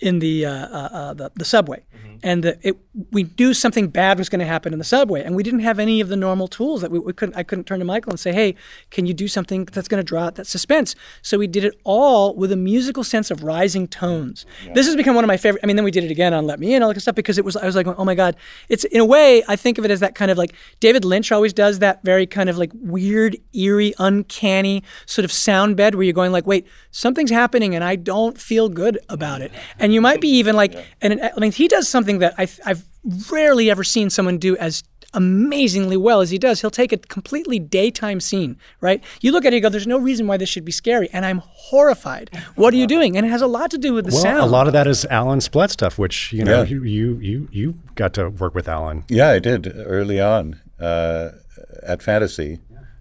in 0.00 0.18
the 0.20 0.46
uh, 0.46 0.52
uh, 0.52 0.88
uh, 0.92 1.14
the, 1.14 1.30
the 1.34 1.44
subway, 1.44 1.82
and 2.22 2.42
the, 2.42 2.58
it, 2.62 2.76
we 3.10 3.30
knew 3.38 3.54
something 3.54 3.88
bad 3.88 4.18
was 4.18 4.28
going 4.28 4.40
to 4.40 4.46
happen 4.46 4.72
in 4.72 4.78
the 4.78 4.84
subway, 4.84 5.22
and 5.22 5.36
we 5.36 5.42
didn't 5.42 5.60
have 5.60 5.78
any 5.78 6.00
of 6.00 6.08
the 6.08 6.16
normal 6.16 6.48
tools 6.48 6.80
that 6.80 6.90
we, 6.90 6.98
we 6.98 7.12
couldn't. 7.12 7.36
I 7.36 7.42
couldn't 7.42 7.64
turn 7.64 7.78
to 7.78 7.84
Michael 7.84 8.10
and 8.10 8.20
say, 8.20 8.32
"Hey, 8.32 8.54
can 8.90 9.06
you 9.06 9.14
do 9.14 9.28
something 9.28 9.64
that's 9.66 9.88
going 9.88 9.98
to 9.98 10.04
draw 10.04 10.24
out 10.24 10.34
that 10.36 10.46
suspense?" 10.46 10.94
So 11.22 11.38
we 11.38 11.46
did 11.46 11.64
it 11.64 11.74
all 11.84 12.34
with 12.34 12.52
a 12.52 12.56
musical 12.56 13.04
sense 13.04 13.30
of 13.30 13.42
rising 13.42 13.88
tones. 13.88 14.46
This 14.74 14.86
has 14.86 14.96
become 14.96 15.14
one 15.14 15.24
of 15.24 15.28
my 15.28 15.36
favorite. 15.36 15.60
I 15.62 15.66
mean, 15.66 15.76
then 15.76 15.84
we 15.84 15.90
did 15.90 16.04
it 16.04 16.10
again 16.10 16.32
on 16.32 16.46
Let 16.46 16.60
Me 16.60 16.74
In, 16.74 16.82
all 16.82 16.92
that 16.92 17.00
stuff, 17.00 17.14
because 17.14 17.38
it 17.38 17.44
was. 17.44 17.56
I 17.56 17.66
was 17.66 17.76
like, 17.76 17.86
"Oh 17.86 18.04
my 18.04 18.14
God!" 18.14 18.36
It's 18.68 18.84
in 18.84 19.00
a 19.00 19.04
way, 19.04 19.42
I 19.48 19.56
think 19.56 19.78
of 19.78 19.84
it 19.84 19.90
as 19.90 20.00
that 20.00 20.14
kind 20.14 20.30
of 20.30 20.38
like 20.38 20.54
David 20.80 21.04
Lynch 21.04 21.32
always 21.32 21.52
does 21.52 21.80
that 21.80 22.02
very 22.04 22.26
kind 22.26 22.48
of 22.48 22.58
like 22.58 22.70
weird, 22.74 23.36
eerie, 23.52 23.94
uncanny 23.98 24.82
sort 25.06 25.24
of 25.24 25.32
sound 25.32 25.76
bed 25.76 25.94
where 25.94 26.04
you're 26.04 26.12
going 26.12 26.32
like, 26.32 26.46
"Wait, 26.46 26.66
something's 26.90 27.30
happening, 27.30 27.74
and 27.74 27.84
I 27.84 27.96
don't 27.96 28.40
feel 28.40 28.68
good 28.68 28.98
about 29.08 29.40
it." 29.40 29.52
And 29.78 29.87
you 29.92 30.00
might 30.00 30.20
be 30.20 30.28
even 30.28 30.56
like, 30.56 30.74
and 31.00 31.20
I 31.22 31.38
mean, 31.40 31.52
he 31.52 31.68
does 31.68 31.88
something 31.88 32.18
that 32.20 32.34
I, 32.38 32.48
I've 32.64 32.84
rarely 33.30 33.70
ever 33.70 33.84
seen 33.84 34.10
someone 34.10 34.38
do 34.38 34.56
as 34.56 34.82
amazingly 35.14 35.96
well 35.96 36.20
as 36.20 36.28
he 36.30 36.38
does. 36.38 36.60
He'll 36.60 36.70
take 36.70 36.92
a 36.92 36.98
completely 36.98 37.58
daytime 37.58 38.20
scene, 38.20 38.58
right? 38.82 39.02
You 39.22 39.32
look 39.32 39.44
at 39.46 39.52
it 39.54 39.56
and 39.56 39.62
go, 39.62 39.68
there's 39.70 39.86
no 39.86 39.98
reason 39.98 40.26
why 40.26 40.36
this 40.36 40.50
should 40.50 40.66
be 40.66 40.72
scary. 40.72 41.08
And 41.14 41.24
I'm 41.24 41.38
horrified. 41.44 42.30
What 42.56 42.74
are 42.74 42.76
you 42.76 42.86
doing? 42.86 43.16
And 43.16 43.24
it 43.24 43.30
has 43.30 43.40
a 43.40 43.46
lot 43.46 43.70
to 43.70 43.78
do 43.78 43.94
with 43.94 44.04
the 44.04 44.12
Well, 44.12 44.22
sound. 44.22 44.40
a 44.40 44.46
lot 44.46 44.66
of 44.66 44.74
that 44.74 44.86
is 44.86 45.04
Alan 45.06 45.38
Splet 45.38 45.70
stuff, 45.70 45.98
which 45.98 46.32
you 46.32 46.44
know 46.44 46.62
Yeah. 46.62 46.68
you, 46.68 46.82
you 46.84 47.18
you 47.20 47.48
you 47.50 47.74
got 47.94 48.12
to 48.14 48.28
work 48.28 48.54
with 48.54 48.68
Alan. 48.68 49.04
Yeah, 49.08 49.30
I 49.30 49.38
did 49.38 49.72
early 49.76 50.20
on 50.20 50.60
uh, 50.78 51.30
at 51.82 52.02
Fantasy 52.02 52.58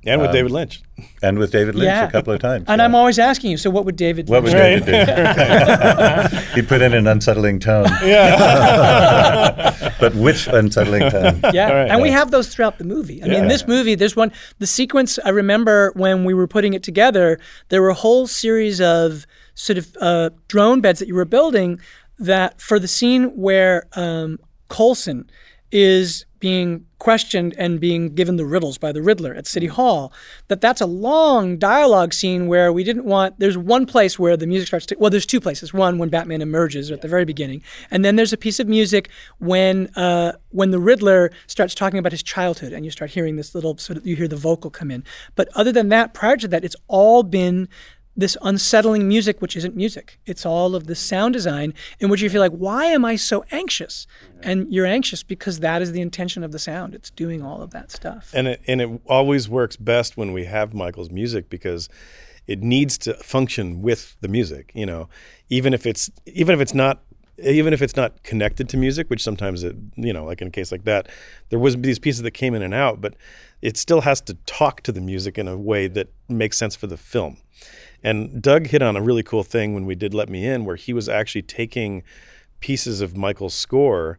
and 0.07 0.21
with 0.21 0.31
David 0.31 0.51
Lynch. 0.51 0.81
and 1.21 1.37
with 1.37 1.51
David 1.51 1.75
Lynch 1.75 1.87
Yeah. 1.87 2.07
a 2.07 2.11
couple 2.11 2.33
of 2.33 2.39
times. 2.39 2.65
and 2.67 2.79
yeah. 2.79 2.85
I'm 2.85 2.95
always 2.95 3.19
asking 3.19 3.51
you, 3.51 3.57
so 3.57 3.69
what 3.69 3.85
would 3.85 3.95
David 3.95 4.27
What 4.29 4.43
would 4.43 4.51
do? 4.51 4.57
David 4.57 4.85
do? 4.85 6.37
he 6.55 6.61
put 6.61 6.81
in 6.81 6.93
an 6.93 7.07
unsettling 7.07 7.59
tone. 7.59 7.87
Yeah. 8.03 9.93
but 9.99 10.15
which 10.15 10.47
unsettling 10.47 11.09
tone? 11.09 11.41
Yeah, 11.53 11.87
and 11.91 12.01
we 12.01 12.11
have 12.11 12.31
those 12.31 12.47
throughout 12.47 12.77
the 12.77 12.83
movie. 12.83 13.23
I 13.23 13.27
mean, 13.27 13.47
this 13.47 13.67
movie, 13.67 13.95
there's 13.95 14.15
one, 14.15 14.31
the 14.59 14.67
sequence. 14.67 15.19
I 15.25 15.29
remember 15.29 15.91
when 15.95 16.23
we 16.23 16.33
were 16.33 16.47
putting 16.47 16.73
it 16.73 16.83
together, 16.83 17.39
there 17.69 17.81
were 17.81 17.89
a 17.89 17.93
whole 17.95 18.27
series 18.27 18.79
of 18.81 19.25
sort 19.55 19.77
of 19.77 19.95
uh, 19.99 20.29
drone 20.47 20.81
beds 20.81 20.99
that 20.99 21.07
you 21.07 21.15
were 21.15 21.25
building. 21.25 21.79
That 22.19 22.59
for 22.61 22.79
the 22.79 22.87
scene 22.87 23.25
where 23.35 23.87
um, 23.95 24.39
Colson 24.69 25.29
is 25.71 26.25
being 26.39 26.85
questioned 26.99 27.53
and 27.57 27.79
being 27.79 28.15
given 28.15 28.37
the 28.37 28.45
riddles 28.45 28.77
by 28.77 28.91
the 28.91 29.01
Riddler 29.01 29.33
at 29.33 29.45
City 29.45 29.67
Hall, 29.67 30.11
that 30.47 30.61
that's 30.61 30.81
a 30.81 30.85
long 30.85 31.57
dialogue 31.57 32.13
scene 32.13 32.47
where 32.47 32.73
we 32.73 32.83
didn't 32.83 33.05
want. 33.05 33.39
There's 33.39 33.57
one 33.57 33.85
place 33.85 34.17
where 34.17 34.35
the 34.35 34.47
music 34.47 34.67
starts 34.67 34.85
to. 34.87 34.95
Well, 34.99 35.09
there's 35.09 35.25
two 35.25 35.39
places. 35.39 35.73
One 35.73 35.97
when 35.97 36.09
Batman 36.09 36.41
emerges 36.41 36.91
at 36.91 37.01
the 37.01 37.07
very 37.07 37.25
beginning, 37.25 37.61
and 37.91 38.03
then 38.03 38.15
there's 38.15 38.33
a 38.33 38.37
piece 38.37 38.59
of 38.59 38.67
music 38.67 39.09
when 39.39 39.87
uh, 39.95 40.33
when 40.49 40.71
the 40.71 40.79
Riddler 40.79 41.31
starts 41.45 41.75
talking 41.75 41.99
about 41.99 42.11
his 42.11 42.23
childhood, 42.23 42.73
and 42.73 42.85
you 42.85 42.91
start 42.91 43.11
hearing 43.11 43.35
this 43.35 43.53
little 43.53 43.77
sort 43.77 43.97
of 43.97 44.07
you 44.07 44.15
hear 44.15 44.27
the 44.27 44.35
vocal 44.35 44.69
come 44.69 44.91
in. 44.91 45.03
But 45.35 45.49
other 45.55 45.71
than 45.71 45.89
that, 45.89 46.13
prior 46.13 46.37
to 46.37 46.47
that, 46.47 46.63
it's 46.63 46.75
all 46.87 47.23
been 47.23 47.69
this 48.17 48.35
unsettling 48.41 49.07
music, 49.07 49.41
which 49.41 49.55
isn't 49.55 49.75
music. 49.75 50.19
It's 50.25 50.45
all 50.45 50.75
of 50.75 50.87
the 50.87 50.95
sound 50.95 51.33
design 51.33 51.75
in 51.99 52.09
which 52.09 52.21
you 52.21 52.29
feel 52.29 52.41
like, 52.41 52.51
why 52.51 52.85
am 52.85 53.05
I 53.05 53.15
so 53.15 53.45
anxious? 53.51 54.07
And 54.41 54.73
you're 54.73 54.87
anxious 54.87 55.21
because 55.21 55.59
that 55.59 55.83
is 55.83 55.91
the 55.91 56.01
intention 56.01 56.43
of 56.43 56.51
the 56.51 56.59
sound. 56.59 56.95
It's 56.95 57.11
doing 57.11 57.43
all 57.43 57.61
of 57.61 57.69
that 57.71 57.91
stuff. 57.91 58.31
and 58.33 58.47
it, 58.47 58.61
and 58.67 58.81
it 58.81 59.01
always 59.05 59.47
works 59.47 59.75
best 59.75 60.17
when 60.17 60.33
we 60.33 60.45
have 60.45 60.73
Michael's 60.73 61.11
music 61.11 61.49
because 61.49 61.89
it 62.47 62.63
needs 62.63 62.97
to 62.99 63.13
function 63.15 63.81
with 63.81 64.15
the 64.21 64.27
music. 64.27 64.71
You 64.73 64.87
know, 64.87 65.09
even 65.49 65.73
if 65.73 65.85
it's 65.85 66.09
even 66.25 66.55
if 66.55 66.61
it's 66.61 66.73
not 66.73 67.03
even 67.43 67.71
if 67.71 67.83
it's 67.83 67.95
not 67.95 68.23
connected 68.23 68.67
to 68.69 68.77
music, 68.77 69.09
which 69.09 69.21
sometimes 69.21 69.63
it 69.63 69.75
you 69.95 70.11
know 70.13 70.25
like 70.25 70.41
in 70.41 70.47
a 70.47 70.51
case 70.51 70.71
like 70.71 70.85
that, 70.85 71.07
there 71.49 71.59
was 71.59 71.75
these 71.77 71.99
pieces 71.99 72.23
that 72.23 72.31
came 72.31 72.55
in 72.55 72.63
and 72.63 72.73
out, 72.73 72.99
but 72.99 73.15
it 73.61 73.77
still 73.77 74.01
has 74.01 74.21
to 74.21 74.33
talk 74.45 74.81
to 74.81 74.91
the 74.91 75.01
music 75.01 75.37
in 75.37 75.47
a 75.47 75.57
way 75.57 75.87
that 75.87 76.11
makes 76.29 76.57
sense 76.57 76.75
for 76.75 76.87
the 76.87 76.97
film. 76.97 77.37
And 78.07 78.41
Doug 78.41 78.67
hit 78.67 78.81
on 78.81 78.95
a 78.95 79.01
really 79.01 79.23
cool 79.23 79.43
thing 79.43 79.73
when 79.73 79.85
we 79.85 79.93
did 79.93 80.13
Let 80.13 80.29
Me 80.29 80.45
In, 80.45 80.63
where 80.63 80.77
he 80.77 80.93
was 80.93 81.09
actually 81.09 81.41
taking 81.41 82.03
pieces 82.61 83.01
of 83.01 83.17
Michael's 83.17 83.53
score 83.53 84.17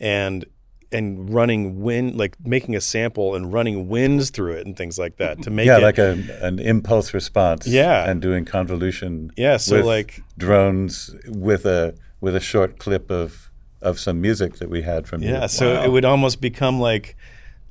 and 0.00 0.44
and 0.92 1.32
running 1.32 1.80
wind, 1.80 2.16
like 2.16 2.34
making 2.44 2.74
a 2.74 2.80
sample 2.80 3.36
and 3.36 3.52
running 3.52 3.88
winds 3.88 4.30
through 4.30 4.54
it 4.54 4.66
and 4.66 4.76
things 4.76 4.98
like 4.98 5.18
that 5.18 5.40
to 5.42 5.48
make 5.48 5.68
yeah, 5.68 5.78
it 5.78 5.82
like 5.82 5.98
a, 5.98 6.18
an 6.42 6.58
impulse 6.58 7.14
response. 7.14 7.68
Yeah. 7.68 8.10
and 8.10 8.20
doing 8.20 8.44
convolution. 8.44 9.30
Yeah, 9.36 9.58
so 9.58 9.80
like- 9.84 10.20
drones 10.36 11.14
with 11.28 11.64
a 11.66 11.94
with 12.20 12.34
a 12.34 12.40
short 12.40 12.78
clip 12.80 13.12
of 13.12 13.52
of 13.80 14.00
some 14.00 14.20
music 14.20 14.56
that 14.56 14.68
we 14.68 14.82
had 14.82 15.06
from 15.06 15.22
you. 15.22 15.30
Yeah, 15.30 15.46
so 15.46 15.80
it 15.80 15.92
would 15.92 16.04
almost 16.04 16.40
become 16.40 16.80
like 16.80 17.16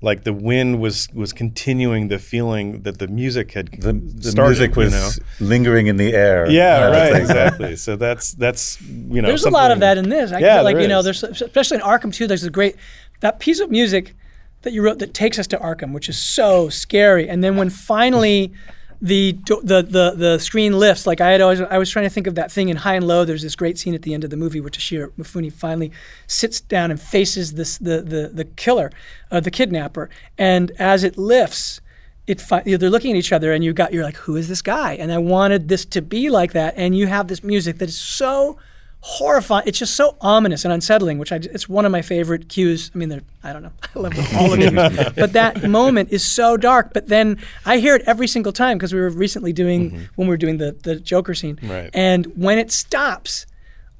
like 0.01 0.23
the 0.23 0.33
wind 0.33 0.79
was 0.79 1.09
was 1.13 1.33
continuing 1.33 2.07
the 2.07 2.19
feeling 2.19 2.83
that 2.83 2.99
the 2.99 3.07
music 3.07 3.51
had 3.51 3.71
the, 3.81 3.93
the 3.93 4.31
started, 4.31 4.49
music 4.49 4.75
you 4.75 4.83
was 4.83 4.93
know? 4.93 5.45
lingering 5.45 5.87
in 5.87 5.97
the 5.97 6.13
air. 6.13 6.49
Yeah, 6.49 6.85
right, 6.85 7.11
thing. 7.11 7.21
exactly. 7.21 7.75
So 7.75 7.95
that's 7.95 8.33
that's 8.33 8.81
you 8.81 9.21
know 9.21 9.27
There's 9.27 9.45
a 9.45 9.49
lot 9.49 9.71
of 9.71 9.79
that 9.81 9.97
in 9.97 10.09
this. 10.09 10.31
I 10.31 10.39
Yeah, 10.39 10.55
feel 10.55 10.63
like 10.63 10.75
there 10.75 10.83
you 10.83 10.87
know, 10.87 11.01
there's 11.01 11.23
especially 11.23 11.77
in 11.77 11.83
Arkham 11.83 12.13
too. 12.13 12.27
There's 12.27 12.43
a 12.43 12.49
great 12.49 12.75
that 13.19 13.39
piece 13.39 13.59
of 13.59 13.69
music 13.69 14.15
that 14.61 14.73
you 14.73 14.81
wrote 14.81 14.99
that 14.99 15.13
takes 15.13 15.37
us 15.39 15.47
to 15.47 15.57
Arkham, 15.57 15.93
which 15.93 16.09
is 16.09 16.17
so 16.17 16.69
scary. 16.69 17.27
And 17.29 17.43
then 17.43 17.55
when 17.57 17.69
finally 17.69 18.53
the 19.01 19.31
the 19.63 19.81
the 19.81 20.13
the 20.15 20.39
screen 20.39 20.77
lifts, 20.77 21.07
like 21.07 21.21
I 21.21 21.31
had 21.31 21.41
always 21.41 21.61
I 21.61 21.77
was 21.77 21.89
trying 21.89 22.05
to 22.05 22.09
think 22.09 22.27
of 22.27 22.35
that 22.35 22.51
thing 22.51 22.69
in 22.69 22.77
High 22.77 22.95
and 22.95 23.07
Low. 23.07 23.23
There's 23.23 23.43
this 23.43 23.55
great 23.55 23.77
scene 23.77 23.95
at 23.95 24.01
the 24.01 24.13
end 24.13 24.23
of 24.23 24.29
the 24.29 24.37
movie 24.37 24.59
where 24.59 24.69
Toshiro 24.69 25.11
Mifune 25.17 25.51
finally 25.53 25.91
sits 26.27 26.59
down 26.59 26.91
and 26.91 26.99
faces 26.99 27.53
this 27.53 27.77
the 27.77 28.01
the 28.01 28.29
the 28.33 28.45
killer, 28.45 28.91
uh, 29.31 29.39
the 29.39 29.51
kidnapper, 29.51 30.09
and 30.37 30.71
as 30.79 31.03
it 31.03 31.17
lifts 31.17 31.81
it 32.27 32.39
fi- 32.39 32.61
they're 32.61 32.91
looking 32.91 33.11
at 33.11 33.17
each 33.17 33.33
other 33.33 33.51
and 33.53 33.63
you 33.63 33.73
got 33.73 33.91
you're 33.91 34.03
like 34.03 34.17
who 34.17 34.35
is 34.35 34.47
this 34.47 34.61
guy? 34.61 34.93
And 34.93 35.11
i 35.11 35.17
wanted 35.17 35.67
this 35.67 35.83
to 35.85 36.01
be 36.01 36.29
like 36.29 36.53
that. 36.53 36.75
And 36.77 36.95
you 36.95 37.07
have 37.07 37.27
this 37.27 37.43
music 37.43 37.79
that 37.79 37.89
is 37.89 37.97
so 37.97 38.57
horrifying. 39.01 39.63
It's 39.65 39.79
just 39.79 39.95
so 39.95 40.17
ominous 40.19 40.65
and 40.65 40.73
unsettling 40.73 41.17
which 41.19 41.31
I, 41.31 41.37
it's 41.37 41.69
one 41.69 41.85
of 41.85 41.91
my 41.91 42.01
favorite 42.01 42.49
cues. 42.49 42.91
I 42.93 42.97
mean 42.97 43.09
they're 43.09 43.21
i 43.43 43.53
don't 43.53 43.63
know. 43.63 43.71
I 43.95 43.99
love 43.99 44.13
them, 44.13 44.25
all 44.37 44.53
of 44.53 44.59
cues 44.59 45.13
but 45.15 45.33
that 45.33 45.63
moment 45.69 46.09
is 46.11 46.25
so 46.25 46.57
dark. 46.57 46.93
But 46.93 47.07
then 47.07 47.37
i 47.65 47.77
hear 47.77 47.95
it 47.95 48.03
every 48.05 48.27
single 48.27 48.51
time 48.51 48.77
because 48.77 48.93
we 48.93 48.99
were 48.99 49.09
recently 49.09 49.53
doing 49.53 49.91
mm-hmm. 49.91 50.03
when 50.15 50.27
we 50.27 50.33
were 50.33 50.37
doing 50.37 50.57
the, 50.57 50.75
the 50.83 50.97
joker 50.97 51.33
scene. 51.33 51.59
Right. 51.63 51.89
and 51.93 52.25
when 52.35 52.57
it 52.57 52.71
stops 52.71 53.45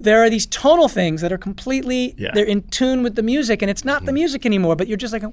there 0.02 0.24
are 0.24 0.30
these 0.30 0.46
tonal 0.46 0.88
things 0.88 1.22
that 1.22 1.32
are 1.32 1.38
completely 1.38 2.16
Yeah. 2.18 2.32
they're 2.34 2.46
in 2.46 2.64
tune 2.64 3.04
with 3.04 3.16
the 3.16 3.24
music 3.24 3.62
and 3.62 3.70
it's 3.70 3.84
not 3.84 4.02
the 4.02 4.08
mm-hmm. 4.08 4.16
music 4.16 4.46
anymore 4.46 4.76
but 4.76 4.88
you're 4.88 4.98
just 4.98 5.14
like 5.14 5.24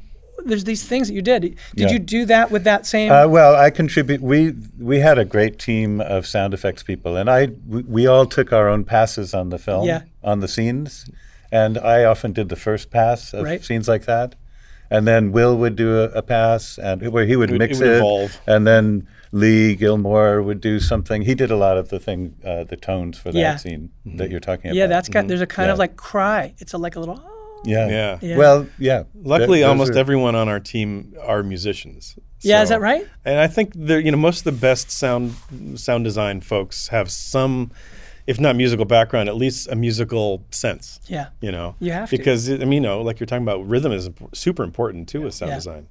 there's 0.44 0.64
these 0.64 0.84
things 0.84 1.08
that 1.08 1.14
you 1.14 1.22
did 1.22 1.42
did 1.42 1.56
Yeah. 1.74 1.90
you 1.92 1.98
do 1.98 2.24
that 2.26 2.50
with 2.50 2.64
that 2.64 2.86
same 2.86 3.10
Uh, 3.10 3.26
well, 3.26 3.56
I 3.56 3.70
contribute. 3.70 4.20
We 4.22 4.54
we 4.78 5.00
had 5.00 5.18
a 5.18 5.24
great 5.24 5.58
team 5.58 6.00
of 6.00 6.26
sound 6.26 6.54
effects 6.54 6.82
people, 6.82 7.16
and 7.16 7.28
I 7.30 7.48
we, 7.66 7.82
we 7.82 8.06
all 8.06 8.26
took 8.26 8.52
our 8.52 8.68
own 8.68 8.84
passes 8.84 9.34
on 9.34 9.48
the 9.50 9.58
film, 9.58 9.86
Yeah. 9.86 10.02
on 10.22 10.40
the 10.40 10.48
scenes, 10.48 11.10
and 11.50 11.78
I 11.78 12.04
often 12.04 12.32
did 12.32 12.48
the 12.48 12.56
first 12.56 12.90
pass 12.90 13.32
of 13.34 13.44
Right. 13.44 13.64
scenes 13.64 13.88
like 13.88 14.04
that, 14.06 14.34
and 14.90 15.06
then 15.06 15.32
Will 15.32 15.56
would 15.56 15.74
do 15.76 15.98
a, 15.98 16.04
a 16.10 16.22
pass, 16.22 16.78
and 16.78 17.08
where 17.12 17.24
he 17.26 17.34
would 17.36 17.50
would- 17.50 17.58
mix 17.58 17.80
it 17.80 17.84
would 17.84 17.92
it, 17.92 17.96
evolve. 17.96 18.38
and 18.46 18.66
then 18.66 19.06
Lee 19.32 19.74
Gilmore 19.74 20.40
would 20.42 20.60
do 20.60 20.78
something. 20.80 21.22
He 21.22 21.34
did 21.34 21.50
a 21.50 21.56
lot 21.56 21.76
of 21.76 21.88
the 21.88 21.98
thing, 21.98 22.34
uh, 22.44 22.64
the 22.64 22.76
tones 22.76 23.18
for 23.18 23.32
that 23.32 23.38
Yeah. 23.38 23.56
scene 23.56 23.90
that 24.16 24.30
you're 24.30 24.40
talking 24.40 24.70
about. 24.70 24.76
Yeah, 24.76 24.84
about. 24.84 24.94
that's 24.96 25.08
got. 25.08 25.26
There's 25.28 25.40
a 25.40 25.46
kind 25.46 25.70
of 25.70 25.78
like 25.78 25.96
cry. 25.96 26.54
It's 26.58 26.72
a, 26.72 26.78
like 26.78 26.94
a 26.96 27.00
little. 27.00 27.20
Yeah. 27.64 27.88
Yeah. 27.88 28.18
Yeah. 28.22 28.36
Well, 28.36 28.66
yeah. 28.78 29.04
Luckily, 29.14 29.58
Th- 29.58 29.66
almost 29.68 29.92
are- 29.92 29.98
everyone 29.98 30.34
on 30.34 30.48
our 30.48 30.60
team 30.60 31.14
are 31.22 31.42
musicians. 31.42 32.18
Yeah, 32.42 32.62
is 32.62 32.68
that 32.68 32.80
right? 32.80 33.06
And 33.24 33.40
I 33.40 33.46
think 33.48 33.72
they're 33.74 33.98
you 33.98 34.10
know 34.10 34.18
most 34.18 34.40
of 34.40 34.44
the 34.44 34.52
best 34.60 34.90
sound 34.90 35.34
sound 35.74 36.04
design 36.04 36.40
folks 36.42 36.88
have 36.88 37.10
some, 37.10 37.72
if 38.26 38.38
not 38.38 38.54
musical 38.56 38.84
background, 38.84 39.28
at 39.28 39.34
least 39.36 39.68
a 39.68 39.74
musical 39.74 40.44
sense. 40.50 41.00
Yeah. 41.08 41.28
You 41.40 41.50
know, 41.50 41.74
You 41.80 41.92
have 41.92 42.10
to. 42.10 42.16
because 42.16 42.48
I 42.50 42.56
mean, 42.58 42.72
you 42.74 42.80
know, 42.80 43.00
like 43.02 43.18
you're 43.18 43.26
talking 43.26 43.42
about, 43.42 43.66
rhythm 43.66 43.90
is 43.90 44.06
imp- 44.06 44.36
super 44.36 44.62
important 44.62 45.08
too 45.08 45.22
with 45.22 45.34
sound 45.34 45.50
Yeah. 45.50 45.56
design. 45.56 45.86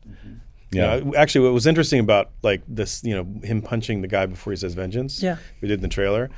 Yeah. 0.71 0.95
You 0.95 1.01
know, 1.05 1.15
actually, 1.15 1.45
what 1.45 1.53
was 1.53 1.67
interesting 1.67 1.99
about 1.99 2.29
like 2.41 2.61
this, 2.67 3.03
you 3.03 3.15
know, 3.15 3.27
him 3.45 3.61
punching 3.61 4.01
the 4.01 4.07
guy 4.07 4.25
before 4.25 4.53
he 4.53 4.57
says 4.57 4.75
vengeance. 4.75 5.21
Yeah. 5.21 5.37
we 5.61 5.67
did 5.67 5.75
in 5.79 5.81
the 5.81 5.87
trailer. 5.89 6.29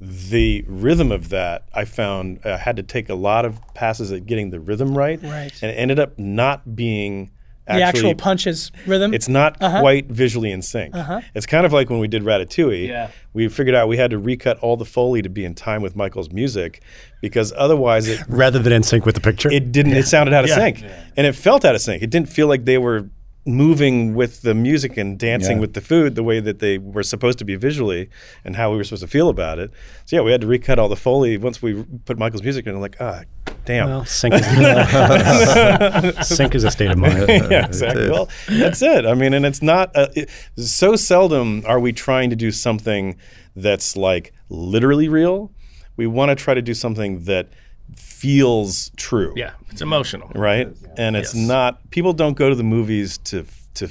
The 0.00 0.62
rhythm 0.66 1.10
of 1.10 1.30
that, 1.30 1.68
I 1.72 1.84
found 1.86 2.40
I 2.44 2.56
had 2.58 2.76
to 2.76 2.82
take 2.82 3.08
a 3.08 3.14
lot 3.14 3.44
of 3.46 3.58
passes 3.74 4.12
at 4.12 4.26
getting 4.26 4.50
the 4.50 4.60
rhythm 4.60 4.96
right, 4.96 5.18
Right. 5.22 5.52
and 5.62 5.70
it 5.70 5.74
ended 5.74 5.98
up 5.98 6.18
not 6.18 6.76
being 6.76 7.30
The 7.66 7.72
actually 7.82 8.10
actual 8.10 8.14
punches 8.14 8.70
rhythm. 8.86 9.14
it's 9.14 9.26
not 9.28 9.56
Uh-huh. 9.60 9.80
quite 9.80 10.06
visually 10.10 10.50
in 10.52 10.60
sync. 10.62 10.94
It's 11.34 11.46
kind 11.46 11.64
of 11.64 11.72
like 11.72 11.88
when 11.88 11.98
we 11.98 12.08
did 12.08 12.22
Ratatouille. 12.24 12.86
Yeah. 12.88 13.08
We 13.32 13.48
figured 13.48 13.74
out 13.74 13.88
we 13.88 13.96
had 13.96 14.10
to 14.10 14.18
recut 14.18 14.58
all 14.60 14.76
the 14.76 14.84
foley 14.84 15.22
to 15.22 15.28
be 15.30 15.44
in 15.46 15.54
time 15.54 15.80
with 15.82 15.96
Michael's 15.96 16.30
music 16.30 16.82
because 17.22 17.52
otherwise 17.56 18.06
it 18.06 18.20
rather 18.28 18.58
than 18.58 18.72
in 18.74 18.82
sync 18.82 19.06
with 19.06 19.14
the 19.14 19.20
picture. 19.22 19.50
it 19.50 19.72
didn't 19.72 19.94
it 19.94 20.06
sounded 20.06 20.34
out 20.34 20.44
of 20.44 20.50
sync. 20.50 20.84
And 21.16 21.26
it 21.26 21.32
felt 21.34 21.64
out 21.64 21.74
of 21.74 21.80
sync. 21.80 22.02
It 22.02 22.10
didn't 22.10 22.28
feel 22.28 22.46
like 22.48 22.66
they 22.66 22.78
were 22.78 23.08
moving 23.46 24.14
with 24.14 24.42
the 24.42 24.54
music 24.54 24.96
and 24.96 25.18
dancing 25.18 25.58
Yeah. 25.58 25.60
with 25.60 25.74
the 25.74 25.80
food 25.80 26.16
the 26.16 26.22
way 26.24 26.40
that 26.40 26.58
they 26.58 26.78
were 26.78 27.04
supposed 27.04 27.38
to 27.38 27.44
be 27.44 27.54
visually 27.54 28.08
and 28.44 28.56
how 28.56 28.70
we 28.72 28.76
were 28.76 28.84
supposed 28.84 29.02
to 29.02 29.08
feel 29.08 29.28
about 29.28 29.58
it. 29.60 29.70
So 30.04 30.16
yeah, 30.16 30.22
we 30.22 30.32
had 30.32 30.40
to 30.40 30.46
recut 30.48 30.78
all 30.78 30.88
the 30.88 30.96
foley 30.96 31.36
once 31.38 31.62
we 31.62 31.84
put 32.04 32.18
Michael's 32.18 32.42
music 32.42 32.66
in. 32.66 32.74
I'm 32.74 32.80
like, 32.80 32.96
ah, 33.00 33.22
damn. 33.64 33.88
well, 33.88 34.04
sync 34.04 34.34
is, 34.34 34.44
sync 36.26 36.54
is 36.54 36.64
a 36.64 36.70
state 36.70 36.90
of 36.90 36.98
mind. 36.98 37.18
yeah, 37.28 37.66
exactly. 37.66 38.10
Well, 38.10 38.28
that's 38.48 38.82
it. 38.82 39.06
I 39.06 39.14
mean, 39.14 39.32
and 39.34 39.46
it's 39.46 39.62
not 39.62 39.94
uh, 39.94 40.08
it, 40.14 40.28
so 40.56 40.96
seldom 40.96 41.62
are 41.66 41.78
we 41.80 41.92
trying 41.92 42.30
to 42.30 42.36
do 42.36 42.50
something 42.50 43.16
that's 43.54 43.96
like 43.96 44.32
literally 44.48 45.08
real. 45.08 45.52
We 45.96 46.06
want 46.06 46.30
to 46.30 46.34
try 46.34 46.54
to 46.54 46.62
do 46.62 46.74
something 46.74 47.24
that 47.24 47.48
feels 47.94 48.90
true. 48.96 49.32
Yeah, 49.36 49.52
it's 49.70 49.82
emotional. 49.82 50.30
Right. 50.34 50.68
And 50.96 51.16
it's 51.16 51.34
Yes. 51.34 51.46
not. 51.46 51.90
People 51.90 52.12
don't 52.12 52.36
go 52.36 52.48
to 52.48 52.54
the 52.54 52.64
movies 52.64 53.18
to 53.18 53.44
to 53.74 53.88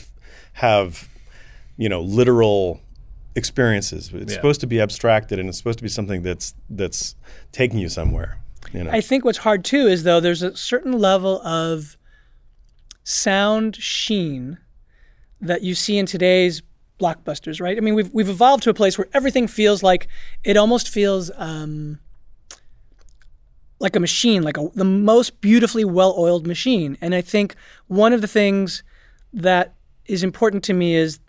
have, 0.53 1.07
you 1.77 1.87
know, 1.89 2.01
literal 2.01 2.81
experiences. 3.35 4.09
It's 4.13 4.31
Yeah. 4.31 4.35
supposed 4.37 4.61
to 4.61 4.67
be 4.67 4.79
abstracted, 4.81 5.39
and 5.39 5.47
it's 5.49 5.57
supposed 5.57 5.77
to 5.79 5.83
be 5.83 5.89
something 5.89 6.21
that's 6.23 6.53
that's 6.69 7.15
taking 7.51 7.79
you 7.79 7.89
somewhere. 7.89 8.39
You 8.73 8.83
know. 8.83 8.91
I 8.91 9.01
think 9.01 9.23
what's 9.23 9.37
hard 9.39 9.63
too 9.63 9.87
is 9.87 10.03
though 10.03 10.19
there's 10.19 10.41
a 10.41 10.55
certain 10.57 10.93
level 10.93 11.41
of 11.45 11.97
sound 13.03 13.75
sheen 13.75 14.57
that 15.41 15.61
you 15.61 15.75
see 15.75 15.97
in 15.97 16.05
today's 16.05 16.61
blockbusters, 16.99 17.61
right? 17.61 17.77
I 17.77 17.81
mean, 17.81 17.93
we've 17.93 18.11
we've 18.13 18.29
evolved 18.29 18.63
to 18.63 18.69
a 18.69 18.73
place 18.73 18.97
where 18.97 19.07
everything 19.13 19.47
feels 19.47 19.83
like 19.83 20.07
it 20.43 20.57
almost 20.57 20.89
feels 20.89 21.29
um, 21.35 21.99
like 23.79 23.95
a 23.95 23.99
machine, 23.99 24.43
like 24.43 24.57
a, 24.57 24.69
the 24.73 24.85
most 24.85 25.41
beautifully 25.41 25.85
well-oiled 25.85 26.47
machine. 26.47 26.97
And 27.01 27.13
I 27.13 27.21
think 27.21 27.55
one 27.87 28.13
of 28.13 28.21
the 28.21 28.27
things 28.27 28.83
that 29.33 29.73
is 30.05 30.23
important 30.23 30.63
to 30.65 30.73
me 30.73 30.95
is 30.95 31.19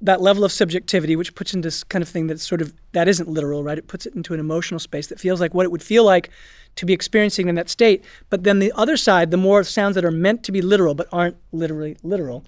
that 0.00 0.20
level 0.20 0.44
of 0.44 0.52
subjectivity, 0.52 1.16
which 1.16 1.34
puts 1.34 1.54
into 1.54 1.66
this 1.66 1.82
kind 1.82 2.02
of 2.02 2.08
thing 2.08 2.26
that's 2.26 2.46
sort 2.46 2.60
of 2.60 2.74
that 2.92 3.08
isn't 3.08 3.28
literal, 3.28 3.64
right? 3.64 3.78
It 3.78 3.86
puts 3.86 4.04
it 4.04 4.14
into 4.14 4.34
an 4.34 4.40
emotional 4.40 4.78
space 4.78 5.06
that 5.06 5.18
feels 5.18 5.40
like 5.40 5.54
what 5.54 5.64
it 5.64 5.72
would 5.72 5.82
feel 5.82 6.04
like 6.04 6.28
to 6.76 6.84
be 6.84 6.92
experiencing 6.92 7.48
in 7.48 7.54
that 7.54 7.70
state. 7.70 8.04
But 8.28 8.44
then 8.44 8.58
the 8.58 8.72
other 8.72 8.98
side, 8.98 9.30
the 9.30 9.38
more 9.38 9.64
sounds 9.64 9.94
that 9.94 10.04
are 10.04 10.10
meant 10.10 10.42
to 10.44 10.52
be 10.52 10.60
literal 10.60 10.94
but 10.94 11.08
aren't 11.10 11.36
literally 11.52 11.96
literal, 12.02 12.44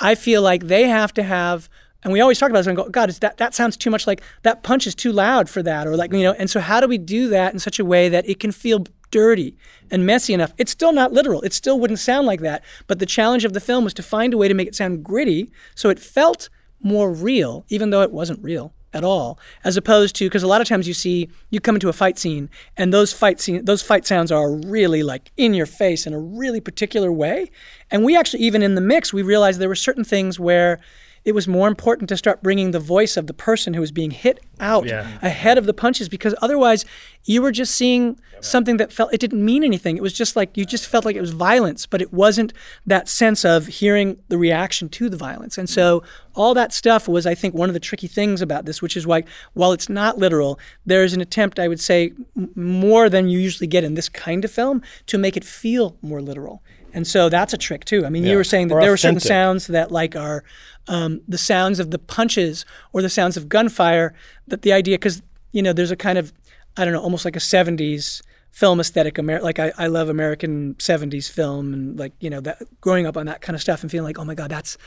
I 0.00 0.14
feel 0.14 0.42
like 0.42 0.66
they 0.66 0.86
have 0.86 1.14
to 1.14 1.22
have, 1.22 1.70
and 2.06 2.12
we 2.12 2.20
always 2.20 2.38
talk 2.38 2.50
about 2.50 2.60
this 2.60 2.68
and 2.68 2.76
go, 2.76 2.88
God, 2.88 3.08
is 3.08 3.18
that 3.18 3.36
that 3.38 3.52
sounds 3.52 3.76
too 3.76 3.90
much 3.90 4.06
like 4.06 4.22
that 4.42 4.62
punch 4.62 4.86
is 4.86 4.94
too 4.94 5.10
loud 5.10 5.50
for 5.50 5.60
that, 5.64 5.88
or 5.88 5.96
like 5.96 6.12
you 6.12 6.22
know. 6.22 6.34
And 6.38 6.48
so, 6.48 6.60
how 6.60 6.78
do 6.78 6.86
we 6.86 6.98
do 6.98 7.28
that 7.30 7.52
in 7.52 7.58
such 7.58 7.80
a 7.80 7.84
way 7.84 8.08
that 8.08 8.28
it 8.28 8.38
can 8.38 8.52
feel 8.52 8.84
dirty 9.10 9.56
and 9.90 10.06
messy 10.06 10.32
enough? 10.32 10.52
It's 10.56 10.70
still 10.70 10.92
not 10.92 11.12
literal. 11.12 11.42
It 11.42 11.52
still 11.52 11.80
wouldn't 11.80 11.98
sound 11.98 12.24
like 12.24 12.42
that. 12.42 12.62
But 12.86 13.00
the 13.00 13.06
challenge 13.06 13.44
of 13.44 13.54
the 13.54 13.60
film 13.60 13.82
was 13.82 13.92
to 13.94 14.04
find 14.04 14.32
a 14.32 14.36
way 14.36 14.46
to 14.46 14.54
make 14.54 14.68
it 14.68 14.76
sound 14.76 15.02
gritty, 15.02 15.50
so 15.74 15.88
it 15.90 15.98
felt 15.98 16.48
more 16.80 17.12
real, 17.12 17.64
even 17.70 17.90
though 17.90 18.02
it 18.02 18.12
wasn't 18.12 18.40
real 18.40 18.72
at 18.94 19.02
all 19.02 19.36
as 19.64 19.76
opposed 19.76 20.14
to 20.14 20.26
because 20.26 20.44
a 20.44 20.46
lot 20.46 20.60
of 20.60 20.68
times 20.68 20.86
you 20.86 20.94
see 20.94 21.28
you 21.50 21.60
come 21.60 21.74
into 21.74 21.88
a 21.88 21.92
fight 21.92 22.18
scene 22.18 22.48
and 22.76 22.94
those 22.94 23.12
fight 23.12 23.40
scene 23.40 23.62
those 23.64 23.82
fight 23.82 24.06
sounds 24.06 24.30
are 24.30 24.52
really 24.52 25.02
like 25.02 25.32
in 25.36 25.52
your 25.52 25.66
face 25.66 26.06
in 26.06 26.14
a 26.14 26.18
really 26.18 26.60
particular 26.60 27.12
way 27.12 27.50
and 27.90 28.04
we 28.04 28.16
actually 28.16 28.42
even 28.42 28.62
in 28.62 28.74
the 28.74 28.80
mix 28.80 29.12
we 29.12 29.22
realized 29.22 29.60
there 29.60 29.68
were 29.68 29.74
certain 29.74 30.04
things 30.04 30.40
where 30.40 30.80
it 31.26 31.34
was 31.34 31.46
more 31.46 31.68
important 31.68 32.08
to 32.08 32.16
start 32.16 32.42
bringing 32.42 32.70
the 32.70 32.78
voice 32.80 33.16
of 33.16 33.26
the 33.26 33.34
person 33.34 33.74
who 33.74 33.80
was 33.80 33.92
being 33.92 34.12
hit 34.12 34.38
out 34.60 34.86
Yeah. 34.86 35.18
ahead 35.20 35.58
of 35.58 35.66
the 35.66 35.74
punches 35.74 36.08
because 36.08 36.34
otherwise 36.40 36.84
you 37.24 37.42
were 37.42 37.52
just 37.52 37.74
seeing 37.74 38.18
something 38.40 38.76
that 38.76 38.92
felt 38.92 39.12
it 39.12 39.18
didn't 39.20 39.44
mean 39.44 39.64
anything. 39.64 39.96
It 39.96 40.02
was 40.02 40.12
just 40.12 40.36
like 40.36 40.56
you 40.56 40.64
just 40.64 40.86
felt 40.86 41.04
like 41.04 41.16
it 41.16 41.20
was 41.20 41.32
violence 41.32 41.84
but 41.84 42.00
it 42.00 42.12
wasn't 42.12 42.52
that 42.86 43.08
sense 43.08 43.44
of 43.44 43.66
hearing 43.66 44.18
the 44.28 44.38
reaction 44.38 44.88
to 44.90 45.08
the 45.10 45.16
violence. 45.16 45.58
And 45.58 45.68
so 45.68 46.02
all 46.34 46.52
that 46.54 46.70
stuff 46.72 47.08
was 47.08 47.24
i 47.26 47.34
think 47.34 47.54
one 47.54 47.70
of 47.70 47.72
the 47.74 47.80
tricky 47.80 48.06
things 48.06 48.42
about 48.42 48.66
this 48.66 48.82
which 48.82 48.94
is 48.94 49.06
why 49.06 49.24
while 49.54 49.72
it's 49.72 49.88
not 49.88 50.18
literal 50.18 50.60
there's 50.84 51.14
an 51.14 51.20
attempt 51.22 51.58
i 51.58 51.66
would 51.66 51.80
say 51.80 52.12
m- 52.36 52.50
more 52.54 53.08
than 53.08 53.26
you 53.30 53.38
usually 53.38 53.66
get 53.66 53.82
in 53.82 53.94
this 53.94 54.10
kind 54.10 54.44
of 54.44 54.50
film 54.50 54.82
to 55.06 55.16
make 55.16 55.34
it 55.34 55.44
feel 55.44 55.96
more 56.02 56.20
literal 56.20 56.62
and 56.96 57.06
so 57.06 57.28
that's 57.28 57.52
a 57.52 57.58
trick 57.58 57.84
too 57.84 58.04
i 58.04 58.08
mean 58.08 58.24
you 58.24 58.36
were 58.36 58.44
saying 58.44 58.66
that 58.68 58.74
Or 58.74 58.80
there 58.80 58.90
were 58.90 58.96
certain 58.96 59.20
sounds 59.20 59.68
that 59.68 59.92
like 59.92 60.16
are 60.16 60.42
um, 60.88 61.20
the 61.26 61.38
sounds 61.38 61.80
of 61.80 61.90
the 61.90 61.98
punches 61.98 62.64
or 62.92 63.02
the 63.02 63.08
sounds 63.08 63.36
of 63.36 63.48
gunfire 63.48 64.14
that 64.48 64.62
the 64.62 64.72
idea 64.72 64.96
because 64.96 65.22
you 65.52 65.62
know 65.62 65.72
there's 65.72 65.90
a 65.92 65.96
kind 65.96 66.18
of 66.18 66.32
i 66.76 66.84
don't 66.84 66.92
know 66.92 67.00
almost 67.00 67.24
like 67.24 67.36
a 67.36 67.40
70s 67.40 68.22
film 68.56 68.80
aesthetic. 68.80 69.18
Amer- 69.18 69.42
like 69.42 69.58
I, 69.58 69.70
I 69.76 69.86
love 69.86 70.08
American 70.08 70.76
'70s 70.76 71.30
film, 71.30 71.74
and 71.74 71.98
like 71.98 72.14
you 72.20 72.30
know 72.30 72.40
that 72.40 72.62
growing 72.80 73.06
up 73.06 73.16
on 73.16 73.26
that 73.26 73.42
kind 73.42 73.54
of 73.54 73.60
stuff 73.60 73.82
and 73.82 73.90
feeling 73.90 74.06
like, 74.06 74.18
oh 74.18 74.24
my 74.24 74.34
god, 74.34 74.50
that's 74.50 74.78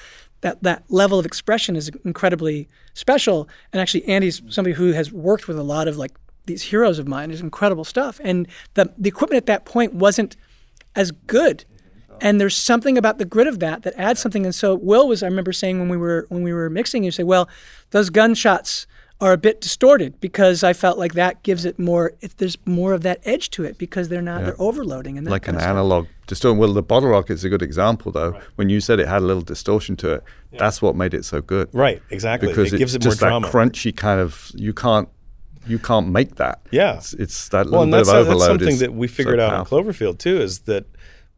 that 0.41 0.63
that 0.63 0.85
level 0.89 1.19
of 1.19 1.25
expression 1.25 1.75
is 1.75 1.91
incredibly 2.03 2.67
special. 2.95 3.47
And 3.71 3.79
actually, 3.79 4.05
Andy's 4.05 4.41
somebody 4.49 4.73
who 4.73 4.93
has 4.93 5.11
worked 5.11 5.47
with 5.47 5.59
a 5.59 5.63
lot 5.63 5.87
of 5.87 5.97
like 5.97 6.13
these 6.47 6.63
heroes 6.63 6.97
of 6.97 7.07
mine. 7.07 7.29
Is 7.29 7.41
incredible 7.41 7.83
stuff, 7.83 8.19
and 8.23 8.47
the 8.73 8.91
the 8.97 9.07
equipment 9.07 9.37
at 9.37 9.45
that 9.45 9.65
point 9.65 9.93
wasn't 9.93 10.35
as 10.95 11.11
good. 11.11 11.63
And 12.21 12.39
there's 12.39 12.55
something 12.55 12.97
about 12.97 13.17
the 13.17 13.25
grit 13.25 13.47
of 13.47 13.59
that 13.59 13.83
that 13.83 13.93
adds 13.97 14.19
something. 14.19 14.45
And 14.45 14.53
so 14.55 14.75
Will 14.75 15.07
was, 15.07 15.23
I 15.23 15.27
remember 15.27 15.53
saying 15.53 15.79
when 15.79 15.89
we 15.89 15.97
were 15.97 16.25
when 16.29 16.43
we 16.43 16.53
were 16.53 16.69
mixing, 16.69 17.03
you 17.03 17.11
say, 17.11 17.23
well, 17.23 17.49
those 17.91 18.09
gunshots 18.09 18.87
are 19.21 19.33
a 19.33 19.37
bit 19.37 19.59
distorted 19.59 20.19
because 20.21 20.63
I 20.63 20.71
felt 20.71 20.97
like 20.97 21.13
that 21.13 21.43
gives 21.43 21.65
it 21.65 21.77
more. 21.77 22.13
It, 22.21 22.37
there's 22.37 22.57
more 22.65 22.93
of 22.93 23.01
that 23.01 23.19
edge 23.25 23.49
to 23.51 23.65
it 23.65 23.77
because 23.77 24.07
they're 24.07 24.21
not. 24.21 24.45
They're 24.45 24.61
overloading 24.61 25.17
and 25.17 25.27
like 25.27 25.43
an 25.47 25.53
kind 25.53 25.57
of 25.57 25.61
stuff. 25.63 25.69
analog 25.71 26.07
distortion. 26.25 26.57
Well, 26.57 26.73
the 26.73 26.81
bottle 26.81 27.09
rocket 27.09 27.33
is 27.33 27.43
a 27.43 27.49
good 27.49 27.61
example, 27.61 28.13
though. 28.13 28.39
When 28.55 28.69
you 28.69 28.79
said 28.79 28.99
it 28.99 29.07
had 29.07 29.21
a 29.21 29.25
little 29.25 29.41
distortion 29.41 29.97
to 29.97 30.13
it, 30.13 30.23
that's 30.57 30.81
what 30.81 30.95
made 30.95 31.13
it 31.13 31.25
so 31.25 31.41
good. 31.41 31.69
Right, 31.73 32.01
exactly. 32.09 32.47
Because 32.47 32.71
it 32.71 32.77
gives 32.77 32.95
it's 32.95 33.03
it 33.03 33.07
more 33.07 33.11
just 33.11 33.19
that 33.19 33.27
drama. 33.27 33.47
crunchy 33.49 33.95
kind 33.95 34.21
of. 34.21 34.51
You 34.55 34.73
can't. 34.73 35.09
You 35.67 35.77
can't 35.77 36.07
make 36.07 36.35
that. 36.35 36.61
Yeah. 36.71 36.95
It's, 36.95 37.13
it's 37.13 37.49
that 37.49 37.65
well, 37.65 37.81
little 37.81 37.83
and 37.83 37.91
bit 37.91 37.97
that's, 37.97 38.09
uh, 38.09 38.13
of 38.13 38.27
overload. 38.27 38.39
that's 38.39 38.47
something 38.49 38.67
is 38.69 38.79
that 38.79 38.93
we 38.93 39.07
so 39.07 39.13
figured 39.15 39.39
out 39.39 39.51
powerful. 39.51 39.77
on 39.79 39.83
Cloverfield 39.83 40.17
too. 40.17 40.39
Is 40.39 40.61
that 40.61 40.85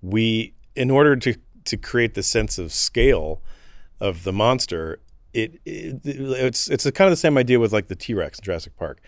we, 0.04 0.54
in 0.76 0.92
order 0.92 1.16
to 1.16 1.36
to 1.66 1.78
create 1.78 2.14
the 2.14 2.24
sense 2.24 2.58
of 2.58 2.72
scale 2.72 3.42
of 4.00 4.24
the 4.24 4.34
monster, 4.34 5.00
it, 5.34 5.60
it 5.66 6.02
it's 6.04 6.70
it's 6.70 6.86
a 6.86 6.92
kind 6.92 7.08
of 7.08 7.12
the 7.12 7.18
same 7.18 7.38
idea 7.38 7.60
with 7.60 7.72
like 7.72 7.88
the 7.88 7.96
T 7.96 8.14
Rex 8.14 8.40
in 8.40 8.44
Jurassic 8.44 8.76
Park. 8.78 9.00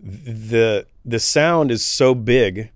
The 0.00 0.86
the 1.04 1.20
sound 1.20 1.70
is 1.70 1.84
so 1.84 2.14
big 2.14 2.70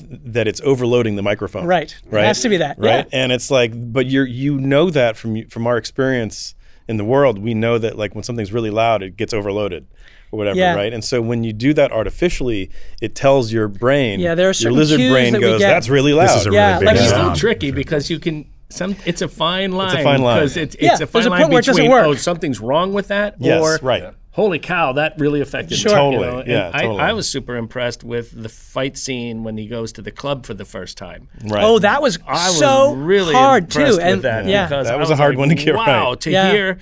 that, 0.00 0.48
it's 0.48 0.62
overloading 0.62 1.16
the 1.16 1.22
microphone. 1.22 1.66
Right. 1.66 1.94
Right. 2.06 2.24
It 2.24 2.26
has 2.26 2.40
to 2.40 2.48
be 2.48 2.56
that. 2.56 2.78
Right. 2.78 3.06
Yeah. 3.12 3.18
And 3.20 3.32
it's 3.32 3.50
like, 3.50 3.72
but 3.92 4.06
you're 4.06 4.26
you 4.26 4.58
know 4.58 4.90
that 4.90 5.16
from 5.16 5.46
from 5.48 5.66
our 5.66 5.76
experience 5.76 6.54
in 6.88 6.96
the 6.96 7.04
world, 7.04 7.38
we 7.38 7.54
know 7.54 7.78
that 7.78 7.96
like 7.96 8.14
when 8.14 8.24
something's 8.24 8.52
really 8.52 8.70
loud, 8.70 9.02
it 9.02 9.16
gets 9.16 9.32
overloaded 9.32 9.86
or 10.34 10.36
whatever, 10.36 10.58
Yeah. 10.58 10.74
right? 10.74 10.92
And 10.92 11.02
so 11.04 11.22
when 11.22 11.44
you 11.44 11.52
do 11.52 11.72
that 11.74 11.92
artificially, 11.92 12.70
it 13.00 13.14
tells 13.14 13.52
your 13.52 13.68
brain. 13.68 14.20
Yeah, 14.20 14.34
there 14.34 14.46
are 14.46 14.48
your 14.48 14.54
certain 14.54 14.76
lizard 14.78 14.98
cues 14.98 15.12
brain 15.12 15.32
that 15.32 15.38
we 15.40 15.46
goes, 15.46 15.60
get. 15.60 15.68
"That's 15.68 15.88
really 15.88 16.12
loud." 16.12 16.28
This 16.28 16.40
is 16.42 16.46
a 16.48 16.52
Yeah, 16.52 16.66
really 16.74 16.78
big 16.80 16.86
like 16.86 16.96
It's 16.96 17.04
you- 17.04 17.08
still 17.10 17.34
tricky 17.36 17.70
because 17.70 18.10
you 18.10 18.18
can. 18.18 18.44
Some 18.70 18.96
it's 19.04 19.22
a 19.22 19.28
fine 19.28 19.72
line. 19.72 19.96
a 19.98 20.02
fine 20.02 20.22
line. 20.22 20.38
because 20.40 20.56
it's, 20.56 20.76
Yeah, 20.80 20.92
it's 20.92 20.96
a 20.96 21.06
there's 21.06 21.10
fine 21.10 21.26
a 21.26 21.30
line 21.30 21.40
point 21.42 21.50
where 21.52 21.60
it 21.60 21.64
doesn't 21.66 21.82
between 21.84 21.90
work. 21.92 22.06
oh 22.06 22.14
something's 22.14 22.58
wrong 22.60 22.92
with 22.92 23.08
that 23.08 23.36
Yes, 23.38 23.62
or 23.62 23.78
right. 23.86 24.04
holy 24.32 24.58
cow 24.58 24.92
that 24.94 25.14
really 25.18 25.40
affected 25.40 25.78
Sure. 25.78 25.92
me. 25.92 25.96
Totally, 25.96 26.24
You 26.26 26.32
know? 26.32 26.38
And 26.40 26.48
yeah, 26.48 26.70
I, 26.74 26.80
totally. 26.82 27.00
I 27.00 27.12
was 27.12 27.28
super 27.28 27.56
impressed 27.56 28.02
with 28.02 28.32
the 28.42 28.48
fight 28.48 28.96
scene 28.98 29.44
when 29.44 29.56
he 29.58 29.66
goes 29.66 29.92
to 29.92 30.02
the 30.02 30.10
club 30.10 30.44
for 30.44 30.54
the 30.54 30.64
first 30.64 30.98
time. 30.98 31.28
right. 31.46 31.62
Oh, 31.62 31.78
that 31.78 32.02
was 32.02 32.18
I 32.26 32.48
was 32.48 32.58
so 32.58 32.94
really 32.94 33.34
hard 33.34 33.64
impressed 33.64 33.96
too. 33.96 34.00
And 34.02 34.16
with 34.16 34.22
that 34.22 34.46
yeah, 34.46 34.64
because 34.66 34.86
That 34.86 34.94
I 34.94 34.96
was 34.96 35.10
a 35.10 35.16
hard 35.16 35.32
like, 35.34 35.38
one 35.40 35.48
to 35.50 35.54
get 35.54 35.74
wow, 35.76 35.80
right. 35.86 36.04
Wow, 36.06 36.14
to 36.14 36.30
Yeah. 36.32 36.50
hear. 36.50 36.78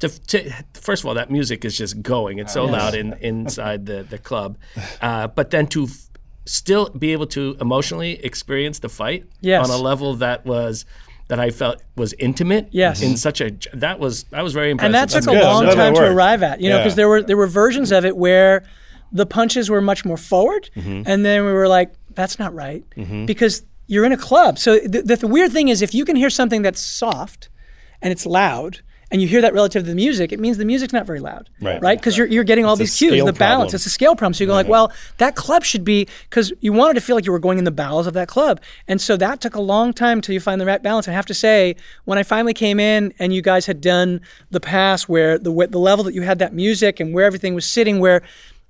To, 0.00 0.08
to, 0.08 0.52
first 0.74 1.02
of 1.02 1.06
all, 1.08 1.14
that 1.14 1.30
music 1.30 1.64
is 1.64 1.76
just 1.76 2.02
going. 2.02 2.38
It's 2.38 2.52
so 2.52 2.64
loud 2.66 2.94
in, 2.94 3.14
inside 3.14 3.86
the, 3.86 4.02
the 4.02 4.18
club. 4.18 4.58
Uh, 5.00 5.26
but 5.28 5.50
then 5.50 5.66
to 5.68 5.84
f- 5.84 6.10
still 6.44 6.90
be 6.90 7.12
able 7.12 7.26
to 7.28 7.56
emotionally 7.60 8.22
experience 8.24 8.78
the 8.80 8.88
fight 8.90 9.24
Yes. 9.40 9.68
on 9.68 9.74
a 9.78 9.82
level 9.82 10.14
that 10.16 10.44
was 10.44 10.84
that 11.28 11.40
I 11.40 11.50
felt 11.50 11.82
was 11.96 12.12
intimate. 12.18 12.68
Yes. 12.70 13.02
In 13.02 13.16
such 13.16 13.40
a 13.40 13.50
that 13.72 13.98
was 13.98 14.26
I 14.32 14.42
was 14.42 14.52
very 14.52 14.70
impressed. 14.70 14.86
and 14.86 14.94
that 14.94 15.08
took 15.08 15.22
a 15.22 15.34
good. 15.34 15.42
Long 15.42 15.64
glad 15.64 15.76
that 15.78 15.84
time 15.84 15.94
to 15.94 16.04
arrive 16.12 16.42
at. 16.42 16.60
You 16.60 16.68
know, 16.70 16.78
because 16.78 16.94
there 16.94 17.08
were 17.08 17.22
there 17.22 17.36
were 17.36 17.46
versions 17.48 17.90
of 17.90 18.04
it 18.04 18.16
where 18.16 18.64
the 19.12 19.24
punches 19.26 19.70
were 19.70 19.80
much 19.80 20.04
more 20.04 20.16
forward, 20.18 20.68
Mm-hmm. 20.76 21.02
and 21.06 21.24
then 21.24 21.44
we 21.46 21.52
were 21.52 21.68
like, 21.68 21.94
that's 22.14 22.38
not 22.38 22.52
right 22.54 22.84
because 23.26 23.62
you're 23.86 24.04
in 24.04 24.12
a 24.12 24.16
club. 24.16 24.58
So 24.58 24.78
the, 24.80 25.00
the, 25.02 25.16
the 25.16 25.26
weird 25.28 25.52
thing 25.52 25.68
is, 25.68 25.80
if 25.80 25.94
you 25.94 26.04
can 26.04 26.16
hear 26.16 26.28
something 26.30 26.60
that's 26.62 26.82
soft 26.82 27.48
and 28.02 28.12
it's 28.12 28.26
loud. 28.26 28.80
And 29.12 29.22
you 29.22 29.28
hear 29.28 29.40
that 29.40 29.54
relative 29.54 29.84
to 29.84 29.88
the 29.88 29.94
music, 29.94 30.32
it 30.32 30.40
means 30.40 30.58
the 30.58 30.64
music's 30.64 30.92
not 30.92 31.06
very 31.06 31.20
loud, 31.20 31.48
Right. 31.60 31.80
Right? 31.80 31.96
Because 31.98 32.18
you're, 32.18 32.26
you're 32.26 32.42
getting 32.42 32.64
all 32.64 32.72
It's 32.72 32.80
these 32.80 32.96
cues, 32.96 33.12
the 33.12 33.32
balance. 33.32 33.38
problem. 33.38 33.74
It's 33.76 33.86
a 33.86 33.90
scale 33.90 34.16
problem. 34.16 34.34
So 34.34 34.42
you 34.42 34.48
go 34.48 34.54
like, 34.54 34.66
well, 34.66 34.92
that 35.18 35.36
club 35.36 35.62
should 35.62 35.84
be 35.84 36.08
because 36.28 36.52
you 36.60 36.72
wanted 36.72 36.94
to 36.94 37.00
feel 37.00 37.14
like 37.14 37.24
you 37.24 37.30
were 37.30 37.38
going 37.38 37.58
in 37.58 37.64
the 37.64 37.70
bowels 37.70 38.08
of 38.08 38.14
that 38.14 38.26
club, 38.26 38.60
and 38.88 39.00
so 39.00 39.16
that 39.16 39.40
took 39.40 39.54
a 39.54 39.60
long 39.60 39.92
time 39.92 40.20
till 40.20 40.32
you 40.32 40.40
find 40.40 40.60
the 40.60 40.66
right 40.66 40.82
balance. 40.82 41.06
I 41.06 41.12
have 41.12 41.26
to 41.26 41.34
say, 41.34 41.76
when 42.04 42.18
I 42.18 42.24
finally 42.24 42.52
came 42.54 42.80
in 42.80 43.14
and 43.20 43.32
you 43.32 43.42
guys 43.42 43.66
had 43.66 43.80
done 43.80 44.20
the 44.50 44.60
pass 44.60 45.04
where 45.08 45.38
the 45.38 45.52
the 45.70 45.78
level 45.78 46.04
that 46.04 46.14
you 46.14 46.22
had 46.22 46.40
that 46.40 46.52
music 46.52 46.98
and 46.98 47.14
where 47.14 47.24
everything 47.24 47.54
was 47.54 47.64
sitting, 47.64 48.00
where 48.00 48.22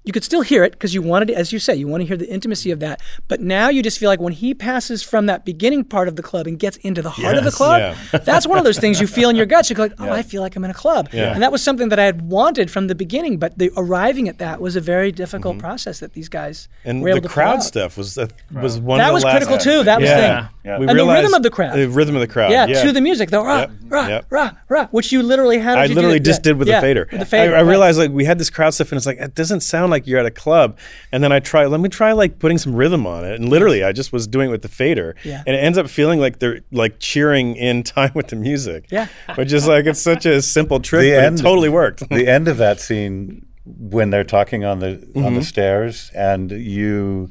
you 0.07 0.13
could 0.13 0.25
still 0.25 0.41
hear 0.41 0.65
it 0.65 0.73
because 0.73 0.95
you 0.95 1.03
wanted, 1.03 1.31
as 1.31 1.53
you 1.53 1.59
say, 1.59 1.75
you 1.75 1.87
want 1.89 2.01
to 2.01 2.07
hear 2.07 2.17
the 2.17 2.31
intimacy 2.33 2.71
of 2.71 2.81
that. 2.81 3.01
But 3.29 3.41
now 3.41 3.69
you 3.69 3.83
just 3.83 3.99
feel 3.99 4.09
like 4.09 4.21
when 4.21 4.33
he 4.33 4.55
passes 4.55 5.03
from 5.03 5.27
that 5.27 5.45
beginning 5.45 5.85
part 5.85 6.09
of 6.09 6.17
the 6.17 6.23
club 6.23 6.47
and 6.47 6.59
gets 6.59 6.77
into 6.79 7.03
the 7.03 7.11
heart 7.11 7.37
of 7.37 7.45
the 7.45 7.51
club, 7.51 7.81
yeah. 8.13 8.19
that's 8.25 8.47
one 8.47 8.57
of 8.57 8.65
those 8.65 8.79
things 8.79 9.01
you 9.01 9.07
feel 9.07 9.29
in 9.29 9.37
your 9.37 9.47
guts. 9.47 9.69
You 9.69 9.77
go 9.77 9.83
like, 9.83 9.93
oh, 9.99 10.11
I 10.11 10.23
feel 10.23 10.41
like 10.43 10.57
I'm 10.57 10.65
in 10.65 10.71
a 10.71 10.75
club, 10.75 11.09
and 11.13 11.43
that 11.43 11.53
was 11.53 11.63
something 11.63 11.89
that 11.91 11.99
I 11.99 12.05
had 12.05 12.23
wanted 12.31 12.71
from 12.71 12.87
the 12.87 12.95
beginning. 12.95 13.39
But 13.39 13.59
the 13.59 13.71
arriving 13.77 14.29
at 14.29 14.39
that 14.39 14.61
was 14.61 14.77
a 14.77 14.81
very 14.81 15.13
difficult 15.13 15.59
process 15.59 16.01
that 16.01 16.15
these 16.15 16.29
guys 16.31 16.47
Mm-hmm. 16.47 16.91
and 16.91 17.03
were 17.03 17.09
able 17.09 17.17
the 17.17 17.23
to 17.23 17.29
pull 17.29 17.35
crowd 17.35 17.57
out. 17.57 17.63
stuff 17.65 17.97
was 17.99 18.17
uh, 18.17 18.29
was 18.53 18.79
one 18.79 18.99
That 18.99 19.09
of 19.09 19.09
the. 19.09 19.09
That 19.09 19.15
was 19.15 19.25
last 19.25 19.33
critical 19.47 19.59
too. 19.59 19.83
That 19.85 20.01
was 20.01 20.09
yeah. 20.09 20.47
thing. 20.47 20.56
Yeah. 20.67 20.79
We 20.79 20.87
And 20.89 20.99
the 20.99 21.07
rhythm 21.07 21.33
of 21.35 21.43
the 21.43 21.51
crowd. 21.51 21.77
The 21.77 21.89
rhythm 21.89 22.15
of 22.17 22.21
the 22.21 22.27
crowd. 22.27 22.51
Yeah, 22.51 22.67
Yeah, 22.67 22.83
to 22.83 22.93
the 22.93 23.01
music, 23.01 23.31
the 23.31 23.41
rah, 23.41 23.61
Yep, 23.61 23.71
rah, 23.89 24.07
yep. 24.09 24.27
rah, 24.31 24.51
rah, 24.69 24.87
which 24.89 25.13
you 25.13 25.23
literally 25.23 25.59
had. 25.59 25.79
I 25.79 25.87
literally 25.87 26.19
just 26.21 26.43
did 26.43 26.59
with 26.59 26.67
the 26.69 26.81
fader. 26.81 27.07
With 27.11 27.21
the 27.21 27.27
fader. 27.27 27.55
I, 27.55 27.59
I 27.59 27.63
realized 27.63 27.99
like 27.99 28.11
we 28.11 28.25
had 28.25 28.39
this 28.39 28.51
crowd 28.51 28.71
stuff, 28.75 28.91
and 28.91 28.97
it's 28.97 29.07
like 29.07 29.19
it 29.19 29.35
doesn't 29.35 29.61
sound 29.61 29.91
like 29.93 30.07
you're 30.07 30.19
at 30.19 30.27
a 30.27 30.31
club. 30.31 30.77
And 31.13 31.23
then 31.23 31.31
I 31.33 31.39
try, 31.39 31.67
let 31.67 31.81
me 31.81 31.89
try 31.89 32.13
like 32.13 32.39
putting 32.41 32.59
some 32.59 32.75
rhythm 32.75 33.07
on 33.07 33.25
it, 33.25 33.37
and 33.41 33.49
literally 33.49 33.85
I 33.85 33.93
just 33.93 34.13
was 34.13 34.27
doing 34.27 34.49
it 34.49 34.53
with 34.53 34.63
the 34.63 34.69
fader, 34.69 35.15
Yeah. 35.25 35.43
and 35.47 35.55
it 35.55 35.61
ends 35.61 35.79
up 35.79 35.89
feeling 35.89 36.19
like 36.21 36.41
they're 36.41 36.61
like 36.73 36.99
cheering 36.99 37.55
in 37.57 37.83
time 37.85 38.11
with 38.15 38.29
the 38.29 38.37
music. 38.37 38.87
Yeah. 38.91 39.07
which 39.37 39.53
is 39.53 39.69
like 39.69 39.87
it's 39.87 40.03
such 40.03 40.27
a 40.27 40.43
simple 40.43 40.81
trick, 40.81 41.03
The 41.03 41.13
but 41.13 41.25
end- 41.25 41.39
it 41.39 41.43
totally 41.43 41.69
worked. 41.69 42.09
the 42.09 42.27
end 42.37 42.49
of 42.49 42.57
that 42.59 42.81
scene 42.81 43.47
when 43.65 44.11
they're 44.11 44.25
talking 44.25 44.65
on 44.65 44.79
the 44.81 44.89
on 44.89 44.97
Mm-hmm. 45.23 45.35
the 45.37 45.43
stairs 45.45 46.11
and 46.15 46.51
you 46.51 47.31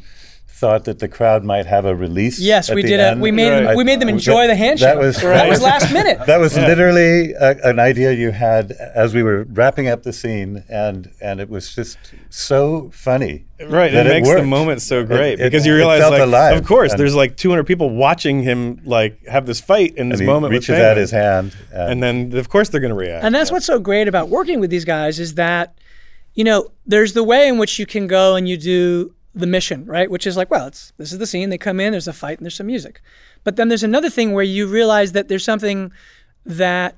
thought 0.58 0.86
that 0.86 0.99
the 0.99 1.08
crowd 1.10 1.43
might 1.43 1.66
have 1.66 1.84
a 1.84 1.93
release 1.93 2.39
Yes, 2.39 2.70
at 2.70 2.76
we 2.76 2.82
the 2.82 2.88
did. 2.88 2.99
end. 3.01 3.20
A, 3.20 3.22
we 3.22 3.30
made 3.32 3.66
Right. 3.66 3.76
we 3.76 3.84
made 3.84 3.99
them 3.99 4.08
enjoy 4.08 4.47
the 4.47 4.56
handshake. 4.56 4.88
that 4.88 4.97
was- 4.97 5.18
that 5.22 5.49
was 5.49 5.62
last 5.62 5.91
minute. 5.91 6.18
that 6.28 6.39
was 6.39 6.56
literally 6.56 7.34
a, 7.34 7.58
an 7.64 7.78
idea 7.78 8.14
you 8.14 8.32
had 8.32 8.72
as 8.72 9.14
we 9.14 9.22
were 9.22 9.43
wrapping 9.51 9.89
up 9.89 10.03
the 10.03 10.14
scene 10.14 10.64
and 10.70 11.12
and 11.22 11.41
it 11.41 11.49
was 11.49 11.76
just 11.76 11.97
so 12.30 12.89
funny 12.93 13.43
Right, 13.60 13.91
that 13.91 14.06
it 14.08 14.10
makes 14.10 14.30
the 14.30 14.43
moment 14.43 14.82
so 14.82 15.03
great 15.03 15.34
It- 15.34 15.43
because 15.43 15.66
you 15.66 15.76
realize, 15.76 16.01
like, 16.10 16.22
alive. 16.22 16.58
of 16.58 16.66
course, 16.66 16.91
And- 16.91 16.99
there's 17.01 17.16
like 17.16 17.36
200 17.36 17.66
people 17.66 17.89
watching 17.89 18.41
him 18.43 18.80
like 18.86 19.26
have 19.28 19.45
this 19.45 19.60
fight 19.60 19.93
in 19.97 20.08
this 20.10 20.20
and 20.22 20.28
he 20.28 20.34
moment. 20.34 20.51
with 20.53 20.62
reaches 20.62 20.76
Penguin. 20.76 20.89
out 20.91 20.97
his 20.97 21.12
hand 21.12 21.51
and 21.74 22.01
then 22.01 22.32
of 22.38 22.47
course 22.47 22.70
they're 22.70 22.82
going 22.82 22.89
to 22.89 22.95
react. 22.95 23.26
And 23.26 23.36
that's 23.36 23.51
what's 23.51 23.66
so 23.66 23.78
great 23.80 24.08
about 24.08 24.30
working 24.30 24.62
with 24.62 24.70
these 24.70 24.86
guys 24.86 25.20
is 25.20 25.34
that, 25.36 25.74
you 26.34 26.43
know, 26.45 26.70
there's 26.88 27.12
the 27.14 27.24
way 27.26 27.47
in 27.49 27.58
which 27.58 27.78
you 27.78 27.86
can 27.86 28.08
go 28.08 28.36
and 28.38 28.47
you 28.47 28.56
do 28.58 29.12
the 29.36 29.45
mission, 29.45 29.86
right? 29.86 30.09
Which 30.09 30.25
is 30.25 30.38
like, 30.38 30.49
well, 30.49 30.67
it's 30.67 30.93
this 30.97 31.11
is 31.11 31.19
the 31.19 31.27
scene. 31.27 31.49
They 31.49 31.57
come 31.57 31.79
in, 31.79 31.91
there's 31.91 32.07
a 32.07 32.13
fight, 32.13 32.39
and 32.39 32.45
there's 32.45 32.55
some 32.55 32.67
music. 32.67 33.01
But 33.43 33.57
then 33.57 33.67
there's 33.67 33.83
another 33.83 34.09
thing 34.09 34.31
where 34.31 34.43
you 34.43 34.65
realize 34.65 35.11
that 35.11 35.27
there's 35.27 35.43
something 35.43 35.91
that 36.45 36.97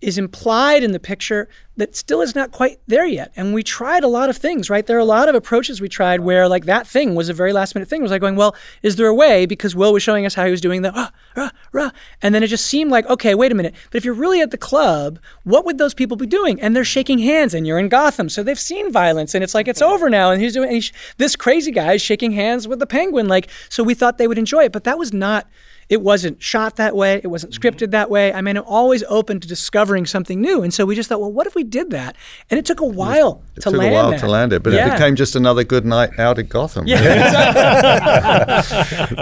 is 0.00 0.18
implied 0.18 0.82
in 0.82 0.92
the 0.92 1.00
picture 1.00 1.48
that 1.76 1.96
still 1.96 2.20
is 2.20 2.34
not 2.34 2.52
quite 2.52 2.78
there 2.86 3.06
yet. 3.06 3.32
And 3.34 3.52
we 3.52 3.62
tried 3.62 4.04
a 4.04 4.08
lot 4.08 4.28
of 4.28 4.36
things, 4.36 4.70
right? 4.70 4.86
There 4.86 4.96
are 4.96 5.00
a 5.00 5.04
lot 5.04 5.28
of 5.28 5.34
approaches 5.34 5.80
we 5.80 5.88
tried 5.88 6.20
where 6.20 6.48
like 6.48 6.66
that 6.66 6.86
thing 6.86 7.14
was 7.14 7.28
a 7.28 7.32
very 7.32 7.52
last 7.52 7.74
minute 7.74 7.88
thing. 7.88 8.00
It 8.00 8.02
was 8.02 8.12
like 8.12 8.20
going, 8.20 8.36
well, 8.36 8.54
is 8.82 8.96
there 8.96 9.08
a 9.08 9.14
way? 9.14 9.44
Because 9.44 9.74
Will 9.74 9.92
was 9.92 10.02
showing 10.02 10.24
us 10.24 10.34
how 10.34 10.44
he 10.44 10.50
was 10.50 10.60
doing 10.60 10.82
the 10.82 10.92
rah, 10.92 11.10
rah, 11.36 11.50
rah. 11.72 11.90
And 12.22 12.34
then 12.34 12.42
it 12.42 12.48
just 12.48 12.66
seemed 12.66 12.90
like, 12.90 13.06
okay, 13.06 13.34
wait 13.34 13.50
a 13.50 13.54
minute. 13.54 13.74
But 13.90 13.98
if 13.98 14.04
you're 14.04 14.14
really 14.14 14.40
at 14.40 14.52
the 14.52 14.58
club, 14.58 15.18
what 15.42 15.64
would 15.64 15.78
those 15.78 15.94
people 15.94 16.16
be 16.16 16.26
doing? 16.26 16.60
And 16.60 16.76
they're 16.76 16.84
shaking 16.84 17.18
hands 17.18 17.54
and 17.54 17.66
you're 17.66 17.78
in 17.78 17.88
Gotham. 17.88 18.28
So 18.28 18.42
they've 18.42 18.58
seen 18.58 18.92
violence 18.92 19.34
and 19.34 19.42
it's 19.42 19.54
like, 19.54 19.66
it's 19.66 19.82
over 19.82 20.08
now. 20.08 20.30
And 20.30 20.40
he's 20.40 20.52
doing, 20.52 20.68
and 20.68 20.76
he's, 20.76 20.92
this 21.16 21.34
crazy 21.34 21.72
guy 21.72 21.94
is 21.94 22.02
shaking 22.02 22.32
hands 22.32 22.68
with 22.68 22.78
the 22.78 22.86
penguin. 22.86 23.26
Like, 23.26 23.48
so 23.68 23.82
we 23.82 23.94
thought 23.94 24.18
they 24.18 24.28
would 24.28 24.38
enjoy 24.38 24.64
it, 24.64 24.72
but 24.72 24.84
that 24.84 24.98
was 24.98 25.12
not 25.12 25.48
it 25.88 26.00
wasn't 26.02 26.42
shot 26.42 26.76
that 26.76 26.94
way. 26.96 27.20
It 27.22 27.26
wasn't 27.28 27.52
scripted 27.52 27.90
that 27.92 28.10
way. 28.10 28.32
I 28.32 28.40
mean, 28.40 28.56
I'm 28.56 28.64
always 28.66 29.02
open 29.04 29.40
to 29.40 29.48
discovering 29.48 30.06
something 30.06 30.40
new. 30.40 30.62
And 30.62 30.72
so 30.72 30.84
we 30.86 30.94
just 30.94 31.08
thought, 31.08 31.20
well, 31.20 31.32
what 31.32 31.46
if 31.46 31.54
we 31.54 31.64
did 31.64 31.90
that? 31.90 32.16
And 32.50 32.58
it 32.58 32.64
took 32.64 32.80
a 32.80 32.86
while 32.86 33.34
to 33.34 33.38
land 33.38 33.50
It 33.56 33.60
to 33.60 33.60
took 33.70 33.74
land 33.78 33.90
a 33.90 33.94
while 33.94 34.10
that. 34.10 34.20
to 34.20 34.26
land 34.28 34.52
it, 34.52 34.62
but 34.62 34.72
Yeah. 34.72 34.88
it 34.88 34.92
became 34.92 35.16
just 35.16 35.36
another 35.36 35.64
good 35.64 35.84
night 35.84 36.18
out 36.18 36.38
at 36.38 36.48
Gotham. 36.48 36.86
Yeah, 36.94 38.62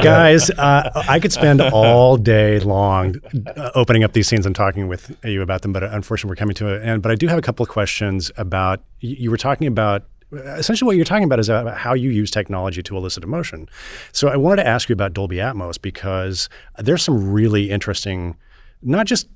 Guys, 0.03 0.51
uh, 0.51 1.03
I 1.09 1.19
could 1.21 1.33
spend 1.33 1.61
all 1.61 2.17
day 2.17 2.59
long 2.61 3.17
uh, 3.57 3.71
opening 3.75 4.05
up 4.05 4.13
these 4.13 4.29
scenes 4.29 4.47
and 4.47 4.55
talking 4.55 4.89
with 4.89 5.17
you 5.25 5.43
about 5.43 5.63
them, 5.63 5.73
but 5.73 5.83
unfortunately, 5.83 6.31
we're 6.31 6.37
coming 6.37 6.55
to 6.57 6.75
an 6.77 6.83
end. 6.83 7.03
But 7.03 7.13
I 7.13 7.15
do 7.15 7.27
have 7.29 7.39
a 7.39 7.43
couple 7.43 7.63
of 7.63 7.69
questions 7.69 8.31
about. 8.37 8.81
You 9.01 9.17
you 9.19 9.31
were 9.31 9.37
talking 9.37 9.67
about 9.67 10.05
essentially 10.33 10.87
what 10.87 10.97
you're 10.97 11.05
talking 11.05 11.25
about 11.25 11.39
is 11.39 11.49
about 11.49 11.77
how 11.77 11.95
you 11.95 12.11
use 12.11 12.31
technology 12.31 12.83
to 12.83 12.97
elicit 12.97 13.25
emotion. 13.25 13.69
So 14.13 14.29
I 14.29 14.37
wanted 14.37 14.63
to 14.63 14.69
ask 14.69 14.89
you 14.89 14.93
about 14.93 15.13
Dolby 15.13 15.37
Atmos 15.37 15.81
because 15.81 16.49
there's 16.79 17.03
some 17.03 17.33
really 17.33 17.71
interesting, 17.71 18.37
not 18.83 19.07
just 19.07 19.29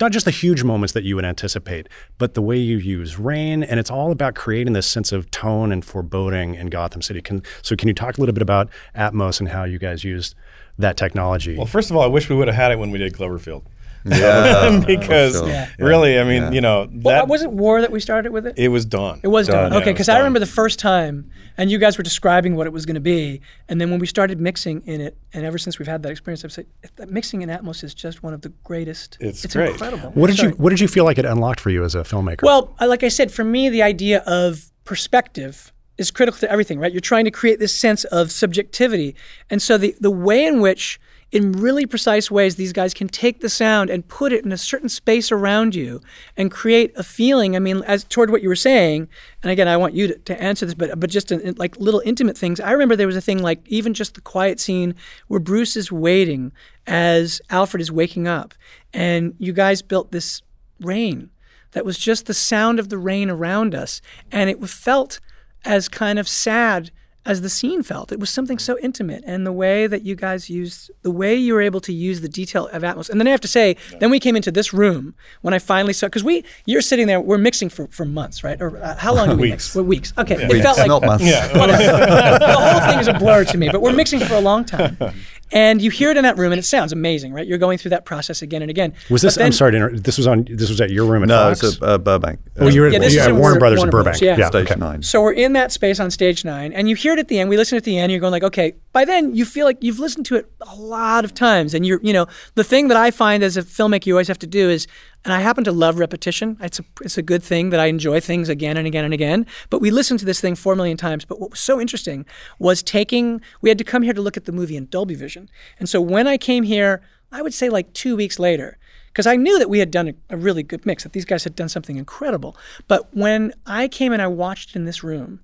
not 0.00 0.10
just 0.10 0.24
the 0.24 0.32
huge 0.32 0.64
moments 0.64 0.94
that 0.94 1.04
you 1.04 1.14
would 1.14 1.24
anticipate, 1.24 1.88
but 2.18 2.34
the 2.34 2.42
way 2.42 2.56
you 2.56 2.78
use 2.78 3.18
rain, 3.18 3.62
and 3.62 3.78
it's 3.78 3.90
all 3.90 4.10
about 4.10 4.34
creating 4.34 4.72
this 4.72 4.86
sense 4.86 5.12
of 5.12 5.30
tone 5.30 5.70
and 5.70 5.84
foreboding 5.84 6.54
in 6.56 6.68
Gotham 6.68 7.02
City. 7.02 7.20
Can 7.20 7.42
so 7.62 7.76
can 7.76 7.86
you 7.86 7.94
talk 7.94 8.18
a 8.18 8.20
little 8.20 8.32
bit 8.32 8.42
about 8.42 8.68
Atmos 8.96 9.38
and 9.38 9.48
how 9.48 9.64
you 9.64 9.78
guys 9.78 10.02
used 10.02 10.34
that 10.78 10.96
technology? 10.96 11.56
Well, 11.56 11.66
first 11.66 11.90
of 11.90 11.96
all, 11.96 12.02
I 12.02 12.08
wish 12.08 12.28
we 12.28 12.36
would 12.36 12.48
have 12.48 12.56
had 12.56 12.72
it 12.72 12.78
when 12.78 12.90
we 12.90 12.98
did 12.98 13.12
Cloverfield. 13.12 13.62
Yeah, 14.20 14.82
because 14.86 15.34
sure. 15.34 15.48
Yeah. 15.48 15.68
really, 15.78 16.18
I 16.18 16.24
mean, 16.24 16.52
you 16.52 16.60
know, 16.60 16.88
Well, 16.90 17.14
that 17.16 17.28
was 17.28 17.42
it 17.42 17.50
War 17.52 17.80
that 17.82 17.90
we 17.90 18.00
started 18.00 18.32
with 18.32 18.46
it? 18.46 18.54
it 18.56 18.68
was 18.68 18.84
Dawn. 18.86 19.20
It 19.22 19.28
was 19.28 19.46
dawn. 19.46 19.70
Done, 19.70 19.82
Okay, 19.82 19.92
because 19.92 20.08
was 20.08 20.14
I 20.14 20.18
remember 20.18 20.38
the 20.38 20.46
first 20.46 20.78
time, 20.78 21.30
and 21.58 21.70
you 21.70 21.78
guys 21.78 21.98
were 21.98 22.02
describing 22.04 22.56
what 22.56 22.66
it 22.66 22.72
was 22.72 22.86
going 22.86 22.94
to 22.94 23.00
be, 23.00 23.40
and 23.68 23.80
then 23.80 23.90
when 23.90 24.00
we 24.00 24.06
started 24.06 24.40
mixing 24.40 24.80
in 24.86 25.00
it, 25.00 25.16
and 25.34 25.44
ever 25.44 25.58
since 25.58 25.78
we've 25.78 25.88
had 25.88 26.02
that 26.02 26.10
experience, 26.10 26.44
I've 26.44 26.52
said 26.52 26.66
that 26.96 27.10
mixing 27.10 27.42
in 27.42 27.48
Atmos 27.50 27.84
is 27.84 27.92
just 27.94 28.22
one 28.22 28.32
of 28.32 28.40
the 28.40 28.48
greatest. 28.64 29.18
It's 29.20 29.44
it's 29.44 29.54
great. 29.54 29.72
incredible. 29.72 30.10
what 30.12 30.28
did 30.28 30.36
Sorry. 30.38 30.50
you 30.52 30.56
What 30.56 30.70
did 30.70 30.80
you 30.80 30.88
feel 30.88 31.04
like 31.04 31.18
it 31.18 31.24
unlocked 31.26 31.60
for 31.60 31.70
you 31.70 31.84
as 31.84 31.94
a 31.94 32.00
filmmaker? 32.02 32.42
Well, 32.42 32.74
like 32.80 33.02
I 33.02 33.08
said, 33.08 33.30
for 33.30 33.44
me, 33.44 33.68
the 33.68 33.82
idea 33.82 34.20
of 34.26 34.70
perspective 34.84 35.72
is 35.98 36.10
critical 36.10 36.38
to 36.40 36.50
everything, 36.50 36.78
right? 36.78 36.92
You're 36.92 37.00
trying 37.00 37.26
to 37.26 37.30
create 37.30 37.58
this 37.58 37.74
sense 37.76 38.04
of 38.04 38.32
subjectivity. 38.32 39.14
And 39.50 39.60
so 39.60 39.76
the, 39.76 39.94
the 40.00 40.10
way 40.10 40.46
in 40.46 40.60
which, 40.60 40.98
in 41.32 41.52
really 41.52 41.86
precise 41.86 42.30
ways, 42.30 42.56
these 42.56 42.72
guys 42.72 42.92
can 42.92 43.08
take 43.08 43.40
the 43.40 43.48
sound 43.48 43.88
and 43.88 44.06
put 44.08 44.32
it 44.32 44.44
in 44.44 44.50
a 44.50 44.56
certain 44.56 44.88
space 44.88 45.30
around 45.30 45.74
you 45.74 46.00
and 46.36 46.50
create 46.50 46.92
a 46.96 47.04
feeling. 47.04 47.54
I 47.54 47.60
mean, 47.60 47.82
as 47.84 48.02
toward 48.04 48.30
what 48.30 48.42
you 48.42 48.48
were 48.48 48.56
saying, 48.56 49.08
and 49.42 49.52
again, 49.52 49.68
I 49.68 49.76
want 49.76 49.94
you 49.94 50.08
to, 50.08 50.18
to 50.18 50.42
answer 50.42 50.66
this, 50.66 50.74
but 50.74 50.98
but 50.98 51.08
just 51.08 51.30
in, 51.30 51.40
in, 51.40 51.54
like 51.56 51.78
little 51.78 52.02
intimate 52.04 52.36
things. 52.36 52.58
I 52.58 52.72
remember 52.72 52.96
there 52.96 53.06
was 53.06 53.16
a 53.16 53.20
thing 53.20 53.42
like 53.42 53.60
even 53.68 53.94
just 53.94 54.14
the 54.14 54.20
quiet 54.20 54.58
scene 54.58 54.94
where 55.28 55.40
Bruce 55.40 55.76
is 55.76 55.92
waiting 55.92 56.52
as 56.86 57.40
Alfred 57.48 57.80
is 57.80 57.92
waking 57.92 58.26
up, 58.26 58.54
and 58.92 59.34
you 59.38 59.52
guys 59.52 59.82
built 59.82 60.10
this 60.10 60.42
rain 60.80 61.30
that 61.72 61.84
was 61.84 61.98
just 61.98 62.26
the 62.26 62.34
sound 62.34 62.80
of 62.80 62.88
the 62.88 62.98
rain 62.98 63.30
around 63.30 63.74
us. 63.74 64.00
And 64.32 64.50
it 64.50 64.60
felt 64.68 65.20
as 65.64 65.88
kind 65.88 66.18
of 66.18 66.28
sad 66.28 66.90
as 67.26 67.42
the 67.42 67.50
scene 67.50 67.82
felt. 67.82 68.12
It 68.12 68.18
was 68.18 68.30
something 68.30 68.58
so 68.58 68.78
intimate. 68.82 69.22
And 69.26 69.46
the 69.46 69.52
way 69.52 69.86
that 69.86 70.02
you 70.02 70.14
guys 70.14 70.48
used, 70.48 70.90
the 71.02 71.10
way 71.10 71.34
you 71.34 71.52
were 71.52 71.60
able 71.60 71.80
to 71.82 71.92
use 71.92 72.22
the 72.22 72.28
detail 72.28 72.68
of 72.68 72.82
Atmos. 72.82 73.10
And 73.10 73.20
then 73.20 73.28
I 73.28 73.30
have 73.30 73.40
to 73.42 73.48
say, 73.48 73.76
then 73.98 74.10
we 74.10 74.18
came 74.18 74.36
into 74.36 74.50
this 74.50 74.72
room 74.72 75.14
when 75.42 75.52
I 75.52 75.58
finally 75.58 75.92
saw, 75.92 76.06
because 76.06 76.24
we, 76.24 76.44
you're 76.64 76.80
sitting 76.80 77.06
there, 77.06 77.20
we're 77.20 77.38
mixing 77.38 77.68
for, 77.68 77.88
for 77.88 78.06
months, 78.06 78.42
right? 78.42 78.60
Or 78.60 78.76
uh, 78.82 78.96
how 78.96 79.14
long 79.14 79.28
did 79.28 79.38
we 79.38 79.50
mix? 79.50 79.66
Weeks. 79.66 79.74
Well, 79.74 79.84
weeks. 79.84 80.12
Okay. 80.16 80.36
It 80.36 80.62
felt 80.62 80.78
like, 80.78 80.88
not 80.88 81.02
months. 81.02 81.24
the 81.24 82.56
whole 82.58 82.90
thing 82.90 82.98
is 83.00 83.08
a 83.08 83.14
blur 83.14 83.44
to 83.44 83.58
me, 83.58 83.68
but 83.68 83.82
we're 83.82 83.92
mixing 83.92 84.20
for 84.20 84.34
a 84.34 84.40
long 84.40 84.64
time. 84.64 84.96
And 85.52 85.82
you 85.82 85.90
hear 85.90 86.10
it 86.10 86.16
in 86.16 86.22
that 86.22 86.38
room, 86.38 86.52
and 86.52 86.58
it 86.58 86.64
sounds 86.64 86.92
amazing, 86.92 87.32
right? 87.32 87.46
You're 87.46 87.58
going 87.58 87.76
through 87.78 87.88
that 87.90 88.04
process 88.04 88.40
again 88.40 88.62
and 88.62 88.70
again. 88.70 88.92
was 89.08 89.22
this? 89.22 89.34
Then- 89.34 89.46
I'm 89.46 89.52
sorry 89.52 89.72
to 89.72 89.76
inter- 89.78 89.96
This 89.96 90.16
was 90.16 90.26
on. 90.26 90.46
This 90.48 90.68
was 90.70 90.80
at 90.80 90.90
your 90.90 91.06
room 91.06 91.22
at 91.24 91.28
No, 91.28 91.36
Fox. 91.36 91.62
it's 91.64 91.78
a, 91.80 91.84
uh, 91.84 91.98
Burbank. 91.98 92.38
oh, 92.58 92.68
you 92.68 92.82
were 92.82 92.88
Yeah, 92.88 92.96
at, 92.96 93.02
this 93.02 93.14
you 93.14 93.20
is 93.20 93.26
at 93.26 93.30
Warner 93.32 93.42
Warner- 93.42 93.58
Brothers 93.58 93.82
in 93.82 93.90
Burbank. 93.90 94.14
Bros, 94.18 94.22
yeah. 94.22 94.36
yeah. 94.38 94.48
Stage 94.48 94.70
okay. 94.70 94.78
nine. 94.78 95.02
So 95.02 95.20
we're 95.22 95.32
in 95.32 95.52
that 95.54 95.72
space 95.72 95.98
on 95.98 96.10
stage 96.10 96.44
nine, 96.44 96.72
and 96.72 96.88
you 96.88 96.94
hear 96.94 97.14
it 97.14 97.18
at 97.18 97.28
the 97.28 97.40
end. 97.40 97.50
We 97.50 97.56
listen 97.56 97.76
at 97.76 97.84
the 97.84 97.98
end. 97.98 98.12
You're 98.12 98.20
going 98.20 98.30
like, 98.32 98.44
okay. 98.44 98.74
By 98.92 99.04
then, 99.04 99.34
you 99.34 99.44
feel 99.44 99.66
like 99.66 99.78
you've 99.82 99.98
listened 99.98 100.26
to 100.26 100.36
it 100.36 100.50
a 100.60 100.74
lot 100.76 101.24
of 101.24 101.34
times, 101.34 101.74
and 101.74 101.84
you're, 101.86 102.00
you 102.02 102.12
know, 102.12 102.26
the 102.54 102.64
thing 102.64 102.88
that 102.88 102.96
I 102.96 103.10
find 103.10 103.42
as 103.42 103.56
a 103.56 103.62
filmmaker, 103.62 104.06
you 104.06 104.14
always 104.14 104.28
have 104.28 104.38
to 104.40 104.46
do 104.48 104.68
is, 104.70 104.86
and 105.24 105.34
I 105.34 105.40
happen 105.40 105.64
to 105.64 105.72
love 105.72 105.98
repetition. 105.98 106.56
It's 106.60 106.80
a, 106.80 106.84
it's 107.02 107.18
a 107.18 107.22
good 107.22 107.42
thing 107.42 107.70
that 107.70 107.80
I 107.80 107.86
enjoy 107.86 108.20
things 108.20 108.48
again 108.48 108.76
and 108.76 108.86
again 108.86 109.04
and 109.04 109.12
again. 109.12 109.46
But 109.68 109.80
we 109.80 109.90
listened 109.90 110.20
to 110.20 110.26
this 110.26 110.40
thing 110.40 110.54
four 110.54 110.74
million 110.74 110.96
times. 110.96 111.24
But 111.24 111.40
what 111.40 111.50
was 111.50 111.60
so 111.60 111.80
interesting 111.80 112.24
was 112.58 112.82
taking. 112.82 113.40
We 113.60 113.68
had 113.68 113.78
to 113.78 113.84
come 113.84 114.02
here 114.02 114.14
to 114.14 114.22
look 114.22 114.36
at 114.36 114.46
the 114.46 114.52
movie 114.52 114.76
in 114.76 114.86
Dolby 114.86 115.14
Vision, 115.14 115.48
and 115.78 115.88
so 115.88 116.00
when 116.00 116.26
I 116.26 116.38
came 116.38 116.64
here, 116.64 117.02
I 117.32 117.42
would 117.42 117.54
say 117.54 117.68
like 117.68 117.92
two 117.92 118.16
weeks 118.16 118.38
later 118.38 118.78
because 119.12 119.26
I 119.26 119.36
knew 119.36 119.58
that 119.58 119.68
we 119.68 119.80
had 119.80 119.90
done 119.90 120.08
a, 120.08 120.14
a 120.30 120.36
really 120.36 120.62
good 120.62 120.86
mix, 120.86 121.02
that 121.02 121.12
these 121.12 121.24
guys 121.24 121.44
had 121.44 121.56
done 121.56 121.68
something 121.68 121.96
incredible. 121.96 122.56
But 122.86 123.14
when 123.14 123.52
I 123.66 123.88
came 123.88 124.12
and 124.12 124.22
I 124.22 124.28
watched 124.28 124.76
in 124.76 124.84
this 124.84 125.02
room, 125.02 125.40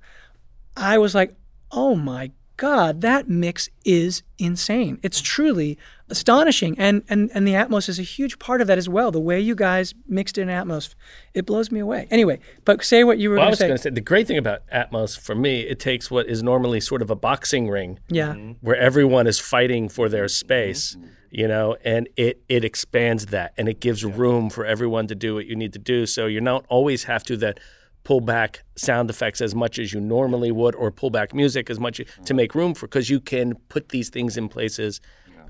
I 0.76 0.98
was 0.98 1.14
like, 1.14 1.34
oh 1.72 1.96
my 1.96 2.30
God, 2.56 3.00
that 3.00 3.28
mix 3.28 3.68
is 3.84 4.22
insane. 4.38 4.98
It's 5.02 5.20
truly 5.20 5.78
astonishing. 6.08 6.78
And, 6.78 7.02
and, 7.08 7.30
and 7.34 7.46
the 7.46 7.52
Atmos 7.52 7.88
is 7.88 7.98
a 7.98 8.02
huge 8.02 8.38
part 8.38 8.60
of 8.60 8.66
that 8.68 8.78
as 8.78 8.88
well. 8.88 9.10
The 9.10 9.20
way 9.20 9.40
you 9.40 9.54
guys 9.54 9.94
mixed 10.06 10.38
in 10.38 10.48
Atmos, 10.48 10.94
it 11.34 11.46
blows 11.46 11.70
me 11.70 11.80
away. 11.80 12.06
Anyway, 12.10 12.38
but 12.64 12.84
say 12.84 13.04
what 13.04 13.18
you 13.18 13.30
were 13.30 13.36
Well, 13.36 13.46
going 13.46 13.52
to 13.52 13.56
say. 13.56 13.64
I 13.66 13.72
was 13.72 13.82
going 13.82 13.92
to 13.92 13.94
say 13.94 13.94
the 13.94 14.00
great 14.00 14.26
thing 14.26 14.38
about 14.38 14.66
Atmos 14.72 15.18
for 15.18 15.34
me, 15.34 15.60
it 15.60 15.80
takes 15.80 16.10
what 16.10 16.26
is 16.26 16.42
normally 16.42 16.80
sort 16.80 17.02
of 17.02 17.10
a 17.10 17.16
boxing 17.16 17.68
ring, 17.68 17.98
Yeah. 18.08 18.34
Mm-hmm. 18.34 18.52
where 18.60 18.76
everyone 18.76 19.26
is 19.26 19.38
fighting 19.38 19.88
for 19.88 20.08
their 20.08 20.28
space, 20.28 20.94
mm-hmm. 20.94 21.08
you 21.30 21.48
know, 21.48 21.76
and 21.84 22.08
it 22.16 22.42
it 22.48 22.64
expands 22.64 23.26
that 23.26 23.52
and 23.58 23.68
it 23.68 23.80
gives 23.80 24.04
room 24.04 24.50
for 24.50 24.64
everyone 24.64 25.06
to 25.08 25.14
do 25.14 25.34
what 25.34 25.46
you 25.46 25.56
need 25.56 25.72
to 25.72 25.78
do. 25.78 26.06
So 26.06 26.26
you 26.26 26.40
don't 26.40 26.64
always 26.68 27.04
have 27.04 27.24
to 27.24 27.36
that 27.38 27.58
pull 28.04 28.20
back 28.20 28.62
sound 28.76 29.10
effects 29.10 29.40
as 29.40 29.52
much 29.52 29.80
as 29.80 29.92
you 29.92 30.00
normally 30.00 30.52
would, 30.52 30.76
or 30.76 30.92
pull 30.92 31.10
back 31.10 31.34
music 31.34 31.68
as 31.68 31.80
much 31.80 31.96
to 31.96 32.04
mm-hmm. 32.04 32.36
make 32.36 32.54
room 32.54 32.72
for, 32.72 32.86
because 32.86 33.10
you 33.10 33.18
can 33.18 33.54
put 33.68 33.88
these 33.88 34.08
things 34.08 34.36
in 34.36 34.48
places 34.48 35.00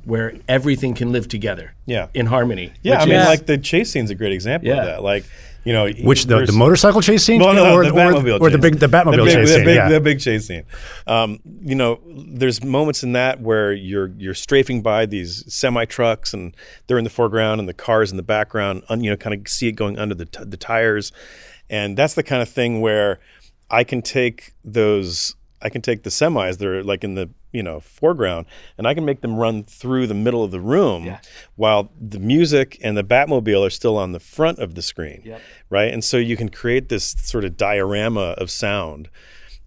where 0.06 0.34
everything 0.48 0.94
can 0.94 1.10
live 1.12 1.26
together, 1.28 1.74
Yeah. 1.84 2.06
in 2.14 2.26
harmony. 2.26 2.72
Yeah, 2.82 3.00
I 3.02 3.06
mean, 3.06 3.16
is- 3.16 3.26
like 3.26 3.46
the 3.46 3.58
chase 3.58 3.90
scene's 3.90 4.10
a 4.10 4.14
great 4.14 4.32
example 4.32 4.68
Yeah. 4.68 4.76
of 4.78 4.86
that. 4.86 5.02
Like, 5.02 5.24
you 5.64 5.72
know, 5.72 5.88
Which 5.88 6.26
the, 6.26 6.44
the 6.46 6.52
motorcycle 6.52 7.02
chase 7.02 7.24
scene, 7.24 7.40
Well, 7.40 7.52
no, 7.52 7.74
or, 7.74 7.84
the 7.84 7.90
or- 7.90 7.94
Batmobile 8.12 8.40
or 8.40 8.50
the 8.50 8.56
chase. 8.56 8.62
big 8.62 8.78
the 8.78 8.86
Batmobile 8.86 9.16
the 9.16 9.24
big, 9.24 9.34
chase 9.34 9.48
the 9.48 9.54
scene? 9.56 9.64
big, 9.64 9.74
yeah. 9.74 9.88
the 9.88 10.00
big 10.00 10.20
chase 10.20 10.46
scene. 10.46 10.62
Um, 11.08 11.40
you 11.60 11.74
know, 11.74 11.98
there's 12.08 12.62
moments 12.62 13.02
in 13.02 13.12
that 13.14 13.40
where 13.40 13.72
you're 13.72 14.12
you're 14.16 14.32
strafing 14.34 14.80
by 14.80 15.06
these 15.06 15.42
semi 15.52 15.84
trucks 15.84 16.32
and 16.32 16.54
they're 16.86 16.98
in 16.98 17.04
the 17.04 17.10
foreground 17.10 17.58
and 17.58 17.68
the 17.68 17.74
cars 17.74 18.12
in 18.12 18.16
the 18.16 18.22
background. 18.22 18.84
Un, 18.88 19.02
you 19.02 19.10
know, 19.10 19.16
kind 19.16 19.34
of 19.34 19.48
see 19.48 19.66
it 19.66 19.72
going 19.72 19.98
under 19.98 20.14
the 20.14 20.26
t- 20.26 20.44
the 20.46 20.56
tires, 20.56 21.10
and 21.68 21.96
that's 21.96 22.14
the 22.14 22.22
kind 22.22 22.42
of 22.42 22.48
thing 22.48 22.80
where 22.80 23.18
I 23.68 23.82
can 23.82 24.02
take 24.02 24.52
those. 24.64 25.34
I 25.60 25.68
can 25.68 25.82
take 25.82 26.04
the 26.04 26.10
semis 26.10 26.58
that 26.58 26.68
are 26.68 26.84
like 26.84 27.02
in 27.02 27.16
the 27.16 27.28
you 27.56 27.62
know 27.62 27.80
foreground, 27.80 28.46
and 28.76 28.86
I 28.86 28.92
can 28.94 29.04
make 29.04 29.20
them 29.20 29.34
run 29.36 29.64
through 29.64 30.06
the 30.06 30.14
middle 30.26 30.42
of 30.44 30.50
the 30.50 30.60
room, 30.60 31.16
while 31.56 31.90
the 32.00 32.20
music 32.20 32.78
and 32.82 32.96
the 32.96 33.04
Batmobile 33.04 33.66
are 33.66 33.70
still 33.80 33.96
on 33.96 34.12
the 34.12 34.20
front 34.20 34.58
of 34.58 34.74
the 34.76 34.82
screen, 34.82 35.20
right? 35.70 35.92
And 35.94 36.02
so 36.04 36.16
you 36.16 36.36
can 36.36 36.48
create 36.50 36.88
this 36.88 37.14
sort 37.32 37.44
of 37.44 37.56
diorama 37.56 38.26
of 38.42 38.50
sound, 38.50 39.08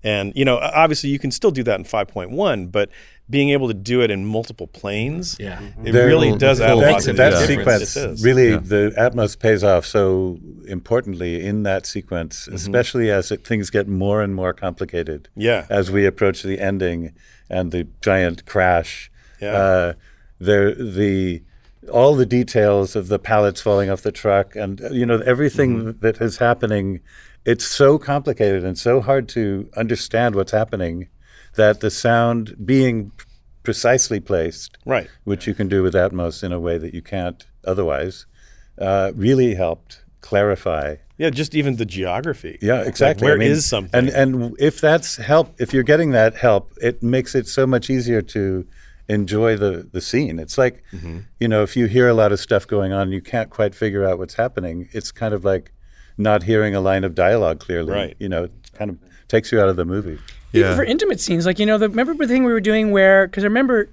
and 0.04 0.32
you 0.36 0.46
know 0.46 0.58
obviously 0.84 1.10
you 1.10 1.20
can 1.20 1.32
still 1.32 1.52
do 1.52 1.64
that 1.64 1.80
in 1.80 1.86
5.1, 1.86 2.72
but 2.72 2.90
being 3.32 3.52
able 3.52 3.68
to 3.68 3.76
do 3.76 4.02
it 4.02 4.10
in 4.10 4.26
multiple 4.26 4.66
planes, 4.66 5.38
Yeah. 5.40 5.60
it 5.86 5.92
There- 5.92 6.08
really 6.08 6.36
does 6.36 6.60
add 6.60 6.78
a 6.78 6.80
that, 6.82 6.92
lot 6.94 7.02
to 7.04 7.14
that 7.14 7.30
the 7.30 7.46
sequence 7.46 7.96
It 7.96 8.10
is. 8.10 8.24
really 8.24 8.58
the 8.58 8.92
Atmos 8.98 9.38
pays 9.38 9.64
off 9.64 9.86
so 9.86 10.40
importantly 10.68 11.46
in 11.46 11.62
that 11.62 11.86
sequence, 11.86 12.46
mm-hmm. 12.46 12.56
especially 12.56 13.12
as 13.12 13.32
it, 13.32 13.46
things 13.46 13.70
get 13.70 13.88
more 13.88 14.24
and 14.24 14.34
more 14.34 14.52
complicated. 14.52 15.30
Yeah. 15.36 15.66
as 15.70 15.92
we 15.92 16.08
approach 16.08 16.42
the 16.42 16.60
ending 16.60 17.14
and 17.50 17.72
the 17.72 17.88
giant 18.02 18.45
crash. 18.45 19.12
Yeah. 19.41 19.54
Uh, 19.54 19.93
there 20.39 20.74
the 20.74 21.43
all 21.91 22.16
the 22.16 22.26
details 22.26 22.95
of 22.95 23.08
the 23.08 23.20
pallets 23.20 23.62
falling 23.62 23.89
off 23.89 24.02
the 24.02 24.12
truck 24.12 24.56
and 24.56 24.82
uh, 24.82 24.89
you 24.89 25.06
know 25.06 25.20
everything 25.26 25.93
that 26.00 26.22
is 26.22 26.38
happening. 26.38 27.00
It's 27.45 27.66
so 27.66 27.97
complicated 27.97 28.64
and 28.64 28.78
so 28.78 29.02
hard 29.02 29.28
to 29.30 29.70
understand 29.78 30.36
what's 30.36 30.52
happening 30.52 31.08
that 31.56 31.80
the 31.80 31.89
sound 31.89 32.56
being 32.66 33.12
precisely 33.64 34.20
placed 34.20 34.78
Right. 34.86 35.10
which 35.24 35.47
you 35.47 35.54
can 35.54 35.68
do 35.68 35.82
with 35.84 35.93
Atmos 35.93 36.43
in 36.43 36.52
a 36.52 36.60
way 36.60 36.78
that 36.78 36.93
you 36.93 37.02
can't 37.02 37.45
otherwise, 37.66 38.26
uh, 38.78 39.12
really 39.16 39.56
helped 39.56 40.04
clarify. 40.22 40.96
Yeah, 41.18 41.30
just 41.30 41.54
even 41.56 41.76
the 41.76 41.86
geography. 41.86 42.58
Yeah, 42.62 42.80
Like, 42.80 42.88
exactly. 42.88 43.26
where 43.26 43.36
I 43.36 43.38
mean, 43.38 43.52
is 43.52 43.68
something? 43.68 43.98
And 43.98 44.10
and 44.10 44.56
if 44.60 44.80
that's 44.80 45.18
help, 45.18 45.54
if 45.60 45.74
you're 45.74 45.84
getting 45.84 46.12
that 46.12 46.36
help, 46.36 46.72
it 46.82 47.04
makes 47.04 47.36
it 47.36 47.48
so 47.48 47.68
much 47.68 47.90
easier 47.90 48.22
to 48.22 48.66
enjoy 49.10 49.58
the 49.58 49.90
the 49.92 50.02
scene. 50.02 50.40
It's 50.40 50.58
like, 50.58 50.84
Mm-hmm. 50.94 51.20
you 51.40 51.48
know, 51.48 51.64
if 51.64 51.76
you 51.76 51.88
hear 51.88 52.08
a 52.08 52.14
lot 52.14 52.32
of 52.32 52.40
stuff 52.40 52.66
going 52.68 52.94
on 52.94 53.02
and 53.04 53.14
you 53.14 53.22
can't 53.22 53.50
quite 53.50 53.76
figure 53.76 54.06
out 54.08 54.18
what's 54.18 54.36
happening, 54.36 54.88
it's 54.92 55.12
kind 55.12 55.34
of 55.34 55.44
like 55.44 55.74
not 56.18 56.44
hearing 56.44 56.76
a 56.76 56.82
line 56.82 57.04
of 57.04 57.16
dialogue 57.16 57.60
clearly. 57.60 57.94
Right. 57.94 58.16
You 58.20 58.30
know, 58.30 58.46
it 58.46 58.52
kind 58.74 58.92
of 58.92 58.98
takes 59.28 59.52
you 59.52 59.60
out 59.60 59.68
of 59.70 59.76
the 59.76 59.86
movie. 59.86 60.20
Yeah. 60.52 60.66
Even 60.66 60.76
for 60.78 60.84
intimate 60.84 61.20
scenes, 61.20 61.46
like 61.46 61.60
you 61.60 61.66
know, 61.66 61.78
the 61.78 61.90
remember 61.90 62.14
the 62.16 62.28
thing 62.28 62.44
we 62.44 62.52
were 62.54 62.62
doing 62.62 62.92
where 62.92 63.28
because 63.28 63.44
I 63.44 63.48
remember 63.48 63.90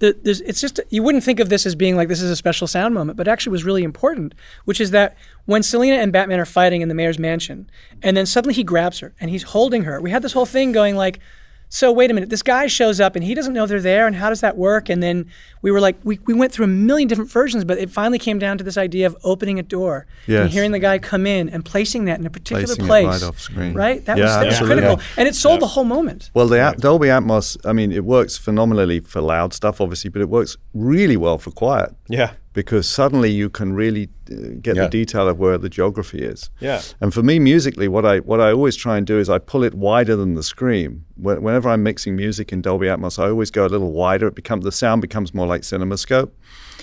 the, 0.00 0.16
it's 0.24 0.60
just 0.60 0.80
you 0.90 1.02
wouldn't 1.02 1.24
think 1.24 1.40
of 1.40 1.48
this 1.48 1.66
as 1.66 1.74
being 1.74 1.96
like 1.96 2.08
this 2.08 2.20
is 2.20 2.30
a 2.30 2.36
special 2.36 2.66
sound 2.66 2.94
moment, 2.94 3.16
but 3.16 3.28
actually 3.28 3.52
was 3.52 3.64
really 3.64 3.84
important, 3.84 4.34
which 4.64 4.80
is 4.80 4.90
that 4.90 5.16
when 5.46 5.62
Selina 5.62 5.96
and 5.96 6.12
Batman 6.12 6.40
are 6.40 6.46
fighting 6.46 6.82
in 6.82 6.88
the 6.88 6.94
mayor's 6.94 7.18
mansion, 7.18 7.70
and 8.02 8.16
then 8.16 8.26
suddenly 8.26 8.54
he 8.54 8.64
grabs 8.64 8.98
her 9.00 9.14
and 9.20 9.30
he's 9.30 9.44
holding 9.44 9.84
her. 9.84 10.00
We 10.00 10.10
had 10.10 10.22
this 10.22 10.32
whole 10.32 10.46
thing 10.46 10.72
going 10.72 10.96
like. 10.96 11.20
So 11.68 11.90
wait 11.90 12.08
a 12.10 12.14
minute, 12.14 12.30
this 12.30 12.42
guy 12.42 12.68
shows 12.68 13.00
up 13.00 13.16
and 13.16 13.24
he 13.24 13.34
doesn't 13.34 13.52
know 13.52 13.66
they're 13.66 13.80
there, 13.80 14.06
and 14.06 14.14
how 14.14 14.28
does 14.28 14.40
that 14.42 14.56
work? 14.56 14.88
And 14.88 15.02
then 15.02 15.26
we 15.60 15.72
were 15.72 15.80
like, 15.80 15.96
we, 16.04 16.20
we 16.24 16.32
went 16.32 16.52
through 16.52 16.66
a 16.66 16.68
million 16.68 17.08
different 17.08 17.30
versions, 17.32 17.64
but 17.64 17.78
it 17.78 17.90
finally 17.90 18.18
came 18.18 18.38
down 18.38 18.58
to 18.58 18.64
this 18.64 18.78
idea 18.78 19.06
of 19.08 19.16
opening 19.24 19.58
a 19.58 19.62
door 19.64 20.06
and 20.28 20.50
hearing 20.50 20.70
the 20.70 20.78
guy 20.78 20.98
come 21.00 21.26
in 21.26 21.48
and 21.48 21.64
placing 21.64 22.04
that 22.04 22.20
in 22.20 22.26
a 22.26 22.30
particular 22.30 22.66
Placing 22.66 22.84
it 22.84 22.86
place, 22.86 23.06
right 23.06 23.22
off 23.24 23.40
screen. 23.40 23.74
Right? 23.74 24.04
That 24.04 24.18
Yeah, 24.18 24.24
was, 24.24 24.32
that 24.34 24.44
was 24.46 24.54
absolutely. 24.54 24.82
critical, 24.82 25.04
and 25.16 25.26
it 25.28 25.34
sold 25.34 25.60
the 25.60 25.66
whole 25.66 25.84
moment. 25.84 26.30
Well, 26.32 26.46
the 26.46 26.60
At- 26.60 26.78
Dolby 26.78 27.08
Atmos, 27.08 27.56
I 27.64 27.72
mean, 27.72 27.90
it 27.90 28.04
works 28.04 28.36
phenomenally 28.36 29.00
for 29.00 29.20
loud 29.20 29.52
stuff, 29.52 29.80
obviously, 29.80 30.10
but 30.10 30.22
it 30.22 30.28
works 30.28 30.56
really 30.74 31.16
well 31.16 31.38
for 31.38 31.50
quiet. 31.50 31.90
yeah. 32.08 32.34
Because 32.54 32.88
suddenly 32.88 33.30
you 33.30 33.50
can 33.50 33.74
really 33.74 34.08
uh, 34.32 34.56
get 34.62 34.76
Yeah. 34.76 34.84
the 34.84 34.88
detail 34.88 35.28
of 35.28 35.38
where 35.38 35.58
the 35.58 35.68
geography 35.68 36.20
is. 36.22 36.48
Yeah. 36.60 36.80
And 37.00 37.12
for 37.12 37.22
me, 37.22 37.38
musically, 37.38 37.88
what 37.88 38.06
I 38.06 38.20
what 38.20 38.40
I 38.40 38.50
always 38.52 38.76
try 38.76 38.96
and 38.96 39.06
do 39.06 39.18
is 39.18 39.28
I 39.28 39.38
pull 39.38 39.62
it 39.64 39.74
wider 39.74 40.16
than 40.16 40.34
the 40.34 40.42
scream. 40.42 41.04
Wh- 41.16 41.42
Whenever 41.42 41.68
I'm 41.68 41.82
mixing 41.82 42.16
music 42.16 42.52
in 42.52 42.62
Dolby 42.62 42.86
Atmos, 42.86 43.18
I 43.18 43.28
always 43.28 43.50
go 43.50 43.66
a 43.66 43.72
little 43.74 43.92
wider. 43.92 44.26
It 44.28 44.34
becomes 44.34 44.64
the 44.64 44.72
sound 44.72 45.02
becomes 45.02 45.34
more 45.34 45.46
like 45.46 45.62
CinemaScope 45.62 46.30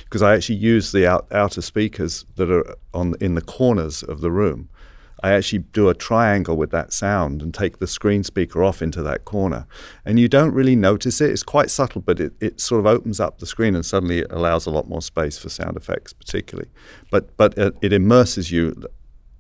because 0.03 0.21
I 0.21 0.35
actually 0.35 0.57
use 0.59 0.91
the 0.91 1.07
out, 1.07 1.25
outer 1.31 1.61
speakers 1.61 2.25
that 2.35 2.51
are 2.51 2.75
on 2.93 3.15
in 3.21 3.35
the 3.35 3.41
corners 3.41 4.03
of 4.03 4.21
the 4.21 4.29
room. 4.31 4.67
I 5.23 5.31
actually 5.31 5.59
do 5.59 5.89
a 5.89 5.93
triangle 5.93 6.57
with 6.57 6.71
that 6.71 6.93
sound 6.93 7.41
and 7.41 7.53
take 7.53 7.79
the 7.79 7.87
screen 7.87 8.23
speaker 8.23 8.63
off 8.63 8.81
into 8.81 9.03
that 9.03 9.25
corner. 9.25 9.67
And 10.05 10.19
you 10.19 10.27
don't 10.27 10.53
really 10.53 10.75
notice 10.75 11.21
it. 11.21 11.31
It's 11.31 11.43
quite 11.43 11.69
subtle, 11.69 12.01
but 12.01 12.19
it, 12.19 12.33
it 12.39 12.59
sort 12.59 12.79
of 12.79 12.85
opens 12.87 13.19
up 13.19 13.39
the 13.39 13.45
screen 13.45 13.75
and 13.75 13.85
suddenly 13.85 14.19
it 14.19 14.31
allows 14.31 14.65
a 14.65 14.71
lot 14.71 14.87
more 14.87 15.01
space 15.01 15.37
for 15.37 15.49
sound 15.49 15.77
effects, 15.77 16.13
particularly. 16.13 16.69
But, 17.11 17.35
but 17.37 17.57
it, 17.57 17.75
it 17.81 17.93
immerses 17.93 18.51
you 18.51 18.75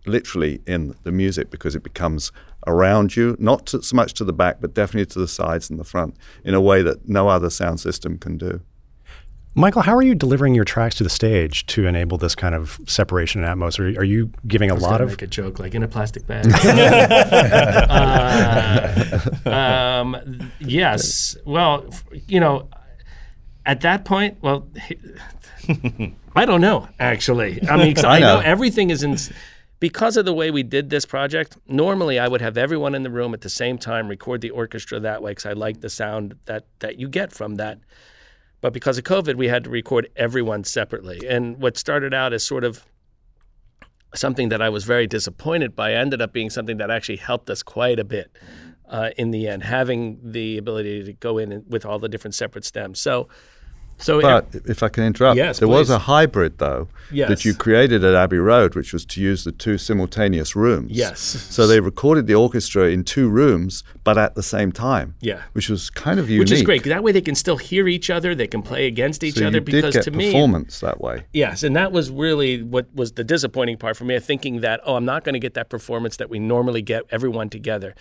literally 0.05 0.61
in 0.65 0.95
the 1.03 1.11
music 1.11 1.49
because 1.51 1.75
it 1.75 1.83
becomes 1.83 2.31
around 2.67 3.15
you, 3.15 3.35
not 3.39 3.65
to, 3.67 3.81
so 3.81 3.95
much 3.95 4.13
to 4.13 4.23
the 4.23 4.33
back, 4.33 4.57
but 4.61 4.73
definitely 4.73 5.05
to 5.07 5.19
the 5.19 5.27
sides 5.27 5.69
and 5.69 5.79
the 5.79 5.83
front 5.83 6.15
in 6.43 6.53
a 6.53 6.61
way 6.61 6.81
that 6.81 7.07
no 7.07 7.27
other 7.27 7.49
sound 7.49 7.79
system 7.79 8.17
can 8.17 8.37
do. 8.37 8.61
Michael, 9.53 9.81
how 9.81 9.93
are 9.95 10.01
you 10.01 10.15
delivering 10.15 10.55
your 10.55 10.63
tracks 10.63 10.95
to 10.95 11.03
the 11.03 11.09
stage 11.09 11.65
to 11.65 11.85
enable 11.85 12.17
this 12.17 12.35
kind 12.35 12.55
of 12.55 12.79
separation 12.87 13.43
in 13.43 13.49
Atmos? 13.49 13.79
Are, 13.79 13.99
are 13.99 14.03
you 14.03 14.31
giving 14.47 14.71
a 14.71 14.75
lot 14.75 14.91
Gotta 14.91 15.03
of 15.03 15.09
make 15.09 15.21
a 15.23 15.27
joke 15.27 15.59
like 15.59 15.75
in 15.75 15.83
a 15.83 15.89
plastic 15.89 16.25
bag. 16.25 16.45
uh, 19.45 19.49
um, 19.49 20.51
yes. 20.59 21.35
Well, 21.45 21.85
you 22.27 22.39
know, 22.39 22.69
at 23.65 23.81
that 23.81 24.05
point, 24.05 24.37
well, 24.41 24.69
I 26.35 26.45
don't 26.45 26.61
know 26.61 26.87
actually. 26.97 27.61
I 27.67 27.75
mean, 27.75 27.93
'cause 27.93 28.05
I, 28.05 28.19
know. 28.19 28.35
know. 28.35 28.41
everything 28.41 28.89
is 28.89 29.03
in. 29.03 29.17
Because 29.81 30.15
of 30.15 30.25
the 30.25 30.33
way 30.33 30.51
we 30.51 30.61
did 30.61 30.91
this 30.91 31.05
project, 31.07 31.57
normally 31.67 32.19
I 32.19 32.27
would 32.27 32.39
have 32.39 32.55
everyone 32.55 32.93
in 32.93 33.01
the 33.01 33.09
room 33.09 33.33
at 33.33 33.41
the 33.41 33.49
same 33.49 33.79
time 33.79 34.07
record 34.07 34.39
the 34.41 34.51
orchestra 34.51 34.99
that 34.99 35.23
way 35.23 35.31
because 35.31 35.47
I 35.47 35.53
like 35.53 35.81
the 35.81 35.89
sound 35.89 36.35
that 36.45 36.67
that 36.79 36.97
you 36.99 37.09
get 37.09 37.33
from 37.33 37.55
that. 37.55 37.79
But 38.61 38.73
because 38.73 38.97
of 38.97 39.03
COVID, 39.03 39.35
we 39.35 39.47
had 39.47 39.63
to 39.65 39.69
record 39.69 40.09
everyone 40.15 40.63
separately. 40.63 41.21
And 41.27 41.57
what 41.57 41.77
started 41.77 42.13
out 42.13 42.31
as 42.31 42.45
sort 42.45 42.63
of 42.63 42.85
something 44.13 44.49
that 44.49 44.61
I 44.61 44.69
was 44.69 44.83
very 44.83 45.07
disappointed 45.07 45.75
by 45.75 45.93
ended 45.93 46.21
up 46.21 46.31
being 46.31 46.49
something 46.49 46.77
that 46.77 46.91
actually 46.91 47.17
helped 47.17 47.49
us 47.49 47.63
quite 47.63 47.99
a 47.99 48.03
bit 48.03 48.31
uh, 48.87 49.09
in 49.17 49.31
the 49.31 49.47
end, 49.47 49.63
having 49.63 50.19
the 50.21 50.57
ability 50.57 51.03
to 51.05 51.13
go 51.13 51.37
in 51.37 51.63
with 51.67 51.85
all 51.85 51.97
the 51.97 52.09
different 52.09 52.35
separate 52.35 52.65
stems. 52.65 52.99
So, 52.99 53.29
so 54.01 54.21
But 54.21 54.47
if 54.65 54.83
I 54.83 54.89
can 54.89 55.03
interrupt, 55.03 55.37
Yes, 55.37 55.59
there 55.59 55.67
was 55.67 55.89
a 55.89 55.99
hybrid 55.99 56.57
though 56.57 56.87
Yes. 57.11 57.29
that 57.29 57.45
you 57.45 57.53
created 57.53 58.03
at 58.05 58.13
Abbey 58.15 58.37
Road, 58.37 58.73
which 58.75 58.93
was 58.93 59.03
to 59.05 59.21
use 59.21 59.43
the 59.43 59.51
two 59.51 59.77
simultaneous 59.77 60.55
rooms. 60.55 60.91
Yes. 60.91 61.19
So 61.19 61.67
they 61.67 61.79
recorded 61.81 62.25
the 62.25 62.35
orchestra 62.35 62.89
in 62.89 63.03
two 63.03 63.27
rooms, 63.29 63.83
but 64.03 64.17
at 64.17 64.35
the 64.35 64.43
same 64.43 64.71
time. 64.71 65.15
Yeah. 65.19 65.41
Which 65.53 65.69
was 65.69 65.89
kind 65.89 66.19
of 66.19 66.29
unique. 66.29 66.41
which 66.43 66.51
is 66.51 66.61
great. 66.63 66.83
that 66.85 67.03
way 67.03 67.11
they 67.11 67.21
can 67.21 67.35
still 67.35 67.57
hear 67.57 67.87
each 67.87 68.09
other, 68.09 68.33
they 68.33 68.47
can 68.47 68.61
play 68.61 68.87
against 68.87 69.23
each 69.23 69.35
So 69.35 69.47
other. 69.47 69.59
because 69.61 69.93
get 69.93 70.03
to 70.05 70.11
me, 70.11 70.31
performance 70.31 70.79
that 70.79 71.01
way. 71.01 71.25
Yes, 71.33 71.63
and 71.63 71.75
that 71.75 71.91
was 71.91 72.09
really 72.09 72.63
what 72.63 72.87
was 72.95 73.11
the 73.13 73.23
disappointing 73.23 73.77
part 73.77 73.97
for 73.97 74.05
me, 74.05 74.17
thinking 74.19 74.61
that, 74.61 74.79
oh, 74.85 74.95
I'm 74.95 75.05
not 75.05 75.23
going 75.23 75.33
to 75.33 75.39
get 75.39 75.53
that 75.55 75.69
performance 75.69 76.17
that 76.17 76.29
we 76.29 76.39
normally 76.39 76.81
get 76.81 77.03
everyone 77.11 77.49
together. 77.49 77.93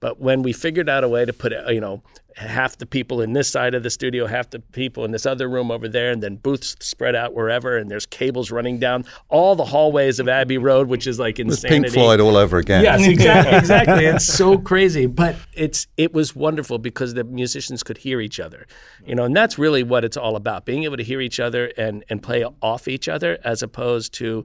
But 0.00 0.20
when 0.20 0.42
we 0.42 0.52
figured 0.52 0.88
out 0.88 1.04
a 1.04 1.08
way 1.08 1.24
to 1.24 1.32
put, 1.32 1.52
uh, 1.52 1.70
you 1.70 1.80
know, 1.80 2.02
half 2.36 2.78
the 2.78 2.86
people 2.86 3.20
in 3.20 3.32
this 3.32 3.50
side 3.50 3.74
of 3.74 3.82
the 3.82 3.90
studio, 3.90 4.26
half 4.26 4.50
the 4.50 4.60
people 4.60 5.04
in 5.04 5.10
this 5.10 5.26
other 5.26 5.48
room 5.48 5.70
over 5.70 5.88
there, 5.88 6.10
and 6.10 6.22
then 6.22 6.36
booths 6.36 6.76
spread 6.80 7.14
out 7.14 7.34
wherever, 7.34 7.76
and 7.76 7.90
there's 7.90 8.06
cables 8.06 8.50
running 8.50 8.78
down 8.78 9.04
all 9.28 9.56
the 9.56 9.64
hallways 9.64 10.20
of 10.20 10.28
Abbey 10.28 10.58
Road, 10.58 10.88
which 10.88 11.06
is 11.06 11.18
like 11.18 11.38
It 11.38 11.46
was 11.46 11.64
insanity. 11.64 11.90
Pink 11.90 11.94
Floyd 11.94 12.20
all 12.20 12.36
over 12.36 12.58
again. 12.58 12.84
Yes, 12.84 13.06
exactly, 13.06 13.58
exactly. 13.58 14.06
It's 14.06 14.26
so 14.26 14.58
crazy, 14.58 15.06
but 15.06 15.36
it's 15.52 15.86
it 15.96 16.12
was 16.12 16.34
wonderful 16.34 16.78
because 16.78 17.14
the 17.14 17.24
musicians 17.24 17.82
could 17.82 17.98
hear 17.98 18.20
each 18.20 18.38
other, 18.38 18.66
you 19.04 19.14
know, 19.14 19.24
and 19.24 19.36
that's 19.36 19.58
really 19.58 19.82
what 19.82 20.04
it's 20.04 20.16
all 20.16 20.36
about: 20.36 20.64
being 20.64 20.84
able 20.84 20.96
to 20.96 21.04
hear 21.04 21.20
each 21.20 21.40
other 21.40 21.72
and 21.76 22.04
and 22.08 22.22
play 22.22 22.44
off 22.62 22.86
each 22.88 23.08
other, 23.08 23.38
as 23.44 23.62
opposed 23.62 24.14
to 24.14 24.44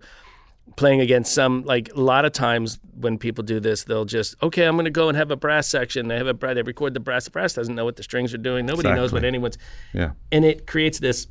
playing 0.75 1.01
against 1.01 1.33
some 1.33 1.61
like 1.63 1.91
a 1.93 1.99
lot 1.99 2.25
of 2.25 2.31
times 2.31 2.79
when 2.99 3.17
people 3.17 3.43
do 3.43 3.59
this 3.59 3.83
they'll 3.83 4.05
just 4.05 4.35
okay 4.41 4.65
i'm 4.65 4.75
going 4.75 4.85
to 4.85 4.91
go 4.91 5.07
and 5.09 5.17
have 5.17 5.29
a 5.29 5.35
brass 5.35 5.67
section 5.67 6.07
they 6.07 6.17
have 6.17 6.25
a 6.25 6.33
brass 6.33 6.55
they 6.55 6.61
record 6.63 6.93
the 6.93 6.99
brass 6.99 7.25
the 7.25 7.31
brass 7.31 7.53
doesn't 7.53 7.75
know 7.75 7.85
what 7.85 7.95
the 7.95 8.03
strings 8.03 8.33
are 8.33 8.37
doing 8.39 8.65
nobody 8.65 8.89
knows 8.89 9.11
what 9.13 9.23
anyone's 9.23 9.57
Yeah. 9.93 10.11
and 10.31 10.43
it 10.45 10.65
creates 10.65 10.99
this 10.99 11.27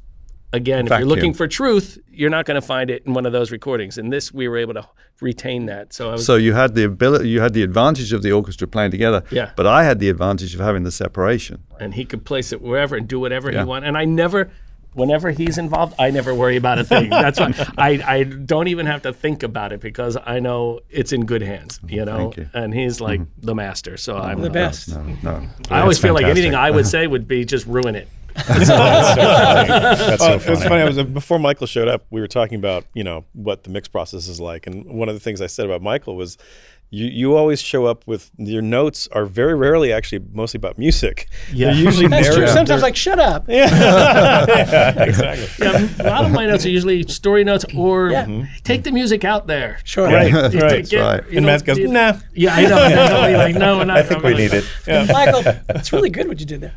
again 0.53 0.87
if 0.87 0.91
you're 0.91 1.07
looking 1.07 1.33
for 1.35 1.49
truth 1.49 1.99
you're 2.09 2.31
not 2.31 2.45
going 2.45 2.61
to 2.61 2.67
find 2.67 2.91
it 2.91 3.05
in 3.07 3.15
one 3.15 3.25
of 3.27 3.33
those 3.33 3.51
recordings 3.51 3.97
and 3.99 4.13
this 4.13 4.33
we 4.33 4.47
were 4.49 4.59
able 4.59 4.75
to 4.75 4.87
retain 5.23 5.67
that 5.67 5.93
so 5.95 6.11
i 6.11 6.13
was 6.13 6.27
So 6.27 6.37
you 6.37 6.53
had 6.53 6.75
the 6.75 6.85
ability, 6.85 7.29
you 7.31 7.41
had 7.41 7.55
the 7.55 7.63
advantage 7.63 8.13
of 8.13 8.23
the 8.23 8.33
orchestra 8.33 8.69
playing 8.69 8.91
together. 8.91 9.23
Yeah. 9.31 9.53
But 9.57 9.67
I 9.67 9.85
had 9.85 9.99
the 9.99 10.09
advantage 10.11 10.53
of 10.55 10.61
having 10.61 10.83
the 10.83 10.91
separation. 10.93 11.63
and 11.81 11.95
he 11.95 12.05
could 12.05 12.25
place 12.25 12.53
it 12.53 12.61
wherever 12.61 12.97
and 12.97 13.09
do 13.09 13.19
whatever 13.19 13.51
Yeah. 13.51 13.61
he 13.61 13.65
wanted. 13.67 13.87
And 13.89 13.97
I 13.97 14.05
never, 14.05 14.51
whenever 14.95 15.31
he's 15.31 15.59
involved, 15.59 15.95
I 15.99 16.11
never 16.11 16.35
worry 16.35 16.57
about 16.57 16.79
a 16.79 16.85
thing. 16.85 17.11
That's 17.11 17.39
why 17.41 17.55
I, 17.79 18.03
I 18.07 18.23
don't 18.25 18.69
even 18.69 18.87
have 18.87 19.03
to 19.03 19.13
think 19.13 19.43
about 19.43 19.73
it 19.73 19.81
because 19.81 20.17
I 20.25 20.41
know 20.41 20.81
it's 20.91 21.13
in 21.13 21.25
good 21.27 21.43
hands, 21.43 21.81
you 21.87 22.03
mm-hmm. 22.03 22.05
know. 22.05 22.17
Thank 22.17 22.37
you. 22.37 22.51
And 22.55 22.75
he's 22.75 23.01
like 23.01 23.21
mm-hmm. 23.21 23.47
the 23.47 23.55
master, 23.55 23.97
so 23.97 24.17
oh, 24.17 24.21
I'm 24.21 24.41
The 24.41 24.51
best. 24.51 24.89
No, 24.91 25.17
no. 25.23 25.49
I 25.71 25.81
always 25.81 25.97
That's 25.97 26.03
feel 26.03 26.15
like 26.15 26.27
anything. 26.27 26.55
I 26.55 26.71
would 26.71 26.87
say 26.87 27.07
would 27.07 27.29
be 27.29 27.45
just 27.45 27.67
ruin 27.67 27.97
it. 27.97 28.09
That's 28.49 28.67
so 28.67 28.75
Oh, 28.75 30.39
funny. 30.39 30.53
it's 30.53 30.63
funny. 30.65 30.83
I 30.83 30.85
was 30.87 30.99
uh, 30.99 31.05
before 31.05 31.39
Michael 31.39 31.67
showed 31.67 31.89
up. 31.89 32.07
We 32.11 32.21
were 32.21 32.29
talking 32.29 32.59
about 32.59 32.87
you 32.95 33.05
know 33.05 33.27
what 33.35 33.65
the 33.65 33.71
mix 33.71 33.89
process 33.89 34.27
is 34.27 34.41
like, 34.41 34.67
and 34.67 34.87
one 34.87 35.09
of 35.11 35.15
the 35.15 35.21
things 35.21 35.41
I 35.43 35.47
said 35.47 35.67
about 35.67 35.83
Michael 35.83 36.17
was. 36.17 36.39
You, 36.95 37.07
you 37.07 37.37
always 37.37 37.63
show 37.63 37.87
up 37.87 38.07
with 38.07 38.31
your 38.37 38.61
notes 38.61 39.09
are 39.13 39.25
very 39.25 39.55
rarely 39.55 39.95
actually 39.95 40.27
mostly 40.31 40.59
about 40.59 40.77
music. 40.77 41.27
Yeah. 41.51 41.69
They're 41.73 41.83
usually 41.85 42.07
That's 42.09 42.27
true. 42.27 42.37
narrative. 42.37 42.55
Sometimes 42.55 42.83
like 42.83 42.97
shut 42.97 43.19
up. 43.19 43.47
yeah, 43.49 44.45
exactly. 45.03 45.49
Yeah, 45.65 45.89
a 46.01 46.05
lot 46.11 46.25
of 46.27 46.33
my 46.33 46.45
notes 46.45 46.67
are 46.67 46.69
usually 46.69 47.03
story 47.05 47.45
notes 47.45 47.65
or 47.75 48.11
Yeah. 48.11 48.47
take 48.63 48.85
the 48.85 48.93
music 48.93 49.25
out 49.25 49.47
there. 49.47 49.79
Sure. 49.85 50.07
Right, 50.07 50.31
You 50.31 50.37
right. 50.39 50.53
take 50.53 50.61
That's 50.91 50.93
right. 50.95 51.23
you 51.31 51.39
And 51.39 51.47
know, 51.47 51.53
Matt 51.53 51.65
goes, 51.65 51.79
nah. 51.79 52.13
Yeah, 52.35 52.55
I 52.57 52.63
know. 52.67 52.77
I 52.77 52.89
know. 52.95 53.27
You're 53.29 53.39
like, 53.39 53.55
no, 53.55 53.79
we're 53.79 53.85
not. 53.87 53.97
I 53.97 54.03
think 54.03 54.23
we 54.23 54.35
need 54.35 54.51
it. 54.53 54.65
Michael, 54.87 55.43
it's 55.71 55.93
really 55.95 56.11
good 56.11 56.29
what 56.29 56.41
you 56.41 56.47
did 56.47 56.61
there. 56.61 56.75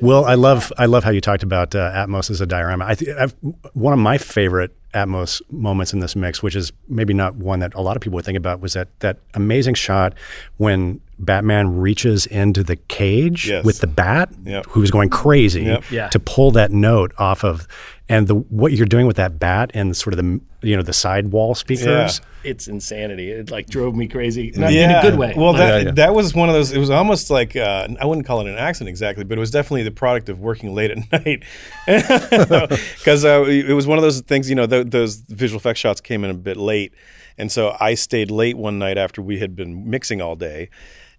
Well, 0.00 0.24
I 0.24 0.34
love 0.34 0.72
I 0.78 0.86
love 0.86 1.04
how 1.04 1.10
you 1.10 1.20
talked 1.20 1.44
about 1.44 1.74
uh, 1.76 1.92
Atmos 1.92 2.28
as 2.30 2.40
a 2.40 2.46
diorama. 2.46 2.84
I 2.86 2.96
think 2.96 3.10
I've, 3.16 3.34
one 3.72 3.92
of 3.92 4.00
my 4.00 4.18
favorite 4.18 4.74
Atmos 4.96 5.42
moments 5.50 5.92
in 5.92 6.00
this 6.00 6.16
mix, 6.16 6.42
which 6.42 6.56
is 6.56 6.72
maybe 6.88 7.12
not 7.14 7.36
one 7.36 7.60
that 7.60 7.74
a 7.74 7.80
lot 7.80 7.96
of 7.96 8.02
people 8.02 8.16
would 8.16 8.24
think 8.24 8.38
about, 8.38 8.60
was 8.60 8.72
that 8.72 8.88
that 9.00 9.18
amazing 9.34 9.74
shot 9.74 10.14
when 10.56 11.00
Batman 11.18 11.76
reaches 11.78 12.26
into 12.26 12.62
the 12.62 12.76
cage 12.76 13.48
Yes. 13.48 13.64
with 13.64 13.80
the 13.80 13.86
bat, 13.86 14.28
Yep. 14.44 14.66
who's 14.68 14.90
going 14.90 15.08
crazy, 15.10 15.62
Yep. 15.64 15.84
Yeah. 15.90 16.08
to 16.08 16.18
pull 16.18 16.50
that 16.52 16.70
note 16.70 17.12
off 17.18 17.44
of, 17.44 17.66
and 18.08 18.28
the 18.28 18.36
what 18.36 18.72
you're 18.72 18.86
doing 18.86 19.06
with 19.06 19.16
that 19.16 19.38
bat 19.38 19.72
and 19.74 19.96
sort 19.96 20.14
of 20.14 20.18
the 20.18 20.40
you 20.62 20.76
know 20.76 20.82
the 20.82 20.92
sidewall 20.92 21.54
speakers. 21.54 22.20
It's 22.44 22.68
insanity. 22.68 23.32
It 23.32 23.50
like 23.50 23.66
drove 23.66 23.96
me 23.96 24.06
crazy. 24.06 24.52
Not 24.54 24.72
in 24.72 24.90
a 24.90 25.02
good 25.02 25.18
way. 25.18 25.34
Well, 25.36 25.52
Like, 25.52 25.58
that 25.58 25.78
Yeah, 25.78 25.84
yeah. 25.86 25.90
that 25.92 26.14
was 26.14 26.32
one 26.32 26.48
of 26.48 26.54
those. 26.54 26.70
It 26.70 26.78
was 26.78 26.90
almost 26.90 27.28
like 27.30 27.56
uh, 27.56 27.88
I 28.00 28.06
wouldn't 28.06 28.26
call 28.26 28.40
it 28.40 28.46
an 28.46 28.56
accident 28.56 28.90
exactly, 28.90 29.24
but 29.24 29.36
it 29.36 29.40
was 29.40 29.50
definitely 29.50 29.82
the 29.82 29.90
product 29.90 30.28
of 30.28 30.38
working 30.38 30.72
late 30.74 30.90
at 30.92 31.12
night. 31.26 31.42
Because 31.86 33.24
uh, 33.24 33.44
it 33.48 33.72
was 33.74 33.86
one 33.86 33.98
of 33.98 34.02
those 34.02 34.20
things. 34.20 34.48
You 34.48 34.56
know, 34.56 34.66
th- 34.66 34.86
those 34.88 35.16
visual 35.16 35.58
effects 35.58 35.80
shots 35.80 36.00
came 36.00 36.24
in 36.24 36.30
a 36.30 36.34
bit 36.34 36.56
late, 36.56 36.92
and 37.38 37.50
so 37.50 37.76
I 37.80 37.94
stayed 37.94 38.30
late 38.30 38.56
one 38.56 38.78
night 38.78 38.98
after 38.98 39.22
we 39.22 39.38
had 39.38 39.56
been 39.56 39.88
mixing 39.90 40.20
all 40.20 40.36
day. 40.36 40.70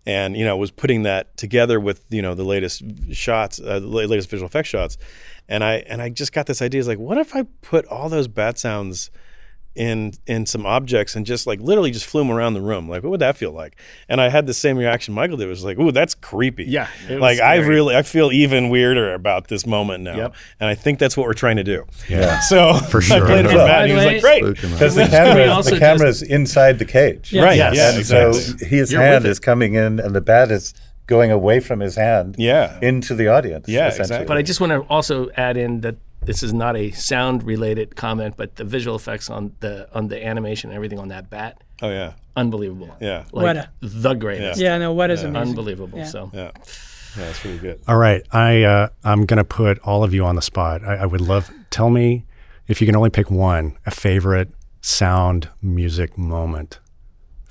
And 0.05 0.37
you 0.37 0.45
know, 0.45 0.55
was 0.55 0.71
putting 0.71 1.03
that 1.03 1.35
together 1.35 1.81
with 1.81 2.05
you 2.09 2.21
know 2.21 2.33
the 2.33 2.45
latest 2.45 2.81
shots, 3.11 3.59
uh, 3.59 3.79
the 3.81 3.87
latest 3.87 4.29
visual 4.29 4.47
effects 4.47 4.69
shots, 4.69 4.97
and 5.47 5.63
I 5.63 5.75
and 5.87 6.01
I 6.01 6.09
just 6.09 6.33
got 6.33 6.45
this 6.45 6.61
idea: 6.61 6.79
is 6.79 6.87
like, 6.87 6.99
what 6.99 7.17
if 7.17 7.35
I 7.35 7.43
put 7.61 7.85
all 7.87 8.09
those 8.09 8.27
bat 8.27 8.57
sounds 8.57 9.09
in 9.77 10.11
in 10.25 10.45
some 10.45 10.65
objects 10.65 11.15
and 11.15 11.25
just 11.25 11.45
like 11.45 11.61
literally 11.61 11.91
just 11.91 12.05
flew 12.05 12.21
them 12.21 12.31
around 12.31 12.55
the 12.55 12.61
room. 12.61 12.89
Like, 12.89 13.03
what 13.03 13.11
would 13.11 13.19
that 13.21 13.37
feel 13.37 13.51
like? 13.51 13.79
And 14.09 14.19
I 14.19 14.29
had 14.29 14.47
the 14.47 14.53
same 14.53 14.75
reaction 14.75 15.13
Michael 15.13 15.37
did. 15.37 15.45
It 15.45 15.49
was 15.49 15.63
like, 15.63 15.77
ooh, 15.77 15.91
that's 15.91 16.15
creepy. 16.15 16.65
Yeah, 16.65 16.89
it 17.07 17.13
was 17.13 17.21
Like 17.21 17.39
I 17.39 17.57
really 17.57 17.95
I 17.95 18.01
feel 18.01 18.31
even 18.31 18.69
weirder 18.69 19.13
about 19.13 19.47
this 19.47 19.65
moment 19.67 20.03
now. 20.03 20.17
Yep. 20.17 20.35
And 20.59 20.69
I 20.69 20.75
think 20.75 20.97
that's 20.99 21.15
what 21.15 21.27
we're 21.27 21.33
trying 21.33 21.57
to 21.57 21.63
do. 21.63 21.85
Yeah. 22.09 22.41
So 22.47 22.73
For 22.89 23.01
sure. 23.01 23.23
I 23.23 23.25
played 23.27 23.45
it 23.45 23.49
for 23.49 23.57
Matt 23.57 23.83
and 23.83 23.91
he 23.91 23.95
was 23.95 24.05
like, 24.05 24.21
great. 24.21 24.43
Spook 24.43 24.63
'em 24.63 24.71
out. 24.71 24.73
Because 24.79 24.95
the 24.95 25.05
camera, 25.07 25.47
also 25.47 25.71
the 25.71 25.79
camera's 25.79 26.21
inside 26.21 26.79
the 26.79 26.85
cage. 26.85 27.33
Yeah. 27.33 27.43
Right. 27.43 27.57
Yes. 27.57 27.75
Yeah, 27.75 27.95
And 27.95 28.05
So 28.05 28.65
his 28.65 28.91
You're 28.91 29.01
hand 29.01 29.25
is 29.25 29.39
coming 29.39 29.73
in, 29.73 29.99
and 29.99 30.15
the 30.15 30.21
bat 30.21 30.49
is 30.49 30.73
going 31.07 31.31
away 31.31 31.59
from 31.59 31.79
his 31.79 31.95
hand. 31.95 32.35
Yeah. 32.37 32.77
Into 32.81 33.15
the 33.15 33.27
audience. 33.29 33.67
Yeah, 33.67 33.87
exactly. 33.87 34.25
But 34.25 34.37
I 34.37 34.41
just 34.41 34.61
want 34.61 34.71
to 34.71 34.81
also 34.81 35.29
add 35.31 35.57
in 35.57 35.81
that 35.81 35.95
this 36.23 36.43
is 36.43 36.53
not 36.53 36.75
a 36.75 36.91
sound 36.91 37.43
related 37.43 37.95
comment, 37.95 38.35
but 38.37 38.57
the 38.57 38.65
visual 38.65 38.95
effects 38.95 39.29
on 39.29 39.53
the 39.61 39.87
on 39.93 40.09
the 40.09 40.23
animation, 40.25 40.69
and 40.69 40.75
everything 40.75 40.99
on 40.99 41.07
that 41.07 41.29
bat, 41.29 41.61
Oh 41.81 41.89
yeah. 41.89 42.13
unbelievable. 42.35 42.93
Yeah. 42.99 43.23
like 43.31 43.55
Weta. 43.55 43.67
the 43.81 44.13
greatest. 44.13 44.59
Yeah, 44.59 44.77
no, 44.77 44.91
what 44.91 45.09
is 45.09 45.23
amazing. 45.23 45.49
Unbelievable. 45.49 45.99
Yeah. 45.99 46.05
So 46.05 46.29
Yeah. 46.33 46.51
Yeah, 47.17 47.25
that's 47.25 47.43
really 47.45 47.57
good. 47.57 47.79
All 47.87 47.97
right, 47.97 48.21
I 48.31 48.63
uh, 48.63 48.89
I'm 49.03 49.25
gonna 49.25 49.45
put 49.45 49.79
all 49.79 50.03
of 50.03 50.13
you 50.13 50.25
on 50.25 50.35
the 50.35 50.41
spot. 50.41 50.83
I, 50.83 50.97
I 50.97 51.05
would 51.05 51.21
love 51.21 51.49
tell 51.69 51.89
me 51.89 52.25
if 52.67 52.81
you 52.81 52.85
can 52.87 52.95
only 52.95 53.09
pick 53.09 53.31
one, 53.31 53.77
a 53.85 53.91
favorite 53.91 54.49
sound 54.81 55.49
music 55.61 56.17
moment 56.17 56.79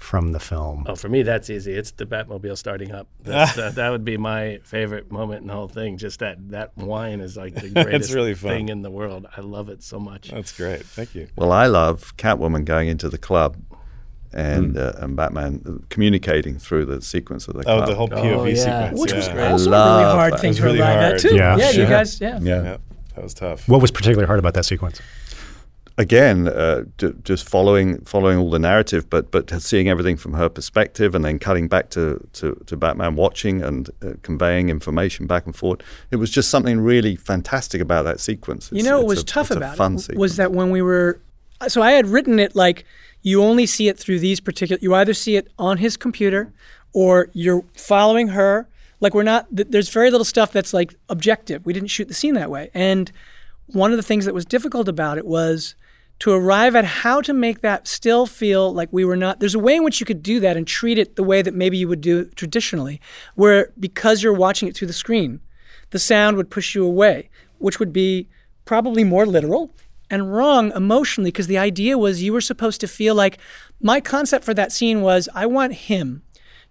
from 0.06 0.30
the 0.30 0.38
film. 0.38 0.84
Oh, 0.88 0.94
for 0.94 1.08
me, 1.08 1.22
that's 1.22 1.50
easy. 1.50 1.72
It's 1.74 1.90
the 1.90 2.06
Batmobile 2.06 2.56
starting 2.56 2.92
up. 2.92 3.08
That's, 3.24 3.58
uh, 3.58 3.70
that 3.70 3.90
would 3.90 4.04
be 4.04 4.16
my 4.16 4.60
favorite 4.62 5.10
moment 5.10 5.40
in 5.42 5.48
the 5.48 5.52
whole 5.54 5.66
thing. 5.66 5.96
Just 5.98 6.20
that 6.20 6.36
that 6.50 6.76
whine 6.76 7.20
is 7.20 7.36
like 7.36 7.54
the 7.54 7.68
greatest 7.84 8.14
really 8.14 8.34
fun. 8.34 8.50
thing 8.50 8.68
in 8.68 8.82
the 8.82 8.90
world. 8.90 9.26
I 9.36 9.40
love 9.40 9.68
it 9.68 9.82
so 9.82 9.98
much. 9.98 10.30
That's 10.30 10.52
great. 10.56 10.84
Thank 10.84 11.14
you. 11.16 11.26
Well, 11.36 11.50
I 11.50 11.66
love 11.66 12.16
Catwoman 12.18 12.64
going 12.64 12.86
into 12.88 13.08
the 13.08 13.18
club 13.18 13.56
and 14.32 14.76
uh, 14.78 14.92
and 14.98 15.16
Batman 15.16 15.84
communicating 15.88 16.58
through 16.58 16.84
the 16.86 17.02
sequence 17.02 17.48
of 17.48 17.54
the 17.54 17.64
Oh, 17.68 17.84
the 17.86 17.94
whole 17.96 18.08
POV 18.08 18.36
Oh, 18.36 18.44
yeah. 18.44 18.54
sequence. 18.90 19.00
Which 19.00 19.10
yeah. 19.12 19.18
was 19.18 19.28
I 19.28 19.50
also 19.50 19.70
a 19.72 19.96
really 19.98 20.12
hard 20.12 20.32
that. 20.34 20.40
thing 20.40 20.48
It 20.48 20.50
was 20.50 20.56
to 20.58 20.62
really 20.64 20.80
arrive 20.80 21.00
hard. 21.00 21.14
at 21.14 21.20
too. 21.20 21.34
Yeah. 21.34 21.56
yeah, 21.56 21.70
you 21.70 21.86
guys, 21.86 22.20
yeah. 22.20 22.38
yeah. 22.40 22.62
Yeah, 22.62 22.76
that 23.16 23.24
was 23.24 23.34
tough. 23.34 23.68
What 23.68 23.80
was 23.82 23.90
particularly 23.90 24.26
hard 24.26 24.38
about 24.38 24.54
that 24.54 24.64
sequence? 24.66 25.00
Again, 25.98 26.48
uh, 26.48 26.85
d- 26.98 27.12
just 27.24 27.48
following 27.48 28.01
following 28.05 28.39
all 28.39 28.51
the 28.51 28.59
narrative, 28.59 29.09
but 29.09 29.31
but 29.31 29.51
seeing 29.62 29.89
everything 29.89 30.16
from 30.16 30.35
her 30.35 30.48
perspective, 30.48 31.14
and 31.14 31.24
then 31.24 31.39
cutting 31.39 31.68
back 31.68 31.90
to 31.90 32.27
to, 32.35 32.55
to 32.66 32.77
Batman 32.77 33.16
watching 33.16 33.62
and 33.62 33.90
uh, 34.02 34.12
conveying 34.23 34.68
information 34.68 35.27
back 35.27 35.47
and 35.47 35.55
forth. 35.56 35.81
It 36.10 36.16
was 36.16 36.31
just 36.31 36.51
something 36.51 36.81
really 36.81 37.16
fantastic 37.16 37.81
about 37.81 38.02
that 38.05 38.20
sequence. 38.20 38.70
You 38.73 38.82
know 38.82 39.01
it 39.01 39.06
was 39.06 39.20
a- 39.20 39.24
tough 39.24 39.51
about 39.51 39.77
fun 39.77 39.94
it 39.94 40.01
sequence. 40.01 40.18
was 40.18 40.36
that 40.36 40.52
when 40.52 40.70
we 40.70 40.82
were, 40.82 41.18
so 41.68 41.82
I 41.82 41.93
had 41.93 42.06
written 42.06 42.39
it 42.39 42.55
like 42.55 42.85
you 43.23 43.43
only 43.43 43.66
see 43.66 43.89
it 43.89 43.98
through 43.98 44.20
these 44.20 44.40
particular. 44.40 44.78
You 44.82 44.94
either 44.94 45.14
see 45.14 45.36
it 45.36 45.48
on 45.59 45.78
his 45.78 45.97
computer, 45.97 46.52
or 46.93 47.28
you're 47.32 47.64
following 47.74 48.28
her. 48.28 48.68
Like 49.01 49.14
we're 49.14 49.24
not. 49.24 49.55
th- 49.55 49.68
There's 49.70 49.89
very 49.90 50.10
little 50.10 50.24
stuff 50.24 50.52
that's 50.52 50.73
like 50.73 50.94
objective. 51.09 51.66
We 51.66 51.73
didn't 51.73 51.89
shoot 51.90 52.09
the 52.09 52.14
scene 52.14 52.35
that 52.35 52.51
way. 52.51 52.70
And 52.73 53.10
one 53.66 53.90
of 53.90 53.97
the 53.98 54.02
things 54.02 54.24
that 54.27 54.32
was 54.35 54.44
difficult 54.47 54.89
about 54.89 55.18
it 55.18 55.27
was 55.27 55.74
to 56.20 56.32
arrive 56.32 56.74
at 56.74 56.84
how 56.84 57.20
to 57.20 57.34
make 57.34 57.60
that 57.60 57.86
still 57.86 58.26
feel 58.26 58.72
like 58.72 58.88
we 58.90 59.05
were 59.05 59.16
not. 59.16 59.40
There's 59.40 59.55
a 59.55 59.59
way 59.60 59.76
in 59.76 59.84
which 59.84 60.01
you 60.01 60.06
could 60.06 60.22
do 60.22 60.40
that 60.40 60.56
and 60.56 60.66
treat 60.66 60.98
it 60.98 61.16
the 61.16 61.22
way 61.22 61.43
that 61.43 61.55
maybe 61.55 61.76
you 61.76 61.88
would 61.88 62.01
do 62.01 62.20
it 62.20 62.36
traditionally, 62.36 63.01
where 63.34 63.72
because 63.78 64.22
you're 64.22 64.32
watching 64.32 64.68
it 64.68 64.76
through 64.76 64.88
the 64.88 64.94
screen, 64.94 65.40
the 65.90 65.98
sound 65.98 66.36
would 66.36 66.51
push 66.51 66.74
you 66.74 66.84
away, 66.84 67.28
which 67.59 67.78
would 67.78 67.93
be 67.93 68.28
probably 68.64 69.05
more 69.05 69.26
literal 69.26 69.70
and 70.10 70.32
wrong 70.32 70.72
emotionally 70.72 71.30
because 71.30 71.47
the 71.48 71.59
idea 71.59 71.98
was 71.98 72.22
you 72.22 72.32
were 72.32 72.40
supposed 72.40 72.80
to 72.80 72.88
feel 72.88 73.14
like 73.14 73.38
my 73.80 74.01
concept 74.01 74.44
for 74.44 74.55
that 74.55 74.72
scene 74.72 75.02
was 75.02 75.28
I 75.34 75.47
want 75.47 75.74
him 75.74 76.22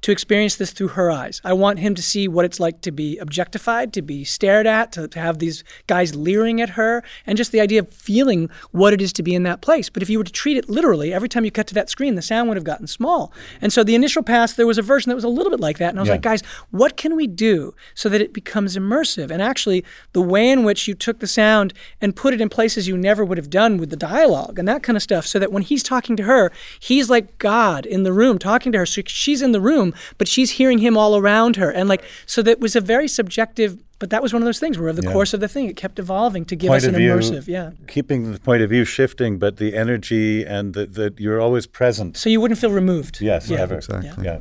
to 0.06 0.12
experience 0.12 0.56
this 0.58 0.70
through 0.70 0.90
her 0.90 1.10
eyes. 1.10 1.42
I 1.44 1.54
want 1.54 1.80
him 1.80 1.96
to 1.96 2.02
see 2.04 2.28
what 2.28 2.46
it's 2.46 2.60
like 2.60 2.82
to 2.82 2.92
be 2.92 3.18
objectified, 3.18 3.92
to 3.94 4.04
be 4.04 4.24
stared 4.24 4.68
at, 4.68 4.92
to, 4.92 5.08
to 5.08 5.20
have 5.20 5.40
these 5.40 5.64
guys 5.88 6.14
leering 6.14 6.62
at 6.62 6.70
her, 6.70 7.04
and 7.26 7.36
just 7.36 7.52
the 7.52 7.60
idea 7.60 7.80
of 7.80 7.92
feeling 7.92 8.52
what 8.70 8.94
it 8.94 9.02
is 9.02 9.12
to 9.14 9.24
be 9.24 9.34
in 9.34 9.42
that 9.42 9.62
place. 9.62 9.90
But 9.90 10.04
if 10.04 10.10
you 10.12 10.20
were 10.20 10.24
to 10.24 10.32
treat 10.32 10.58
it 10.58 10.70
literally, 10.70 11.12
every 11.12 11.28
time 11.28 11.44
you 11.44 11.50
cut 11.50 11.66
to 11.70 11.74
that 11.74 11.90
screen, 11.90 12.14
the 12.14 12.22
sound 12.22 12.50
would 12.50 12.56
have 12.56 12.64
gotten 12.64 12.86
small. 12.86 13.34
And 13.62 13.74
so 13.74 13.84
the 13.84 13.96
initial 13.96 14.22
pass, 14.22 14.54
there 14.54 14.68
was 14.68 14.78
a 14.78 14.84
version 14.84 15.10
that 15.10 15.16
was 15.16 15.24
a 15.24 15.28
little 15.28 15.50
bit 15.50 15.60
like 15.60 15.80
that. 15.80 15.90
And 15.90 15.98
I 15.98 16.04
was 16.04 16.10
like, 16.12 16.22
guys, 16.22 16.44
what 16.70 16.98
can 16.98 17.16
we 17.16 17.26
do 17.26 17.74
so 17.96 18.08
that 18.10 18.22
it 18.22 18.32
becomes 18.32 18.78
immersive? 18.78 19.32
And 19.32 19.42
actually, 19.42 19.84
the 20.14 20.22
way 20.22 20.52
in 20.52 20.64
which 20.64 20.88
you 20.88 20.94
took 20.94 21.18
the 21.18 21.26
sound 21.26 21.74
and 22.00 22.16
put 22.16 22.32
it 22.32 22.42
in 22.42 22.50
places 22.50 22.88
you 22.88 22.96
never 22.96 23.26
would 23.26 23.40
have 23.40 23.50
done 23.50 23.78
with 23.78 23.90
the 23.90 23.98
dialogue 23.98 24.60
and 24.60 24.68
that 24.68 24.84
kind 24.84 24.96
of 24.98 25.02
stuff, 25.02 25.26
so 25.26 25.40
that 25.40 25.52
when 25.52 25.64
he's 25.64 25.82
talking 25.82 26.16
to 26.18 26.24
her, 26.26 26.52
he's 26.80 27.10
like 27.10 27.40
God 27.40 27.88
in 27.88 28.04
the 28.04 28.14
room 28.14 28.38
talking 28.38 28.72
to 28.74 28.78
her. 28.78 28.86
So 28.86 29.02
she's 29.08 29.42
in 29.42 29.52
the 29.52 29.60
room, 29.60 29.95
but 30.18 30.28
she's 30.28 30.52
hearing 30.52 30.80
him 30.80 30.98
all 30.98 31.18
around 31.18 31.56
her. 31.56 31.70
And 31.70 31.88
like, 31.90 32.04
so 32.26 32.42
that 32.42 32.60
was 32.60 32.76
a 32.76 32.82
very 32.82 33.08
subjective, 33.08 33.82
but 34.00 34.10
that 34.10 34.22
was 34.22 34.34
one 34.34 34.42
of 34.42 34.46
those 34.46 34.60
things 34.60 34.78
where 34.78 34.90
over 34.90 35.02
the 35.02 35.12
course 35.12 35.34
of 35.34 35.40
the 35.40 35.48
thing, 35.48 35.68
it 35.70 35.76
kept 35.78 36.00
evolving 36.00 36.46
to 36.46 36.56
give 36.56 36.68
Point 36.70 36.84
us 36.84 36.88
an 36.88 36.96
view, 36.96 37.12
immersive, 37.14 37.48
yeah. 37.48 37.72
keeping 37.88 38.32
the 38.32 38.40
point 38.40 38.62
of 38.62 38.70
view 38.70 38.86
shifting, 38.86 39.40
but 39.40 39.58
the 39.58 39.76
energy 39.76 40.44
and 40.44 40.74
that 40.74 40.94
that 40.96 41.20
you're 41.20 41.40
always 41.42 41.66
present. 41.68 42.18
So 42.18 42.30
you 42.30 42.42
wouldn't 42.42 42.60
feel 42.60 42.72
removed. 42.72 43.22
Yes, 43.22 43.50
Yeah. 43.50 43.62
ever. 43.62 43.76
Exactly. 43.76 44.26
Yeah. 44.26 44.40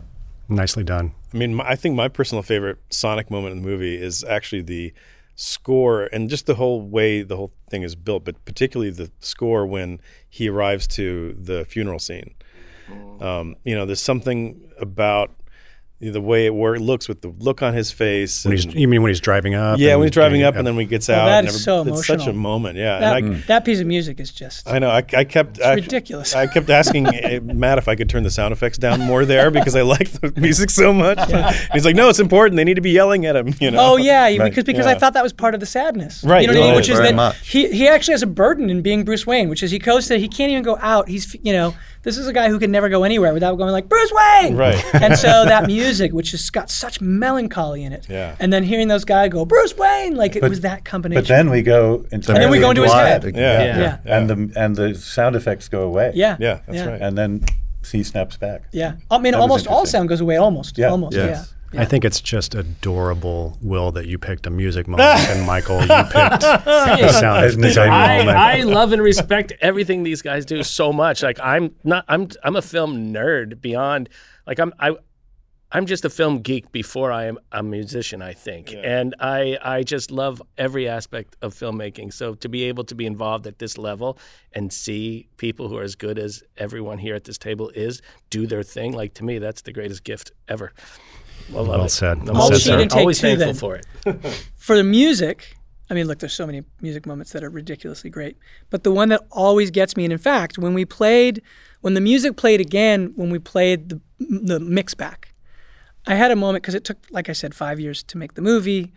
Nicely 0.48 0.84
done. 0.84 1.12
I 1.32 1.36
mean, 1.38 1.54
my, 1.54 1.64
I 1.70 1.74
think 1.76 1.94
my 1.94 2.08
personal 2.08 2.42
favorite 2.42 2.78
Sonic 2.90 3.30
moment 3.30 3.52
in 3.56 3.62
the 3.62 3.68
movie 3.68 3.96
is 3.96 4.22
actually 4.24 4.62
the 4.62 4.92
score 5.36 6.04
and 6.12 6.30
just 6.30 6.46
the 6.46 6.54
whole 6.54 6.80
way 6.82 7.22
the 7.22 7.36
whole 7.36 7.50
thing 7.70 7.82
is 7.82 7.96
built, 7.96 8.24
but 8.24 8.44
particularly 8.44 8.90
the 8.90 9.10
score 9.20 9.66
when 9.66 10.00
he 10.28 10.48
arrives 10.48 10.86
to 10.86 11.34
the 11.40 11.64
funeral 11.64 11.98
scene. 11.98 12.34
Um, 13.20 13.56
you 13.64 13.74
know, 13.74 13.86
there's 13.86 14.02
something 14.02 14.60
about 14.78 15.32
the 16.00 16.20
way 16.20 16.44
it 16.44 16.54
work, 16.54 16.80
looks 16.80 17.08
with 17.08 17.22
the 17.22 17.28
look 17.38 17.62
on 17.62 17.72
his 17.72 17.90
face. 17.90 18.44
When 18.44 18.52
he's, 18.52 18.64
and- 18.66 18.74
you 18.74 18.86
mean 18.88 19.00
when 19.02 19.08
he's 19.10 19.20
driving 19.20 19.54
up? 19.54 19.78
yeah, 19.78 19.94
when 19.96 20.04
he's 20.06 20.10
driving 20.10 20.40
getting- 20.40 20.46
up 20.54 20.56
and 20.58 20.66
then 20.66 20.76
when 20.76 20.84
he 20.84 20.88
gets 20.90 21.08
Oh, 21.08 21.14
out. 21.14 21.26
that 21.26 21.38
and 21.38 21.48
is 21.48 21.54
every- 21.66 21.92
so 21.92 21.94
It's 21.94 22.06
such 22.06 22.26
a 22.26 22.32
moment, 22.32 22.76
yeah. 22.76 22.98
That, 22.98 23.16
and 23.22 23.36
I, 23.36 23.38
that 23.46 23.64
piece 23.64 23.80
of 23.80 23.86
music 23.86 24.20
is 24.20 24.30
just. 24.30 24.68
I 24.68 24.78
know. 24.80 24.90
I, 24.90 25.02
I 25.14 25.24
kept 25.24 25.62
I- 25.62 25.74
ridiculous. 25.74 26.34
I 26.34 26.46
kept 26.46 26.68
asking 26.68 27.06
eh, 27.06 27.38
Matt 27.42 27.78
if 27.78 27.88
I 27.88 27.94
could 27.94 28.10
turn 28.10 28.22
the 28.22 28.30
sound 28.30 28.52
effects 28.52 28.76
down 28.76 29.00
more 29.00 29.24
there 29.24 29.50
because 29.50 29.74
I 29.76 29.82
like 29.82 30.10
the 30.10 30.30
music 30.40 30.68
so 30.70 30.92
much. 30.92 31.18
He's 31.72 31.84
like, 31.86 31.96
"No, 31.96 32.08
it's 32.10 32.20
important. 32.20 32.56
They 32.56 32.64
need 32.64 32.74
to 32.74 32.80
be 32.82 32.90
yelling 32.90 33.24
at 33.24 33.36
him." 33.36 33.54
You 33.60 33.70
know. 33.70 33.92
Oh 33.92 33.96
yeah, 33.96 34.24
Right. 34.24 34.40
because 34.42 34.64
because 34.64 34.86
I 34.86 34.94
thought 34.96 35.14
that 35.14 35.22
was 35.22 35.32
part 35.32 35.54
of 35.54 35.60
the 35.60 35.66
sadness. 35.66 36.22
Right, 36.24 36.42
You 36.42 36.48
know 36.48 36.54
what 36.54 36.62
I 36.62 36.66
mean? 36.66 36.76
Which 36.76 36.88
is 36.90 36.96
Very 36.98 37.10
that 37.10 37.14
much. 37.14 37.48
he 37.48 37.68
he 37.70 37.88
actually 37.88 38.12
has 38.12 38.22
a 38.22 38.26
burden 38.26 38.68
in 38.68 38.82
being 38.82 39.04
Bruce 39.04 39.26
Wayne, 39.26 39.48
which 39.48 39.62
is 39.62 39.70
he 39.70 39.78
goes 39.78 40.08
to 40.08 40.18
he 40.18 40.28
can't 40.28 40.50
even 40.50 40.62
go 40.64 40.76
out. 40.82 41.08
He's 41.08 41.34
you 41.42 41.52
know 41.52 41.74
this 42.04 42.18
is 42.18 42.26
a 42.26 42.32
guy 42.32 42.48
who 42.48 42.58
can 42.58 42.70
never 42.70 42.88
go 42.88 43.02
anywhere 43.04 43.32
without 43.32 43.56
going 43.56 43.72
like 43.72 43.88
Bruce 43.88 44.12
Wayne. 44.12 44.56
Right. 44.56 44.82
And 44.94 45.18
so 45.18 45.44
that 45.44 45.66
music, 45.76 46.12
which 46.12 46.30
has 46.30 46.48
got 46.50 46.70
such 46.70 47.00
melancholy 47.00 47.82
in 47.82 47.92
it. 47.92 48.06
Yeah. 48.08 48.36
And 48.38 48.52
then 48.52 48.62
hearing 48.62 48.88
those 48.88 49.04
guys 49.04 49.30
go 49.30 49.44
Bruce 49.44 49.76
Wayne, 49.76 50.14
like 50.14 50.36
it 50.36 50.42
was 50.42 50.60
that 50.60 50.84
combination. 50.84 51.22
But 51.22 51.28
then 51.28 51.50
we 51.50 51.62
go 51.62 52.06
into 52.12 52.32
And 52.32 52.42
then 52.42 52.50
we 52.50 52.60
go 52.60 52.70
into 52.70 52.82
his 52.82 52.92
head. 52.92 53.24
again. 53.24 53.42
Yeah. 53.42 53.78
Yeah. 53.78 53.98
yeah. 54.04 54.16
and 54.18 54.30
the 54.30 54.60
and 54.60 54.76
the 54.76 54.94
sound 54.94 55.36
effects 55.36 55.68
go 55.68 55.82
away. 55.82 56.12
Yeah. 56.14 56.36
Yeah, 56.38 56.60
that's 56.66 56.78
yeah. 56.78 56.86
right. 56.86 57.00
and 57.00 57.18
then 57.18 57.44
he 57.90 58.02
snaps 58.02 58.36
back. 58.36 58.62
Yeah. 58.72 58.96
I 59.10 59.18
mean, 59.18 59.32
That 59.32 59.40
almost 59.40 59.66
all 59.66 59.86
sound 59.86 60.08
goes 60.08 60.20
away. 60.20 60.36
Almost. 60.36 60.78
Yeah. 60.78 60.88
Almost. 60.90 61.16
Yes. 61.16 61.26
Yeah. 61.50 61.53
I 61.76 61.84
think 61.84 62.04
it's 62.04 62.20
just 62.20 62.54
adorable, 62.54 63.58
Will, 63.60 63.92
that 63.92 64.06
you 64.06 64.18
picked 64.18 64.46
a 64.46 64.50
music 64.50 64.86
moment, 64.88 65.08
and 65.08 65.46
Michael, 65.46 65.80
you 65.80 65.88
picked 65.88 66.12
the 66.40 67.12
sound 67.12 67.44
Isn't 67.46 67.62
it 67.62 67.68
design 67.68 67.90
moment. 68.18 68.36
I, 68.36 68.58
I 68.58 68.62
love 68.62 68.92
and 68.92 69.02
respect 69.02 69.52
everything 69.60 70.02
these 70.02 70.22
guys 70.22 70.44
do 70.44 70.62
so 70.62 70.92
much. 70.92 71.22
Like 71.22 71.38
I'm 71.40 71.74
not 71.84 72.04
I'm 72.08 72.28
I'm 72.42 72.56
a 72.56 72.62
film 72.62 73.12
nerd 73.12 73.60
beyond 73.60 74.08
like 74.46 74.58
I'm 74.58 74.72
I 74.78 74.96
I'm 75.72 75.86
just 75.86 76.04
a 76.04 76.10
film 76.10 76.38
geek 76.38 76.70
before 76.70 77.10
I 77.10 77.24
am 77.24 77.36
a 77.50 77.60
musician, 77.60 78.22
I 78.22 78.32
think. 78.32 78.72
And 78.72 79.14
I 79.18 79.58
I 79.60 79.82
just 79.82 80.12
love 80.12 80.40
every 80.56 80.88
aspect 80.88 81.36
of 81.42 81.52
filmmaking. 81.52 82.12
So 82.12 82.34
to 82.36 82.48
be 82.48 82.64
able 82.64 82.84
to 82.84 82.94
be 82.94 83.06
involved 83.06 83.46
at 83.48 83.58
this 83.58 83.76
level 83.76 84.18
and 84.52 84.72
see 84.72 85.28
people 85.36 85.68
who 85.68 85.76
are 85.76 85.82
as 85.82 85.96
good 85.96 86.18
as 86.18 86.44
everyone 86.56 86.98
here 86.98 87.16
at 87.16 87.24
this 87.24 87.38
table 87.38 87.70
is 87.74 88.02
do 88.30 88.46
their 88.46 88.62
thing, 88.62 88.92
like 88.92 89.14
to 89.14 89.24
me 89.24 89.38
that's 89.38 89.62
the 89.62 89.72
greatest 89.72 90.04
gift 90.04 90.30
ever. 90.46 90.72
I 91.50 91.52
love 91.56 91.68
Well 91.68 91.84
it. 91.84 91.88
said. 91.90 92.18
I'm 92.18 92.24
Well 92.26 92.42
always, 92.42 92.62
said, 92.62 92.70
sir. 92.70 92.76
Cheat 92.76 92.82
and 92.82 92.90
take 92.90 93.00
always 93.00 93.18
two, 93.20 93.36
thankful 93.36 93.70
then. 93.70 94.22
for 94.22 94.26
it. 94.28 94.46
for 94.56 94.76
the 94.76 94.84
music, 94.84 95.56
I 95.90 95.94
mean, 95.94 96.06
look, 96.06 96.18
there's 96.18 96.32
so 96.32 96.46
many 96.46 96.62
music 96.80 97.06
moments 97.06 97.32
that 97.32 97.44
are 97.44 97.50
ridiculously 97.50 98.10
great. 98.10 98.36
But 98.70 98.84
the 98.84 98.92
one 98.92 99.08
that 99.10 99.22
always 99.30 99.70
gets 99.70 99.96
me, 99.96 100.04
and 100.04 100.12
in 100.12 100.18
fact, 100.18 100.56
when 100.58 100.72
we 100.74 100.84
played, 100.84 101.42
when 101.82 101.94
the 101.94 102.00
music 102.00 102.36
played 102.36 102.60
again, 102.60 103.12
when 103.16 103.30
we 103.30 103.38
played 103.38 103.88
the 103.90 104.00
the 104.20 104.58
mix 104.60 104.94
back, 104.94 105.34
I 106.06 106.14
had 106.14 106.30
a 106.30 106.36
moment 106.36 106.62
because 106.62 106.74
it 106.74 106.84
took, 106.84 106.98
like 107.10 107.28
I 107.28 107.32
said, 107.32 107.54
five 107.54 107.78
years 107.78 108.02
to 108.04 108.16
make 108.18 108.34
the 108.34 108.42
movie, 108.42 108.92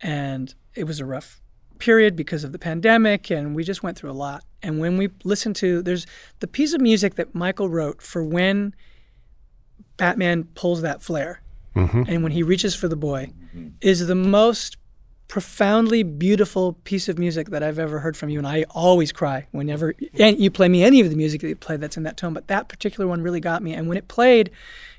and 0.00 0.52
it 0.74 0.84
was 0.84 0.98
a 0.98 1.04
rough 1.04 1.40
period 1.78 2.16
because 2.16 2.42
of 2.44 2.52
the 2.52 2.58
pandemic, 2.58 3.30
and 3.30 3.54
we 3.54 3.62
just 3.62 3.82
went 3.82 3.96
through 3.96 4.10
a 4.10 4.12
lot. 4.12 4.42
And 4.62 4.80
when 4.80 4.96
we 4.96 5.10
listened 5.24 5.56
to, 5.56 5.82
there's 5.82 6.06
the 6.40 6.46
piece 6.48 6.72
of 6.72 6.80
music 6.80 7.14
that 7.16 7.34
Michael 7.34 7.68
wrote 7.68 8.00
for 8.02 8.24
when 8.24 8.74
Batman 9.96 10.44
pulls 10.54 10.82
that 10.82 11.02
flare 11.02 11.41
Mm-hmm. 11.74 12.02
and 12.06 12.22
when 12.22 12.32
he 12.32 12.42
reaches 12.42 12.74
for 12.74 12.86
the 12.86 12.96
boy 12.96 13.32
mm-hmm. 13.54 13.68
is 13.80 14.06
the 14.06 14.14
most 14.14 14.76
profoundly 15.32 16.02
beautiful 16.02 16.74
piece 16.84 17.08
of 17.08 17.18
music 17.18 17.48
that 17.48 17.62
I've 17.62 17.78
ever 17.78 18.00
heard 18.00 18.18
from 18.18 18.28
you. 18.28 18.36
And 18.36 18.46
I 18.46 18.66
always 18.68 19.12
cry 19.12 19.46
whenever 19.50 19.94
and 20.18 20.38
you 20.38 20.50
play 20.50 20.68
me 20.68 20.84
any 20.84 21.00
of 21.00 21.08
the 21.08 21.16
music 21.16 21.40
that 21.40 21.48
you 21.48 21.56
play 21.56 21.78
that's 21.78 21.96
in 21.96 22.02
that 22.02 22.18
tone. 22.18 22.34
But 22.34 22.48
that 22.48 22.68
particular 22.68 23.08
one 23.08 23.22
really 23.22 23.40
got 23.40 23.62
me. 23.62 23.72
And 23.72 23.88
when 23.88 23.96
it 23.96 24.08
played, 24.08 24.50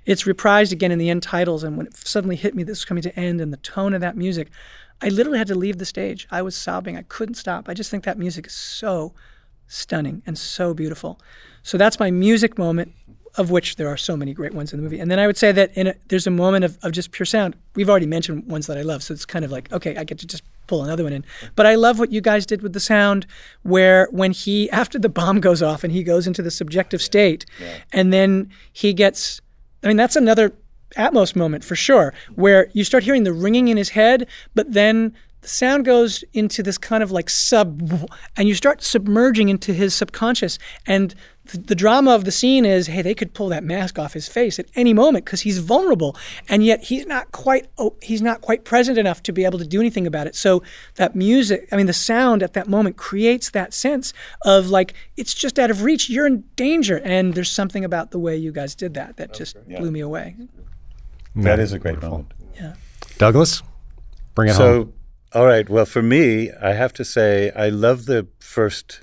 it's 0.07 0.23
reprised 0.23 0.71
again 0.71 0.91
in 0.91 0.97
the 0.97 1.11
end 1.11 1.21
titles. 1.21 1.63
And 1.63 1.77
when 1.77 1.85
it 1.85 1.95
suddenly 1.95 2.35
hit 2.35 2.55
me, 2.55 2.63
this 2.63 2.79
was 2.79 2.85
coming 2.85 3.03
to 3.03 3.15
end, 3.15 3.41
and 3.41 3.53
the 3.53 3.57
tone 3.57 3.93
of 3.93 4.01
that 4.01 4.17
music, 4.17 4.49
I 5.03 5.09
literally 5.09 5.37
had 5.37 5.49
to 5.49 5.55
leave 5.55 5.77
the 5.77 5.85
stage. 5.85 6.27
I 6.31 6.41
was 6.41 6.55
sobbing. 6.55 6.97
I 6.97 7.03
couldn't 7.03 7.35
stop. 7.35 7.69
I 7.69 7.75
just 7.75 7.91
think 7.91 8.03
that 8.05 8.17
music 8.17 8.47
is 8.47 8.53
so 8.53 9.13
stunning 9.67 10.23
and 10.25 10.35
so 10.35 10.73
beautiful. 10.73 11.19
So 11.61 11.77
that's 11.77 11.99
my 11.99 12.09
music 12.09 12.57
moment, 12.57 12.93
of 13.35 13.49
which 13.49 13.77
there 13.77 13.87
are 13.87 13.97
so 13.97 14.15
many 14.15 14.33
great 14.33 14.53
ones 14.53 14.71
in 14.71 14.77
the 14.77 14.83
movie. 14.83 14.99
And 14.99 15.09
then 15.09 15.19
I 15.19 15.25
would 15.25 15.37
say 15.37 15.51
that 15.51 15.75
in 15.75 15.87
a, 15.87 15.95
there's 16.09 16.27
a 16.27 16.31
moment 16.31 16.65
of, 16.65 16.77
of 16.83 16.91
just 16.91 17.11
pure 17.11 17.25
sound. 17.25 17.55
We've 17.75 17.89
already 17.89 18.05
mentioned 18.05 18.45
ones 18.45 18.67
that 18.67 18.77
I 18.77 18.81
love, 18.81 19.01
so 19.01 19.13
it's 19.13 19.25
kind 19.25 19.43
of 19.43 19.51
like 19.51 19.71
okay, 19.71 19.95
I 19.97 20.03
get 20.03 20.19
to 20.19 20.27
just 20.27 20.43
pull 20.67 20.83
another 20.83 21.03
one 21.03 21.13
in. 21.13 21.25
But 21.55 21.65
I 21.65 21.75
love 21.75 21.99
what 21.99 22.11
you 22.11 22.21
guys 22.21 22.45
did 22.45 22.61
with 22.61 22.73
the 22.73 22.79
sound, 22.79 23.25
where 23.63 24.07
when 24.11 24.31
he 24.31 24.69
after 24.71 24.99
the 24.99 25.09
bomb 25.09 25.39
goes 25.39 25.61
off 25.61 25.83
and 25.83 25.91
he 25.91 26.03
goes 26.03 26.27
into 26.27 26.41
the 26.41 26.51
subjective 26.51 27.01
state, 27.01 27.45
and 27.91 28.13
then 28.13 28.49
he 28.71 28.93
gets. 28.93 29.41
I 29.83 29.87
mean, 29.87 29.97
that's 29.97 30.15
another 30.15 30.53
Atmos 30.95 31.35
moment 31.35 31.63
for 31.63 31.75
sure, 31.75 32.13
where 32.35 32.69
you 32.73 32.83
start 32.83 33.03
hearing 33.03 33.23
the 33.23 33.33
ringing 33.33 33.67
in 33.67 33.77
his 33.77 33.89
head, 33.89 34.27
but 34.55 34.71
then 34.71 35.13
the 35.43 35.49
sound 35.49 35.83
goes 35.83 36.23
into 36.33 36.63
this 36.63 36.77
kind 36.77 37.03
of 37.03 37.11
like 37.11 37.29
sub, 37.29 38.07
and 38.37 38.47
you 38.47 38.55
start 38.55 38.81
submerging 38.81 39.49
into 39.49 39.73
his 39.73 39.93
subconscious. 39.93 40.57
And 40.87 41.13
the, 41.45 41.57
the 41.57 41.75
drama 41.75 42.11
of 42.11 42.23
the 42.23 42.31
scene 42.31 42.65
is, 42.65 42.87
hey, 42.87 43.01
they 43.01 43.13
could 43.13 43.33
pull 43.33 43.49
that 43.49 43.63
mask 43.63 43.99
off 43.99 44.13
his 44.13 44.27
face 44.27 44.59
at 44.59 44.67
any 44.75 44.93
moment 44.93 45.25
because 45.25 45.41
he's 45.41 45.59
vulnerable, 45.59 46.15
and 46.47 46.63
yet 46.63 46.83
he's 46.85 47.05
not 47.05 47.31
quite 47.31 47.67
oh, 47.77 47.95
he's 48.01 48.21
not 48.21 48.41
quite 48.41 48.63
present 48.63 48.97
enough 48.97 49.21
to 49.23 49.33
be 49.33 49.43
able 49.43 49.59
to 49.59 49.67
do 49.67 49.79
anything 49.79 50.07
about 50.07 50.25
it. 50.25 50.35
So 50.35 50.63
that 50.95 51.15
music, 51.15 51.67
I 51.71 51.75
mean, 51.75 51.85
the 51.85 51.93
sound 51.93 52.43
at 52.43 52.53
that 52.53 52.67
moment 52.67 52.95
creates 52.95 53.49
that 53.51 53.73
sense 53.73 54.13
of 54.43 54.69
like 54.69 54.93
it's 55.17 55.33
just 55.33 55.59
out 55.59 55.69
of 55.69 55.83
reach. 55.83 56.09
You're 56.09 56.27
in 56.27 56.45
danger, 56.55 57.01
and 57.03 57.33
there's 57.33 57.51
something 57.51 57.83
about 57.83 58.11
the 58.11 58.19
way 58.19 58.37
you 58.37 58.51
guys 58.51 58.73
did 58.73 58.93
that 58.93 59.17
that 59.17 59.33
just 59.33 59.57
blew 59.67 59.91
me 59.91 59.99
away. 59.99 60.35
That 61.35 61.59
is 61.59 61.73
a 61.73 61.79
great 61.79 62.01
moment. 62.01 62.31
Yeah. 62.55 62.75
Douglas, 63.17 63.63
bring 64.35 64.49
it 64.49 64.55
home. 64.55 64.57
So, 64.57 64.73
home. 64.73 64.93
all 65.33 65.45
right. 65.45 65.67
Well, 65.67 65.85
for 65.85 66.01
me, 66.01 66.51
I 66.51 66.73
have 66.73 66.93
to 66.93 67.03
say 67.03 67.51
I 67.51 67.69
love 67.69 68.05
the 68.05 68.27
first 68.39 69.01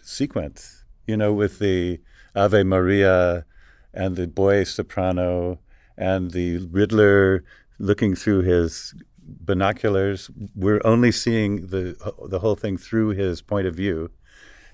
sequence. 0.00 0.83
You 1.06 1.16
know, 1.16 1.32
with 1.32 1.58
the 1.58 2.00
Ave 2.34 2.62
Maria 2.64 3.44
and 3.92 4.16
the 4.16 4.26
boy 4.26 4.64
soprano 4.64 5.60
and 5.96 6.32
the 6.32 6.58
Riddler 6.58 7.44
looking 7.78 8.14
through 8.14 8.42
his 8.42 8.94
binoculars. 9.26 10.30
We're 10.54 10.80
only 10.84 11.12
seeing 11.12 11.68
the 11.68 11.96
the 12.28 12.40
whole 12.40 12.56
thing 12.56 12.76
through 12.76 13.10
his 13.10 13.42
point 13.42 13.66
of 13.66 13.74
view, 13.74 14.10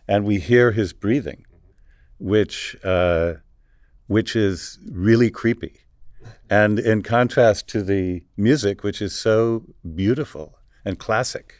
and 0.08 0.24
we 0.24 0.38
hear 0.38 0.72
his 0.72 0.92
breathing, 0.92 1.44
which 2.18 2.76
uh, 2.84 3.34
which 4.06 4.34
is 4.34 4.78
really 4.90 5.30
creepy. 5.30 5.80
And 6.48 6.78
in 6.78 7.02
contrast 7.02 7.68
to 7.68 7.82
the 7.82 8.24
music, 8.36 8.82
which 8.82 9.00
is 9.00 9.14
so 9.14 9.64
beautiful 9.94 10.58
and 10.84 10.98
classic, 10.98 11.54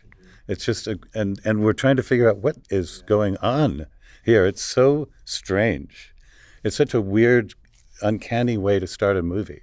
it's 0.49 0.65
just 0.65 0.87
a, 0.87 0.99
and 1.15 1.41
and 1.45 1.63
we're 1.63 1.73
trying 1.73 1.97
to 1.97 2.03
figure 2.03 2.29
out 2.29 2.39
what 2.39 2.57
is 2.71 3.03
going 3.07 3.37
on 3.39 3.87
here. 4.25 4.47
It's 4.47 4.63
so 4.63 5.09
strange. 5.25 6.15
It's 6.63 6.77
such 6.77 6.95
a 6.95 7.01
weird, 7.01 7.55
uncanny 8.03 8.59
way 8.59 8.79
to 8.79 8.87
start 8.87 9.17
a 9.17 9.23
movie, 9.23 9.63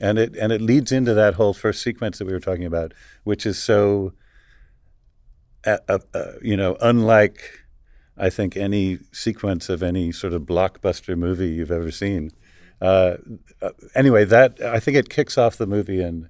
and 0.00 0.18
it 0.18 0.36
and 0.36 0.52
it 0.52 0.60
leads 0.60 0.92
into 0.92 1.14
that 1.14 1.34
whole 1.34 1.54
first 1.54 1.82
sequence 1.82 2.18
that 2.18 2.26
we 2.26 2.32
were 2.32 2.40
talking 2.40 2.64
about, 2.64 2.92
which 3.24 3.46
is 3.46 3.62
so, 3.62 4.12
uh, 5.64 5.78
uh, 5.88 5.98
uh, 6.14 6.32
you 6.42 6.56
know, 6.56 6.76
unlike 6.80 7.40
I 8.16 8.30
think 8.30 8.56
any 8.56 8.98
sequence 9.12 9.68
of 9.68 9.82
any 9.82 10.10
sort 10.12 10.32
of 10.32 10.42
blockbuster 10.42 11.16
movie 11.16 11.50
you've 11.50 11.70
ever 11.70 11.90
seen. 11.90 12.30
Uh, 12.80 13.16
uh, 13.62 13.70
anyway, 13.94 14.24
that 14.24 14.60
I 14.60 14.80
think 14.80 14.96
it 14.96 15.08
kicks 15.08 15.38
off 15.38 15.56
the 15.56 15.66
movie 15.66 16.00
in 16.00 16.28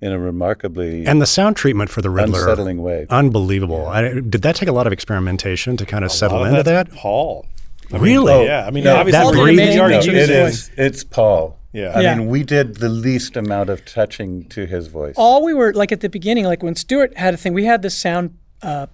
in 0.00 0.12
a 0.12 0.18
remarkably 0.18 1.06
And 1.06 1.20
the 1.22 1.26
sound 1.26 1.56
treatment 1.56 1.90
for 1.90 2.02
the 2.02 2.10
Riddler, 2.10 2.40
unsettling 2.40 2.82
way. 2.82 3.06
unbelievable. 3.10 3.86
I, 3.86 4.12
did 4.20 4.42
that 4.42 4.56
take 4.56 4.68
a 4.68 4.72
lot 4.72 4.86
of 4.86 4.92
experimentation 4.92 5.76
to 5.78 5.86
kind 5.86 6.04
of 6.04 6.12
settle 6.12 6.44
into 6.44 6.62
that? 6.62 6.90
Paul. 6.92 7.46
I 7.90 7.94
mean, 7.94 8.02
Really? 8.02 8.46
yeah. 8.46 8.66
I 8.66 8.70
mean, 8.70 8.84
Yeah, 8.84 8.94
obviously, 8.94 9.24
that 9.36 9.42
breathing- 9.42 9.76
No, 9.78 9.88
to 9.88 9.94
used 9.94 10.08
his 10.08 10.28
it 10.28 10.36
it. 10.36 10.48
is. 10.48 10.70
It's 10.76 11.04
Paul. 11.04 11.56
Yeah. 11.72 11.92
I 11.94 12.00
Yeah. 12.00 12.14
mean, 12.16 12.28
we 12.28 12.42
did 12.42 12.76
the 12.76 12.88
least 12.88 13.36
amount 13.36 13.70
of 13.70 13.84
touching 13.84 14.44
to 14.46 14.66
his 14.66 14.88
voice. 14.88 15.14
all 15.16 15.44
we 15.44 15.54
were 15.54 15.72
like 15.72 15.92
at 15.92 16.00
the 16.00 16.08
beginning, 16.08 16.44
like 16.44 16.62
when 16.62 16.74
Stuart 16.74 17.16
had 17.16 17.34
a 17.34 17.36
thing, 17.36 17.52
we 17.54 17.64
had 17.64 17.82
this 17.82 17.94
sound 17.94 18.34
uh, 18.62 18.86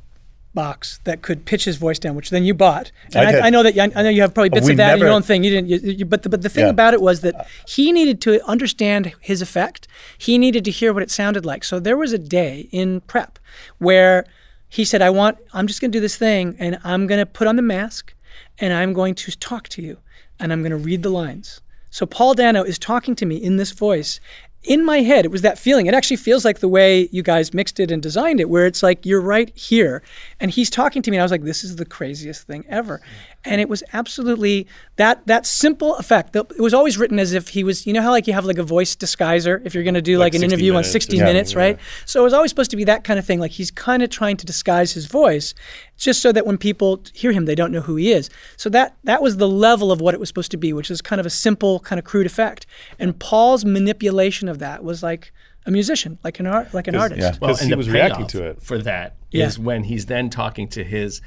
box 0.54 1.00
that 1.04 1.22
could 1.22 1.44
pitch 1.44 1.64
his 1.64 1.76
voice 1.76 1.98
down, 1.98 2.14
which 2.14 2.30
then 2.30 2.44
you 2.44 2.54
bought. 2.54 2.92
And 3.14 3.28
I 3.28 3.38
I. 3.38 3.46
I, 3.46 3.50
know 3.50 3.62
that 3.62 3.78
I 3.78 4.02
know 4.02 4.08
you 4.08 4.22
have 4.22 4.34
probably 4.34 4.50
bits 4.50 4.66
We 4.66 4.72
of 4.72 4.76
that 4.78 4.94
in 4.94 5.00
your 5.00 5.08
own 5.08 5.22
thing. 5.22 5.44
You 5.44 5.50
didn't, 5.50 5.68
you, 5.68 5.92
you, 5.92 6.04
but 6.04 6.22
the, 6.22 6.28
but 6.28 6.42
the 6.42 6.48
thing 6.48 6.66
Yeah. 6.66 6.70
about 6.70 6.94
it 6.94 7.00
was 7.00 7.20
that 7.22 7.46
he 7.66 7.92
needed 7.92 8.20
to 8.22 8.44
understand 8.46 9.14
his 9.20 9.40
effect. 9.42 9.88
He 10.18 10.38
needed 10.38 10.64
to 10.66 10.70
hear 10.70 10.92
what 10.92 11.02
it 11.02 11.10
sounded 11.10 11.46
like. 11.46 11.64
So 11.64 11.80
there 11.80 11.96
was 11.96 12.12
a 12.12 12.18
day 12.18 12.68
in 12.70 13.00
prep 13.02 13.38
where 13.78 14.24
he 14.68 14.84
said, 14.84 15.02
"I 15.02 15.10
want. 15.10 15.38
I'm 15.52 15.66
just 15.66 15.80
going 15.80 15.90
to 15.90 15.96
do 15.96 16.00
this 16.00 16.16
thing, 16.16 16.56
and 16.58 16.78
I'm 16.84 17.06
going 17.06 17.20
to 17.20 17.26
put 17.26 17.46
on 17.46 17.56
the 17.56 17.62
mask, 17.62 18.14
and 18.58 18.72
I'm 18.72 18.92
going 18.92 19.14
to 19.16 19.38
talk 19.38 19.68
to 19.70 19.82
you, 19.82 19.98
and 20.38 20.52
I'm 20.52 20.60
going 20.60 20.70
to 20.70 20.76
read 20.76 21.02
the 21.02 21.10
lines." 21.10 21.60
So 21.90 22.06
Paul 22.06 22.32
Dano 22.34 22.62
is 22.62 22.78
talking 22.78 23.14
to 23.16 23.26
me 23.26 23.36
in 23.36 23.58
this 23.58 23.72
voice. 23.72 24.18
In 24.64 24.84
my 24.84 24.98
head, 24.98 25.24
it 25.24 25.30
was 25.30 25.42
that 25.42 25.58
feeling. 25.58 25.86
It 25.86 25.94
actually 25.94 26.18
feels 26.18 26.44
like 26.44 26.60
the 26.60 26.68
way 26.68 27.08
you 27.10 27.22
guys 27.22 27.52
mixed 27.52 27.80
it 27.80 27.90
and 27.90 28.00
designed 28.00 28.40
it, 28.40 28.48
where 28.48 28.64
it's 28.64 28.82
like 28.82 29.04
you're 29.04 29.20
right 29.20 29.50
here. 29.56 30.02
And 30.38 30.50
he's 30.50 30.70
talking 30.70 31.02
to 31.02 31.10
me, 31.10 31.16
and 31.16 31.22
I 31.22 31.24
was 31.24 31.32
like, 31.32 31.42
this 31.42 31.64
is 31.64 31.76
the 31.76 31.84
craziest 31.84 32.46
thing 32.46 32.64
ever. 32.68 33.00
And 33.44 33.60
it 33.60 33.68
was 33.68 33.82
absolutely 33.92 34.68
that 34.96 35.26
that 35.26 35.46
simple 35.46 35.96
effect. 35.96 36.36
It 36.36 36.60
was 36.60 36.72
always 36.72 36.96
written 36.96 37.18
as 37.18 37.32
if 37.32 37.48
he 37.48 37.64
was, 37.64 37.86
you 37.86 37.92
know 37.92 38.02
how 38.02 38.10
like 38.10 38.28
you 38.28 38.34
have 38.34 38.44
like 38.44 38.58
a 38.58 38.62
voice 38.62 38.94
disguiser 38.94 39.60
if 39.64 39.74
you're 39.74 39.82
going 39.82 39.94
to 39.94 40.02
do 40.02 40.16
like, 40.18 40.32
Like 40.32 40.42
an 40.42 40.44
interview 40.44 40.70
on 40.72 40.76
minutes 40.76 40.90
or 40.90 40.92
60 40.92 41.16
something, 41.16 41.26
minutes, 41.26 41.54
right? 41.56 41.78
So 42.06 42.20
it 42.20 42.24
was 42.24 42.32
always 42.32 42.50
supposed 42.52 42.70
to 42.70 42.76
be 42.76 42.84
that 42.84 43.02
kind 43.02 43.18
of 43.18 43.26
thing. 43.26 43.40
Like 43.40 43.50
he's 43.50 43.72
kind 43.72 44.02
of 44.02 44.10
trying 44.10 44.36
to 44.36 44.46
disguise 44.46 44.92
his 44.92 45.06
voice, 45.06 45.54
just 45.96 46.20
so 46.20 46.32
that 46.32 46.46
when 46.46 46.58
people 46.58 47.02
hear 47.14 47.32
him, 47.32 47.44
they 47.44 47.54
don't 47.54 47.70
know 47.72 47.80
who 47.82 47.96
he 47.96 48.12
is. 48.12 48.28
So 48.56 48.68
that 48.70 48.96
that 49.04 49.22
was 49.22 49.36
the 49.36 49.48
level 49.48 49.92
of 49.92 50.00
what 50.00 50.14
it 50.14 50.20
was 50.20 50.28
supposed 50.28 50.50
to 50.52 50.56
be, 50.56 50.72
which 50.72 50.90
is 50.90 51.00
kind 51.00 51.20
of 51.20 51.26
a 51.26 51.30
simple, 51.30 51.80
kind 51.80 51.98
of 51.98 52.04
crude 52.04 52.26
effect. 52.26 52.66
And 52.98 53.18
Paul's 53.18 53.64
manipulation 53.64 54.48
of 54.48 54.58
that 54.58 54.82
was 54.82 55.02
like 55.02 55.32
a 55.66 55.70
musician, 55.70 56.18
like 56.24 56.40
an 56.40 56.46
art, 56.46 56.74
like 56.74 56.88
an 56.88 56.96
artist. 56.96 57.20
yeah. 57.20 57.36
Well, 57.40 57.50
'Cause 57.50 57.60
and 57.60 57.70
he 57.70 57.76
was 57.76 57.88
reacting 57.88 58.26
to 58.28 58.42
it. 58.44 58.62
for 58.62 58.78
that 58.78 59.14
is 59.30 59.58
Yeah. 59.58 59.64
when 59.64 59.84
he's 59.84 60.06
then 60.06 60.28
talking 60.30 60.66
to 60.68 60.82
his 60.84 61.20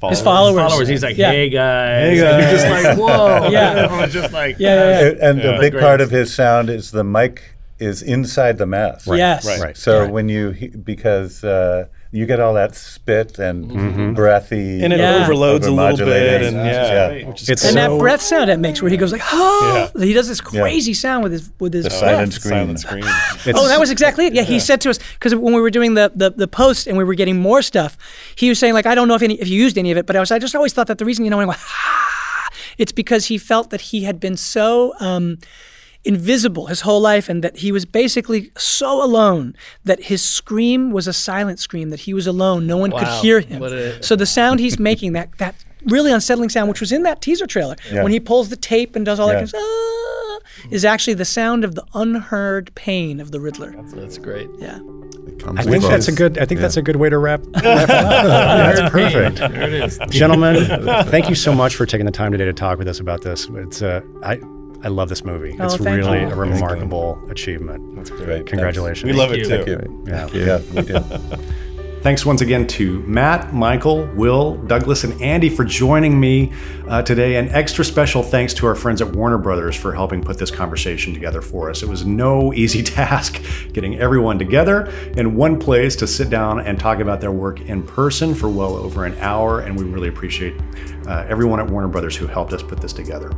Followers. 0.00 0.18
His 0.18 0.24
followers. 0.24 0.62
His 0.62 0.70
followers. 0.72 0.88
He's 0.88 1.02
like, 1.02 1.16
Yeah. 1.18 1.30
"Hey 1.32 1.50
guys," 1.50 2.18
Hey, 2.18 2.26
and 2.26 2.42
you're 2.42 2.50
just 2.52 2.66
like, 2.84 2.96
"Whoa!" 2.96 3.48
Yeah. 3.52 4.02
It's 4.04 4.14
just 4.14 4.32
like, 4.32 4.56
Yeah, 4.58 4.74
yeah, 4.74 5.00
yeah. 5.10 5.28
and 5.28 5.40
a 5.42 5.58
big 5.60 5.78
part 5.78 6.00
of 6.00 6.10
his 6.10 6.32
sound 6.32 6.70
is 6.70 6.90
the 6.90 7.04
mic 7.04 7.42
is 7.78 8.00
inside 8.00 8.56
the 8.56 8.64
mask. 8.64 9.06
Yes. 9.12 9.44
Right. 9.46 9.60
Right. 9.60 9.76
So 9.76 10.08
when 10.08 10.30
you 10.30 10.54
because 10.82 11.44
uh, 11.44 11.86
you 12.12 12.26
get 12.26 12.40
all 12.40 12.54
that 12.54 12.74
spit 12.74 13.38
and 13.38 14.14
breathy, 14.16 14.82
and 14.82 14.92
it 14.92 14.98
Yeah. 14.98 15.22
overloads 15.22 15.66
a 15.66 15.70
little 15.70 15.96
bit, 15.96 16.06
Overmodulating. 16.08 16.46
and 16.48 16.56
Yeah. 16.56 17.10
yeah, 17.12 17.26
which 17.28 17.42
is 17.42 17.48
It's 17.48 17.62
And 17.64 17.74
so, 17.74 17.78
that 17.94 17.98
breath 18.00 18.20
sound 18.20 18.50
it 18.50 18.58
makes, 18.58 18.82
where 18.82 18.90
he 18.90 18.96
goes 18.96 19.12
like, 19.12 19.22
"Oh," 19.32 19.88
he 19.98 20.12
does 20.12 20.26
this 20.28 20.40
crazy 20.40 20.92
sound 20.94 21.22
with 21.22 21.32
his 21.32 21.50
with 21.60 21.72
his 21.72 21.84
The 21.84 21.90
silent 21.90 22.32
scream. 22.32 22.50
silent 22.76 22.80
scream. 22.80 23.04
Oh, 23.54 23.68
that 23.68 23.78
was 23.78 23.90
exactly 23.90 24.26
it. 24.26 24.32
Yeah, 24.34 24.42
he 24.42 24.58
said 24.58 24.80
to 24.82 24.90
us 24.90 24.98
because 25.14 25.34
when 25.34 25.54
we 25.54 25.60
were 25.60 25.70
doing 25.70 25.94
the, 25.94 26.10
the 26.14 26.30
the 26.30 26.48
post 26.48 26.86
and 26.88 26.98
we 26.98 27.04
were 27.04 27.14
getting 27.14 27.38
more 27.38 27.62
stuff, 27.62 27.96
he 28.34 28.48
was 28.48 28.58
saying 28.58 28.74
like, 28.74 28.86
I 28.86 28.94
don't 28.96 29.06
know 29.08 29.14
if 29.14 29.22
any 29.22 29.34
if 29.40 29.46
you 29.48 29.58
used 29.62 29.78
any 29.78 29.90
of 29.92 29.96
it, 29.98 30.06
but 30.06 30.16
I 30.16 30.20
was 30.20 30.30
I 30.32 30.38
just 30.38 30.54
always 30.56 30.72
thought 30.72 30.88
that 30.88 30.98
the 30.98 31.04
reason 31.04 31.24
you 31.24 31.30
know 31.30 31.36
when 31.36 31.44
I 31.44 31.48
went, 31.48 31.60
ah, 31.62 32.48
it's 32.76 32.92
because 32.92 33.26
he 33.26 33.38
felt 33.38 33.70
that 33.70 33.80
he 33.92 34.02
had 34.04 34.18
been 34.18 34.36
so. 34.36 34.94
Um, 35.00 35.38
invisible 36.04 36.66
his 36.66 36.80
whole 36.80 37.00
life 37.00 37.28
and 37.28 37.44
that 37.44 37.58
he 37.58 37.70
was 37.70 37.84
basically 37.84 38.50
so 38.56 39.02
alone 39.04 39.54
that 39.84 40.04
his 40.04 40.22
scream 40.22 40.92
was 40.92 41.06
a 41.06 41.12
silent 41.12 41.58
scream 41.58 41.90
that 41.90 42.00
he 42.00 42.14
was 42.14 42.26
alone 42.26 42.66
no 42.66 42.76
one 42.78 42.90
could 42.90 43.06
hear 43.20 43.40
him 43.40 43.62
a- 43.62 44.02
so 44.02 44.16
the 44.16 44.24
sound 44.24 44.60
he's 44.60 44.78
making 44.78 45.12
that 45.12 45.28
that 45.38 45.54
really 45.86 46.10
unsettling 46.10 46.48
sound 46.48 46.68
which 46.70 46.80
was 46.80 46.90
in 46.90 47.02
that 47.02 47.20
teaser 47.20 47.46
trailer 47.46 47.76
Yeah. 47.92 48.02
when 48.02 48.12
he 48.12 48.20
pulls 48.20 48.48
the 48.48 48.56
tape 48.56 48.96
and 48.96 49.04
does 49.04 49.20
all 49.20 49.28
Yeah. 49.28 49.40
that 49.44 49.52
kind 49.52 49.54
of 49.54 49.60
ah, 49.62 50.38
is 50.70 50.84
actually 50.86 51.14
the 51.14 51.24
sound 51.26 51.64
of 51.64 51.74
the 51.74 51.84
unheard 51.92 52.74
pain 52.74 53.20
of 53.20 53.30
the 53.30 53.40
riddler 53.40 53.74
That's 53.94 54.16
great. 54.16 54.48
yeah 54.58 54.78
I 55.46 55.62
think 55.62 55.82
that's 55.84 56.08
a 56.08 56.12
good. 56.12 56.36
I 56.38 56.44
think 56.44 56.60
that's 56.60 56.76
a 56.76 56.82
good 56.82 56.96
way 56.96 57.08
to 57.08 57.16
wrap. 57.16 57.40
wrap 57.64 57.88
up. 57.88 58.26
that's 58.76 58.90
perfect. 58.90 59.36
There 59.36 59.62
it 59.62 59.72
is. 59.72 59.98
Gentlemen, 60.10 60.66
thank 61.06 61.30
you 61.30 61.34
so 61.34 61.54
much 61.54 61.76
for 61.76 61.86
taking 61.86 62.04
the 62.04 62.12
time 62.12 62.32
today 62.32 62.44
to 62.44 62.52
talk 62.52 62.76
with 62.78 62.86
us 62.88 63.00
about 63.00 63.22
this. 63.22 63.46
It's 63.50 63.80
uh, 63.80 64.02
I 64.22 64.38
I 64.82 64.88
love 64.88 65.08
this 65.08 65.24
movie. 65.24 65.56
Oh, 65.58 65.66
it's 65.66 65.78
really 65.78 66.20
you. 66.22 66.28
a 66.28 66.34
remarkable 66.34 67.20
achievement. 67.30 67.96
That's 67.96 68.10
great. 68.10 68.46
Congratulations. 68.46 69.04
We 69.10 69.12
love 69.16 69.32
it 69.32 69.46
Thank 69.46 69.66
too. 69.66 69.70
you. 69.72 70.04
Thank 70.06 70.32
Yeah. 70.34 70.38
you. 70.38 70.46
Yeah, 70.46 70.60
we 70.74 70.82
do. 70.82 71.36
Thanks 72.02 72.24
once 72.24 72.40
again 72.40 72.66
to 72.68 73.00
Matt, 73.00 73.52
Michael, 73.52 74.06
Will, 74.14 74.54
Douglas, 74.56 75.04
and 75.04 75.20
Andy 75.20 75.50
for 75.50 75.66
joining 75.66 76.18
me 76.18 76.50
uh, 76.88 77.02
today. 77.02 77.36
And 77.36 77.50
extra 77.50 77.84
special 77.84 78.22
thanks 78.22 78.54
to 78.54 78.66
our 78.66 78.74
friends 78.74 79.02
at 79.02 79.14
Warner 79.14 79.36
Brothers 79.36 79.76
for 79.76 79.92
helping 79.92 80.22
put 80.22 80.38
this 80.38 80.50
conversation 80.50 81.12
together 81.12 81.42
for 81.42 81.68
us. 81.68 81.82
It 81.82 81.90
was 81.90 82.06
no 82.06 82.54
easy 82.54 82.82
task 82.82 83.42
getting 83.74 83.98
everyone 83.98 84.38
together 84.38 84.90
in 85.18 85.36
one 85.36 85.58
place 85.60 85.94
to 85.96 86.06
sit 86.06 86.30
down 86.30 86.60
and 86.60 86.80
talk 86.80 87.00
about 87.00 87.20
their 87.20 87.32
work 87.32 87.60
in 87.60 87.82
person 87.82 88.34
for 88.34 88.48
well 88.48 88.76
over 88.76 89.04
an 89.04 89.18
hour. 89.18 89.60
And 89.60 89.78
we 89.78 89.84
really 89.84 90.08
appreciate 90.08 90.54
uh, 91.10 91.26
everyone 91.28 91.58
at 91.58 91.68
Warner 91.68 91.88
Brothers 91.88 92.16
who 92.16 92.28
helped 92.28 92.52
us 92.52 92.62
put 92.62 92.80
this 92.80 92.92
together. 92.92 93.32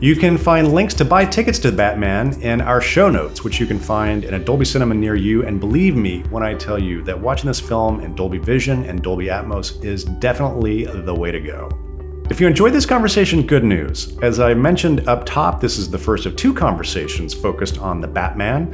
You 0.00 0.14
can 0.14 0.38
find 0.38 0.72
links 0.72 0.94
to 0.94 1.04
buy 1.04 1.24
tickets 1.24 1.58
to 1.60 1.72
Batman 1.72 2.40
in 2.40 2.60
our 2.60 2.80
show 2.80 3.10
notes, 3.10 3.42
which 3.42 3.58
you 3.58 3.66
can 3.66 3.80
find 3.80 4.24
in 4.24 4.34
a 4.34 4.38
Dolby 4.38 4.64
Cinema 4.64 4.94
near 4.94 5.16
you. 5.16 5.44
And 5.44 5.58
believe 5.58 5.96
me 5.96 6.20
when 6.30 6.44
I 6.44 6.54
tell 6.54 6.78
you 6.78 7.02
that 7.02 7.20
watching 7.20 7.48
this 7.48 7.58
film 7.58 8.00
in 8.00 8.14
Dolby 8.14 8.38
Vision 8.38 8.84
and 8.84 9.02
Dolby 9.02 9.26
Atmos 9.26 9.84
is 9.84 10.04
definitely 10.04 10.84
the 10.84 11.14
way 11.14 11.32
to 11.32 11.40
go. 11.40 11.68
If 12.30 12.40
you 12.40 12.46
enjoyed 12.46 12.72
this 12.72 12.86
conversation, 12.86 13.44
good 13.44 13.64
news. 13.64 14.16
As 14.22 14.38
I 14.38 14.54
mentioned 14.54 15.08
up 15.08 15.26
top, 15.26 15.60
this 15.60 15.78
is 15.78 15.90
the 15.90 15.98
first 15.98 16.26
of 16.26 16.36
two 16.36 16.54
conversations 16.54 17.34
focused 17.34 17.78
on 17.78 18.00
the 18.00 18.06
Batman. 18.06 18.72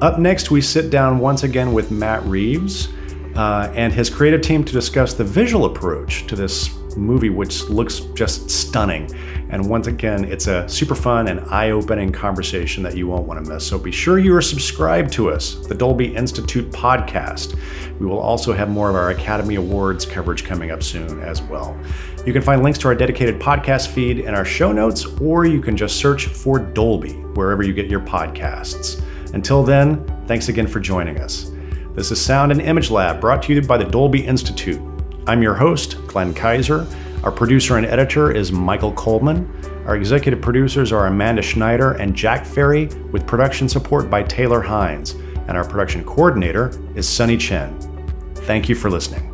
Up 0.00 0.18
next, 0.18 0.50
we 0.50 0.62
sit 0.62 0.88
down 0.88 1.18
once 1.18 1.42
again 1.42 1.74
with 1.74 1.90
Matt 1.90 2.22
Reeves 2.24 2.88
uh, 3.36 3.70
and 3.74 3.92
his 3.92 4.08
creative 4.08 4.40
team 4.40 4.64
to 4.64 4.72
discuss 4.72 5.12
the 5.12 5.24
visual 5.24 5.66
approach 5.66 6.26
to 6.28 6.34
this 6.34 6.70
movie 6.96 7.30
which 7.30 7.64
looks 7.64 8.00
just 8.14 8.50
stunning. 8.50 9.10
And 9.50 9.68
once 9.68 9.86
again, 9.86 10.24
it's 10.24 10.46
a 10.46 10.68
super 10.68 10.94
fun 10.94 11.28
and 11.28 11.40
eye 11.40 11.70
opening 11.70 12.12
conversation 12.12 12.82
that 12.82 12.96
you 12.96 13.06
won't 13.06 13.26
want 13.26 13.44
to 13.44 13.52
miss. 13.52 13.66
So 13.66 13.78
be 13.78 13.92
sure 13.92 14.18
you 14.18 14.34
are 14.34 14.42
subscribed 14.42 15.12
to 15.14 15.30
us, 15.30 15.54
the 15.66 15.74
Dolby 15.74 16.14
Institute 16.14 16.70
podcast. 16.70 17.56
We 18.00 18.06
will 18.06 18.18
also 18.18 18.52
have 18.52 18.68
more 18.68 18.90
of 18.90 18.96
our 18.96 19.10
Academy 19.10 19.54
Awards 19.54 20.04
coverage 20.04 20.44
coming 20.44 20.70
up 20.70 20.82
soon 20.82 21.20
as 21.20 21.42
well. 21.42 21.78
You 22.26 22.32
can 22.32 22.42
find 22.42 22.62
links 22.62 22.78
to 22.80 22.88
our 22.88 22.94
dedicated 22.94 23.38
podcast 23.38 23.88
feed 23.88 24.18
in 24.18 24.34
our 24.34 24.44
show 24.44 24.72
notes, 24.72 25.04
or 25.20 25.44
you 25.44 25.60
can 25.60 25.76
just 25.76 25.96
search 25.96 26.26
for 26.26 26.58
Dolby 26.58 27.12
wherever 27.34 27.62
you 27.62 27.74
get 27.74 27.86
your 27.86 28.00
podcasts. 28.00 29.02
Until 29.34 29.62
then, 29.62 30.04
thanks 30.26 30.48
again 30.48 30.66
for 30.66 30.80
joining 30.80 31.18
us. 31.18 31.50
This 31.94 32.10
is 32.10 32.20
Sound 32.20 32.50
and 32.50 32.60
Image 32.62 32.90
Lab 32.90 33.20
brought 33.20 33.42
to 33.44 33.54
you 33.54 33.62
by 33.62 33.76
the 33.76 33.84
Dolby 33.84 34.24
Institute. 34.24 34.93
I'm 35.26 35.42
your 35.42 35.54
host, 35.54 35.96
Glenn 36.06 36.34
Kiser. 36.34 36.86
Our 37.24 37.32
producer 37.32 37.78
and 37.78 37.86
editor 37.86 38.30
is 38.30 38.52
Michael 38.52 38.92
Coleman. 38.92 39.50
Our 39.86 39.96
executive 39.96 40.42
producers 40.42 40.92
are 40.92 41.06
Amanda 41.06 41.40
Schneider 41.40 41.92
and 41.92 42.14
Jack 42.14 42.44
Ferry, 42.44 42.86
with 43.10 43.26
production 43.26 43.66
support 43.66 44.10
by 44.10 44.22
Taylor 44.24 44.60
Hines. 44.60 45.12
And 45.48 45.56
our 45.56 45.66
production 45.66 46.04
coordinator 46.04 46.78
is 46.94 47.08
Sunny 47.08 47.38
Chen. 47.38 47.74
Thank 48.34 48.68
you 48.68 48.74
for 48.74 48.90
listening. 48.90 49.33